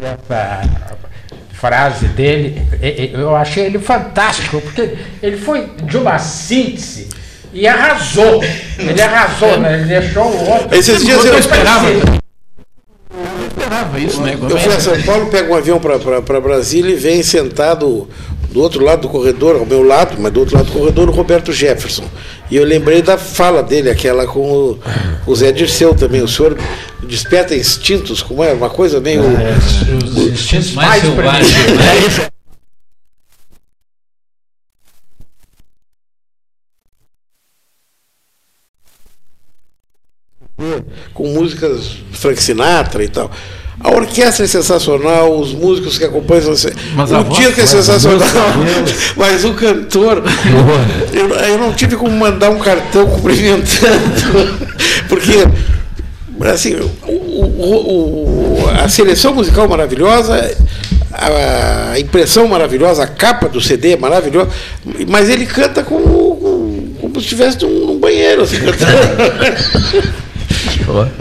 Essa 0.07 0.61
frase 1.53 2.07
dele, 2.09 2.61
eu 3.13 3.35
achei 3.35 3.65
ele 3.65 3.79
fantástico, 3.79 4.61
porque 4.61 4.95
ele 5.23 5.37
foi 5.37 5.67
de 5.83 5.97
uma 5.97 6.19
síntese 6.19 7.09
e 7.53 7.67
arrasou. 7.67 8.43
Ele 8.77 9.01
arrasou, 9.01 9.59
né? 9.59 9.73
Ele 9.75 9.85
deixou 9.85 10.25
o 10.25 10.49
outro. 10.49 10.75
Esses 10.77 11.03
dias 11.03 11.25
eu- 11.25 11.33
Eu 11.33 11.39
esperava. 11.39 11.89
Eu 11.89 13.47
esperava 13.47 13.99
isso, 13.99 14.21
né? 14.21 14.37
Eu 14.39 14.57
fui 14.57 14.73
a 14.73 14.79
São 14.79 15.01
Paulo, 15.01 15.27
pego 15.27 15.53
um 15.53 15.57
avião 15.57 15.79
para 15.79 16.39
Brasília 16.39 16.93
e 16.93 16.97
vem 16.99 17.23
sentado 17.23 18.07
do 18.57 18.63
outro 18.63 18.83
lado 18.83 19.03
do 19.03 19.09
corredor, 19.09 19.55
ao 19.55 19.67
meu 19.67 19.83
lado, 19.83 20.19
mas 20.19 20.33
do 20.33 20.39
outro 20.39 20.57
lado 20.57 20.65
do 20.65 20.71
corredor, 20.71 21.09
o 21.09 21.11
Roberto 21.11 21.53
Jefferson. 21.53 22.09
E 22.49 22.55
eu 22.55 22.65
lembrei 22.65 23.03
da 23.03 23.15
fala 23.15 23.61
dele, 23.61 23.87
aquela 23.87 24.25
com 24.25 24.39
o, 24.39 24.79
o 25.27 25.35
Zé 25.35 25.51
Dirceu 25.51 25.93
também. 25.93 26.23
O 26.23 26.27
senhor 26.27 26.57
desperta 27.03 27.55
instintos, 27.55 28.23
como 28.23 28.43
é? 28.43 28.51
Uma 28.53 28.71
coisa 28.71 28.99
meio. 28.99 29.21
Os 29.21 30.17
instintos 30.17 30.73
mais 30.73 31.03
mais 31.03 31.45
selvagens. 31.45 32.17
né? 32.17 32.27
com 41.13 41.27
músicas 41.27 41.97
Frank 42.11 42.41
Sinatra 42.41 43.03
e 43.03 43.07
tal. 43.07 43.29
A 43.79 43.91
orquestra 43.91 44.43
é 44.45 44.47
sensacional, 44.47 45.39
os 45.39 45.53
músicos 45.53 45.97
que 45.99 46.03
acompanham 46.05 46.55
são 46.55 46.71
Mas 46.95 47.11
o 47.11 47.23
disco 47.25 47.61
é 47.61 47.65
sensacional, 47.65 48.25
mas 49.15 49.45
o 49.45 49.53
cantor, 49.53 50.23
eu, 51.13 51.29
eu 51.29 51.57
não 51.59 51.71
tive 51.73 51.95
como 51.95 52.11
mandar 52.11 52.49
um 52.49 52.57
cartão 52.57 53.05
cumprimentando, 53.11 54.67
porque 55.07 55.47
assim, 56.51 56.75
o- 56.75 57.11
o- 57.11 58.63
o- 58.63 58.69
a 58.83 58.89
seleção 58.89 59.33
musical 59.35 59.67
maravilhosa, 59.67 60.55
a 61.13 61.99
impressão 61.99 62.47
maravilhosa, 62.47 63.03
a 63.03 63.07
capa 63.07 63.47
do 63.47 63.61
CD 63.61 63.91
é 63.93 63.97
maravilhosa, 63.97 64.49
mas 65.07 65.29
ele 65.29 65.45
canta 65.45 65.83
como, 65.83 66.03
como, 66.35 66.95
como 66.99 67.13
se 67.15 67.19
estivesse 67.21 67.61
num, 67.63 67.85
num 67.87 67.99
banheiro, 67.99 68.41
assim, 68.43 68.57
cantando. 68.57 70.17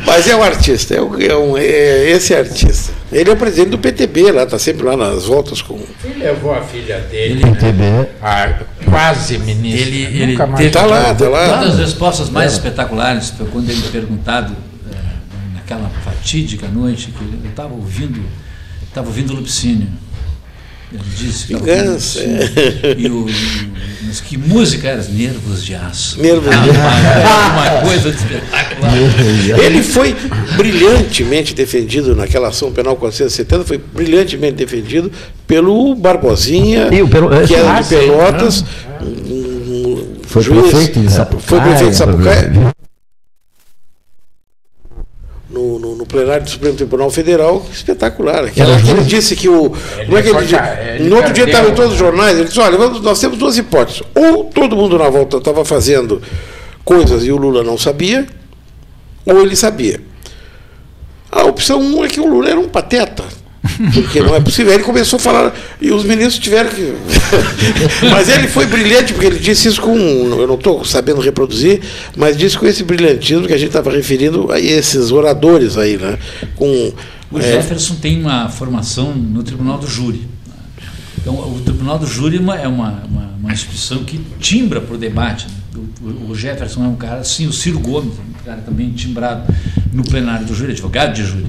Mas 0.06 0.28
é 0.28 0.36
um 0.36 0.42
artista, 0.42 0.94
é, 0.94 1.00
um, 1.02 1.20
é 1.20 1.36
um- 1.36 1.56
é 1.58 2.10
esse 2.10 2.34
artista. 2.34 2.92
Ele 3.12 3.30
é 3.30 3.32
o 3.32 3.36
presidente 3.36 3.70
do 3.70 3.78
PTB 3.78 4.30
lá, 4.32 4.42
está 4.44 4.58
sempre 4.58 4.84
lá 4.84 4.96
nas 4.96 5.24
voltas 5.26 5.60
com. 5.62 5.78
Ele 6.04 6.22
levou 6.24 6.54
a 6.54 6.62
filha 6.62 6.98
dele, 7.00 7.42
Ele- 7.42 7.72
né? 7.72 8.06
A 8.22 8.54
quase 8.90 9.38
ministra. 9.38 9.80
Ele- 9.86 10.02
ele 10.04 10.26
Nunca 10.32 10.46
mais 10.46 10.58
teve- 10.58 10.70
Tá 10.70 10.86
lá, 10.86 11.14
tá 11.14 11.28
Uma 11.28 11.38
lá. 11.38 11.56
das 11.64 11.78
respostas 11.78 12.30
mais 12.30 12.52
espetaculares 12.52 13.30
foi 13.30 13.46
quando 13.46 13.70
ele 13.70 13.82
perguntado 13.90 14.54
eh, 14.92 14.96
naquela 15.54 15.90
fatídica 16.04 16.66
noite 16.68 17.10
que 17.16 17.22
ele 17.24 17.48
estava 17.48 17.72
ouvindo, 17.74 18.22
estava 18.88 19.06
ouvindo 19.08 19.32
Lupicínio. 19.34 19.88
Disse 21.16 21.48
Vingança, 21.48 22.20
Lupicínio. 22.20 22.94
E 22.96 23.08
o, 23.10 23.26
mas 24.06 24.20
que 24.20 24.36
música 24.38 24.86
era? 24.88 25.02
Nervos 25.02 25.64
de 25.64 25.74
aço. 25.74 26.20
Nervos 26.22 26.44
de 26.48 26.70
Ah, 27.26 27.80
uma, 27.82 27.88
coisa 27.88 28.10
de 28.12 28.16
espetacular. 28.16 28.92
Ele 29.64 29.82
foi 29.82 30.14
brilhantemente 30.56 31.54
defendido 31.54 32.14
naquela 32.14 32.48
ação 32.48 32.70
penal 32.72 32.94
470, 32.96 33.64
foi 33.64 33.78
brilhantemente 33.78 34.54
defendido 34.54 35.10
pelo 35.46 35.94
Barbosinha, 35.96 36.88
E 36.92 37.02
o 37.02 37.08
Pelo- 37.08 37.30
que 37.46 37.54
era 37.54 37.78
Ah, 37.78 37.80
de 37.80 37.88
sim. 37.88 37.96
Pelotas. 37.96 38.64
um 39.02 40.06
Foi 40.24 40.42
juiz, 40.42 40.70
prefeito 40.70 41.00
de 41.00 41.12
Sapucaia. 41.12 41.42
Foi 41.48 41.60
prefeito 41.60 41.90
de 41.90 41.96
Sapucaia. 41.96 42.52
Plenário 46.06 46.44
do 46.44 46.50
Supremo 46.50 46.76
Tribunal 46.76 47.10
Federal, 47.10 47.64
espetacular. 47.72 48.44
Aquela 48.44 48.80
que 48.80 48.90
ele 48.90 49.02
disse 49.04 49.34
que 49.36 49.48
o. 49.48 49.70
como 50.04 50.18
é 50.18 50.22
que 50.22 50.28
ele 50.28 50.38
disse? 50.42 50.54
No 51.08 51.16
outro 51.16 51.32
dia 51.32 51.44
estava 51.44 51.68
em 51.68 51.74
todos 51.74 51.92
os 51.92 51.98
jornais, 51.98 52.36
ele 52.38 52.46
disse, 52.48 52.60
olha, 52.60 52.76
vamos- 52.78 53.00
nós 53.02 53.18
temos 53.20 53.36
duas 53.38 53.56
hipóteses. 53.58 54.02
Ou 54.14 54.44
todo 54.44 54.76
mundo 54.76 54.98
na 54.98 55.08
volta 55.08 55.36
estava 55.38 55.64
fazendo 55.64 56.20
coisas 56.84 57.24
e 57.24 57.32
o 57.32 57.36
Lula 57.36 57.62
não 57.64 57.76
sabia, 57.76 58.26
ou 59.24 59.40
ele 59.42 59.56
sabia. 59.56 60.00
A 61.30 61.42
opção 61.44 61.80
um 61.80 62.04
é 62.04 62.08
que 62.08 62.20
o 62.20 62.26
Lula 62.26 62.48
era 62.50 62.58
um 62.60 62.68
pateta. 62.68 63.24
Porque 63.92 64.20
não 64.20 64.34
é 64.34 64.40
possível. 64.40 64.72
Aí 64.72 64.78
ele 64.78 64.84
começou 64.84 65.18
a 65.18 65.20
falar, 65.20 65.54
e 65.80 65.90
os 65.90 66.04
ministros 66.04 66.38
tiveram 66.38 66.70
que. 66.70 66.94
mas 68.10 68.28
ele 68.28 68.48
foi 68.48 68.66
brilhante, 68.66 69.12
porque 69.12 69.26
ele 69.26 69.38
disse 69.38 69.68
isso 69.68 69.80
com. 69.80 69.96
Eu 69.96 70.46
não 70.46 70.54
estou 70.54 70.84
sabendo 70.84 71.20
reproduzir, 71.20 71.80
mas 72.16 72.36
disse 72.36 72.58
com 72.58 72.66
esse 72.66 72.82
brilhantismo 72.84 73.46
que 73.46 73.52
a 73.52 73.58
gente 73.58 73.68
estava 73.68 73.90
referindo 73.90 74.50
a 74.52 74.60
esses 74.60 75.10
oradores 75.10 75.76
aí, 75.76 75.96
né? 75.96 76.18
Com. 76.54 76.92
O 77.30 77.38
é, 77.38 77.42
Jefferson 77.42 77.96
tem 77.96 78.20
uma 78.20 78.48
formação 78.48 79.14
no 79.14 79.42
Tribunal 79.42 79.78
do 79.78 79.86
Júri. 79.86 80.26
Então, 81.18 81.34
o 81.34 81.60
Tribunal 81.64 81.98
do 81.98 82.06
Júri 82.06 82.36
é 82.36 82.40
uma, 82.40 82.56
é 82.56 82.68
uma, 82.68 83.02
uma, 83.10 83.34
uma 83.40 83.52
instituição 83.52 84.04
que 84.04 84.20
timbra 84.38 84.80
para 84.80 84.94
o 84.94 84.98
debate. 84.98 85.46
O, 86.00 86.30
o 86.30 86.34
Jefferson 86.36 86.84
é 86.84 86.88
um 86.88 86.94
cara, 86.94 87.20
assim, 87.20 87.48
o 87.48 87.52
Ciro 87.52 87.80
Gomes, 87.80 88.12
um 88.14 88.44
cara 88.44 88.58
também 88.58 88.90
timbrado 88.90 89.52
no 89.92 90.04
plenário 90.04 90.46
do 90.46 90.54
júri, 90.54 90.70
advogado 90.70 91.14
de 91.14 91.24
júri. 91.24 91.46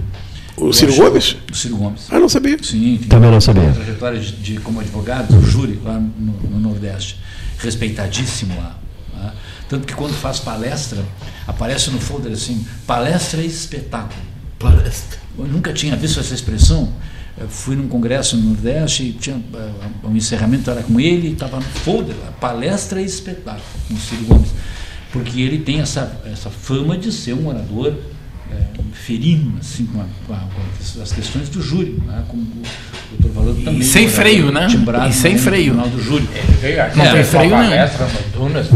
O 0.57 0.73
Ciro 0.73 0.95
Gomes? 0.95 1.37
O 1.51 1.55
Ciro 1.55 1.77
Gomes. 1.77 2.07
Ah, 2.09 2.19
não 2.19 2.27
sabia. 2.27 2.57
Sim, 2.61 2.97
tem 2.97 3.07
Também 3.07 3.29
não 3.29 3.39
sabia. 3.39 3.71
trajetória 3.71 4.19
de, 4.19 4.31
de, 4.31 4.59
como 4.59 4.79
advogado 4.79 5.27
do 5.27 5.45
júri 5.45 5.79
lá 5.83 5.99
no, 5.99 6.33
no 6.49 6.59
Nordeste. 6.59 7.19
Respeitadíssimo 7.59 8.55
lá. 8.57 8.75
Tá? 9.13 9.33
Tanto 9.69 9.85
que 9.85 9.93
quando 9.93 10.13
faz 10.15 10.39
palestra, 10.39 11.05
aparece 11.45 11.91
no 11.91 11.99
folder 11.99 12.31
assim, 12.31 12.65
palestra 12.87 13.41
e 13.41 13.45
espetáculo. 13.45 14.19
Palestra. 14.57 15.19
Eu 15.37 15.45
nunca 15.45 15.71
tinha 15.71 15.95
visto 15.95 16.19
essa 16.19 16.33
expressão. 16.33 16.91
Eu 17.39 17.47
fui 17.47 17.75
num 17.75 17.87
congresso 17.87 18.35
no 18.35 18.49
Nordeste 18.49 19.03
e 19.03 19.13
tinha 19.13 19.39
o 20.03 20.07
um 20.07 20.15
encerramento 20.15 20.71
era 20.71 20.81
com 20.81 20.99
ele, 20.99 21.33
estava 21.33 21.57
no 21.57 21.61
folder, 21.61 22.15
lá, 22.19 22.31
palestra 22.31 22.99
e 22.99 23.05
espetáculo 23.05 23.63
com 23.87 23.93
o 23.93 23.97
Ciro 23.99 24.25
Gomes, 24.25 24.49
porque 25.13 25.39
ele 25.39 25.59
tem 25.59 25.79
essa, 25.79 26.19
essa 26.25 26.49
fama 26.49 26.97
de 26.97 27.11
ser 27.11 27.33
um 27.33 27.47
orador 27.47 27.93
é, 28.51 28.67
ferino 28.93 29.57
assim, 29.59 29.85
com, 29.85 30.01
a, 30.01 30.05
com, 30.25 30.33
a, 30.33 30.37
com, 30.37 31.01
as 31.01 31.11
questões 31.11 31.49
do 31.49 31.61
júri, 31.61 31.97
né? 32.05 32.23
como 32.27 32.41
o 32.43 32.63
doutor 33.17 33.31
Valor 33.31 33.55
também. 33.55 33.79
E 33.79 33.83
sem 33.83 34.09
freio, 34.09 34.51
né? 34.51 34.67
E 35.09 35.13
sem 35.13 35.33
no 35.33 35.39
freio. 35.39 35.73
Do 35.73 36.01
júri. 36.01 36.27
Ele 36.33 36.57
veio 36.57 36.83
aqui, 36.83 36.97
Não 36.97 37.05
fez 37.05 37.29
tem 37.29 37.39
uma 37.39 37.47
freio 37.47 37.51
palestra 37.51 38.07
Dunas, 38.33 38.67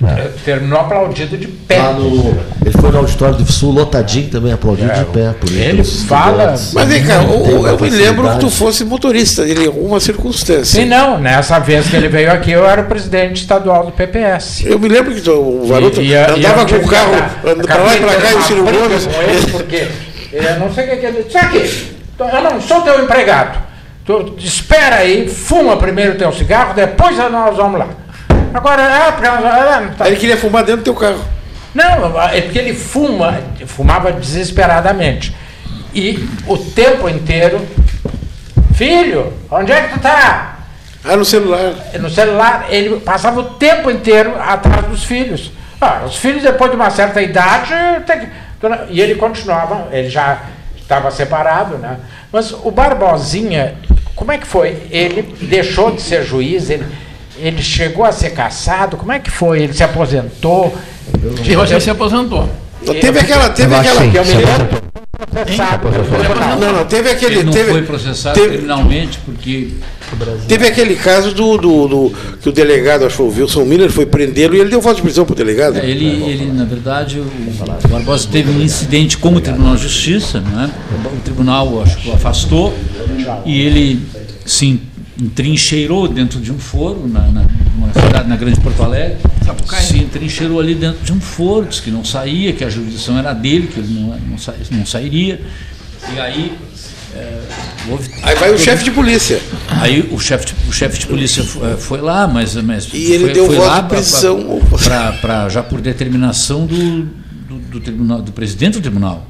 Obrigado. 0.00 0.44
terminou 0.44 0.80
aplaudido 0.80 1.38
de 1.38 1.46
pé. 1.46 1.78
Lá 1.78 1.92
no, 1.92 2.36
ele 2.64 2.78
foi 2.78 2.90
no 2.90 2.98
auditório 2.98 3.36
do 3.36 3.50
Sul, 3.50 3.72
lotadinho 3.72 4.28
também, 4.28 4.52
aplaudido 4.52 4.90
É, 4.90 4.94
de 4.94 5.04
pé. 5.06 5.34
Por 5.40 5.50
ele 5.50 5.82
fala-. 5.82 6.54
Mas 6.74 6.88
vem 6.88 7.02
cá, 7.04 7.20
uma 7.20 7.68
eu 7.68 7.78
me 7.78 7.90
lembro 7.90 8.30
que 8.30 8.38
tu 8.40 8.50
fosse 8.50 8.84
motorista 8.84 9.46
em 9.46 9.66
alguma 9.66 9.98
circunstância. 9.98 10.82
Sim, 10.82 10.86
não. 10.86 11.18
Nessa 11.18 11.58
vez 11.58 11.88
que 11.88 11.96
ele 11.96 12.08
veio 12.08 12.30
aqui, 12.30 12.52
eu 12.52 12.68
era 12.68 12.82
o 12.82 12.84
presidente 12.84 13.40
estadual 13.40 13.86
do 13.86 13.92
PPS. 13.92 14.66
Eu 14.66 14.78
me 14.78 14.88
lembro 14.88 15.14
que 15.14 15.20
tu, 15.22 15.32
o 15.32 15.66
e 16.00 16.14
andava 16.14 16.62
eu 16.62 16.80
com 16.80 16.86
o 16.86 16.88
carro 16.88 17.12
pra 17.62 17.76
lá 17.76 17.96
e 17.96 18.00
pra 18.00 18.14
cá 18.16 18.32
e 18.32 18.34
o 18.34 18.42
Ciro 18.42 18.64
Gomes. 18.64 19.08
porque 19.50 19.88
eu 20.32 20.60
não 20.60 20.72
sei 20.72 20.84
o 20.84 20.90
que, 20.90 20.96
que 20.96 21.06
ele 21.06 21.22
disse. 21.22 21.38
Aqui, 21.38 21.92
eu 22.18 22.42
não 22.42 22.60
sou 22.60 22.82
teu 22.82 23.02
empregado. 23.02 23.64
Tu 24.04 24.36
espera 24.38 24.96
aí, 24.96 25.28
fuma 25.28 25.76
primeiro 25.78 26.16
teu 26.16 26.32
cigarro, 26.32 26.74
depois 26.74 27.16
nós 27.16 27.56
vamos 27.56 27.80
lá. 27.80 27.88
Agora, 28.56 28.82
é, 28.82 29.12
porque 29.12 29.26
é, 29.26 29.94
tá- 29.98 30.06
ele 30.06 30.16
queria 30.16 30.36
fumar 30.38 30.64
dentro 30.64 30.80
do 30.80 30.84
teu 30.84 30.94
carro. 30.94 31.22
Não, 31.74 32.18
é 32.22 32.40
porque 32.40 32.58
ele 32.58 32.72
fuma, 32.72 33.38
fumava 33.66 34.10
desesperadamente. 34.10 35.36
E 35.94 36.26
o 36.46 36.56
tempo 36.56 37.06
inteiro, 37.06 37.60
filho, 38.74 39.30
onde 39.50 39.72
é 39.72 39.82
que 39.82 39.94
tu 39.94 40.00
tá? 40.00 40.56
Ah, 41.04 41.16
no 41.16 41.24
celular. 41.24 41.74
No 42.00 42.08
celular, 42.08 42.66
ele 42.70 42.98
passava 43.00 43.40
o 43.40 43.44
tempo 43.44 43.90
inteiro 43.90 44.34
atrás 44.40 44.86
dos 44.86 45.04
filhos. 45.04 45.52
Ah, 45.78 46.04
os 46.06 46.16
filhos, 46.16 46.42
depois 46.42 46.70
de 46.70 46.76
uma 46.76 46.88
certa 46.90 47.20
idade, 47.20 47.74
que... 48.06 48.28
E 48.88 49.02
ele 49.02 49.16
continuava, 49.16 49.88
ele 49.92 50.08
já 50.08 50.40
estava 50.78 51.10
separado, 51.10 51.76
né? 51.76 51.98
Mas 52.32 52.52
o 52.52 52.70
Barbosinha, 52.70 53.74
como 54.14 54.32
é 54.32 54.38
que 54.38 54.46
foi? 54.46 54.82
Ele 54.90 55.22
deixou 55.42 55.90
de 55.90 56.00
ser 56.00 56.24
juiz, 56.24 56.70
ele, 56.70 56.86
ele 57.38 57.62
chegou 57.62 58.04
a 58.04 58.12
ser 58.12 58.30
caçado, 58.30 58.96
como 58.96 59.12
é 59.12 59.18
que 59.18 59.30
foi? 59.30 59.62
Ele 59.62 59.72
se 59.72 59.82
aposentou? 59.84 60.76
Que 61.44 61.52
ele 61.52 61.80
se 61.80 61.90
aposentou. 61.90 62.48
Teve 63.00 63.18
aquela. 63.18 63.48
Teve 63.50 63.74
aquela 63.74 64.08
que 64.08 64.16
eu 64.18 64.24
me 64.24 64.34
lembro. 64.34 64.86
Não, 66.60 66.72
não, 66.72 66.84
teve 66.84 67.10
aquele. 67.10 67.36
Ele 67.36 67.44
não 67.44 67.52
teve, 67.52 67.70
foi 67.70 67.82
processado 67.82 68.34
teve- 68.38 68.54
criminalmente 68.54 69.18
porque 69.24 69.70
Teve 70.46 70.68
aquele 70.68 70.94
caso 70.94 71.34
do, 71.34 71.56
do, 71.58 71.88
do- 71.88 72.12
que 72.40 72.48
o 72.48 72.52
delegado, 72.52 73.04
acho 73.04 73.16
que 73.16 73.16
foi 73.16 73.26
o 73.26 73.40
Wilson 73.42 73.64
Miller, 73.64 73.90
foi 73.90 74.06
prendê-lo 74.06 74.54
e 74.54 74.60
ele 74.60 74.70
deu 74.70 74.80
voz 74.80 74.94
de 74.96 75.02
prisão 75.02 75.24
pro 75.24 75.34
delegado. 75.34 75.78
É, 75.78 75.84
Ele, 75.90 76.06
ele, 76.30 76.52
na 76.52 76.64
verdade, 76.64 77.18
o 77.18 77.22
o 77.22 77.88
Barbosa 77.88 78.28
teve 78.30 78.50
um 78.52 78.62
incidente 78.62 79.18
com 79.18 79.30
o 79.34 79.40
Tribunal 79.40 79.74
de 79.74 79.82
Justiça, 79.82 80.40
não 80.40 80.62
é? 80.62 80.66
o 80.66 81.20
tribunal 81.24 81.82
acho 81.82 81.96
que 81.96 82.08
o 82.08 82.12
afastou 82.12 82.72
e 83.44 83.60
ele 83.62 84.00
se 84.44 84.80
entrincheirou 85.20 86.08
dentro 86.08 86.40
de 86.40 86.52
um 86.52 86.58
foro 86.58 87.06
na, 87.08 87.20
na, 87.28 87.42
numa 87.74 87.92
cidade 87.92 88.28
na 88.28 88.36
Grande 88.36 88.60
Porto 88.60 88.82
Alegre, 88.82 89.16
Sapucaí. 89.44 89.82
se 89.82 89.98
entrincheirou 89.98 90.60
ali 90.60 90.74
dentro 90.74 91.04
de 91.04 91.12
um 91.12 91.20
foro, 91.20 91.66
disse 91.66 91.82
que 91.82 91.90
não 91.90 92.04
saía, 92.04 92.52
que 92.52 92.62
a 92.64 92.68
jurisdição 92.68 93.18
era 93.18 93.32
dele, 93.32 93.66
que 93.68 93.80
ele 93.80 93.94
não, 93.98 94.18
não, 94.18 94.38
sa- 94.38 94.54
não 94.70 94.84
sairia. 94.84 95.40
E 96.14 96.20
aí 96.20 96.52
é, 97.14 97.40
houve 97.88 98.10
Aí 98.22 98.34
vai 98.36 98.52
o 98.52 98.58
chefe 98.58 98.84
de 98.84 98.90
polícia. 98.90 99.40
Aí 99.68 100.08
o 100.12 100.18
chefe 100.20 100.46
de, 100.46 100.54
o 100.68 100.72
chefe 100.72 100.98
de 100.98 101.06
polícia 101.06 101.42
fo- 101.42 101.64
eh, 101.64 101.76
foi 101.78 102.00
lá, 102.00 102.26
mas, 102.28 102.54
mas 102.56 102.88
E 102.92 103.12
ele 103.12 103.24
foi, 103.24 103.32
deu 103.32 103.46
foi 103.46 103.56
voz 103.56 103.68
lá 103.68 103.80
de 103.80 103.88
prisão. 103.88 104.60
pra- 104.68 104.78
pra- 104.78 105.12
pra- 105.12 105.48
já 105.48 105.62
por 105.62 105.80
determinação 105.80 106.66
do, 106.66 107.02
do, 107.48 107.58
do 107.70 107.80
tribunal, 107.80 108.20
do 108.20 108.32
presidente 108.32 108.74
do 108.74 108.80
tribunal. 108.82 109.26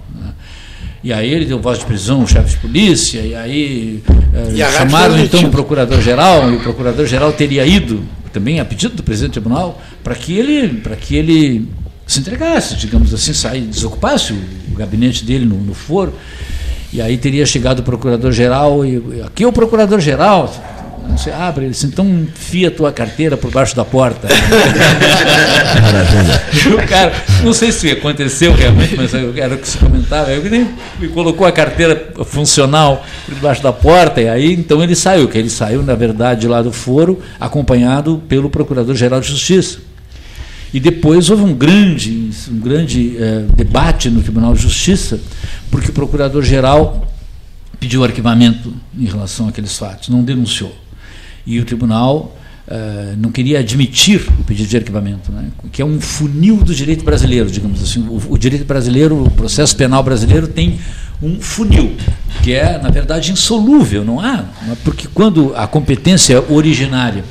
E 1.06 1.12
aí 1.12 1.32
ele 1.32 1.44
deu 1.44 1.60
voz 1.60 1.78
de 1.78 1.84
prisão, 1.84 2.24
o 2.24 2.26
chefe 2.26 2.50
de 2.50 2.56
polícia, 2.56 3.20
e 3.20 3.32
aí 3.32 4.02
eh, 4.34 4.54
E 4.54 4.72
chamaram 4.72 5.16
então 5.16 5.40
o 5.40 5.50
procurador-geral, 5.52 6.50
e 6.50 6.56
o 6.56 6.58
procurador-geral 6.58 7.32
teria 7.32 7.64
ido, 7.64 8.02
também 8.32 8.58
a 8.58 8.64
pedido 8.64 8.96
do 8.96 9.04
presidente 9.04 9.30
do 9.30 9.40
tribunal, 9.40 9.80
para 10.02 10.16
que 10.16 10.36
ele, 10.36 10.80
para 10.80 10.96
que 10.96 11.14
ele 11.14 11.68
se 12.08 12.18
entregasse, 12.18 12.74
digamos 12.74 13.14
assim, 13.14 13.32
sair, 13.32 13.60
desocupasse 13.60 14.32
o, 14.32 14.36
o 14.72 14.74
gabinete 14.74 15.24
dele 15.24 15.44
no, 15.44 15.54
no 15.54 15.74
foro. 15.74 16.12
E 16.92 17.00
aí 17.00 17.16
teria 17.16 17.46
chegado 17.46 17.78
o 17.78 17.82
procurador-geral 17.84 18.84
e 18.84 19.22
aqui 19.24 19.44
é 19.44 19.46
o 19.46 19.52
procurador-geral. 19.52 20.52
Você 21.10 21.30
abre, 21.30 21.64
ele 21.64 21.72
disse, 21.72 21.86
então 21.86 22.06
enfia 22.06 22.68
a 22.68 22.70
tua 22.70 22.92
carteira 22.92 23.36
por 23.36 23.50
baixo 23.50 23.74
da 23.74 23.84
porta. 23.84 24.28
o 26.72 26.88
cara, 26.88 27.12
não 27.42 27.52
sei 27.52 27.72
se 27.72 27.90
aconteceu 27.90 28.54
realmente, 28.54 28.96
mas 28.96 29.12
era 29.14 29.54
o 29.54 29.58
que 29.58 29.68
se 29.68 29.78
comentava. 29.78 30.32
Ele 30.32 30.66
me 30.98 31.08
colocou 31.08 31.46
a 31.46 31.52
carteira 31.52 32.12
funcional 32.24 33.04
por 33.24 33.34
debaixo 33.34 33.62
da 33.62 33.72
porta, 33.72 34.20
e 34.20 34.28
aí 34.28 34.52
então 34.52 34.82
ele 34.82 34.94
saiu, 34.94 35.28
que 35.28 35.38
ele 35.38 35.50
saiu, 35.50 35.82
na 35.82 35.94
verdade, 35.94 36.46
lá 36.46 36.62
do 36.62 36.72
foro, 36.72 37.20
acompanhado 37.40 38.22
pelo 38.28 38.50
Procurador-Geral 38.50 39.20
de 39.20 39.28
Justiça. 39.28 39.78
E 40.72 40.80
depois 40.80 41.30
houve 41.30 41.42
um 41.42 41.54
grande, 41.54 42.30
um 42.50 42.58
grande 42.58 43.16
eh, 43.18 43.44
debate 43.54 44.10
no 44.10 44.20
Tribunal 44.20 44.52
de 44.52 44.60
Justiça, 44.60 45.20
porque 45.70 45.90
o 45.90 45.92
Procurador-Geral 45.92 47.06
pediu 47.78 48.02
arquivamento 48.04 48.74
em 48.98 49.04
relação 49.04 49.48
àqueles 49.48 49.76
fatos, 49.76 50.08
não 50.08 50.22
denunciou. 50.22 50.74
E 51.46 51.60
o 51.60 51.64
Tribunal 51.64 52.36
eh, 52.68 53.14
não 53.16 53.30
queria 53.30 53.60
admitir 53.60 54.26
o 54.40 54.42
pedido 54.42 54.68
de 54.68 54.76
arquivamento, 54.76 55.30
né, 55.30 55.50
que 55.70 55.80
é 55.80 55.84
um 55.84 56.00
funil 56.00 56.56
do 56.56 56.74
direito 56.74 57.04
brasileiro, 57.04 57.48
digamos 57.48 57.80
assim. 57.80 58.00
O, 58.00 58.20
o 58.30 58.36
direito 58.36 58.64
brasileiro, 58.64 59.22
o 59.22 59.30
processo 59.30 59.76
penal 59.76 60.02
brasileiro 60.02 60.48
tem 60.48 60.80
um 61.22 61.40
funil, 61.40 61.96
que 62.42 62.52
é, 62.52 62.78
na 62.82 62.90
verdade, 62.90 63.30
insolúvel, 63.30 64.04
não 64.04 64.18
há? 64.18 64.44
Porque 64.82 65.06
quando 65.14 65.54
a 65.54 65.68
competência 65.68 66.42
originária 66.50 67.24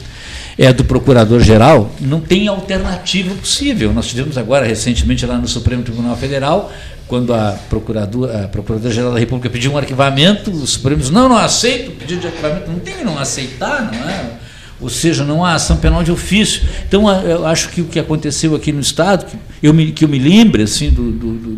é 0.58 0.72
do 0.72 0.86
procurador-geral, 0.86 1.94
não 2.00 2.22
tem 2.22 2.48
alternativa 2.48 3.36
possível. 3.36 3.92
Nós 3.92 4.08
tivemos 4.08 4.38
agora, 4.38 4.66
recentemente, 4.66 5.26
lá 5.26 5.38
no 5.38 5.50
Supremo 5.50 5.84
Tribunal 5.84 6.16
Federal, 6.16 6.72
quando 7.08 7.34
a 7.34 7.52
procurador- 7.70 8.30
a 8.30 8.48
Procuradora-Geral 8.48 9.14
da 9.14 9.20
República 9.20 9.50
pediu 9.50 9.72
um 9.72 9.78
arquivamento, 9.78 10.52
o 10.52 10.66
Supremo 10.66 11.00
disse, 11.00 11.12
não, 11.12 11.30
não 11.30 11.38
aceito 11.38 11.90
o 11.90 11.92
pedido 11.92 12.22
de 12.22 12.28
arquivamento. 12.28 12.72
Não 12.72 12.80
tem 12.80 13.04
não 13.04 13.18
aceitar, 13.18 13.92
não 13.92 14.10
é? 14.10 14.32
Ou 14.82 14.90
seja, 14.90 15.24
não 15.24 15.46
há 15.46 15.54
ação 15.54 15.78
penal 15.78 16.04
de 16.04 16.12
ofício. 16.12 16.64
Então, 16.88 17.10
eu 17.22 17.46
acho 17.46 17.70
que 17.70 17.82
o 17.82 17.86
que 17.86 18.00
aconteceu 18.00 18.56
aqui 18.56 18.72
no 18.72 18.82
Estado, 18.82 19.26
que 19.26 19.38
eu 19.62 19.74
me, 19.74 19.92
que 19.92 20.04
eu 20.04 20.10
me 20.10 20.20
lembre 20.20 20.64
assim, 20.64 20.90
do, 20.90 21.12
do, 21.12 21.34
do, 21.34 21.56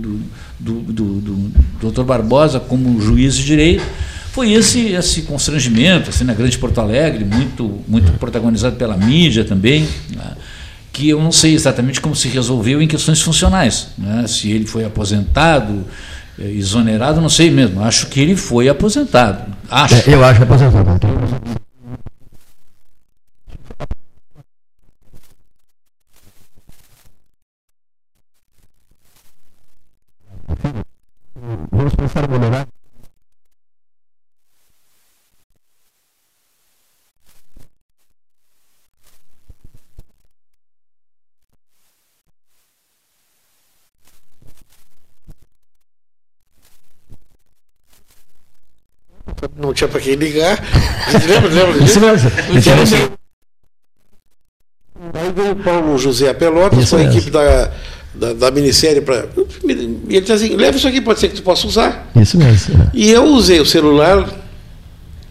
do, 0.59 0.71
do, 0.81 1.03
do, 1.21 1.51
doutor 1.81 2.05
Barbosa 2.05 2.59
como 2.59 3.01
juiz 3.01 3.35
de 3.35 3.45
direito, 3.45 3.83
foi 4.31 4.51
esse 4.51 4.89
esse 4.89 5.23
constrangimento 5.23 6.11
assim 6.11 6.23
na 6.23 6.33
Grande 6.35 6.59
Porto 6.59 6.79
Alegre 6.79 7.25
muito 7.25 7.81
muito 7.87 8.11
protagonizado 8.19 8.75
pela 8.75 8.95
mídia 8.95 9.43
também 9.43 9.87
né, 10.15 10.33
que 10.97 11.09
eu 11.09 11.21
não 11.21 11.31
sei 11.31 11.53
exatamente 11.53 12.01
como 12.01 12.15
se 12.15 12.27
resolveu 12.27 12.81
em 12.81 12.87
questões 12.87 13.21
funcionais 13.21 13.89
né, 13.95 14.25
se 14.25 14.49
ele 14.49 14.65
foi 14.65 14.83
aposentado 14.83 15.85
eh, 16.39 16.53
exonerado 16.53 17.21
não 17.21 17.29
sei 17.29 17.51
mesmo 17.51 17.83
acho 17.83 18.07
que 18.07 18.19
ele 18.19 18.35
foi 18.35 18.67
aposentado 18.67 19.55
acho 19.69 19.93
É, 20.09 20.15
eu 20.15 20.25
acho 20.25 20.41
aposentado. 20.41 20.99
Vamos 31.71 31.93
pensar 31.93 32.23
em 32.25 32.27
melhorar. 32.27 32.67
não 49.57 49.66
tinha 49.77 49.87
para 49.87 50.01
quem 50.01 50.15
ligar. 50.15 50.61
Lembra, 51.27 51.49
lembra 51.49 51.71
Isso 51.83 51.83
disso? 51.85 51.99
mesmo. 52.01 52.31
Aí 55.13 55.31
veio 55.35 55.51
o 55.51 55.55
Paulo 55.55 55.97
José 55.97 56.33
Pelotas 56.33 56.79
Isso 56.79 56.95
a 56.95 57.03
equipe 57.03 57.29
da, 57.29 57.71
da, 58.13 58.33
da 58.33 58.51
minissérie 58.51 59.01
para. 59.01 59.27
E 59.63 59.71
ele 59.71 60.21
disse 60.21 60.31
assim: 60.33 60.55
leva 60.55 60.75
isso 60.77 60.87
aqui, 60.87 60.99
pode 60.99 61.19
ser 61.19 61.29
que 61.29 61.35
tu 61.35 61.43
possa 61.43 61.67
usar. 61.67 62.09
Isso 62.15 62.37
mesmo. 62.37 62.89
E 62.93 63.09
eu 63.11 63.23
usei 63.25 63.59
o 63.59 63.65
celular. 63.65 64.27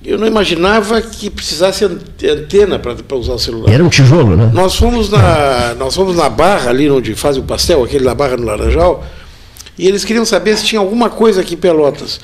Eu 0.04 0.16
não 0.18 0.26
imaginava 0.28 1.02
que 1.02 1.28
precisasse 1.28 1.84
an- 1.84 1.98
antena 2.30 2.78
para 2.78 3.16
usar 3.16 3.32
o 3.32 3.38
celular. 3.40 3.72
Era 3.72 3.82
um 3.82 3.88
tijolo, 3.88 4.36
né? 4.36 4.48
Nós 4.54 4.76
fomos 4.76 5.10
na, 5.10 5.74
nós 5.76 5.96
fomos 5.96 6.14
na 6.16 6.28
barra 6.28 6.70
ali 6.70 6.88
onde 6.88 7.12
fazem 7.16 7.42
o 7.42 7.44
pastel, 7.44 7.82
aquele 7.82 8.04
da 8.04 8.14
barra 8.14 8.36
no 8.36 8.44
Laranjal, 8.46 9.04
e 9.76 9.88
eles 9.88 10.04
queriam 10.04 10.24
saber 10.24 10.56
se 10.56 10.64
tinha 10.64 10.78
alguma 10.80 11.10
coisa 11.10 11.40
aqui 11.40 11.54
em 11.54 11.56
Pelotas. 11.56 12.20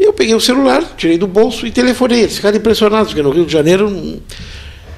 Eu 0.00 0.12
peguei 0.14 0.34
o 0.34 0.40
celular, 0.40 0.82
tirei 0.96 1.18
do 1.18 1.26
bolso 1.26 1.66
e 1.66 1.70
telefonei. 1.70 2.20
Eles 2.22 2.36
ficaram 2.36 2.56
impressionados, 2.56 3.08
porque 3.08 3.22
no 3.22 3.30
Rio 3.30 3.44
de 3.44 3.52
Janeiro. 3.52 3.90
não- 3.90 4.18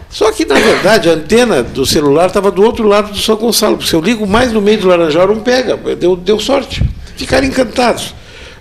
Só 0.08 0.30
que, 0.30 0.44
na 0.44 0.54
verdade, 0.54 1.08
a 1.08 1.12
antena 1.14 1.62
do 1.62 1.84
celular 1.86 2.26
estava 2.26 2.50
do 2.50 2.62
outro 2.62 2.86
lado 2.86 3.10
do 3.12 3.18
São 3.18 3.34
Gonçalo. 3.36 3.76
porque 3.76 3.88
Se 3.90 3.96
eu 3.96 4.00
ligo 4.00 4.26
mais 4.26 4.52
no 4.52 4.60
meio 4.60 4.78
do 4.78 4.88
Laranjal, 4.88 5.26
não 5.26 5.40
pega. 5.40 5.76
Deu, 5.96 6.14
deu 6.16 6.38
sorte. 6.38 6.82
Ficaram 7.16 7.46
encantados. 7.46 8.14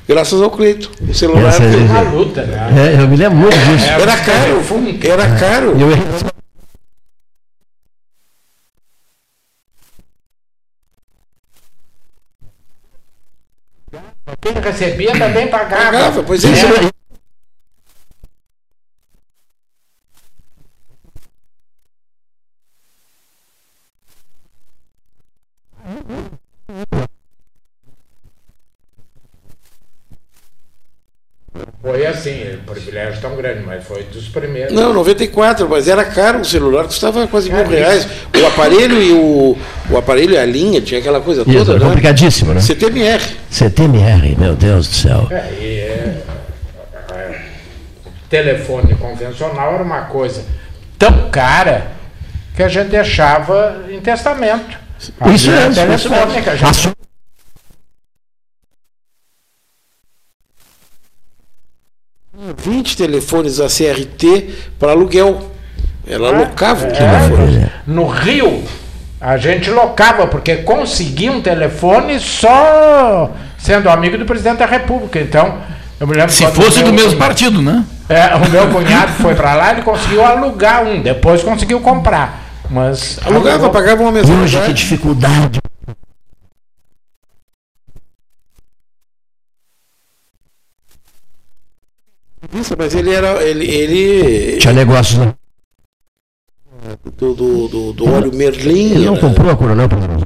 Graças 0.07 0.41
ao 0.41 0.49
Cleito. 0.49 0.89
O 1.07 1.13
celular. 1.13 1.49
Essa 1.49 1.63
é- 1.63 1.67
Uma 1.75 2.01
luta, 2.01 2.41
né? 2.43 2.93
É, 2.97 3.01
eu 3.01 3.07
me 3.07 3.15
lembro 3.17 3.37
muito 3.37 3.53
disso. 3.57 3.85
Era 3.85 4.17
caro. 4.17 4.61
Era 5.03 5.27
caro. 5.39 5.75
E 5.77 5.81
eu 5.81 6.30
Quem 14.41 14.53
recebia 14.53 15.11
também 15.17 15.47
pagava. 15.47 15.83
Pagava, 15.83 16.23
pois 16.23 16.43
é. 16.43 16.49
É. 16.49 17.01
Foi 31.81 32.05
assim, 32.05 32.55
um 32.55 32.59
privilégio 32.71 33.21
tão 33.21 33.35
grande, 33.35 33.61
mas 33.65 33.83
foi 33.83 34.03
dos 34.03 34.27
primeiros. 34.29 34.73
Não, 34.73 34.93
94, 34.93 35.67
mas 35.69 35.87
era 35.87 36.03
caro 36.05 36.39
o 36.39 36.45
celular, 36.45 36.85
custava 36.85 37.27
quase 37.27 37.51
mil 37.51 37.65
reais. 37.65 38.07
O 38.39 38.45
aparelho 38.45 39.01
e 39.01 39.11
o, 39.13 39.57
o 39.89 39.97
aparelho 39.97 40.33
e 40.33 40.37
a 40.37 40.45
linha, 40.45 40.81
tinha 40.81 40.99
aquela 40.99 41.19
coisa 41.21 41.41
Isso, 41.41 41.65
toda, 41.65 41.71
é 41.73 41.79
né? 41.79 41.85
complicadíssimo, 41.85 42.53
né? 42.53 42.61
CTMR. 42.61 43.21
CTMR, 43.49 44.35
meu 44.37 44.55
Deus 44.55 44.87
do 44.87 44.95
céu. 44.95 45.27
É, 45.29 45.49
e 45.59 45.65
é, 45.79 46.23
é, 47.13 47.41
telefone 48.29 48.95
convencional 48.95 49.73
era 49.73 49.83
uma 49.83 50.01
coisa 50.03 50.43
tão 50.97 51.29
cara 51.29 51.91
que 52.55 52.63
a 52.63 52.67
gente 52.67 52.89
deixava 52.89 53.83
em 53.89 53.99
testamento. 53.99 54.79
Isso 55.33 55.49
mesmo, 55.51 55.73
telefone 55.73 55.95
isso 55.95 56.09
mesmo. 56.09 56.43
que 56.43 56.49
a 56.49 56.55
gente- 56.55 56.65
Assu- 56.65 56.91
Tinha 62.33 62.40
20 62.57 62.97
telefones 62.97 63.59
a 63.59 63.67
CRT 63.67 64.49
para 64.79 64.91
aluguel. 64.91 65.51
Ela 66.07 66.29
alocava 66.29 66.85
o 66.85 66.89
É, 66.89 66.91
telefone. 66.93 67.65
no 67.85 68.07
Rio, 68.07 68.63
a 69.19 69.37
gente 69.37 69.69
locava, 69.69 70.25
porque 70.27 70.57
conseguia 70.57 71.31
um 71.31 71.41
telefone 71.41 72.19
só 72.19 73.31
sendo 73.57 73.89
amigo 73.89 74.17
do 74.17 74.25
presidente 74.25 74.57
da 74.57 74.65
República. 74.65 75.19
Então, 75.19 75.57
eu 75.99 76.07
me 76.07 76.13
lembro 76.15 76.31
Se 76.31 76.45
fosse 76.47 76.81
do 76.83 76.91
mesmo 76.91 77.17
partido, 77.19 77.61
né? 77.61 77.85
É, 78.09 78.35
o 78.35 78.49
meu 78.49 78.67
cunhado 78.69 79.11
foi 79.13 79.35
para 79.35 79.53
lá, 79.53 79.71
ele 79.71 79.83
conseguiu 79.83 80.25
alugar 80.25 80.83
um, 80.83 81.01
depois 81.01 81.43
conseguiu 81.43 81.79
comprar. 81.79 82.41
Mas 82.69 83.19
Alugava, 83.25 83.55
alugou. 83.65 83.69
pagava 83.69 84.01
uma 84.01 84.11
Hoje, 84.11 84.21
que 84.23 84.31
mensalidade. 84.33 84.73
dificuldade. 84.73 85.59
Isso, 92.53 92.75
mas 92.77 92.93
ele 92.93 93.11
era. 93.11 93.41
Ele, 93.43 93.65
ele 93.65 94.57
Tinha 94.57 94.73
negócios, 94.73 95.19
né? 95.19 95.33
do, 97.17 97.33
do, 97.33 97.67
do, 97.67 97.93
do 97.93 98.09
óleo 98.11 98.33
Merlin. 98.33 98.91
Ele 98.91 99.05
não 99.05 99.13
né? 99.15 99.21
comprou 99.21 99.51
a 99.51 99.55
Coronel 99.55 99.87
Pedroso. 99.87 100.25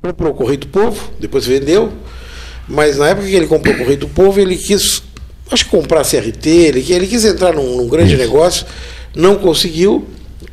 Comprou 0.00 0.32
o 0.32 0.34
Correio 0.34 0.58
do 0.58 0.68
Povo, 0.68 1.12
depois 1.18 1.46
vendeu. 1.46 1.92
Mas 2.68 2.96
na 2.96 3.08
época 3.08 3.26
que 3.26 3.34
ele 3.34 3.46
comprou 3.46 3.74
o 3.74 3.78
Correio 3.78 3.98
do 3.98 4.08
Povo, 4.08 4.40
ele 4.40 4.56
quis, 4.56 5.02
acho 5.50 5.64
que 5.64 5.70
comprar 5.70 6.00
a 6.00 6.04
CRT, 6.04 6.48
ele, 6.48 6.92
ele 6.92 7.06
quis 7.06 7.24
entrar 7.24 7.52
num, 7.52 7.76
num 7.76 7.88
grande 7.88 8.14
Isso. 8.14 8.22
negócio, 8.22 8.66
não 9.14 9.36
conseguiu, 9.36 10.04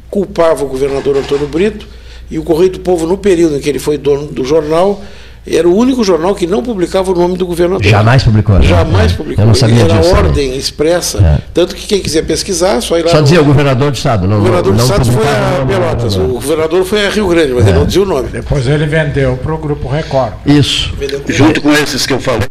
culpava 0.10 0.64
o 0.64 0.68
governador 0.68 1.18
Antônio 1.18 1.48
Brito, 1.48 1.88
e 2.30 2.40
o 2.40 2.44
Correio 2.44 2.72
do 2.72 2.80
Povo, 2.80 3.06
no 3.06 3.18
período 3.18 3.58
em 3.58 3.60
que 3.60 3.68
ele 3.70 3.80
foi 3.80 3.98
dono 3.98 4.28
do 4.28 4.44
jornal, 4.46 5.02
era 5.46 5.68
o 5.68 5.76
único 5.76 6.04
jornal 6.04 6.36
que 6.36 6.46
não 6.46 6.62
publicava 6.62 7.12
o 7.12 7.16
nome 7.16 7.36
do 7.36 7.48
governador. 7.48 7.84
Jamais 7.84 8.22
publicou. 8.24 8.60
né? 8.60 8.62
Jamais 8.62 9.12
É. 9.12 9.16
publicou. 9.16 9.44
Eu 9.44 9.48
não 9.48 9.56
sabia 9.56 9.84
era 9.84 9.98
disso. 9.98 10.14
ordem 10.16 10.56
expressa. 10.56 11.18
É. 11.18 11.38
Tanto 11.52 11.76
que 11.76 11.88
quem 11.88 12.00
quiser 12.00 12.22
pesquisar, 12.26 12.80
só 12.80 12.98
ir 13.00 13.04
lá. 13.04 13.10
Só 13.10 13.18
no- 13.18 13.24
dizia 13.24 13.42
o 13.42 13.46
governador 13.46 13.90
do 13.92 13.96
estado. 13.98 14.28
Não, 14.28 14.38
o 14.38 14.40
governador 14.42 14.74
não 14.76 14.84
Estado 14.84 15.12
foi 15.12 15.24
a 15.28 15.66
Pelotas, 15.66 16.16
o 16.16 16.28
governador 16.28 16.86
foi 16.86 17.08
a 17.08 17.10
Rio 17.10 17.28
Grande, 17.28 17.54
mas 17.54 17.66
ele 17.68 17.78
não 17.80 17.86
dizia 17.88 18.04
o 18.04 18.06
nome. 18.06 18.30
Depois 18.30 18.68
ele 18.68 18.86
vendeu 18.86 19.36
para 19.42 19.54
o 19.56 19.58
Grupo 19.58 19.90
Record. 19.90 20.34
Isso. 20.46 20.94
Junto 21.28 21.60
com 21.60 21.72
esses 21.74 22.06
que 22.06 22.14
eu 22.14 22.20
falei. 22.20 22.48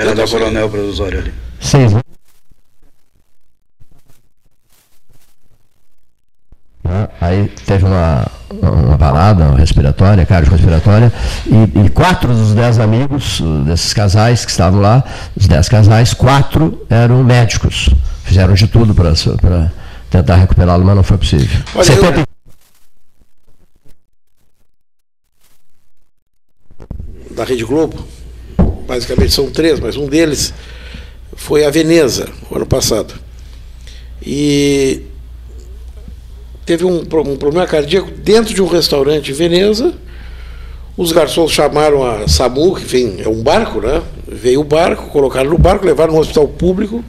Era 0.00 0.14
da 0.14 0.26
Coronel 0.26 0.70
Produzório 0.70 1.18
ali. 1.18 1.34
Seis? 1.60 1.92
Ah, 6.82 7.08
Aí 7.20 7.48
teve 7.66 7.84
uma, 7.84 8.26
uma 8.62 8.96
parada 8.96 9.44
uma 9.44 9.58
respiratória, 9.58 10.24
cardiorrespiratória, 10.24 11.12
e, 11.46 11.84
e 11.84 11.90
quatro 11.90 12.32
dos 12.32 12.54
dez 12.54 12.78
amigos 12.78 13.40
uh, 13.40 13.62
desses 13.64 13.92
casais 13.92 14.42
que 14.42 14.50
estavam 14.50 14.80
lá, 14.80 15.04
os 15.36 15.46
dez 15.46 15.68
casais, 15.68 16.14
quatro 16.14 16.86
eram 16.88 17.22
médicos. 17.22 17.90
Fizeram 18.24 18.54
de 18.54 18.68
tudo 18.68 18.94
para 18.94 19.70
tentar 20.08 20.36
recuperá-lo, 20.36 20.82
mas 20.82 20.96
não 20.96 21.02
foi 21.02 21.18
possível. 21.18 21.60
Olha, 21.74 21.84
70 21.84 22.24
da 27.32 27.44
Rede 27.44 27.64
Globo, 27.64 28.02
basicamente 28.90 29.32
são 29.32 29.48
três, 29.48 29.78
mas 29.78 29.96
um 29.96 30.06
deles 30.06 30.52
foi 31.36 31.64
a 31.64 31.70
Veneza, 31.70 32.28
o 32.50 32.56
ano 32.56 32.66
passado. 32.66 33.14
E 34.20 35.02
teve 36.66 36.84
um, 36.84 36.98
um 36.98 37.36
problema 37.36 37.68
cardíaco 37.68 38.10
dentro 38.10 38.52
de 38.52 38.60
um 38.60 38.66
restaurante 38.66 39.30
em 39.30 39.34
Veneza. 39.34 39.94
Os 40.96 41.12
garçons 41.12 41.52
chamaram 41.52 42.04
a 42.04 42.26
SAMU, 42.26 42.74
que 42.74 42.84
vem, 42.84 43.20
é 43.20 43.28
um 43.28 43.40
barco, 43.44 43.80
né? 43.80 44.02
Veio 44.26 44.60
o 44.60 44.64
barco, 44.64 45.08
colocaram 45.10 45.50
no 45.50 45.58
barco, 45.58 45.86
levaram 45.86 46.12
no 46.12 46.18
hospital 46.18 46.48
público. 46.48 47.04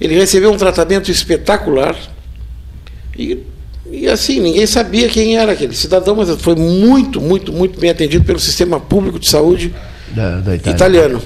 Ele 0.00 0.14
recebeu 0.14 0.50
um 0.50 0.56
tratamento 0.56 1.10
espetacular. 1.10 1.94
E, 3.14 3.44
e 3.90 4.08
assim, 4.08 4.40
ninguém 4.40 4.66
sabia 4.66 5.06
quem 5.06 5.36
era 5.36 5.52
aquele 5.52 5.74
cidadão, 5.74 6.16
mas 6.16 6.30
foi 6.40 6.54
muito, 6.54 7.20
muito, 7.20 7.52
muito 7.52 7.78
bem 7.78 7.90
atendido 7.90 8.24
pelo 8.24 8.40
sistema 8.40 8.80
público 8.80 9.18
de 9.18 9.28
saúde 9.28 9.74
da, 10.18 10.40
da 10.40 10.54
Itália. 10.56 10.76
italiano. 10.76 11.22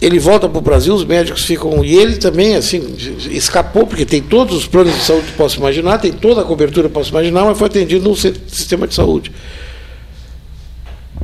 Ele 0.00 0.18
volta 0.18 0.48
para 0.48 0.58
o 0.58 0.60
Brasil, 0.60 0.92
os 0.94 1.04
médicos 1.04 1.44
ficam. 1.44 1.84
E 1.84 1.94
ele 1.94 2.16
também, 2.16 2.56
assim, 2.56 2.96
escapou, 3.30 3.86
porque 3.86 4.04
tem 4.04 4.20
todos 4.20 4.56
os 4.56 4.66
planos 4.66 4.92
de 4.94 5.00
saúde 5.04 5.26
que 5.26 5.32
posso 5.34 5.58
imaginar, 5.58 5.98
tem 5.98 6.12
toda 6.12 6.40
a 6.40 6.44
cobertura 6.44 6.88
que 6.88 6.94
posso 6.94 7.10
imaginar, 7.10 7.44
mas 7.44 7.56
foi 7.56 7.68
atendido 7.68 8.08
no 8.08 8.16
sistema 8.16 8.88
de 8.88 8.94
saúde. 8.94 9.30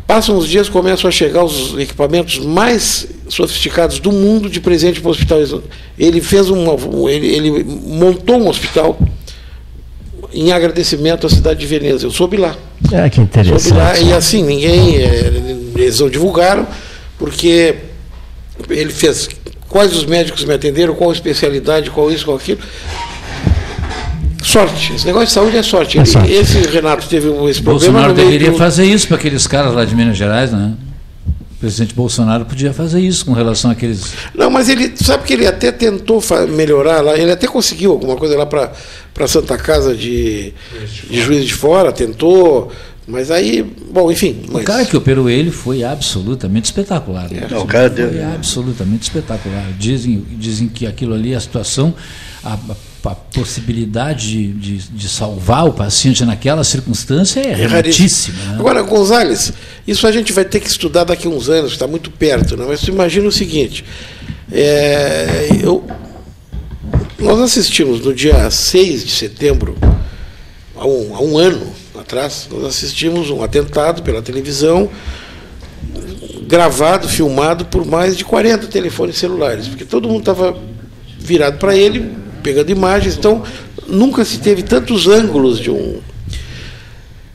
Passam 0.06 0.39
os 0.39 0.48
dias, 0.48 0.69
começam 0.69 1.09
a 1.09 1.10
chegar 1.10 1.44
os 1.44 1.77
equipamentos 1.78 2.39
mais 2.39 3.09
sofisticados 3.28 3.98
do 3.98 4.12
mundo 4.12 4.48
de 4.48 4.60
presente 4.60 5.01
para 5.01 5.09
o 5.09 5.10
hospital. 5.10 5.40
Ele 5.98 6.20
fez 6.20 6.48
um- 6.48 7.09
ele, 7.09 7.27
ele 7.27 7.65
montou 7.65 8.36
um 8.36 8.48
hospital 8.48 8.98
em 10.33 10.53
agradecimento 10.53 11.27
à 11.27 11.31
cidade 11.31 11.61
de 11.61 11.67
Veneza. 11.67 12.07
Eu 12.07 12.11
soube 12.11 12.37
lá. 12.37 12.55
É, 12.93 13.09
que 13.09 13.17
Soube 13.17 13.29
interessante. 13.29 13.73
lá, 13.75 13.99
e 13.99 14.13
assim, 14.13 14.43
ninguém. 14.45 14.97
eh, 14.97 15.33
Eles 15.77 16.01
não 16.01 16.09
divulgaram, 16.11 16.67
porque 17.19 17.75
ele 18.69 18.91
fez 18.93 19.29
quais 19.69 19.95
os 19.97 20.05
médicos 20.05 20.45
me 20.45 20.55
atenderam, 20.55 20.95
qual 20.95 21.13
especialidade, 21.13 21.91
qual 21.91 22.11
isso, 22.11 22.25
qual 22.25 22.37
aquilo. 22.37 22.59
Sorte. 24.43 24.95
Esse 24.95 25.07
negócio 25.07 25.27
de 25.29 25.33
saúde 25.35 25.57
é 25.57 25.63
sorte. 25.63 25.99
É 25.99 26.05
sorte. 26.05 26.33
Esse 26.33 26.59
Renato 26.69 27.07
teve 27.07 27.29
esse 27.29 27.61
problema 27.63 27.63
Bolsonaro 27.63 28.09
no 28.09 28.15
meio 28.15 28.27
deveria 28.29 28.51
do- 28.53 28.57
fazer 28.57 28.85
isso 28.87 29.07
para 29.09 29.17
aqueles 29.17 29.47
caras 29.47 29.75
lá 29.75 29.85
de 29.85 29.95
Minas 29.95 30.17
Gerais, 30.17 30.51
né? 30.53 30.73
Presidente 31.59 31.95
Bolsonaro 31.95 32.45
podia 32.45 32.73
fazer 32.73 33.01
isso 33.01 33.25
com 33.27 33.33
relação 33.33 33.71
àqueles. 33.71 34.13
Não, 34.35 34.51
mas 34.51 34.69
ele 34.69 34.93
sabe 34.97 35.25
que 35.25 35.33
ele 35.33 35.47
até 35.47 35.73
tentou 35.73 36.23
melhorar 36.49 37.01
lá, 37.01 37.19
ele 37.19 37.33
até 37.33 37.47
conseguiu 37.47 37.91
alguma 37.93 38.17
coisa 38.17 38.37
lá 38.37 38.47
para 38.47 39.27
Santa 39.27 39.57
Casa 39.59 39.95
de, 39.95 40.53
de 41.11 41.21
Juiz 41.21 41.45
de 41.45 41.55
Fora, 41.55 41.91
tentou, 41.93 42.71
mas 43.07 43.31
aí, 43.31 43.63
bom, 43.91 44.13
enfim. 44.13 44.43
O 44.49 44.53
Mas, 44.55 44.65
cara 44.65 44.85
que 44.85 44.97
operou 44.97 45.29
ele 45.31 45.51
foi 45.51 45.83
absolutamente 45.83 46.67
espetacular. 46.67 47.29
né? 47.31 47.47
Não, 47.51 47.63
o 47.63 47.67
cara 47.67 47.91
foi 47.91 48.07
deu- 48.07 48.29
absolutamente 48.35 49.05
espetacular. 49.05 49.65
Dizem, 49.79 50.25
dizem 50.33 50.69
que 50.69 50.87
aquilo 50.87 51.15
ali, 51.15 51.35
a 51.35 51.41
situação, 51.41 51.95
a, 52.45 52.59
a- 53.05 53.15
possibilidade 53.15 54.29
de, 54.29 54.49
de, 54.53 54.79
de 54.91 55.09
salvar 55.09 55.66
o 55.66 55.73
paciente 55.73 56.25
naquela 56.25 56.65
circunstância 56.65 57.41
é, 57.41 57.51
É 57.51 57.55
remotíssima. 57.55 58.37
Né? 58.47 58.55
Agora, 58.59 58.83
Gonzales, 58.83 59.53
isso 59.87 60.07
a 60.07 60.12
gente 60.12 60.33
vai 60.33 60.45
ter 60.45 60.61
que 60.61 60.69
estudar 60.69 61.05
daqui 61.05 61.27
a 61.27 61.31
uns 61.31 61.49
anos, 61.49 61.73
está 61.73 61.87
muito 61.87 62.11
perto, 62.11 62.57
né? 62.57 62.65
mas 62.69 62.81
tu 62.81 62.91
imagina 62.91 63.27
o 63.29 63.33
seguinte: 63.33 63.85
é, 64.51 65.49
eu, 65.62 65.85
nós 67.19 67.41
assistimos 67.41 68.01
no 68.01 68.15
dia 68.15 68.51
6 68.51 69.05
de 69.05 69.11
setembro, 69.12 69.77
há 70.77 70.87
um, 70.87 71.15
há 71.15 71.20
um 71.23 71.39
ano 71.39 71.73
atrás, 71.99 72.49
nós 72.51 72.65
assistimos 72.65 73.29
um 73.31 73.43
atentado 73.43 74.03
pela 74.03 74.23
televisão, 74.23 74.89
gravado, 76.47 77.09
filmado 77.09 77.65
por 77.66 77.85
mais 77.85 78.16
de 78.16 78.25
40 78.25 78.66
telefones 78.69 79.16
celulares, 79.19 79.69
porque 79.69 79.85
todo 79.85 80.09
mundo 80.09 80.20
estava 80.20 80.57
virado 81.19 81.59
para 81.59 81.77
ele, 81.77 82.11
pegando 82.43 82.70
imagens, 82.70 83.16
então 83.16 83.43
nunca 83.86 84.24
se 84.24 84.39
teve 84.39 84.62
tantos 84.62 85.06
ângulos 85.06 85.59
de 85.59 85.70
um, 85.70 86.01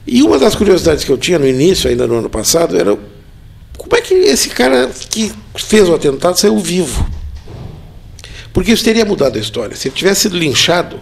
e 0.06 0.22
uma 0.22 0.38
das 0.38 0.54
curiosidades 0.54 1.04
que 1.04 1.12
eu 1.12 1.18
tinha 1.18 1.40
no 1.40 1.48
início, 1.48 1.90
ainda 1.90 2.06
no 2.06 2.18
ano 2.20 2.30
passado, 2.30 2.78
era 2.78 2.98
como 3.78 3.96
é 3.96 4.02
que 4.02 4.14
esse 4.14 4.50
cara 4.50 4.90
que 5.10 5.32
fez 5.56 5.88
o 5.88 5.96
atentado 5.96 6.38
saiu 6.38 6.58
vivo? 6.60 7.10
Porque 8.52 8.72
isso 8.72 8.84
teria 8.84 9.06
mudado 9.06 9.38
a 9.38 9.42
história. 9.42 9.76
Se 9.76 9.88
ele 9.88 9.96
tivesse 9.96 10.22
sido 10.22 10.38
linchado, 10.38 10.98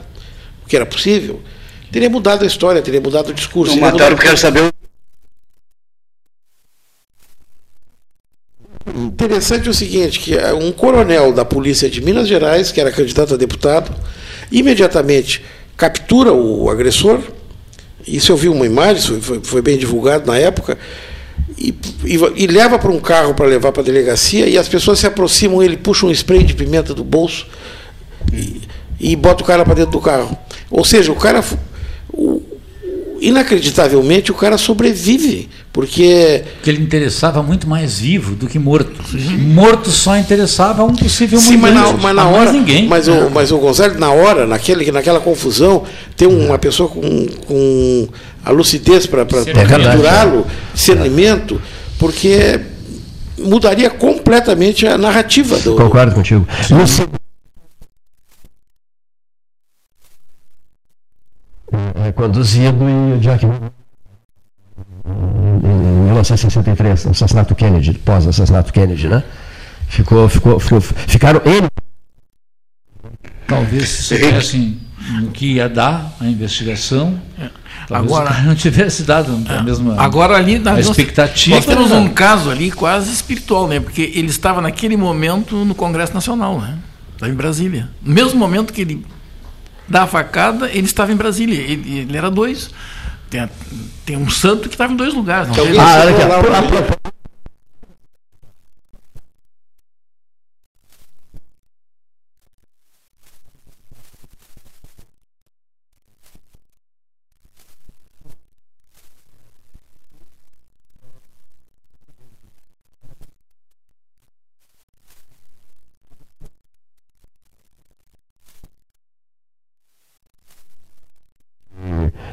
o 0.63 0.69
que 0.69 0.75
era 0.75 0.85
possível, 0.85 1.41
teria 1.91 2.09
mudado 2.09 2.43
a 2.43 2.47
história, 2.47 2.81
teria 2.81 3.01
mudado 3.01 3.29
o 3.29 3.33
discurso. 3.33 3.73
Não 3.73 3.81
mataram 3.81 4.11
mudado- 4.11 4.21
quero 4.21 4.37
saber 4.37 4.70
Interessante 8.95 9.67
é 9.67 9.71
o 9.71 9.73
seguinte, 9.73 10.19
que 10.19 10.35
é 10.35 10.53
um 10.53 10.71
coronel 10.71 11.31
da 11.31 11.45
polícia 11.45 11.89
de 11.89 12.01
Minas 12.01 12.27
Gerais, 12.27 12.71
que 12.71 12.81
era 12.81 12.91
candidato 12.91 13.33
a 13.33 13.37
deputado, 13.37 13.93
imediatamente 14.51 15.43
captura 15.77 16.33
o 16.33 16.69
agressor, 16.69 17.19
isso 18.07 18.31
eu 18.31 18.37
vi 18.37 18.49
uma 18.49 18.65
imagem, 18.65 19.21
foi, 19.21 19.39
foi 19.43 19.61
bem 19.61 19.77
divulgado 19.77 20.25
na 20.25 20.37
época, 20.37 20.77
e, 21.57 21.75
e, 22.03 22.43
e 22.43 22.47
leva 22.47 22.79
para 22.79 22.91
um 22.91 22.99
carro 22.99 23.33
para 23.33 23.45
levar 23.45 23.71
para 23.71 23.81
a 23.81 23.85
delegacia, 23.85 24.47
e 24.47 24.57
as 24.57 24.67
pessoas 24.67 24.99
se 24.99 25.07
aproximam, 25.07 25.61
ele 25.61 25.77
puxa 25.77 26.05
um 26.05 26.11
spray 26.11 26.43
de 26.43 26.55
pimenta 26.55 26.93
do 26.93 27.03
bolso 27.03 27.47
e, 28.33 28.61
e 28.99 29.15
bota 29.15 29.43
o 29.43 29.45
cara 29.45 29.63
para 29.63 29.75
dentro 29.75 29.91
do 29.91 30.01
carro. 30.01 30.37
Ou 30.69 30.83
seja, 30.83 31.11
o 31.11 31.15
cara, 31.15 31.43
inacreditavelmente, 33.21 34.31
o 34.31 34.35
cara 34.35 34.57
sobrevive, 34.57 35.47
porque 35.71 36.43
Porque 36.55 36.69
ele 36.69 36.81
interessava 36.81 37.43
muito 37.43 37.69
mais 37.69 37.99
vivo 37.99 38.35
do 38.35 38.47
que 38.47 38.57
morto. 38.57 38.91
Morto 39.37 39.91
só 39.91 40.17
interessava 40.17 40.83
um 40.83 40.95
possível 40.95 41.39
Sim, 41.39 41.57
mas 41.57 41.73
na, 41.73 41.93
mas 41.93 42.15
na 42.15 42.27
hora. 42.27 42.51
ninguém. 42.51 42.87
Mas 42.87 43.07
o, 43.07 43.29
mas 43.29 43.51
o 43.51 43.57
Gonzalo, 43.59 43.97
na 43.99 44.11
hora, 44.11 44.47
naquele, 44.47 44.91
naquela 44.91 45.19
confusão, 45.19 45.83
ter 46.17 46.25
uma 46.27 46.57
pessoa 46.57 46.89
com, 46.89 47.27
com 47.45 48.07
a 48.43 48.49
lucidez 48.51 49.05
para 49.05 49.23
Discernimento. 49.23 49.69
capturá-lo, 49.69 50.47
discernimento, 50.73 51.61
porque 51.99 52.59
mudaria 53.37 53.89
completamente 53.89 54.87
a 54.87 54.97
narrativa 54.97 55.57
do. 55.59 55.75
Concordo 55.75 56.15
contigo. 56.15 56.47
No 56.69 56.87
É 62.05 62.11
conduzido 62.11 62.83
e 62.89 63.13
o 63.13 63.19
Jack 63.19 63.45
em 63.45 63.49
1963, 66.05 67.05
no 67.05 67.11
assassinato 67.11 67.55
Kennedy, 67.55 67.93
pós-assassinato 67.93 68.73
Kennedy, 68.73 69.07
né? 69.07 69.23
Ficou, 69.87 70.27
ficou, 70.29 70.59
ficou, 70.59 70.81
ficaram 70.81 71.41
ele 71.45 71.67
Talvez 73.47 73.89
se 73.89 74.03
soubessem 74.03 74.79
no 75.19 75.31
que 75.31 75.55
ia 75.55 75.67
dar 75.67 76.15
a 76.21 76.25
investigação, 76.25 77.19
talvez 77.87 78.11
Agora- 78.13 78.29
o 78.29 78.33
cara 78.33 78.43
não 78.43 78.55
tivesse 78.55 79.03
dado 79.03 79.37
a 79.49 79.61
mesma 79.61 79.99
Agora 80.01 80.37
ali 80.37 80.55
a 80.55 80.59
nós, 80.59 80.87
expectativa. 80.87 81.57
nós 81.57 81.65
temos 81.65 81.89
né? 81.89 81.97
um 81.97 82.07
caso 82.09 82.49
ali 82.49 82.71
quase 82.71 83.11
espiritual, 83.11 83.67
né? 83.67 83.79
Porque 83.81 84.11
ele 84.15 84.29
estava 84.29 84.61
naquele 84.61 84.95
momento 84.95 85.65
no 85.65 85.75
Congresso 85.75 86.13
Nacional, 86.13 86.61
né? 86.61 86.77
Estava 87.13 87.31
em 87.31 87.35
Brasília. 87.35 87.89
No 88.01 88.13
mesmo 88.13 88.39
momento 88.39 88.71
que 88.71 88.81
ele 88.81 89.05
dá 89.91 90.03
a 90.03 90.07
facada, 90.07 90.69
ele 90.69 90.85
estava 90.87 91.11
em 91.11 91.15
Brasília. 91.15 91.59
Ele, 91.59 91.99
ele 91.99 92.17
era 92.17 92.31
dois. 92.31 92.71
Tem, 93.29 93.47
tem 94.05 94.17
um 94.17 94.29
santo 94.29 94.67
que 94.67 94.75
estava 94.75 94.91
em 94.91 94.95
dois 94.95 95.13
lugares. 95.13 95.47
Não 95.49 95.55
teve? 95.55 95.77
Ah, 95.79 95.99
propósito- 96.71 97.11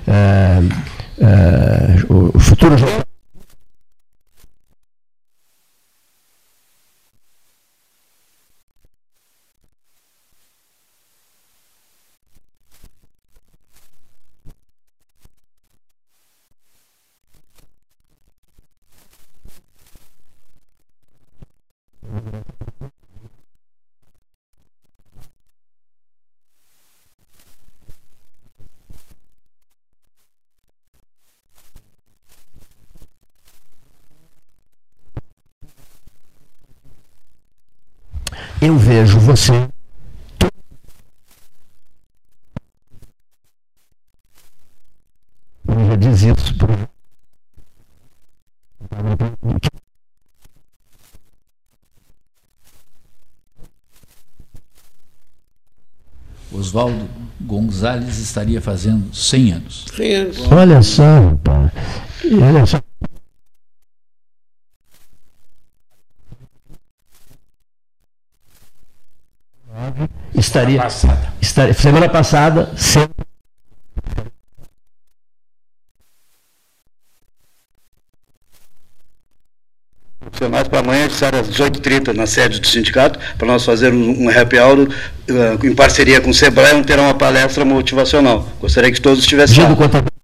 é, 0.07 0.59
é, 1.21 2.13
o 2.13 2.37
o 2.37 2.39
futuro 2.41 2.77
jornal. 2.77 3.05
Eu 38.61 38.77
vejo 38.77 39.19
você. 39.21 39.69
Eu 45.69 45.87
já 45.87 45.97
diz 45.97 46.23
isso. 46.23 46.55
por- 46.59 46.69
Oswaldo 56.53 57.09
Gonzalez 57.89 58.19
estaria 58.19 58.61
fazendo 58.61 59.15
100 59.15 59.53
anos. 59.53 59.85
100 59.97 60.15
anos. 60.15 60.53
Olha 60.53 60.83
só, 60.83 61.03
rapaz. 61.31 61.73
Olha 62.25 62.67
só. 62.67 62.81
Estaria, 70.35 70.83
Passada. 70.83 71.33
estaria 71.41 71.75
semana 71.75 72.09
passada, 72.09 72.73
sem, 72.77 73.09
Funcionários 80.31 80.69
para 80.69 80.81
amanhã 80.81 81.07
às 81.07 81.13
18h30 81.13 82.15
na 82.15 82.27
sede 82.27 82.61
do 82.61 82.67
sindicato, 82.67 83.19
para 83.37 83.47
nós 83.47 83.65
fazermos 83.65 84.19
um 84.19 84.29
happy 84.29 84.59
hour 84.59 84.89
em 85.65 85.75
parceria 85.75 86.21
com 86.21 86.31
o 86.31 86.35
Sebrae, 86.35 86.83
terá 86.85 87.03
uma 87.03 87.15
palestra 87.15 87.65
motivacional. 87.65 88.47
Gostaria 88.61 88.91
que 88.91 89.01
todos 89.01 89.21
estivessem 89.21 89.57
dia 89.57 89.69
lá. 89.69 90.18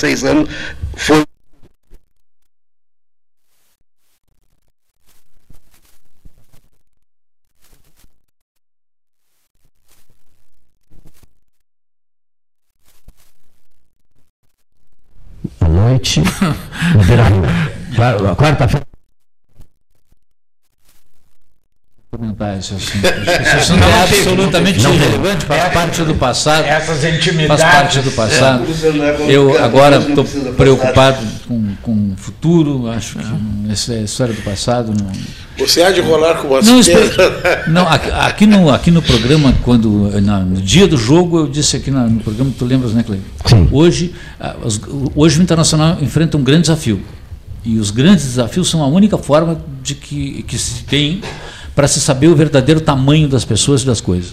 Seis 0.00 0.24
anos, 0.24 0.48
foi 0.96 1.22
noite, 15.68 16.22
Quarta-feira. 18.36 18.79
Assunto. 22.60 22.82
Esse 23.06 23.56
assunto 23.56 23.82
é 23.84 24.02
absolutamente 24.02 24.80
irrelevante, 24.80 25.44
faz 25.46 25.72
parte 25.72 26.02
do 26.02 26.14
passado. 26.14 26.64
Essas 26.64 27.00
Faz 27.02 27.14
intimidades. 27.14 27.64
parte 27.64 27.98
do 28.00 28.10
passado. 28.12 28.64
Eu 29.28 29.62
agora 29.62 29.96
estou 29.98 30.24
preocupado 30.56 31.18
com, 31.48 31.74
com 31.82 31.92
o 31.92 32.14
futuro, 32.16 32.88
acho 32.90 33.16
que 33.18 33.72
essa 33.72 33.94
é 33.94 33.98
a 34.00 34.02
história 34.02 34.34
do 34.34 34.42
passado. 34.42 34.92
Não, 34.98 35.10
Você 35.66 35.82
há 35.82 35.90
de 35.90 36.00
rolar 36.00 36.34
com 36.36 36.48
uma 36.48 36.60
não, 36.62 36.80
não 37.68 37.88
aqui, 37.88 38.10
aqui 38.10 38.46
no, 38.46 38.70
aqui 38.70 38.90
no 38.90 39.02
programa, 39.02 39.54
quando 39.62 40.10
na- 40.20 40.40
no 40.40 40.60
dia 40.60 40.86
do 40.86 40.96
jogo, 40.96 41.38
eu 41.40 41.46
disse 41.48 41.76
aqui 41.76 41.90
na- 41.90 42.04
no 42.06 42.20
programa, 42.20 42.50
tu 42.58 42.64
lembras, 42.64 42.92
né, 42.92 43.02
Cleide? 43.02 43.24
Sim. 43.46 43.68
Hoje, 43.72 44.14
hoje 45.14 45.38
o 45.38 45.42
Internacional 45.42 45.98
enfrenta 46.00 46.36
um 46.36 46.42
grande 46.42 46.62
desafio. 46.62 47.00
E 47.62 47.78
os 47.78 47.90
grandes 47.90 48.24
desafios 48.24 48.70
são 48.70 48.82
a 48.82 48.86
única 48.86 49.18
forma 49.18 49.60
de 49.82 49.94
que, 49.94 50.42
que 50.44 50.56
se 50.56 50.82
tem 50.84 51.20
para 51.80 51.88
se 51.88 51.98
saber 51.98 52.28
o 52.28 52.36
verdadeiro 52.36 52.78
tamanho 52.82 53.26
das 53.26 53.42
pessoas 53.42 53.80
e 53.80 53.86
das 53.86 54.02
coisas. 54.02 54.32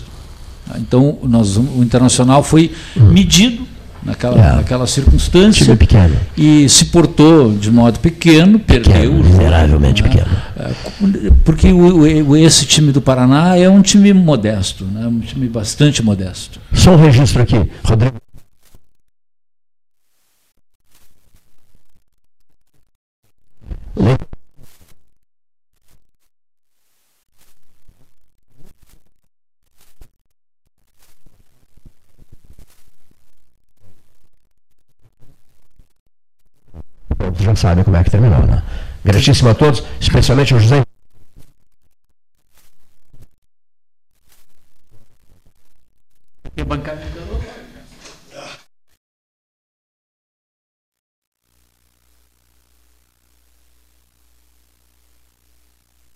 Então, 0.75 1.17
nós, 1.23 1.55
o 1.55 1.81
Internacional 1.81 2.43
foi 2.43 2.73
medido 2.93 3.65
naquela, 4.03 4.37
É. 4.37 4.55
naquela 4.57 4.85
circunstância 4.85 5.63
Time 5.63 5.77
pequeno. 5.77 6.13
e 6.35 6.67
se 6.67 6.83
portou 6.87 7.53
de 7.53 7.71
modo 7.71 7.99
pequeno, 8.01 8.59
perdeu 8.59 8.91
Pequeno, 9.13 9.23
miseravelmente 9.23 10.03
né? 10.03 10.09
pequeno. 10.09 10.29
É, 10.57 11.31
Porque 11.45 11.71
o- 11.71 12.27
o- 12.31 12.35
esse 12.35 12.65
time 12.65 12.91
do 12.91 12.99
Paraná 12.99 13.55
é 13.55 13.69
um 13.69 13.81
time 13.81 14.11
modesto, 14.11 14.83
né? 14.83 15.07
um 15.07 15.21
time 15.21 15.47
bastante 15.47 16.03
modesto. 16.03 16.59
Só 16.73 16.91
um 16.91 16.97
registro 16.97 17.43
aqui. 17.43 17.55
Rodrigo. 17.85 18.17
Pronto, 37.17 37.43
já 37.43 37.55
sabe 37.55 37.83
como 37.83 37.97
é 37.97 38.03
que 38.03 38.11
terminou, 38.11 38.45
né? 38.45 38.61
Gratíssimo 39.03 39.49
a 39.49 39.55
todos, 39.55 39.83
especialmente 39.99 40.53
ao 40.53 40.59
José. 40.59 40.83
Bancada 46.65 47.01
enganou. 47.01 47.26